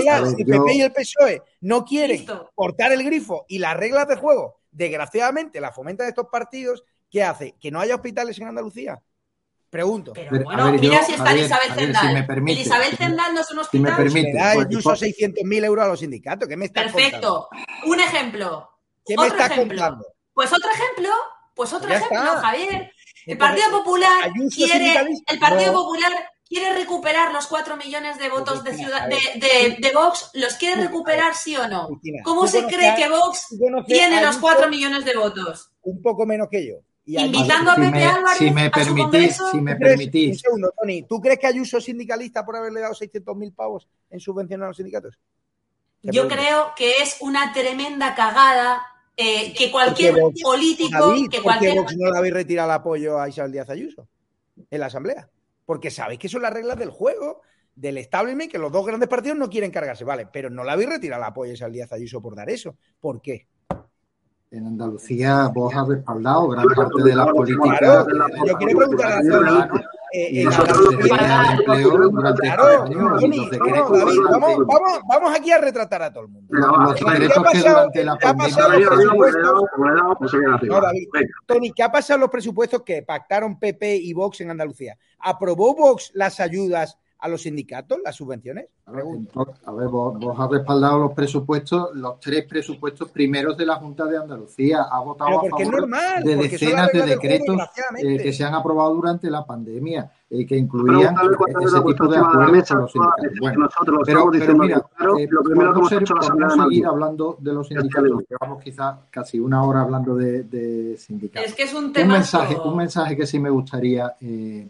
yo- 0.45 0.63
PP 0.63 0.73
y 0.73 0.81
el 0.81 0.91
PSOE 0.91 1.41
no 1.61 1.85
quieren 1.85 2.17
Listo. 2.17 2.51
cortar 2.55 2.91
el 2.91 3.03
grifo 3.03 3.45
y 3.47 3.59
las 3.59 3.77
reglas 3.77 4.07
de 4.07 4.15
juego, 4.15 4.59
desgraciadamente 4.71 5.61
las 5.61 5.75
fomentan 5.75 6.07
estos 6.07 6.25
partidos, 6.31 6.83
¿qué 7.07 7.21
hace? 7.23 7.53
¿Que 7.61 7.69
no 7.69 7.79
haya 7.79 7.93
hospitales 7.93 8.39
en 8.39 8.47
Andalucía? 8.47 8.99
Pregunto. 9.69 10.13
Pero 10.13 10.43
bueno, 10.43 10.71
ver, 10.71 10.79
mira 10.81 10.99
yo- 11.01 11.05
si 11.05 11.11
está 11.13 11.23
a 11.29 11.33
ver, 11.33 11.37
Elizabeth 11.41 11.69
a 11.71 11.75
Zendal. 11.75 12.07
si 12.07 12.13
me 12.15 12.23
permite, 12.23 12.59
Elizabeth 12.59 12.85
si 12.85 12.91
me- 12.91 12.97
Zendal 12.97 13.33
no 13.35 13.41
es 13.41 13.51
un 13.51 13.63
si 13.65 13.79
me 13.79 13.89
hospital. 13.89 13.95
permite. 13.95 14.33
Le 14.33 14.39
da 14.39 14.53
pues, 14.55 14.65
incluso 14.65 14.89
pues- 14.89 14.99
600.000 15.01 15.63
euros 15.63 15.85
a 15.85 15.87
los 15.87 15.99
sindicatos. 15.99 16.47
¿Qué 16.49 16.57
me 16.57 16.65
estás 16.65 16.91
contando? 16.91 17.47
Perfecto. 17.51 17.89
Un 17.91 17.99
ejemplo. 17.99 18.69
¿Qué 19.05 19.15
me 19.15 19.21
Otro 19.23 19.33
estás 19.37 19.51
ejemplo. 19.51 19.77
contando? 19.81 20.07
Pues 20.33 20.51
otro 20.51 20.69
ejemplo, 20.71 21.09
pues 21.55 21.73
otro 21.73 21.89
Ya 21.89 21.97
ejemplo, 21.97 22.17
está. 22.23 22.41
Javier. 22.41 22.91
El 23.25 23.33
Entonces, 23.33 23.37
Partido 23.63 23.83
Popular 23.83 24.23
Ayuso 24.23 24.55
quiere, 24.55 24.95
el 25.27 25.39
Partido 25.39 25.71
No. 25.73 25.79
Popular 25.83 26.11
quiere 26.47 26.73
recuperar 26.73 27.31
los 27.33 27.47
cuatro 27.47 27.77
millones 27.77 28.17
de 28.19 28.29
votos 28.29 28.63
de, 28.63 28.73
ciudad, 28.75 29.03
a 29.03 29.07
de, 29.07 29.15
ver. 29.15 29.39
de- 29.39 29.87
de 29.87 29.93
Vox? 29.93 30.29
¿Los 30.33 30.53
quiere 30.55 30.81
a 30.81 30.85
recuperar 30.85 31.33
sí 31.35 31.55
o 31.55 31.67
no? 31.67 31.87
Cristina, 31.87 32.21
¿Cómo 32.23 32.45
se 32.47 32.65
cree 32.65 32.89
a- 32.89 32.95
que 32.95 33.09
Vox 33.09 33.47
tiene 33.87 34.17
a 34.17 34.21
los 34.21 34.29
Ayuso 34.31 34.41
cuatro 34.41 34.69
millones 34.69 35.05
de 35.05 35.15
votos? 35.15 35.71
Un 35.83 36.01
poco 36.01 36.25
menos 36.25 36.47
que 36.51 36.67
yo. 36.67 36.75
Y 37.05 37.17
Invitando 37.19 37.71
a 37.71 37.75
si 37.75 37.81
Pepe 37.81 37.91
me, 37.91 38.05
Álvarez 38.05 38.37
si 38.37 38.51
me 38.51 38.61
a 38.61 38.65
su 38.65 38.71
permitís, 38.71 39.03
congreso. 39.03 39.51
si 39.51 39.57
me 39.61 39.71
¿Tú 39.73 39.77
crees- 39.79 39.91
Un 39.93 39.97
permitís, 39.97 40.41
segundo, 40.41 40.73
Tony. 40.79 41.03
¿Tú 41.03 41.19
crees 41.21 41.39
que 41.39 41.47
Ayuso 41.47 41.77
es 41.77 41.83
sindicalista 41.85 42.45
por 42.45 42.55
haberle 42.55 42.79
dado 42.79 42.93
600.000 42.93 43.53
pavos 43.53 43.87
en 44.09 44.19
subvención 44.21 44.63
a 44.63 44.67
los 44.67 44.77
sindicatos? 44.77 45.19
Yo 46.03 46.27
creo 46.27 46.73
que 46.75 46.97
es 47.01 47.17
una 47.21 47.51
tremenda 47.53 48.13
cagada 48.15 48.85
eh, 49.15 49.53
que 49.53 49.71
cualquier 49.71 50.15
Porque 50.19 50.41
político, 50.41 51.07
David, 51.07 51.29
que 51.29 51.37
¿por 51.37 51.37
qué 51.37 51.41
cualquier 51.43 51.75
Vox 51.75 51.97
no 51.97 52.11
le 52.11 52.17
habéis 52.17 52.33
retirado 52.33 52.69
el 52.69 52.75
apoyo 52.75 53.19
a 53.19 53.29
Isabel 53.29 53.51
Díaz 53.51 53.69
Ayuso 53.69 54.07
en 54.69 54.79
la 54.79 54.87
Asamblea? 54.87 55.29
Porque 55.65 55.91
sabéis 55.91 56.19
que 56.19 56.29
son 56.29 56.41
las 56.41 56.51
reglas 56.53 56.77
del 56.77 56.89
juego, 56.89 57.41
del 57.75 57.97
establishment, 57.97 58.51
que 58.51 58.57
los 58.57 58.71
dos 58.71 58.85
grandes 58.85 59.09
partidos 59.09 59.37
no 59.37 59.49
quieren 59.49 59.71
cargarse, 59.71 60.03
vale, 60.03 60.27
pero 60.31 60.49
no 60.49 60.63
le 60.63 60.71
habéis 60.71 60.89
retirado 60.89 61.21
el 61.23 61.27
apoyo 61.29 61.51
a 61.51 61.53
Isabel 61.55 61.73
Díaz 61.73 61.91
Ayuso 61.93 62.21
por 62.21 62.35
dar 62.35 62.49
eso. 62.49 62.75
¿Por 62.99 63.21
qué? 63.21 63.47
en 64.51 64.67
Andalucía 64.67 65.49
vos 65.51 65.73
has 65.75 65.87
respaldado 65.87 66.49
gran 66.49 66.65
parte 66.67 67.03
de 67.03 67.15
las 67.15 67.27
políticas. 67.27 67.79
Claro, 67.79 68.05
de- 68.05 68.47
yo 68.47 68.55
quiero 68.57 68.77
preguntarle 68.77 69.15
a 69.15 69.67
Tony, 69.67 69.83
eh, 70.13 70.43
durante- 70.45 70.73
vamos, 75.07 75.35
aquí 75.35 75.51
a 75.51 75.57
retratar 75.57 76.03
a 76.03 76.13
todo 76.13 76.25
el 76.25 76.29
mundo. 76.29 76.55
Tony, 81.45 81.71
¿qué 81.71 81.83
ha 81.83 81.91
pasado 81.91 82.15
en 82.17 82.21
los 82.21 82.29
presupuestos 82.29 82.81
que 82.83 83.01
pactaron 83.01 83.59
PP 83.59 83.95
y 83.95 84.13
Vox 84.13 84.41
en 84.41 84.51
Andalucía? 84.51 84.97
¿Aprobó 85.19 85.75
Vox 85.75 86.11
las 86.13 86.39
ayudas 86.39 86.97
a 87.23 87.29
los 87.29 87.41
sindicatos, 87.41 87.99
las 88.03 88.15
subvenciones? 88.15 88.65
A 88.85 88.91
ver, 88.91 89.05
vos, 89.87 90.19
vos 90.19 90.39
has 90.39 90.49
respaldado 90.49 90.99
los 90.99 91.13
presupuestos, 91.13 91.95
los 91.95 92.19
tres 92.19 92.45
presupuestos 92.45 93.09
primeros 93.11 93.55
de 93.57 93.65
la 93.65 93.75
Junta 93.75 94.05
de 94.05 94.17
Andalucía. 94.17 94.83
Ha 94.91 94.99
votado 94.99 95.39
a 95.39 95.49
favor 95.49 95.81
normal, 95.81 96.23
de 96.23 96.35
decenas 96.35 96.91
de 96.91 96.99
juego, 96.99 97.07
decretos 97.07 97.57
eh, 98.03 98.17
que 98.17 98.33
se 98.33 98.43
han 98.43 98.53
aprobado 98.53 98.93
durante 98.93 99.31
la 99.31 99.45
pandemia 99.45 100.11
y 100.29 100.45
que 100.45 100.57
incluían 100.57 101.15
ese 101.15 101.81
tipo 101.81 102.07
de 102.07 102.17
acuerdos 102.17 102.67
con 102.67 102.79
los 102.81 102.91
sindicatos. 102.91 103.39
Bueno, 103.39 103.59
nosotros 103.59 103.97
lo 103.97 104.03
pero, 104.03 104.55
mira, 104.55 104.81
claro, 104.95 105.17
eh, 105.17 105.27
lo 105.29 105.43
primero 105.43 105.73
que 105.73 105.79
hemos 105.79 105.91
hecho 105.91 106.13
de 106.15 106.49
seguir 106.49 106.85
hablando 106.85 107.37
de 107.39 107.53
los 107.53 107.67
sindicatos, 107.67 108.23
llevamos 108.29 108.61
quizás 108.61 108.97
casi 109.09 109.39
una 109.39 109.63
hora 109.63 109.81
hablando 109.81 110.15
de, 110.15 110.43
de 110.43 110.97
sindicatos. 110.97 111.49
Es 111.49 111.55
que 111.55 111.63
es 111.63 111.73
un 111.73 111.83
un 111.83 111.93
tema. 111.93 112.13
mensaje, 112.13 112.57
un 112.63 112.77
mensaje 112.77 113.15
que 113.15 113.25
sí 113.25 113.39
me 113.39 113.49
gustaría 113.49 114.15
eh, 114.21 114.33
eh, 114.53 114.67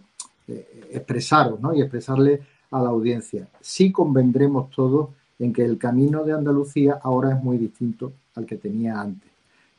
expresaros 0.48 1.60
¿no? 1.60 1.74
y 1.74 1.82
expresarle 1.82 2.42
a 2.72 2.82
la 2.82 2.90
audiencia. 2.90 3.48
Sí 3.62 3.92
convendremos 3.92 4.70
todos 4.72 5.10
en 5.40 5.54
que 5.54 5.64
el 5.64 5.78
camino 5.78 6.24
de 6.24 6.34
Andalucía 6.34 7.00
ahora 7.02 7.32
es 7.36 7.44
muy 7.44 7.58
distinto 7.58 8.14
al 8.36 8.46
que 8.46 8.58
tenía 8.58 9.00
antes 9.00 9.30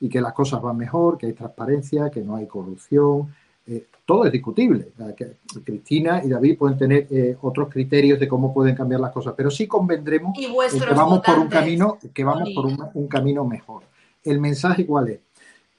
y 0.00 0.08
que 0.08 0.20
las 0.20 0.32
cosas 0.32 0.60
van 0.60 0.76
mejor, 0.76 1.16
que 1.16 1.26
hay 1.26 1.32
transparencia, 1.32 2.10
que 2.10 2.20
no 2.20 2.36
hay 2.36 2.46
corrupción. 2.46 3.34
eh, 3.66 3.86
todo 4.04 4.26
es 4.26 4.32
discutible. 4.32 4.88
Que 5.16 5.36
Cristina 5.64 6.22
y 6.22 6.28
David 6.28 6.58
pueden 6.58 6.76
tener 6.76 7.06
eh, 7.10 7.36
otros 7.40 7.68
criterios 7.70 8.20
de 8.20 8.28
cómo 8.28 8.52
pueden 8.52 8.74
cambiar 8.74 9.00
las 9.00 9.12
cosas, 9.12 9.34
pero 9.36 9.50
sí 9.50 9.66
convendremos 9.66 10.36
que 10.36 10.94
vamos 10.94 11.20
por 11.20 11.38
un 11.38 11.48
camino, 11.48 11.98
que 12.12 12.24
vamos 12.24 12.50
por 12.54 12.66
un, 12.66 12.78
un 12.92 13.08
camino 13.08 13.44
mejor. 13.44 13.84
¿El 14.22 14.40
mensaje 14.40 14.86
cuál 14.86 15.08
es? 15.08 15.20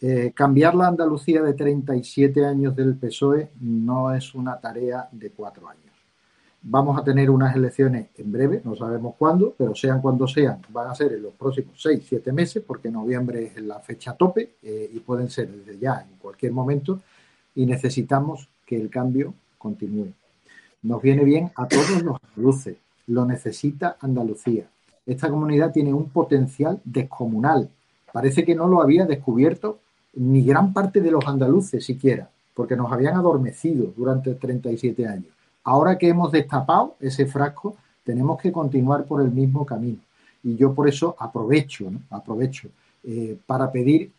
Eh, 0.07 0.33
cambiar 0.35 0.75
la 0.75 0.85
Andalucía 0.85 1.41
de 1.41 1.55
37 1.55 2.45
años 2.45 2.75
del 2.75 2.93
PSOE 2.95 3.49
no 3.59 4.13
es 4.13 4.35
una 4.35 4.59
tarea 4.59 5.09
de 5.11 5.31
cuatro 5.31 5.67
años. 5.67 5.95
Vamos 6.61 6.95
a 6.99 7.03
tener 7.03 7.31
unas 7.31 7.55
elecciones 7.55 8.09
en 8.15 8.31
breve, 8.31 8.61
no 8.63 8.75
sabemos 8.75 9.15
cuándo, 9.17 9.55
pero 9.57 9.73
sean 9.73 10.03
cuando 10.03 10.27
sean, 10.27 10.61
van 10.69 10.91
a 10.91 10.93
ser 10.93 11.13
en 11.13 11.23
los 11.23 11.33
próximos 11.33 11.81
seis, 11.81 12.05
siete 12.07 12.31
meses, 12.31 12.61
porque 12.61 12.91
noviembre 12.91 13.45
es 13.45 13.59
la 13.63 13.79
fecha 13.79 14.13
tope 14.13 14.57
eh, 14.61 14.91
y 14.93 14.99
pueden 14.99 15.27
ser 15.31 15.49
desde 15.49 15.79
ya, 15.79 16.05
en 16.07 16.19
cualquier 16.19 16.51
momento, 16.51 17.01
y 17.55 17.65
necesitamos 17.65 18.47
que 18.63 18.79
el 18.79 18.91
cambio 18.91 19.33
continúe. 19.57 20.13
Nos 20.83 21.01
viene 21.01 21.23
bien 21.23 21.51
a 21.55 21.67
todos 21.67 22.03
los 22.03 22.17
andaluces, 22.21 22.77
lo 23.07 23.25
necesita 23.25 23.97
Andalucía. 23.99 24.67
Esta 25.03 25.31
comunidad 25.31 25.71
tiene 25.71 25.95
un 25.95 26.09
potencial 26.11 26.79
descomunal. 26.83 27.71
Parece 28.13 28.45
que 28.45 28.53
no 28.53 28.67
lo 28.67 28.83
había 28.83 29.07
descubierto 29.07 29.79
ni 30.15 30.43
gran 30.43 30.73
parte 30.73 31.01
de 31.01 31.11
los 31.11 31.25
andaluces 31.25 31.85
siquiera, 31.85 32.29
porque 32.53 32.75
nos 32.75 32.91
habían 32.91 33.15
adormecido 33.15 33.93
durante 33.95 34.33
37 34.35 35.07
años. 35.07 35.33
Ahora 35.63 35.97
que 35.97 36.07
hemos 36.07 36.31
destapado 36.31 36.95
ese 36.99 37.25
frasco, 37.25 37.75
tenemos 38.03 38.39
que 38.39 38.51
continuar 38.51 39.05
por 39.05 39.21
el 39.21 39.31
mismo 39.31 39.65
camino. 39.65 39.99
Y 40.43 40.55
yo 40.55 40.73
por 40.73 40.87
eso 40.87 41.15
aprovecho, 41.17 41.89
¿no? 41.89 41.99
aprovecho 42.11 42.69
eh, 43.03 43.37
para 43.45 43.71
pedir 43.71 44.11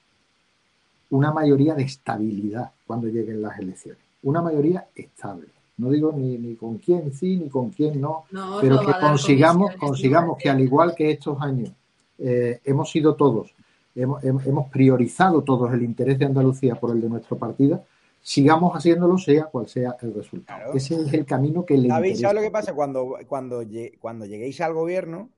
una 1.11 1.33
mayoría 1.33 1.75
de 1.75 1.85
estabilidad 1.85 2.73
cuando 2.87 3.07
lleguen 3.07 3.41
las 3.41 3.59
elecciones. 3.59 4.03
Una 4.25 4.43
mayoría 4.43 4.89
estable. 4.95 5.47
No 5.79 5.91
digo 5.91 6.13
ni, 6.13 6.39
ni 6.39 6.57
con 6.57 6.79
quién 6.79 7.13
sí, 7.13 7.37
ni 7.37 7.49
con 7.49 7.71
quién 7.71 8.01
no, 8.01 8.25
pero 8.61 8.81
que 8.81 8.93
consigamos, 8.99 9.77
consigamos 9.77 10.39
que 10.39 10.49
al 10.49 10.61
igual 10.61 10.95
que 10.95 11.11
estos 11.13 11.41
años 11.41 11.71
eh, 12.19 12.61
hemos 12.65 12.91
sido 12.91 13.15
todos, 13.15 13.53
hemos, 13.97 14.23
hemos- 14.23 14.47
hemos 14.47 14.69
priorizado 14.71 15.43
todos 15.43 15.73
el 15.73 15.83
interés 15.83 16.19
de 16.19 16.27
Andalucía 16.27 16.75
por 16.77 16.91
el 16.93 17.01
de 17.01 17.09
nuestro 17.09 17.37
partido, 17.37 17.85
sigamos 18.21 18.75
haciéndolo 18.75 19.19
sea 19.19 19.45
cual 19.47 19.67
sea 19.67 19.97
el 20.03 20.15
resultado. 20.15 20.73
Ese 20.75 20.95
es 21.01 21.13
el 21.13 21.25
camino 21.25 21.65
que 21.65 21.77
le. 21.77 21.89
¿sabes 21.89 22.21
lo 22.35 22.41
que 22.41 22.51
pasa? 22.51 22.75
Cuando, 22.75 23.17
cuando, 23.27 23.63
cuando 23.99 24.25
lleguéis 24.27 24.61
al 24.61 24.75
gobierno, 24.75 25.31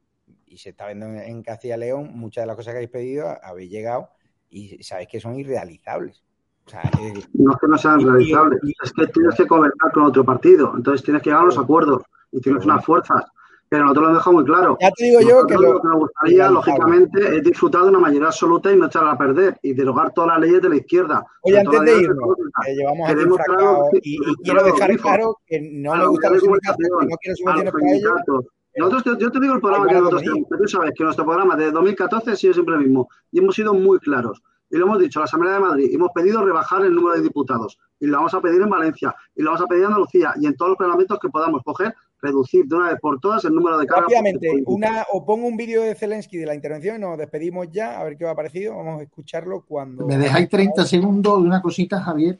y 0.47 0.57
se 0.59 0.71
está 0.71 0.87
viendo 0.87 1.07
en, 1.07 1.17
en 1.19 1.43
Castilla 1.43 1.77
y 1.77 1.81
León, 1.81 2.11
muchas 2.15 2.43
de 2.43 2.47
las 2.47 2.57
cosas 2.57 2.73
que 2.73 2.79
habéis 2.79 2.91
pedido 2.91 3.27
habéis 3.43 3.71
llegado 3.71 4.09
y 4.51 4.83
sabéis 4.83 5.09
que 5.09 5.21
son 5.21 5.39
irrealizables. 5.39 6.23
O 6.67 6.71
sea, 6.71 6.83
eh, 7.01 7.15
No 7.35 7.53
es 7.53 7.59
que 7.61 7.67
no 7.67 7.79
sean 7.79 8.01
realizables, 8.01 8.61
es 8.83 8.93
que 8.93 9.07
tienes 9.09 9.35
que 9.35 9.45
gobernar 9.45 9.93
con 9.93 10.03
otro 10.05 10.25
partido, 10.25 10.73
entonces 10.77 11.03
tienes 11.05 11.23
que 11.23 11.31
llegar 11.31 11.43
a 11.43 11.47
los 11.47 11.59
acuerdos 11.59 12.03
y 12.33 12.41
tienes 12.41 12.65
unas 12.65 12.85
fuerzas. 12.85 13.25
Pero 13.71 13.83
nosotros 13.85 14.03
lo 14.05 14.09
hemos 14.11 14.19
dejado 14.21 14.37
muy 14.37 14.45
claro. 14.45 14.79
Ya 14.81 14.91
te 14.93 15.05
digo 15.05 15.21
yo 15.21 15.47
que 15.47 15.55
lo- 15.55 15.81
que 15.81 15.89
nos 15.89 15.97
gustaría, 15.99 16.45
lógicamente, 16.55 17.37
es 17.37 17.43
disfrutar 17.45 17.83
de 17.83 17.89
una 17.91 17.99
mayoría 17.99 18.29
absoluta 18.29 18.73
y 18.73 18.77
no 18.77 18.87
echarla 18.87 19.11
a 19.13 19.19
perder 19.19 19.59
y 19.63 19.73
derogar 19.75 20.13
todas 20.15 20.31
las 20.31 20.41
leyes 20.41 20.63
de 20.63 20.69
la 20.71 20.77
izquierda. 20.77 21.27
Oye, 21.43 21.59
antes 21.61 21.81
de 21.81 22.01
irnos, 22.03 22.29
que 22.67 22.75
llevamos 22.75 23.39
claro- 23.47 23.89
y, 24.03 24.15
y 24.15 24.35
quiero 24.43 24.61
dejar 24.65 24.91
claro 25.17 25.37
que 25.47 25.61
no 25.61 25.93
me 25.97 26.19
que 26.19 26.41
comunicación, 26.41 26.91
no 27.09 27.17
quiero 27.21 27.37
subvenciones 27.37 27.73
para 27.73 27.93
ellos. 27.95 28.45
Nosotros, 28.77 29.19
yo 29.19 29.31
te 29.33 29.41
digo 29.41 29.55
el 29.55 29.61
programa 29.61 29.87
que 29.89 29.95
nosotros 29.95 30.23
tenemos, 30.23 30.49
que 30.51 30.57
tú 30.57 30.69
sabes 30.69 30.93
que 30.97 31.05
nuestro 31.05 31.25
programa 31.25 31.57
de 31.57 31.71
2014 31.73 32.31
ha 32.31 32.37
sido 32.37 32.55
siempre 32.55 32.75
el 32.77 32.81
mismo 32.83 33.09
y 33.33 33.39
hemos 33.41 33.55
sido 33.57 33.75
muy 33.75 33.99
claros. 33.99 34.41
Y 34.71 34.77
lo 34.77 34.85
hemos 34.87 34.99
dicho 35.01 35.19
a 35.19 35.23
la 35.23 35.25
Asamblea 35.25 35.55
de 35.55 35.61
Madrid, 35.61 35.91
hemos 35.93 36.11
pedido 36.15 36.45
rebajar 36.45 36.85
el 36.85 36.95
número 36.95 37.17
de 37.17 37.23
diputados 37.23 37.79
y 37.99 38.07
lo 38.07 38.19
vamos 38.19 38.35
a 38.35 38.41
pedir 38.41 38.61
en 38.63 38.69
Valencia 38.71 39.15
y 39.35 39.43
lo 39.43 39.51
vamos 39.51 39.65
a 39.65 39.67
pedir 39.67 39.83
en 39.83 39.87
Andalucía 39.89 40.35
y 40.39 40.47
en 40.47 40.55
todos 40.57 40.69
los 40.71 40.79
parlamentos 40.79 41.19
que 41.19 41.29
podamos 41.31 41.63
coger, 41.65 41.95
reducir 42.21 42.67
de 42.67 42.75
una 42.77 42.91
vez 42.91 43.01
por 43.01 43.21
todas 43.21 43.45
el 43.45 43.55
número 43.55 43.79
de 43.79 43.87
cargas. 43.87 44.05
Rápidamente, 44.05 44.51
una, 44.67 45.05
o 45.13 45.25
pongo 45.25 45.47
un 45.47 45.57
vídeo 45.57 45.83
de 45.83 45.95
Zelensky 45.95 46.37
de 46.37 46.47
la 46.47 46.55
intervención 46.55 46.97
y 46.97 47.01
nos 47.01 47.17
despedimos 47.19 47.69
ya, 47.71 47.99
a 48.01 48.05
ver 48.05 48.17
qué 48.17 48.25
os 48.25 48.31
ha 48.31 48.35
parecido. 48.35 48.77
Vamos 48.77 49.01
a 49.01 49.03
escucharlo 49.05 49.63
cuando. 49.67 50.07
¿Me 50.07 50.19
dejáis 50.19 50.49
30 50.49 50.85
segundos 50.85 51.41
de 51.43 51.47
una 51.49 51.63
cosita, 51.63 52.01
Javier? 52.01 52.39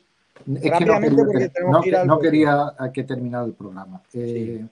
Es 0.63 0.73
que 0.73 0.85
no 0.85 1.01
quería, 1.01 1.17
porque 1.25 1.51
que, 1.51 1.61
no, 1.71 1.81
que 1.81 1.89
ir 1.89 1.97
al 1.97 2.07
no 2.07 2.15
corte. 2.15 2.29
quería 2.31 2.73
a 2.79 2.93
que 2.93 3.05
terminar 3.05 3.45
el 3.45 3.53
programa. 3.55 4.01
Eh, 4.13 4.65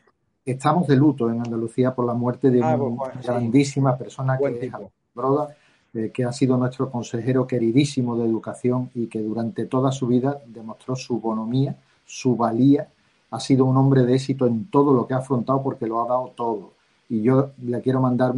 Estamos 0.44 0.86
de 0.86 0.94
luto 0.94 1.28
en 1.28 1.40
Andalucía 1.40 1.92
por 1.92 2.06
la 2.06 2.14
muerte 2.14 2.50
de 2.52 2.62
Ah, 2.62 2.76
una 2.76 2.96
pues, 2.98 3.12
sí. 3.20 3.26
grandísima 3.26 3.98
persona 3.98 4.36
Buen 4.38 4.54
que 4.54 4.60
tipo. 4.60 4.78
es 4.82 4.88
Broda, 5.12 5.56
eh, 5.92 6.12
que 6.14 6.22
ha 6.24 6.30
sido 6.32 6.56
nuestro 6.56 6.88
consejero 6.88 7.48
queridísimo 7.48 8.16
de 8.16 8.26
educación 8.26 8.88
y 8.94 9.08
que 9.08 9.20
durante 9.20 9.66
toda 9.66 9.90
su 9.90 10.06
vida 10.06 10.40
demostró 10.46 10.94
su 10.94 11.18
bonomía, 11.18 11.74
su 12.04 12.36
valía. 12.36 12.88
Ha 13.36 13.40
sido 13.40 13.66
un 13.66 13.76
hombre 13.76 14.04
de 14.04 14.14
éxito 14.14 14.46
en 14.46 14.70
todo 14.70 14.94
lo 14.94 15.06
que 15.06 15.12
ha 15.12 15.18
afrontado 15.18 15.62
porque 15.62 15.86
lo 15.86 16.02
ha 16.02 16.08
dado 16.08 16.32
todo. 16.34 16.72
Y 17.08 17.22
yo 17.22 17.50
le 17.62 17.82
quiero 17.82 18.00
mandar 18.00 18.34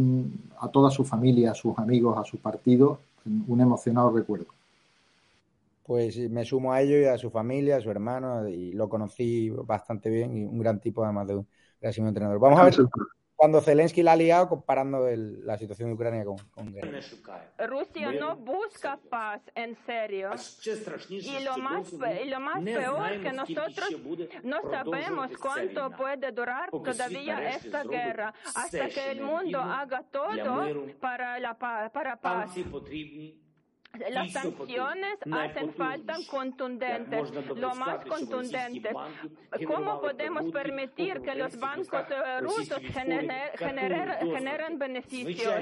a 0.59 0.67
toda 0.67 0.91
su 0.91 1.05
familia, 1.05 1.51
a 1.51 1.55
sus 1.55 1.77
amigos, 1.79 2.17
a 2.17 2.25
su 2.25 2.37
partido, 2.37 2.99
un 3.47 3.61
emocionado 3.61 4.11
recuerdo. 4.11 4.47
Pues 5.85 6.17
me 6.29 6.43
sumo 6.43 6.73
a 6.73 6.81
ello 6.81 6.99
y 6.99 7.05
a 7.05 7.17
su 7.17 7.29
familia, 7.29 7.77
a 7.77 7.81
su 7.81 7.89
hermano, 7.89 8.47
y 8.47 8.73
lo 8.73 8.89
conocí 8.89 9.49
bastante 9.49 10.09
bien 10.09 10.37
y 10.37 10.43
un 10.43 10.59
gran 10.59 10.79
tipo 10.79 11.03
además 11.03 11.27
de 11.27 11.37
un 11.37 11.47
grandísimo 11.79 12.09
entrenador. 12.09 12.39
Vamos 12.39 12.59
a 12.59 12.63
ver 12.65 12.75
cuando 13.39 13.61
Zelensky 13.61 14.03
la 14.03 14.11
ha 14.11 14.15
liado 14.17 14.49
comparando 14.49 15.07
el- 15.07 15.45
la 15.45 15.57
situación 15.57 15.87
de 15.87 15.95
Ucrania 15.95 16.25
con, 16.25 16.35
con 16.53 16.73
guerra. 16.73 16.89
Rusia 17.57 18.11
no 18.19 18.35
busca 18.35 18.99
paz 19.09 19.41
en 19.55 19.77
serio. 19.85 20.31
Y 21.25 21.43
lo 21.45 21.57
más, 21.57 21.87
y 22.21 22.29
lo 22.29 22.39
más 22.41 22.61
peor 22.81 23.11
que 23.21 23.31
nosotros 23.31 23.89
no 24.43 24.57
sabemos 24.69 25.31
cuánto 25.39 25.89
puede 25.97 26.31
durar 26.33 26.69
todavía 26.91 27.35
esta 27.55 27.83
guerra 27.89 28.33
hasta 28.55 28.89
que 28.89 29.11
el 29.11 29.21
mundo 29.21 29.59
haga 29.61 30.03
todo 30.11 30.27
para 30.99 31.39
la 31.39 31.53
pa- 31.57 31.89
para 31.93 32.17
paz. 32.19 32.49
Las 34.09 34.31
sanciones 34.31 35.17
hacen 35.31 35.73
falta 35.73 36.15
contundentes, 36.29 37.31
lo 37.55 37.75
más 37.75 38.05
contundentes. 38.05 38.93
¿Cómo 39.65 39.99
podemos 39.99 40.51
permitir 40.51 41.21
que 41.21 41.35
los 41.35 41.57
bancos 41.59 42.05
eh, 42.09 42.39
rusos 42.41 42.79
generen 42.79 44.77
beneficios 44.77 45.53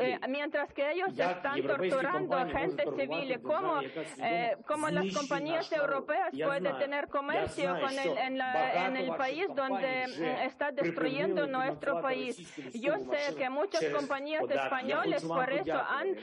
eh, 0.00 0.18
mientras 0.28 0.72
que 0.72 0.92
ellos 0.92 1.08
están 1.10 1.62
torturando 1.62 2.36
a 2.36 2.46
gente 2.46 2.84
civil? 2.96 3.40
¿Cómo, 3.42 3.80
eh, 4.22 4.56
cómo 4.66 4.88
las 4.88 5.12
compañías 5.14 5.70
europeas 5.72 6.30
pueden 6.30 6.78
tener 6.78 7.08
comercio 7.08 7.78
con 7.80 7.98
el, 7.98 8.16
en, 8.18 8.40
en, 8.40 8.96
el 8.96 9.14
país 9.16 9.46
donde 9.54 10.06
mm, 10.06 10.46
está 10.46 10.70
destruyendo 10.70 11.46
nuestro 11.46 12.00
país? 12.00 12.38
Yo 12.74 12.94
sé 12.98 13.34
que 13.36 13.50
muchas 13.50 13.84
compañías 13.86 14.44
españolas 14.48 15.24
por 15.24 15.52
eso 15.52 15.74
han 15.74 16.14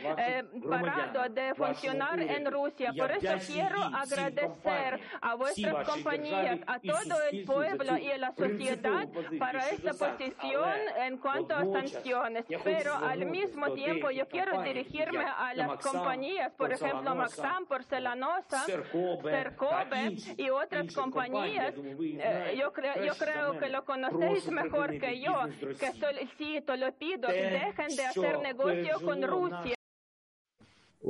parado 0.69 1.16
de 1.23 1.53
funcionar 1.55 2.19
en 2.19 2.51
Rusia. 2.51 2.93
Por 2.97 3.11
eso 3.11 3.33
quiero 3.45 3.81
agradecer 3.83 4.99
a 5.21 5.35
vuestras 5.35 5.87
compañías, 5.87 6.59
a 6.67 6.79
todo 6.79 7.21
el 7.31 7.43
pueblo 7.43 7.97
y 7.97 8.11
a 8.11 8.17
la 8.17 8.31
sociedad 8.33 9.07
para 9.39 9.69
esta 9.69 9.93
posición 9.93 10.75
en 10.99 11.17
cuanto 11.17 11.55
a 11.55 11.65
sanciones. 11.65 12.45
Pero 12.63 12.95
al 12.95 13.25
mismo 13.25 13.73
tiempo 13.73 14.11
yo 14.11 14.27
quiero 14.27 14.61
dirigirme 14.61 15.25
a 15.25 15.53
las 15.53 15.79
compañías, 15.79 16.51
por 16.53 16.71
ejemplo, 16.71 17.15
Maxam, 17.15 17.65
Porcelanosa, 17.65 18.65
Cercobe 18.65 20.15
y 20.37 20.49
otras 20.49 20.93
compañías. 20.93 21.73
Eh, 21.75 22.57
yo, 22.59 22.71
creo, 22.71 23.03
yo 23.03 23.13
creo 23.15 23.59
que 23.59 23.69
lo 23.69 23.83
conocéis 23.85 24.49
mejor 24.51 24.97
que 24.99 25.19
yo, 25.19 25.33
que 25.79 25.91
solicito, 25.93 26.75
lo 26.75 26.91
pido, 26.93 27.27
dejen 27.27 27.95
de 27.95 28.05
hacer 28.05 28.39
negocio 28.39 28.99
con 29.03 29.21
Rusia. 29.21 29.76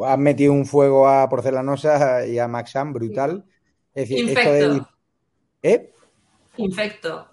Han 0.06 0.22
metido 0.22 0.54
un 0.54 0.66
fuego 0.66 1.08
a 1.08 1.28
Porcelanosa 1.30 2.26
y 2.26 2.40
a 2.40 2.48
Maxam 2.48 2.94
brutal. 2.94 3.46
Es 3.94 4.10
decir, 4.10 4.30
Infecto. 4.30 4.52
esto 4.52 4.74
de... 4.74 5.74
¿Eh? 5.74 5.94
Infecto. 6.58 7.28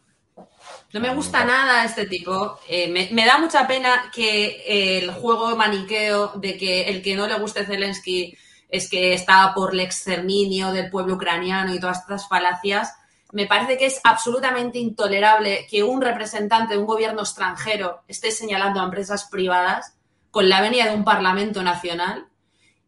No 0.92 1.00
me 1.00 1.14
gusta 1.14 1.44
nada 1.44 1.84
este 1.84 2.06
tipo. 2.06 2.58
Eh, 2.68 2.88
me, 2.88 3.08
me, 3.12 3.26
da 3.26 3.38
mucha 3.38 3.66
pena 3.66 4.10
que 4.14 5.00
el 5.00 5.10
juego 5.10 5.56
maniqueo 5.56 6.32
de 6.36 6.56
que 6.56 6.82
el 6.82 7.02
que 7.02 7.16
no 7.16 7.26
le 7.26 7.38
guste 7.38 7.64
Zelensky 7.64 8.36
es 8.68 8.88
que 8.88 9.12
está 9.12 9.52
por 9.54 9.72
el 9.72 9.80
exterminio 9.80 10.72
del 10.72 10.90
pueblo 10.90 11.14
ucraniano 11.14 11.74
y 11.74 11.80
todas 11.80 12.00
estas 12.00 12.28
falacias. 12.28 12.94
Me 13.32 13.46
parece 13.46 13.76
que 13.76 13.86
es 13.86 14.00
absolutamente 14.04 14.78
intolerable 14.78 15.66
que 15.68 15.82
un 15.82 16.00
representante 16.00 16.74
de 16.74 16.80
un 16.80 16.86
gobierno 16.86 17.22
extranjero 17.22 18.02
esté 18.06 18.30
señalando 18.30 18.80
a 18.80 18.84
empresas 18.84 19.24
privadas 19.24 19.96
con 20.30 20.48
la 20.48 20.60
venia 20.60 20.88
de 20.88 20.94
un 20.96 21.04
Parlamento 21.04 21.62
Nacional 21.62 22.28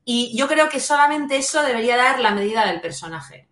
y 0.09 0.37
yo 0.37 0.47
creo 0.47 0.69
que 0.69 0.79
solamente 0.79 1.37
eso 1.37 1.65
debería 1.65 1.97
dar 1.97 2.21
la 2.21 2.31
medida 2.31 2.65
del 2.65 2.81
personaje. 2.81 3.49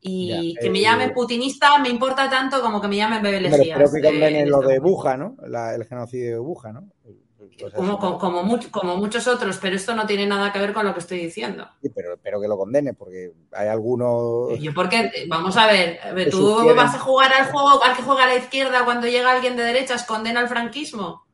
Y 0.00 0.54
ya, 0.54 0.60
que 0.60 0.70
me 0.70 0.80
llame 0.80 1.10
putinista 1.10 1.76
me 1.78 1.88
importa 1.88 2.30
tanto 2.30 2.62
como 2.62 2.80
que 2.80 2.86
me 2.86 2.96
llamen 2.96 3.20
bebelesías. 3.20 3.76
Pero 3.76 3.90
creo 3.90 4.02
que 4.02 4.08
condenen 4.08 4.46
eh, 4.46 4.48
lo 4.48 4.60
de 4.60 4.78
Buja, 4.78 5.16
¿no? 5.16 5.36
La, 5.48 5.74
el 5.74 5.84
genocidio 5.84 6.30
de 6.30 6.38
Buja, 6.38 6.72
¿no? 6.72 6.88
Pues 7.02 7.74
como, 7.74 7.98
como, 7.98 8.16
como, 8.16 8.42
much, 8.44 8.70
como, 8.70 8.96
muchos 8.96 9.26
otros, 9.26 9.58
pero 9.60 9.74
esto 9.74 9.92
no 9.96 10.06
tiene 10.06 10.24
nada 10.24 10.52
que 10.52 10.60
ver 10.60 10.72
con 10.72 10.86
lo 10.86 10.94
que 10.94 11.00
estoy 11.00 11.18
diciendo. 11.18 11.68
Sí, 11.82 11.88
pero, 11.88 12.16
pero 12.22 12.40
que 12.40 12.46
lo 12.46 12.56
condene, 12.56 12.94
porque 12.94 13.32
hay 13.50 13.66
algunos. 13.66 14.56
Yo, 14.60 14.72
porque, 14.72 15.10
vamos 15.28 15.56
a 15.56 15.66
ver, 15.66 15.98
a 16.00 16.12
ver 16.12 16.30
tú 16.30 16.38
sugieren... 16.38 16.76
vas 16.76 16.94
a 16.94 17.00
jugar 17.00 17.32
al 17.32 17.50
juego 17.50 17.82
al 17.82 17.96
que 17.96 18.02
juega 18.02 18.22
a 18.22 18.28
la 18.28 18.36
izquierda 18.36 18.84
cuando 18.84 19.08
llega 19.08 19.32
alguien 19.32 19.56
de 19.56 19.64
derechas, 19.64 20.04
condena 20.04 20.38
al 20.38 20.48
franquismo. 20.48 21.26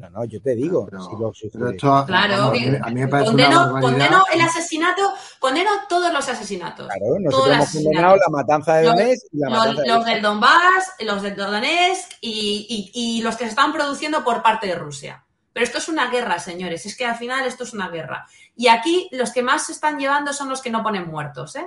No, 0.00 0.10
no, 0.10 0.24
yo 0.24 0.40
te 0.40 0.54
digo. 0.54 0.86
Pero, 0.86 1.04
si 1.04 1.10
lo 1.12 1.32
pero 1.52 1.70
esto, 1.70 2.04
claro, 2.06 2.44
a, 2.44 2.50
mí, 2.52 2.66
a 2.80 2.88
mí 2.88 3.00
me 3.00 3.08
parece 3.08 3.28
condeno, 3.28 3.70
una 3.72 3.80
condeno 3.80 4.24
el 4.32 4.40
asesinato, 4.40 5.12
condeno 5.38 5.70
todos 5.88 6.12
los 6.12 6.28
asesinatos. 6.28 6.86
Claro, 6.88 7.18
nosotros 7.20 7.54
hemos 7.54 7.72
condenado 7.72 8.16
la 8.16 8.28
matanza 8.30 8.76
de 8.76 8.86
Donetsk 8.86 9.26
y 9.32 9.38
la 9.38 9.48
los, 9.48 9.58
matanza 9.58 9.82
de 9.82 9.88
los 9.88 10.04
del 10.06 10.22
Donbass, 10.22 10.92
los 11.00 11.22
del 11.22 11.36
Donetsk 11.36 12.12
y, 12.20 12.90
y, 12.94 13.18
y 13.18 13.22
los 13.22 13.36
que 13.36 13.44
se 13.44 13.50
están 13.50 13.72
produciendo 13.72 14.24
por 14.24 14.42
parte 14.42 14.66
de 14.66 14.74
Rusia. 14.74 15.24
Pero 15.52 15.64
esto 15.64 15.78
es 15.78 15.88
una 15.88 16.10
guerra, 16.10 16.38
señores. 16.38 16.86
Es 16.86 16.96
que 16.96 17.04
al 17.04 17.16
final 17.16 17.44
esto 17.46 17.64
es 17.64 17.72
una 17.72 17.88
guerra. 17.88 18.26
Y 18.56 18.68
aquí 18.68 19.08
los 19.12 19.32
que 19.32 19.42
más 19.42 19.66
se 19.66 19.72
están 19.72 19.98
llevando 19.98 20.32
son 20.32 20.48
los 20.48 20.62
que 20.62 20.70
no 20.70 20.82
ponen 20.82 21.08
muertos, 21.08 21.56
¿eh? 21.56 21.66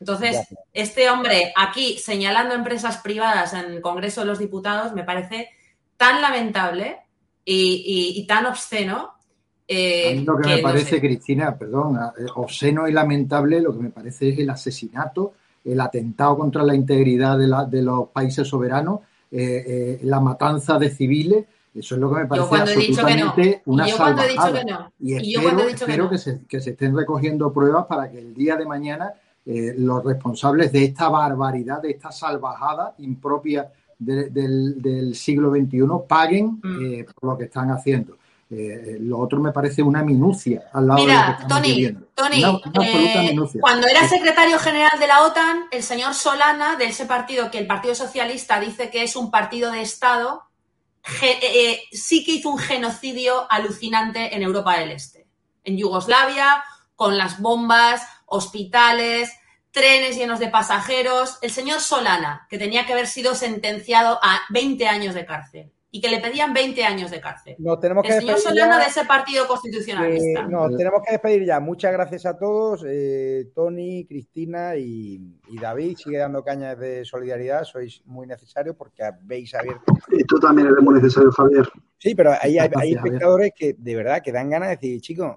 Entonces, 0.00 0.48
este 0.72 1.08
hombre 1.10 1.52
aquí 1.56 1.96
señalando 1.96 2.56
empresas 2.56 2.98
privadas 2.98 3.52
en 3.52 3.66
el 3.66 3.80
Congreso 3.80 4.22
de 4.22 4.26
los 4.26 4.40
Diputados 4.40 4.92
me 4.94 5.04
parece 5.04 5.50
tan 5.96 6.20
lamentable 6.20 7.01
y, 7.44 8.14
y, 8.14 8.20
y 8.20 8.26
tan 8.26 8.46
obsceno. 8.46 9.10
Eh, 9.66 10.12
a 10.12 10.14
mí 10.16 10.24
lo 10.24 10.36
que, 10.36 10.48
que 10.48 10.56
me 10.56 10.62
parece, 10.62 10.84
no 10.84 10.90
sé. 10.90 11.00
Cristina, 11.00 11.56
perdón, 11.56 11.96
eh, 11.96 12.26
obsceno 12.36 12.88
y 12.88 12.92
lamentable, 12.92 13.60
lo 13.60 13.72
que 13.72 13.82
me 13.82 13.90
parece 13.90 14.30
es 14.30 14.38
el 14.38 14.50
asesinato, 14.50 15.34
el 15.64 15.80
atentado 15.80 16.36
contra 16.36 16.62
la 16.62 16.74
integridad 16.74 17.38
de, 17.38 17.46
la, 17.46 17.64
de 17.64 17.82
los 17.82 18.08
países 18.08 18.46
soberanos, 18.46 19.00
eh, 19.30 19.64
eh, 19.66 20.00
la 20.02 20.20
matanza 20.20 20.78
de 20.78 20.90
civiles. 20.90 21.46
Eso 21.74 21.94
es 21.94 22.00
lo 22.02 22.12
que 22.12 22.20
me 22.20 22.26
parece 22.26 22.54
absolutamente 22.54 23.62
no. 23.64 23.72
una 23.72 23.88
y 23.88 23.90
yo 23.90 23.96
salvajada. 23.96 24.26
He 24.26 24.32
dicho 24.32 24.52
que 24.52 24.72
no. 24.72 24.92
Y, 25.00 25.12
y 25.12 25.34
espero, 25.36 25.50
yo 25.50 25.60
he 25.60 25.68
dicho 25.68 25.84
espero 25.86 26.04
que, 26.10 26.16
que, 26.16 26.18
se, 26.18 26.40
que, 26.46 26.60
se, 26.60 26.70
estén 26.70 26.94
recogiendo 26.94 27.50
pruebas 27.50 27.86
para 27.86 28.10
que 28.10 28.18
el 28.18 28.34
día 28.34 28.56
de 28.56 28.66
mañana 28.66 29.14
eh, 29.44 29.74
los 29.76 30.04
responsables 30.04 30.70
de 30.70 30.84
esta 30.84 31.08
barbaridad, 31.08 31.82
de 31.82 31.90
esta 31.90 32.12
salvajada 32.12 32.94
impropia 32.98 33.72
de, 34.04 34.30
del, 34.30 34.80
del, 34.80 35.14
siglo 35.14 35.50
XXI 35.50 35.82
paguen 36.08 36.60
mm. 36.62 36.84
eh, 36.84 37.04
por 37.04 37.30
lo 37.30 37.38
que 37.38 37.44
están 37.44 37.70
haciendo. 37.70 38.16
Eh, 38.54 38.98
lo 39.00 39.18
otro 39.18 39.40
me 39.40 39.50
parece 39.50 39.82
una 39.82 40.02
minucia 40.02 40.64
al 40.74 40.86
lado 40.86 41.00
Mira, 41.00 41.14
de 41.14 41.20
lo 41.20 41.24
que 41.24 41.42
estamos 41.42 41.62
Tony, 41.62 41.74
viviendo. 41.74 42.06
Tony 42.14 42.38
una, 42.38 42.50
una 42.50 42.60
absoluta 42.66 43.22
eh, 43.22 43.30
minucia. 43.30 43.60
cuando 43.62 43.86
era 43.86 44.08
secretario 44.08 44.58
general 44.58 45.00
de 45.00 45.06
la 45.06 45.22
OTAN, 45.22 45.64
el 45.70 45.82
señor 45.82 46.12
Solana, 46.12 46.76
de 46.76 46.84
ese 46.84 47.06
partido 47.06 47.50
que 47.50 47.58
el 47.58 47.66
Partido 47.66 47.94
Socialista 47.94 48.60
dice 48.60 48.90
que 48.90 49.04
es 49.04 49.16
un 49.16 49.30
partido 49.30 49.70
de 49.70 49.80
Estado, 49.80 50.42
eh, 51.22 51.80
sí 51.92 52.24
que 52.24 52.32
hizo 52.32 52.50
un 52.50 52.58
genocidio 52.58 53.50
alucinante 53.50 54.36
en 54.36 54.42
Europa 54.42 54.78
del 54.78 54.90
Este. 54.90 55.26
En 55.64 55.78
Yugoslavia, 55.78 56.62
con 56.94 57.16
las 57.16 57.40
bombas, 57.40 58.02
hospitales, 58.26 59.30
trenes 59.72 60.16
llenos 60.16 60.38
de 60.38 60.48
pasajeros. 60.48 61.38
El 61.42 61.50
señor 61.50 61.80
Solana, 61.80 62.46
que 62.48 62.58
tenía 62.58 62.86
que 62.86 62.92
haber 62.92 63.06
sido 63.06 63.34
sentenciado 63.34 64.18
a 64.22 64.40
20 64.50 64.86
años 64.86 65.14
de 65.14 65.26
cárcel 65.26 65.72
y 65.94 66.00
que 66.00 66.08
le 66.08 66.20
pedían 66.20 66.54
20 66.54 66.84
años 66.84 67.10
de 67.10 67.20
cárcel. 67.20 67.54
No, 67.58 67.78
tenemos 67.78 68.02
que 68.02 68.14
el 68.14 68.20
señor 68.20 68.38
Solana 68.38 68.78
ya, 68.78 68.84
de 68.84 68.90
ese 68.90 69.04
partido 69.04 69.46
constitucionalista. 69.46 70.40
Eh, 70.40 70.46
no, 70.48 70.70
tenemos 70.74 71.02
que 71.04 71.12
despedir 71.12 71.44
ya. 71.44 71.60
Muchas 71.60 71.92
gracias 71.92 72.24
a 72.24 72.38
todos. 72.38 72.82
Eh, 72.86 73.50
Tony, 73.54 74.06
Cristina 74.06 74.74
y, 74.76 75.20
y, 75.48 75.58
David. 75.58 75.98
Sigue 75.98 76.16
dando 76.16 76.42
cañas 76.42 76.78
de 76.78 77.04
solidaridad. 77.04 77.64
Sois 77.64 78.02
muy 78.06 78.26
necesarios 78.26 78.74
porque 78.74 79.04
habéis 79.04 79.54
abierto. 79.54 79.92
Y 80.10 80.24
tú 80.24 80.38
también 80.40 80.68
eres 80.68 80.82
muy 80.82 80.94
necesario, 80.94 81.30
Javier. 81.30 81.68
Sí, 81.98 82.14
pero 82.14 82.32
hay, 82.40 82.58
hay, 82.58 82.70
hay 82.74 82.94
espectadores 82.94 83.52
que 83.54 83.74
de 83.76 83.94
verdad 83.94 84.22
que 84.22 84.32
dan 84.32 84.48
ganas 84.48 84.70
de 84.70 84.76
decir, 84.76 85.00
chicos, 85.02 85.36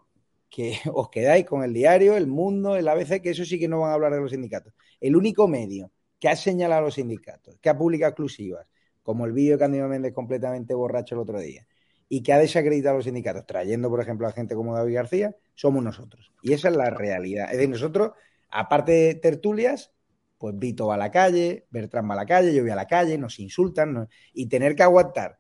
que 0.55 0.79
os 0.93 1.09
quedáis 1.09 1.45
con 1.45 1.63
el 1.63 1.73
diario, 1.73 2.15
el 2.15 2.27
mundo, 2.27 2.77
el 2.77 2.87
ABC, 2.87 3.21
que 3.21 3.31
eso 3.31 3.43
sí 3.43 3.59
que 3.59 3.67
no 3.67 3.81
van 3.81 3.91
a 3.91 3.93
hablar 3.95 4.13
de 4.13 4.21
los 4.21 4.31
sindicatos. 4.31 4.73
El 5.01 5.17
único 5.17 5.49
medio 5.49 5.91
que 6.17 6.29
ha 6.29 6.35
señalado 6.37 6.81
a 6.81 6.85
los 6.85 6.93
sindicatos, 6.93 7.57
que 7.61 7.67
ha 7.67 7.77
publicado 7.77 8.11
exclusivas, 8.11 8.65
como 9.03 9.25
el 9.25 9.33
vídeo 9.33 9.53
de 9.53 9.59
Candido 9.59 9.89
Méndez 9.89 10.13
completamente 10.13 10.73
borracho 10.73 11.15
el 11.15 11.21
otro 11.21 11.39
día, 11.39 11.67
y 12.07 12.23
que 12.23 12.31
ha 12.31 12.37
desacreditado 12.37 12.93
a 12.93 12.97
los 12.99 13.05
sindicatos, 13.05 13.45
trayendo, 13.45 13.89
por 13.89 13.99
ejemplo, 13.99 14.27
a 14.27 14.31
gente 14.31 14.55
como 14.55 14.73
David 14.73 14.95
García, 14.95 15.35
somos 15.55 15.83
nosotros. 15.83 16.31
Y 16.41 16.53
esa 16.53 16.69
es 16.69 16.77
la 16.77 16.89
realidad. 16.89 17.47
Es 17.47 17.57
decir, 17.57 17.69
nosotros, 17.69 18.11
aparte 18.49 18.93
de 18.93 19.15
tertulias, 19.15 19.91
pues 20.37 20.57
Vito 20.57 20.87
va 20.87 20.95
a 20.95 20.97
la 20.97 21.11
calle, 21.11 21.65
Bertrán 21.69 22.09
va 22.09 22.13
a 22.13 22.17
la 22.17 22.25
calle, 22.25 22.53
yo 22.53 22.61
voy 22.61 22.71
a 22.71 22.75
la 22.75 22.87
calle, 22.87 23.17
nos 23.17 23.39
insultan, 23.39 24.07
y 24.33 24.47
tener 24.47 24.73
que 24.73 24.83
aguantar 24.83 25.37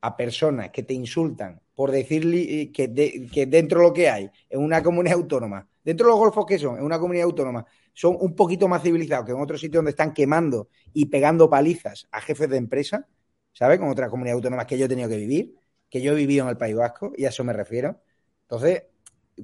a 0.00 0.16
personas 0.16 0.70
que 0.70 0.82
te 0.82 0.94
insultan 0.94 1.60
por 1.74 1.90
decirle 1.90 2.70
que, 2.72 2.88
de, 2.88 3.28
que 3.32 3.46
dentro 3.46 3.80
de 3.80 3.86
lo 3.86 3.92
que 3.92 4.08
hay 4.08 4.30
en 4.48 4.60
una 4.60 4.82
comunidad 4.82 5.16
autónoma, 5.16 5.68
dentro 5.84 6.06
de 6.06 6.10
los 6.10 6.18
golfos 6.18 6.46
que 6.46 6.58
son, 6.58 6.78
en 6.78 6.84
una 6.84 6.98
comunidad 6.98 7.24
autónoma, 7.24 7.64
son 7.94 8.16
un 8.20 8.34
poquito 8.34 8.68
más 8.68 8.82
civilizados 8.82 9.26
que 9.26 9.32
en 9.32 9.40
otros 9.40 9.60
sitios 9.60 9.78
donde 9.78 9.90
están 9.90 10.12
quemando 10.12 10.68
y 10.92 11.06
pegando 11.06 11.48
palizas 11.50 12.08
a 12.12 12.20
jefes 12.20 12.48
de 12.48 12.56
empresa, 12.56 13.06
¿sabes? 13.52 13.78
Con 13.78 13.88
otras 13.88 14.08
comunidades 14.10 14.36
autónomas 14.38 14.66
que 14.66 14.78
yo 14.78 14.86
he 14.86 14.88
tenido 14.88 15.08
que 15.08 15.16
vivir, 15.16 15.54
que 15.88 16.00
yo 16.00 16.12
he 16.12 16.16
vivido 16.16 16.44
en 16.44 16.50
el 16.50 16.56
País 16.56 16.76
Vasco, 16.76 17.12
y 17.16 17.24
a 17.24 17.30
eso 17.30 17.42
me 17.44 17.52
refiero. 17.52 18.00
Entonces, 18.42 18.84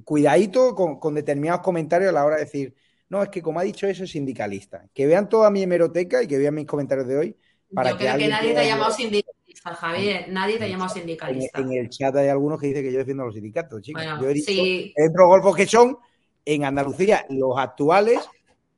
cuidadito 0.03 0.75
con, 0.75 0.99
con 0.99 1.15
determinados 1.15 1.61
comentarios 1.61 2.09
a 2.09 2.13
la 2.13 2.25
hora 2.25 2.35
de 2.35 2.45
decir, 2.45 2.75
no, 3.09 3.21
es 3.21 3.29
que 3.29 3.41
como 3.41 3.59
ha 3.59 3.63
dicho 3.63 3.87
eso 3.87 4.03
es 4.03 4.11
sindicalista. 4.11 4.89
Que 4.93 5.05
vean 5.05 5.29
toda 5.29 5.49
mi 5.51 5.63
hemeroteca 5.63 6.23
y 6.23 6.27
que 6.27 6.37
vean 6.37 6.55
mis 6.55 6.65
comentarios 6.65 7.07
de 7.07 7.17
hoy. 7.17 7.37
Para 7.73 7.91
yo 7.91 7.97
creo 7.97 8.13
que, 8.13 8.19
que 8.19 8.27
nadie 8.27 8.53
te 8.53 8.59
ha 8.59 8.63
llamado 8.63 8.91
sindicalista, 8.91 9.75
Javier. 9.75 10.25
Nadie 10.29 10.57
te 10.57 10.63
ha 10.65 10.67
llamado 10.67 10.93
sindicalista. 10.93 11.59
En, 11.59 11.71
en, 11.71 11.77
el 11.79 11.89
chat 11.89 12.15
hay 12.15 12.27
algunos 12.29 12.59
que 12.59 12.67
dicen 12.67 12.83
que 12.83 12.91
yo 12.91 12.99
defiendo 12.99 13.23
a 13.23 13.25
los 13.27 13.35
sindicatos, 13.35 13.81
chicos. 13.81 14.03
Bueno, 14.03 14.21
yo 14.21 14.29
he 14.29 14.33
dicho, 14.33 14.51
sí. 14.51 14.93
dentro 14.95 15.23
de 15.23 15.29
los 15.29 15.41
golfos 15.41 15.55
que 15.55 15.65
son, 15.65 15.97
en 16.45 16.63
Andalucía, 16.63 17.25
los 17.29 17.57
actuales 17.57 18.19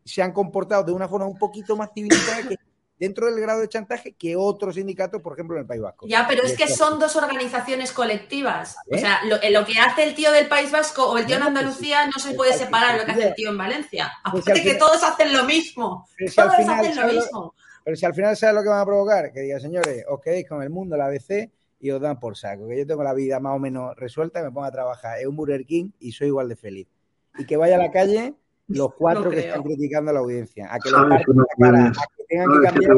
se 0.05 0.21
han 0.21 0.31
comportado 0.31 0.83
de 0.83 0.93
una 0.93 1.07
forma 1.09 1.25
un 1.27 1.37
poquito 1.37 1.75
más 1.75 1.89
civilizada 1.93 2.47
que, 2.47 2.55
dentro 2.97 3.25
del 3.27 3.39
grado 3.41 3.59
de 3.59 3.67
chantaje 3.67 4.13
que 4.13 4.35
otros 4.37 4.75
sindicatos, 4.75 5.21
por 5.21 5.33
ejemplo, 5.33 5.57
en 5.57 5.61
el 5.63 5.67
País 5.67 5.81
Vasco. 5.81 6.07
Ya, 6.07 6.25
pero 6.29 6.43
es 6.43 6.55
que 6.57 6.67
son 6.67 6.97
dos 6.97 7.15
organizaciones 7.17 7.91
colectivas. 7.91 8.77
O 8.89 8.97
sea, 8.97 9.19
lo, 9.25 9.35
eh, 9.41 9.51
lo 9.51 9.65
que 9.65 9.77
hace 9.79 10.03
el 10.05 10.15
tío 10.15 10.31
del 10.31 10.47
País 10.47 10.71
Vasco 10.71 11.05
o 11.09 11.17
el 11.17 11.25
tío 11.25 11.35
en 11.35 11.41
pues 11.43 11.47
Andalucía 11.49 12.05
no 12.05 12.13
se 12.13 12.29
Pues 12.29 12.37
puede 12.37 12.53
separar 12.53 12.91
final, 12.91 12.99
lo 12.99 13.05
que 13.05 13.11
hace 13.11 13.27
el 13.27 13.35
tío 13.35 13.49
en 13.49 13.57
Valencia. 13.57 14.11
Pues 14.31 14.43
Aparte 14.43 14.53
que 14.63 14.69
final- 14.73 14.79
todos 14.79 15.03
hacen 15.03 15.33
lo 15.33 15.43
mismo. 15.43 16.07
Al 16.19 16.33
Todos 16.33 16.55
final, 16.55 16.79
hacen 16.79 16.89
lo 16.89 16.95
¿sabes 17.01 17.15
lo- 17.15 17.21
mismo. 17.21 17.55
Pero 17.87 17.95
si 17.95 18.05
al 18.05 18.13
final 18.13 18.35
sabes 18.35 18.53
lo 18.53 18.63
que 18.63 18.67
van 18.67 18.81
a 18.81 18.85
provocar, 18.85 19.31
que 19.31 19.39
digan, 19.39 19.61
señores, 19.61 20.03
os 20.09 20.19
quedéis 20.19 20.45
con 20.45 20.61
el 20.61 20.69
mundo, 20.69 20.97
la 20.97 21.05
ABC, 21.05 21.49
y 21.79 21.89
os 21.89 22.01
dan 22.01 22.19
por 22.19 22.35
saco. 22.35 22.67
Que 22.67 22.79
yo 22.79 22.85
tengo 22.85 23.01
la 23.01 23.13
vida 23.13 23.39
más 23.39 23.55
o 23.55 23.59
menos 23.59 23.95
resuelta, 23.95 24.43
me 24.43 24.51
pongo 24.51 24.65
a 24.65 24.71
trabajar 24.71 25.21
en 25.21 25.29
un 25.29 25.37
Burger 25.37 25.65
King 25.65 25.91
y 25.97 26.11
soy 26.11 26.27
igual 26.27 26.49
de 26.49 26.57
feliz. 26.57 26.89
Y 27.37 27.45
que 27.45 27.55
vaya 27.55 27.75
a 27.75 27.77
la 27.77 27.89
calle 27.89 28.35
los 28.67 28.93
cuatro 28.97 29.23
No 29.23 29.29
que 29.29 29.37
creo. 29.37 29.47
están 29.47 29.63
criticando 29.63 30.11
a 30.11 30.15
la 30.15 30.19
audiencia, 30.19 30.67
a 30.69 30.79
que 30.79 30.89
los 30.89 30.99
no 30.99 31.07
la 31.07 31.23
cara, 31.57 31.87
a 31.87 32.07
que 32.17 32.23
tengan 32.27 32.47
que 32.49 32.55
que 32.55 32.59
te 32.59 32.73
cambiar 32.73 32.97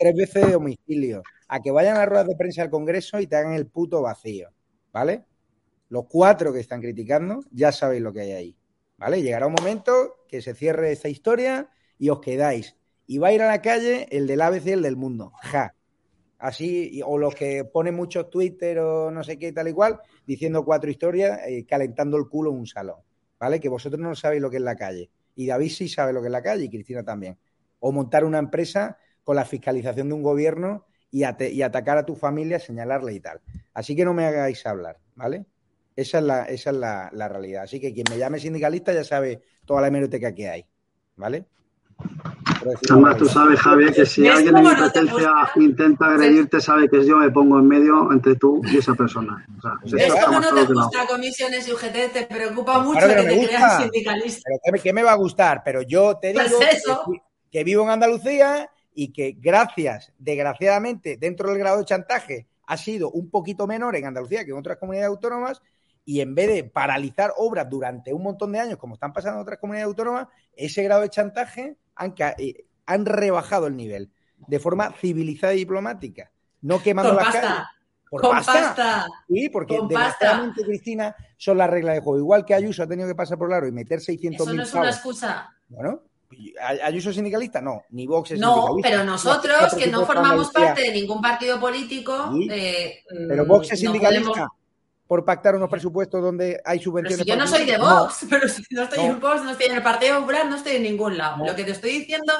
tres 0.00 0.16
veces 0.16 0.46
de 0.46 0.52
domicilio, 0.52 1.22
a 1.46 1.60
que 1.60 1.70
vayan 1.70 1.96
a 1.96 2.04
ruedas 2.04 2.26
de 2.26 2.34
prensa 2.34 2.62
al 2.62 2.70
Congreso 2.70 3.20
y 3.20 3.28
te 3.28 3.36
hagan 3.36 3.52
el 3.52 3.68
puto 3.68 4.02
vacío, 4.02 4.48
¿vale? 4.92 5.26
Los 5.90 6.06
cuatro 6.06 6.52
que 6.52 6.58
están 6.58 6.80
criticando 6.80 7.38
ya 7.52 7.70
sabéis 7.70 8.02
lo 8.02 8.12
que 8.12 8.22
hay 8.22 8.32
ahí, 8.32 8.56
¿vale? 8.98 9.22
Llegará 9.22 9.46
un 9.46 9.54
momento 9.56 10.24
que 10.26 10.42
se 10.42 10.54
cierre 10.54 10.90
esta 10.90 11.08
historia 11.08 11.70
y 11.98 12.08
os 12.08 12.18
quedáis. 12.18 12.74
Y 13.06 13.18
va 13.18 13.28
a 13.28 13.32
ir 13.32 13.42
a 13.42 13.46
la 13.48 13.62
calle 13.62 14.06
el 14.10 14.26
del 14.26 14.40
ABC 14.40 14.72
el 14.72 14.82
del 14.82 14.96
mundo, 14.96 15.32
ja. 15.42 15.74
Así, 16.38 17.00
o 17.04 17.18
los 17.18 17.34
que 17.34 17.64
ponen 17.64 17.94
muchos 17.94 18.28
Twitter 18.30 18.78
o 18.78 19.10
no 19.10 19.24
sé 19.24 19.38
qué 19.38 19.52
tal 19.52 19.68
y 19.68 19.72
cual, 19.72 20.00
diciendo 20.26 20.64
cuatro 20.64 20.90
historias, 20.90 21.40
eh, 21.46 21.64
calentando 21.66 22.16
el 22.18 22.28
culo 22.28 22.50
en 22.50 22.58
un 22.58 22.66
salón, 22.66 22.96
¿vale? 23.38 23.60
Que 23.60 23.68
vosotros 23.68 24.00
no 24.00 24.14
sabéis 24.14 24.42
lo 24.42 24.50
que 24.50 24.58
es 24.58 24.62
la 24.62 24.76
calle. 24.76 25.10
Y 25.36 25.46
David 25.46 25.70
sí 25.70 25.88
sabe 25.88 26.12
lo 26.12 26.20
que 26.20 26.28
es 26.28 26.32
la 26.32 26.42
calle 26.42 26.64
y 26.64 26.70
Cristina 26.70 27.02
también. 27.02 27.38
O 27.80 27.92
montar 27.92 28.24
una 28.24 28.38
empresa 28.38 28.98
con 29.22 29.36
la 29.36 29.44
fiscalización 29.44 30.08
de 30.08 30.14
un 30.14 30.22
gobierno 30.22 30.86
y, 31.10 31.22
ate- 31.24 31.50
y 31.52 31.62
atacar 31.62 31.96
a 31.98 32.04
tu 32.06 32.14
familia, 32.16 32.58
señalarle 32.58 33.14
y 33.14 33.20
tal. 33.20 33.40
Así 33.72 33.96
que 33.96 34.04
no 34.04 34.12
me 34.14 34.26
hagáis 34.26 34.66
hablar, 34.66 34.98
¿vale? 35.14 35.46
Esa 35.96 36.18
es 36.18 36.24
la, 36.24 36.44
esa 36.44 36.70
es 36.70 36.76
la, 36.76 37.10
la 37.12 37.28
realidad. 37.28 37.62
Así 37.64 37.80
que 37.80 37.92
quien 37.94 38.06
me 38.10 38.18
llame 38.18 38.38
sindicalista 38.38 38.92
ya 38.92 39.04
sabe 39.04 39.42
toda 39.64 39.80
la 39.80 39.88
hemeroteca 39.88 40.34
que 40.34 40.48
hay, 40.48 40.66
¿vale? 41.16 41.46
Además, 42.90 43.16
tú 43.18 43.26
sabes, 43.26 43.60
Javier, 43.60 43.92
que 43.92 44.06
si 44.06 44.22
¿Ves 44.22 44.36
alguien 44.36 44.56
en 44.56 44.62
no 44.64 44.70
competencia 44.74 45.32
intenta 45.56 46.06
agredirte, 46.06 46.60
sabe 46.60 46.88
que 46.88 47.04
yo 47.06 47.18
me 47.18 47.30
pongo 47.30 47.58
en 47.58 47.68
medio 47.68 48.10
entre 48.10 48.36
tú 48.36 48.62
y 48.64 48.78
esa 48.78 48.94
persona. 48.94 49.46
O 49.58 49.60
sea, 49.60 49.72
eso 49.84 49.96
¿Ves 49.96 50.06
está 50.06 50.24
cómo 50.26 50.40
más 50.40 50.52
no 50.52 50.66
te 50.66 50.72
no. 50.72 50.82
gusta 50.82 51.06
comisiones 51.06 51.68
y 51.68 51.72
UGT? 51.72 52.12
Te 52.12 52.26
preocupa 52.26 52.78
mucho 52.80 52.98
Claro 53.00 53.22
que 53.22 53.28
que 53.28 53.36
te 53.40 53.46
crean 53.46 53.62
gusta. 53.62 53.82
sindicalista. 53.82 54.42
Pero 54.46 54.60
¿qué 54.64 54.72
me, 54.72 54.78
qué 54.80 54.92
me 54.92 55.02
va 55.02 55.12
a 55.12 55.16
gustar? 55.16 55.62
Pero 55.64 55.82
yo 55.82 56.16
te 56.16 56.28
digo 56.28 56.42
Pues 56.56 56.74
eso. 56.76 57.02
que, 57.10 57.22
que 57.50 57.64
vivo 57.64 57.82
en 57.84 57.90
Andalucía 57.90 58.70
y 58.94 59.12
que 59.12 59.36
gracias, 59.38 60.12
desgraciadamente, 60.18 61.16
dentro 61.18 61.48
del 61.50 61.58
grado 61.58 61.78
de 61.78 61.84
chantaje 61.84 62.46
ha 62.66 62.76
sido 62.78 63.10
un 63.10 63.28
poquito 63.28 63.66
menor 63.66 63.94
en 63.96 64.06
Andalucía 64.06 64.44
que 64.44 64.52
en 64.52 64.56
otras 64.58 64.78
comunidades 64.78 65.08
autónomas 65.10 65.60
y 66.06 66.20
en 66.20 66.34
vez 66.34 66.48
de 66.48 66.64
paralizar 66.64 67.32
obras 67.36 67.68
durante 67.68 68.12
un 68.12 68.22
montón 68.22 68.52
de 68.52 68.60
años, 68.60 68.78
como 68.78 68.94
están 68.94 69.12
pasando 69.12 69.38
en 69.38 69.42
otras 69.42 69.58
comunidades 69.58 69.86
autónomas, 69.88 70.28
ese 70.56 70.82
grado 70.82 71.02
de 71.02 71.08
chantaje 71.10 71.76
han, 71.96 72.12
ca- 72.12 72.34
eh, 72.38 72.64
han 72.86 73.06
rebajado 73.06 73.66
el 73.66 73.76
nivel 73.76 74.10
de 74.46 74.58
forma 74.60 74.92
civilizada 74.92 75.54
y 75.54 75.58
diplomática, 75.58 76.30
no 76.62 76.82
quemando 76.82 77.10
Con 77.14 77.16
las 77.22 77.26
pasta. 77.32 77.40
calles. 77.48 77.64
Por 78.10 78.20
Con 78.20 78.30
pasta. 78.30 78.52
pasta. 78.52 79.06
Sí, 79.28 79.48
porque 79.48 79.76
Con 79.76 79.88
desgraciadamente, 79.88 80.62
Cristina, 80.62 81.16
son 81.36 81.58
las 81.58 81.68
reglas 81.70 81.96
de 81.96 82.00
juego. 82.00 82.18
Igual 82.18 82.44
que 82.44 82.54
Ayuso 82.54 82.82
ha 82.82 82.86
tenido 82.86 83.08
que 83.08 83.14
pasar 83.14 83.38
por 83.38 83.48
el 83.48 83.54
aro 83.56 83.66
y 83.66 83.72
meter 83.72 84.00
600 84.00 84.46
Eso 84.46 84.54
no 84.56 84.62
es 84.62 84.72
una 84.74 84.90
excusa. 84.90 85.50
Bueno, 85.68 86.02
¿Ay- 86.60 86.78
¿Ayuso 86.82 87.10
es 87.10 87.16
sindicalista? 87.16 87.60
No, 87.60 87.82
ni 87.90 88.06
Vox 88.06 88.32
es 88.32 88.40
No, 88.40 88.76
pero 88.82 89.04
nosotros, 89.04 89.74
que 89.76 89.86
no 89.88 90.04
formamos 90.04 90.50
parte 90.50 90.82
de 90.82 90.92
ningún 90.92 91.20
partido 91.22 91.58
político, 91.60 92.30
Sí. 92.32 92.48
eh, 92.50 93.02
Pero 93.28 93.44
mm, 93.44 93.48
Vox 93.48 93.72
es 93.72 93.82
no 93.82 93.90
sindicalista 93.92 94.28
podemos- 94.30 94.48
por 95.14 95.24
pactar 95.24 95.54
unos 95.54 95.70
presupuestos 95.70 96.20
donde 96.20 96.60
hay 96.64 96.78
Pero 96.78 96.90
subvenciones. 96.90 97.24
si 97.24 97.30
yo 97.30 97.36
no 97.36 97.46
soy 97.46 97.64
de. 97.66 97.78
Vox, 97.78 98.26
pero 98.30 98.48
si 98.48 98.62
no 98.70 98.82
estoy 98.82 98.98
No. 99.06 99.12
en 99.12 99.20
Vox, 99.20 99.44
no 99.44 99.50
estoy 99.52 99.66
en 99.66 99.76
el 99.76 99.82
Partido 99.82 100.18
Popular, 100.18 100.46
no 100.46 100.56
estoy 100.56 100.76
en 100.76 100.82
ningún 100.82 101.16
lado. 101.16 101.46
Lo 101.46 101.54
que 101.54 101.62
te 101.62 101.70
estoy 101.70 101.90
diciendo 102.00 102.32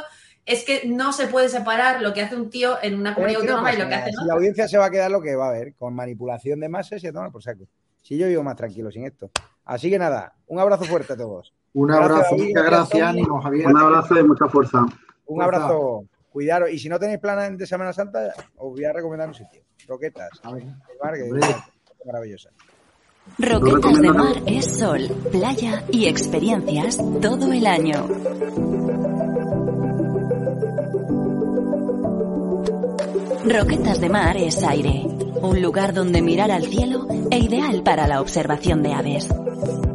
es 0.45 0.65
que 0.65 0.83
no 0.89 1.13
se 1.13 1.29
puede 1.29 1.49
separar 1.49 2.03
lo 2.03 2.13
que 2.13 2.23
hace 2.23 2.35
un 2.35 2.51
tío 2.51 2.77
en 2.83 2.99
una 2.99 3.13
Eh, 3.13 3.15
comunidad 3.15 3.41
autónoma 3.43 3.73
y 3.73 3.77
pasa 3.77 3.85
lo 3.85 3.89
que 3.89 3.95
hace 3.95 4.11
nada. 4.11 4.11
en 4.11 4.23
Si 4.23 4.27
la 4.27 4.35
audiencia 4.35 4.67
se 4.69 4.77
va 4.79 4.87
a 4.87 4.91
quedar 4.91 5.11
lo 5.13 5.23
que 5.23 5.37
va 5.37 5.47
a 5.47 5.49
haber, 5.51 5.75
con 5.75 5.95
manipulación 5.95 6.59
de 6.59 6.69
masas 6.69 7.03
y 7.05 7.07
a 7.07 7.13
tomar 7.13 7.31
por 7.31 7.45
saco. 7.45 7.65
Si 8.03 8.19
yo 8.19 8.27
vivo 8.27 8.43
más 8.43 8.57
tranquilo 8.57 8.91
sin 8.91 9.05
esto. 9.05 9.31
Así 9.65 9.89
que 9.89 9.99
nada, 10.01 10.35
un 10.49 10.59
abrazo 10.59 10.83
fuerte 10.85 11.13
a 11.13 11.17
todos. 11.17 11.55
Un 11.75 11.93
abrazo, 11.93 12.35
muchas 12.37 12.65
gracias, 12.65 13.03
ánimo, 13.09 13.41
Javier. 13.41 13.69
Un 13.69 13.79
abrazo 13.79 14.19
y 14.19 14.25
mucha 14.25 14.49
fuerza. 14.49 14.81
Un 15.27 15.37
Fuerza. 15.41 15.45
abrazo. 15.45 16.05
Cuidaros. 16.31 16.71
Y 16.71 16.79
si 16.81 16.89
no 16.89 16.99
tenéis 16.99 17.21
planes 17.21 17.57
de 17.57 17.65
Semana 17.67 17.93
Santa, 17.93 18.35
os 18.57 18.73
voy 18.73 18.85
a 18.85 18.93
recomendar 18.93 19.29
un 19.29 19.35
sitio. 19.35 19.63
Roquetas. 19.87 20.29
Hombre. 20.45 20.67
es 21.39 21.57
maravillosa. 22.05 22.51
Roquetas 23.39 24.01
de 24.01 24.13
Mar 24.13 24.43
es 24.47 24.79
sol, 24.79 25.09
playa 25.33 25.85
y 25.91 26.07
experiencias 26.07 26.99
todo 27.21 27.53
el 27.53 27.67
año. 27.67 28.07
Roquetas 33.47 34.01
de 34.01 34.09
Mar 34.09 34.37
es 34.37 34.63
aire, 34.63 35.07
un 35.41 35.61
lugar 35.61 35.95
donde 35.95 36.23
mirar 36.23 36.51
al 36.51 36.65
cielo 36.65 37.07
e 37.31 37.39
ideal 37.39 37.83
para 37.83 38.07
la 38.07 38.21
observación 38.21 38.83
de 38.83 38.93
aves. 38.93 39.29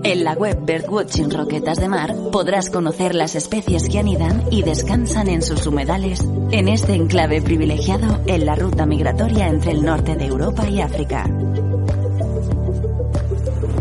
En 0.04 0.24
la 0.24 0.34
web 0.34 0.66
Birdwatching 0.66 1.30
Roquetas 1.30 1.78
de 1.78 1.88
Mar 1.88 2.16
podrás 2.32 2.70
conocer 2.70 3.14
las 3.16 3.36
especies 3.36 3.90
que 3.90 4.00
anidan 4.00 4.44
y 4.50 4.64
descansan 4.64 5.30
en 5.30 5.42
sus 5.42 5.66
humedales 5.68 6.22
en 6.52 6.68
este 6.68 6.94
enclave 6.94 7.42
privilegiado 7.42 8.22
en 8.26 8.46
la 8.46 8.56
ruta 8.56 8.86
migratoria 8.86 9.48
entre 9.48 9.72
el 9.72 9.84
norte 9.84 10.16
de 10.16 10.26
Europa 10.26 10.68
y 10.68 10.82
África. 10.82 11.26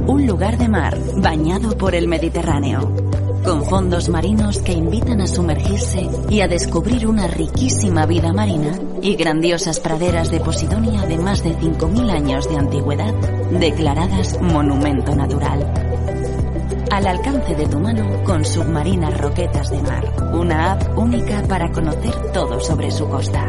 Un 0.08 0.26
lugar 0.26 0.56
de 0.56 0.68
mar 0.68 0.98
bañado 1.16 1.76
por 1.76 1.94
el 1.94 2.08
Mediterráneo, 2.08 2.90
con 3.44 3.66
fondos 3.66 4.08
marinos 4.08 4.56
que 4.56 4.72
invitan 4.72 5.20
a 5.20 5.26
sumergirse 5.26 6.08
y 6.30 6.40
a 6.40 6.48
descubrir 6.48 7.06
una 7.06 7.26
riquísima 7.26 8.06
vida 8.06 8.32
marina 8.32 8.72
y 9.02 9.16
grandiosas 9.16 9.80
praderas 9.80 10.30
de 10.30 10.40
Posidonia 10.40 11.02
de 11.02 11.18
más 11.18 11.44
de 11.44 11.50
5.000 11.50 12.10
años 12.10 12.48
de 12.48 12.56
antigüedad, 12.56 13.12
declaradas 13.50 14.40
monumento 14.40 15.14
natural. 15.14 15.70
Al 16.90 17.06
alcance 17.06 17.54
de 17.54 17.66
tu 17.66 17.78
mano 17.78 18.24
con 18.24 18.46
Submarinas 18.46 19.14
Roquetas 19.20 19.70
de 19.70 19.82
Mar, 19.82 20.10
una 20.32 20.72
app 20.72 20.96
única 20.96 21.42
para 21.42 21.70
conocer 21.70 22.32
todo 22.32 22.60
sobre 22.60 22.90
su 22.90 23.06
costa. 23.10 23.46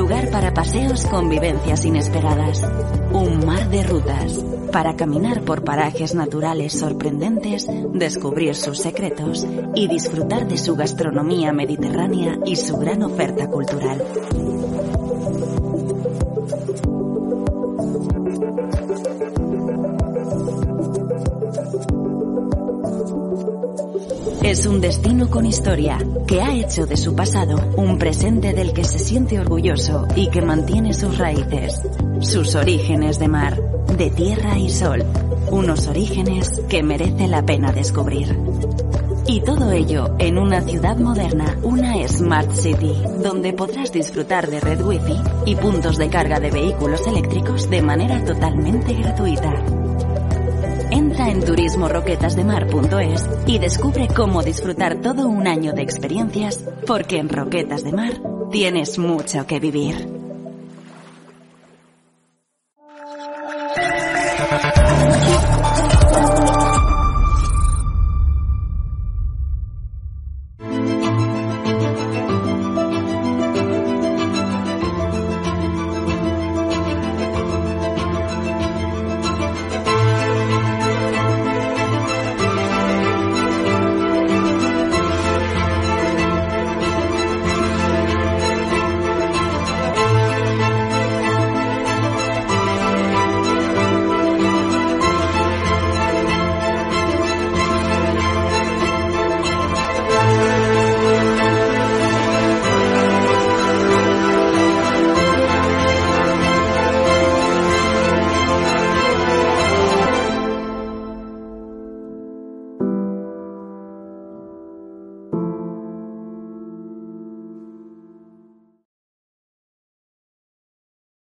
Lugar 0.00 0.30
para 0.30 0.54
paseos 0.54 1.04
con 1.04 1.28
vivencias 1.28 1.84
inesperadas. 1.84 2.62
Un 3.12 3.44
mar 3.44 3.68
de 3.68 3.82
rutas. 3.82 4.42
Para 4.72 4.96
caminar 4.96 5.42
por 5.42 5.62
parajes 5.62 6.14
naturales 6.14 6.72
sorprendentes, 6.72 7.66
descubrir 7.92 8.54
sus 8.54 8.78
secretos 8.78 9.46
y 9.74 9.88
disfrutar 9.88 10.48
de 10.48 10.56
su 10.56 10.74
gastronomía 10.74 11.52
mediterránea 11.52 12.38
y 12.46 12.56
su 12.56 12.78
gran 12.78 13.02
oferta 13.02 13.46
cultural. 13.48 14.02
Es 24.50 24.66
un 24.66 24.80
destino 24.80 25.30
con 25.30 25.46
historia 25.46 25.96
que 26.26 26.42
ha 26.42 26.52
hecho 26.52 26.84
de 26.84 26.96
su 26.96 27.14
pasado 27.14 27.70
un 27.76 27.98
presente 27.98 28.52
del 28.52 28.72
que 28.72 28.82
se 28.82 28.98
siente 28.98 29.38
orgulloso 29.38 30.08
y 30.16 30.28
que 30.28 30.42
mantiene 30.42 30.92
sus 30.92 31.18
raíces, 31.18 31.80
sus 32.20 32.56
orígenes 32.56 33.20
de 33.20 33.28
mar, 33.28 33.62
de 33.96 34.10
tierra 34.10 34.58
y 34.58 34.68
sol, 34.68 35.04
unos 35.52 35.86
orígenes 35.86 36.60
que 36.68 36.82
merece 36.82 37.28
la 37.28 37.46
pena 37.46 37.70
descubrir. 37.70 38.36
Y 39.28 39.40
todo 39.42 39.70
ello 39.70 40.16
en 40.18 40.36
una 40.36 40.62
ciudad 40.62 40.96
moderna, 40.96 41.56
una 41.62 42.08
Smart 42.08 42.50
City, 42.50 42.96
donde 43.22 43.52
podrás 43.52 43.92
disfrutar 43.92 44.50
de 44.50 44.58
red 44.58 44.82
wifi 44.84 45.16
y 45.46 45.54
puntos 45.54 45.96
de 45.96 46.08
carga 46.08 46.40
de 46.40 46.50
vehículos 46.50 47.06
eléctricos 47.06 47.70
de 47.70 47.82
manera 47.82 48.24
totalmente 48.24 48.94
gratuita. 48.94 49.79
Entra 51.20 51.34
en 51.34 51.44
turismoroquetasdemar.es 51.44 53.28
y 53.46 53.58
descubre 53.58 54.08
cómo 54.08 54.42
disfrutar 54.42 55.02
todo 55.02 55.28
un 55.28 55.46
año 55.46 55.74
de 55.74 55.82
experiencias, 55.82 56.64
porque 56.86 57.18
en 57.18 57.28
Roquetas 57.28 57.84
de 57.84 57.92
Mar 57.92 58.14
tienes 58.50 58.98
mucho 58.98 59.46
que 59.46 59.60
vivir. 59.60 60.19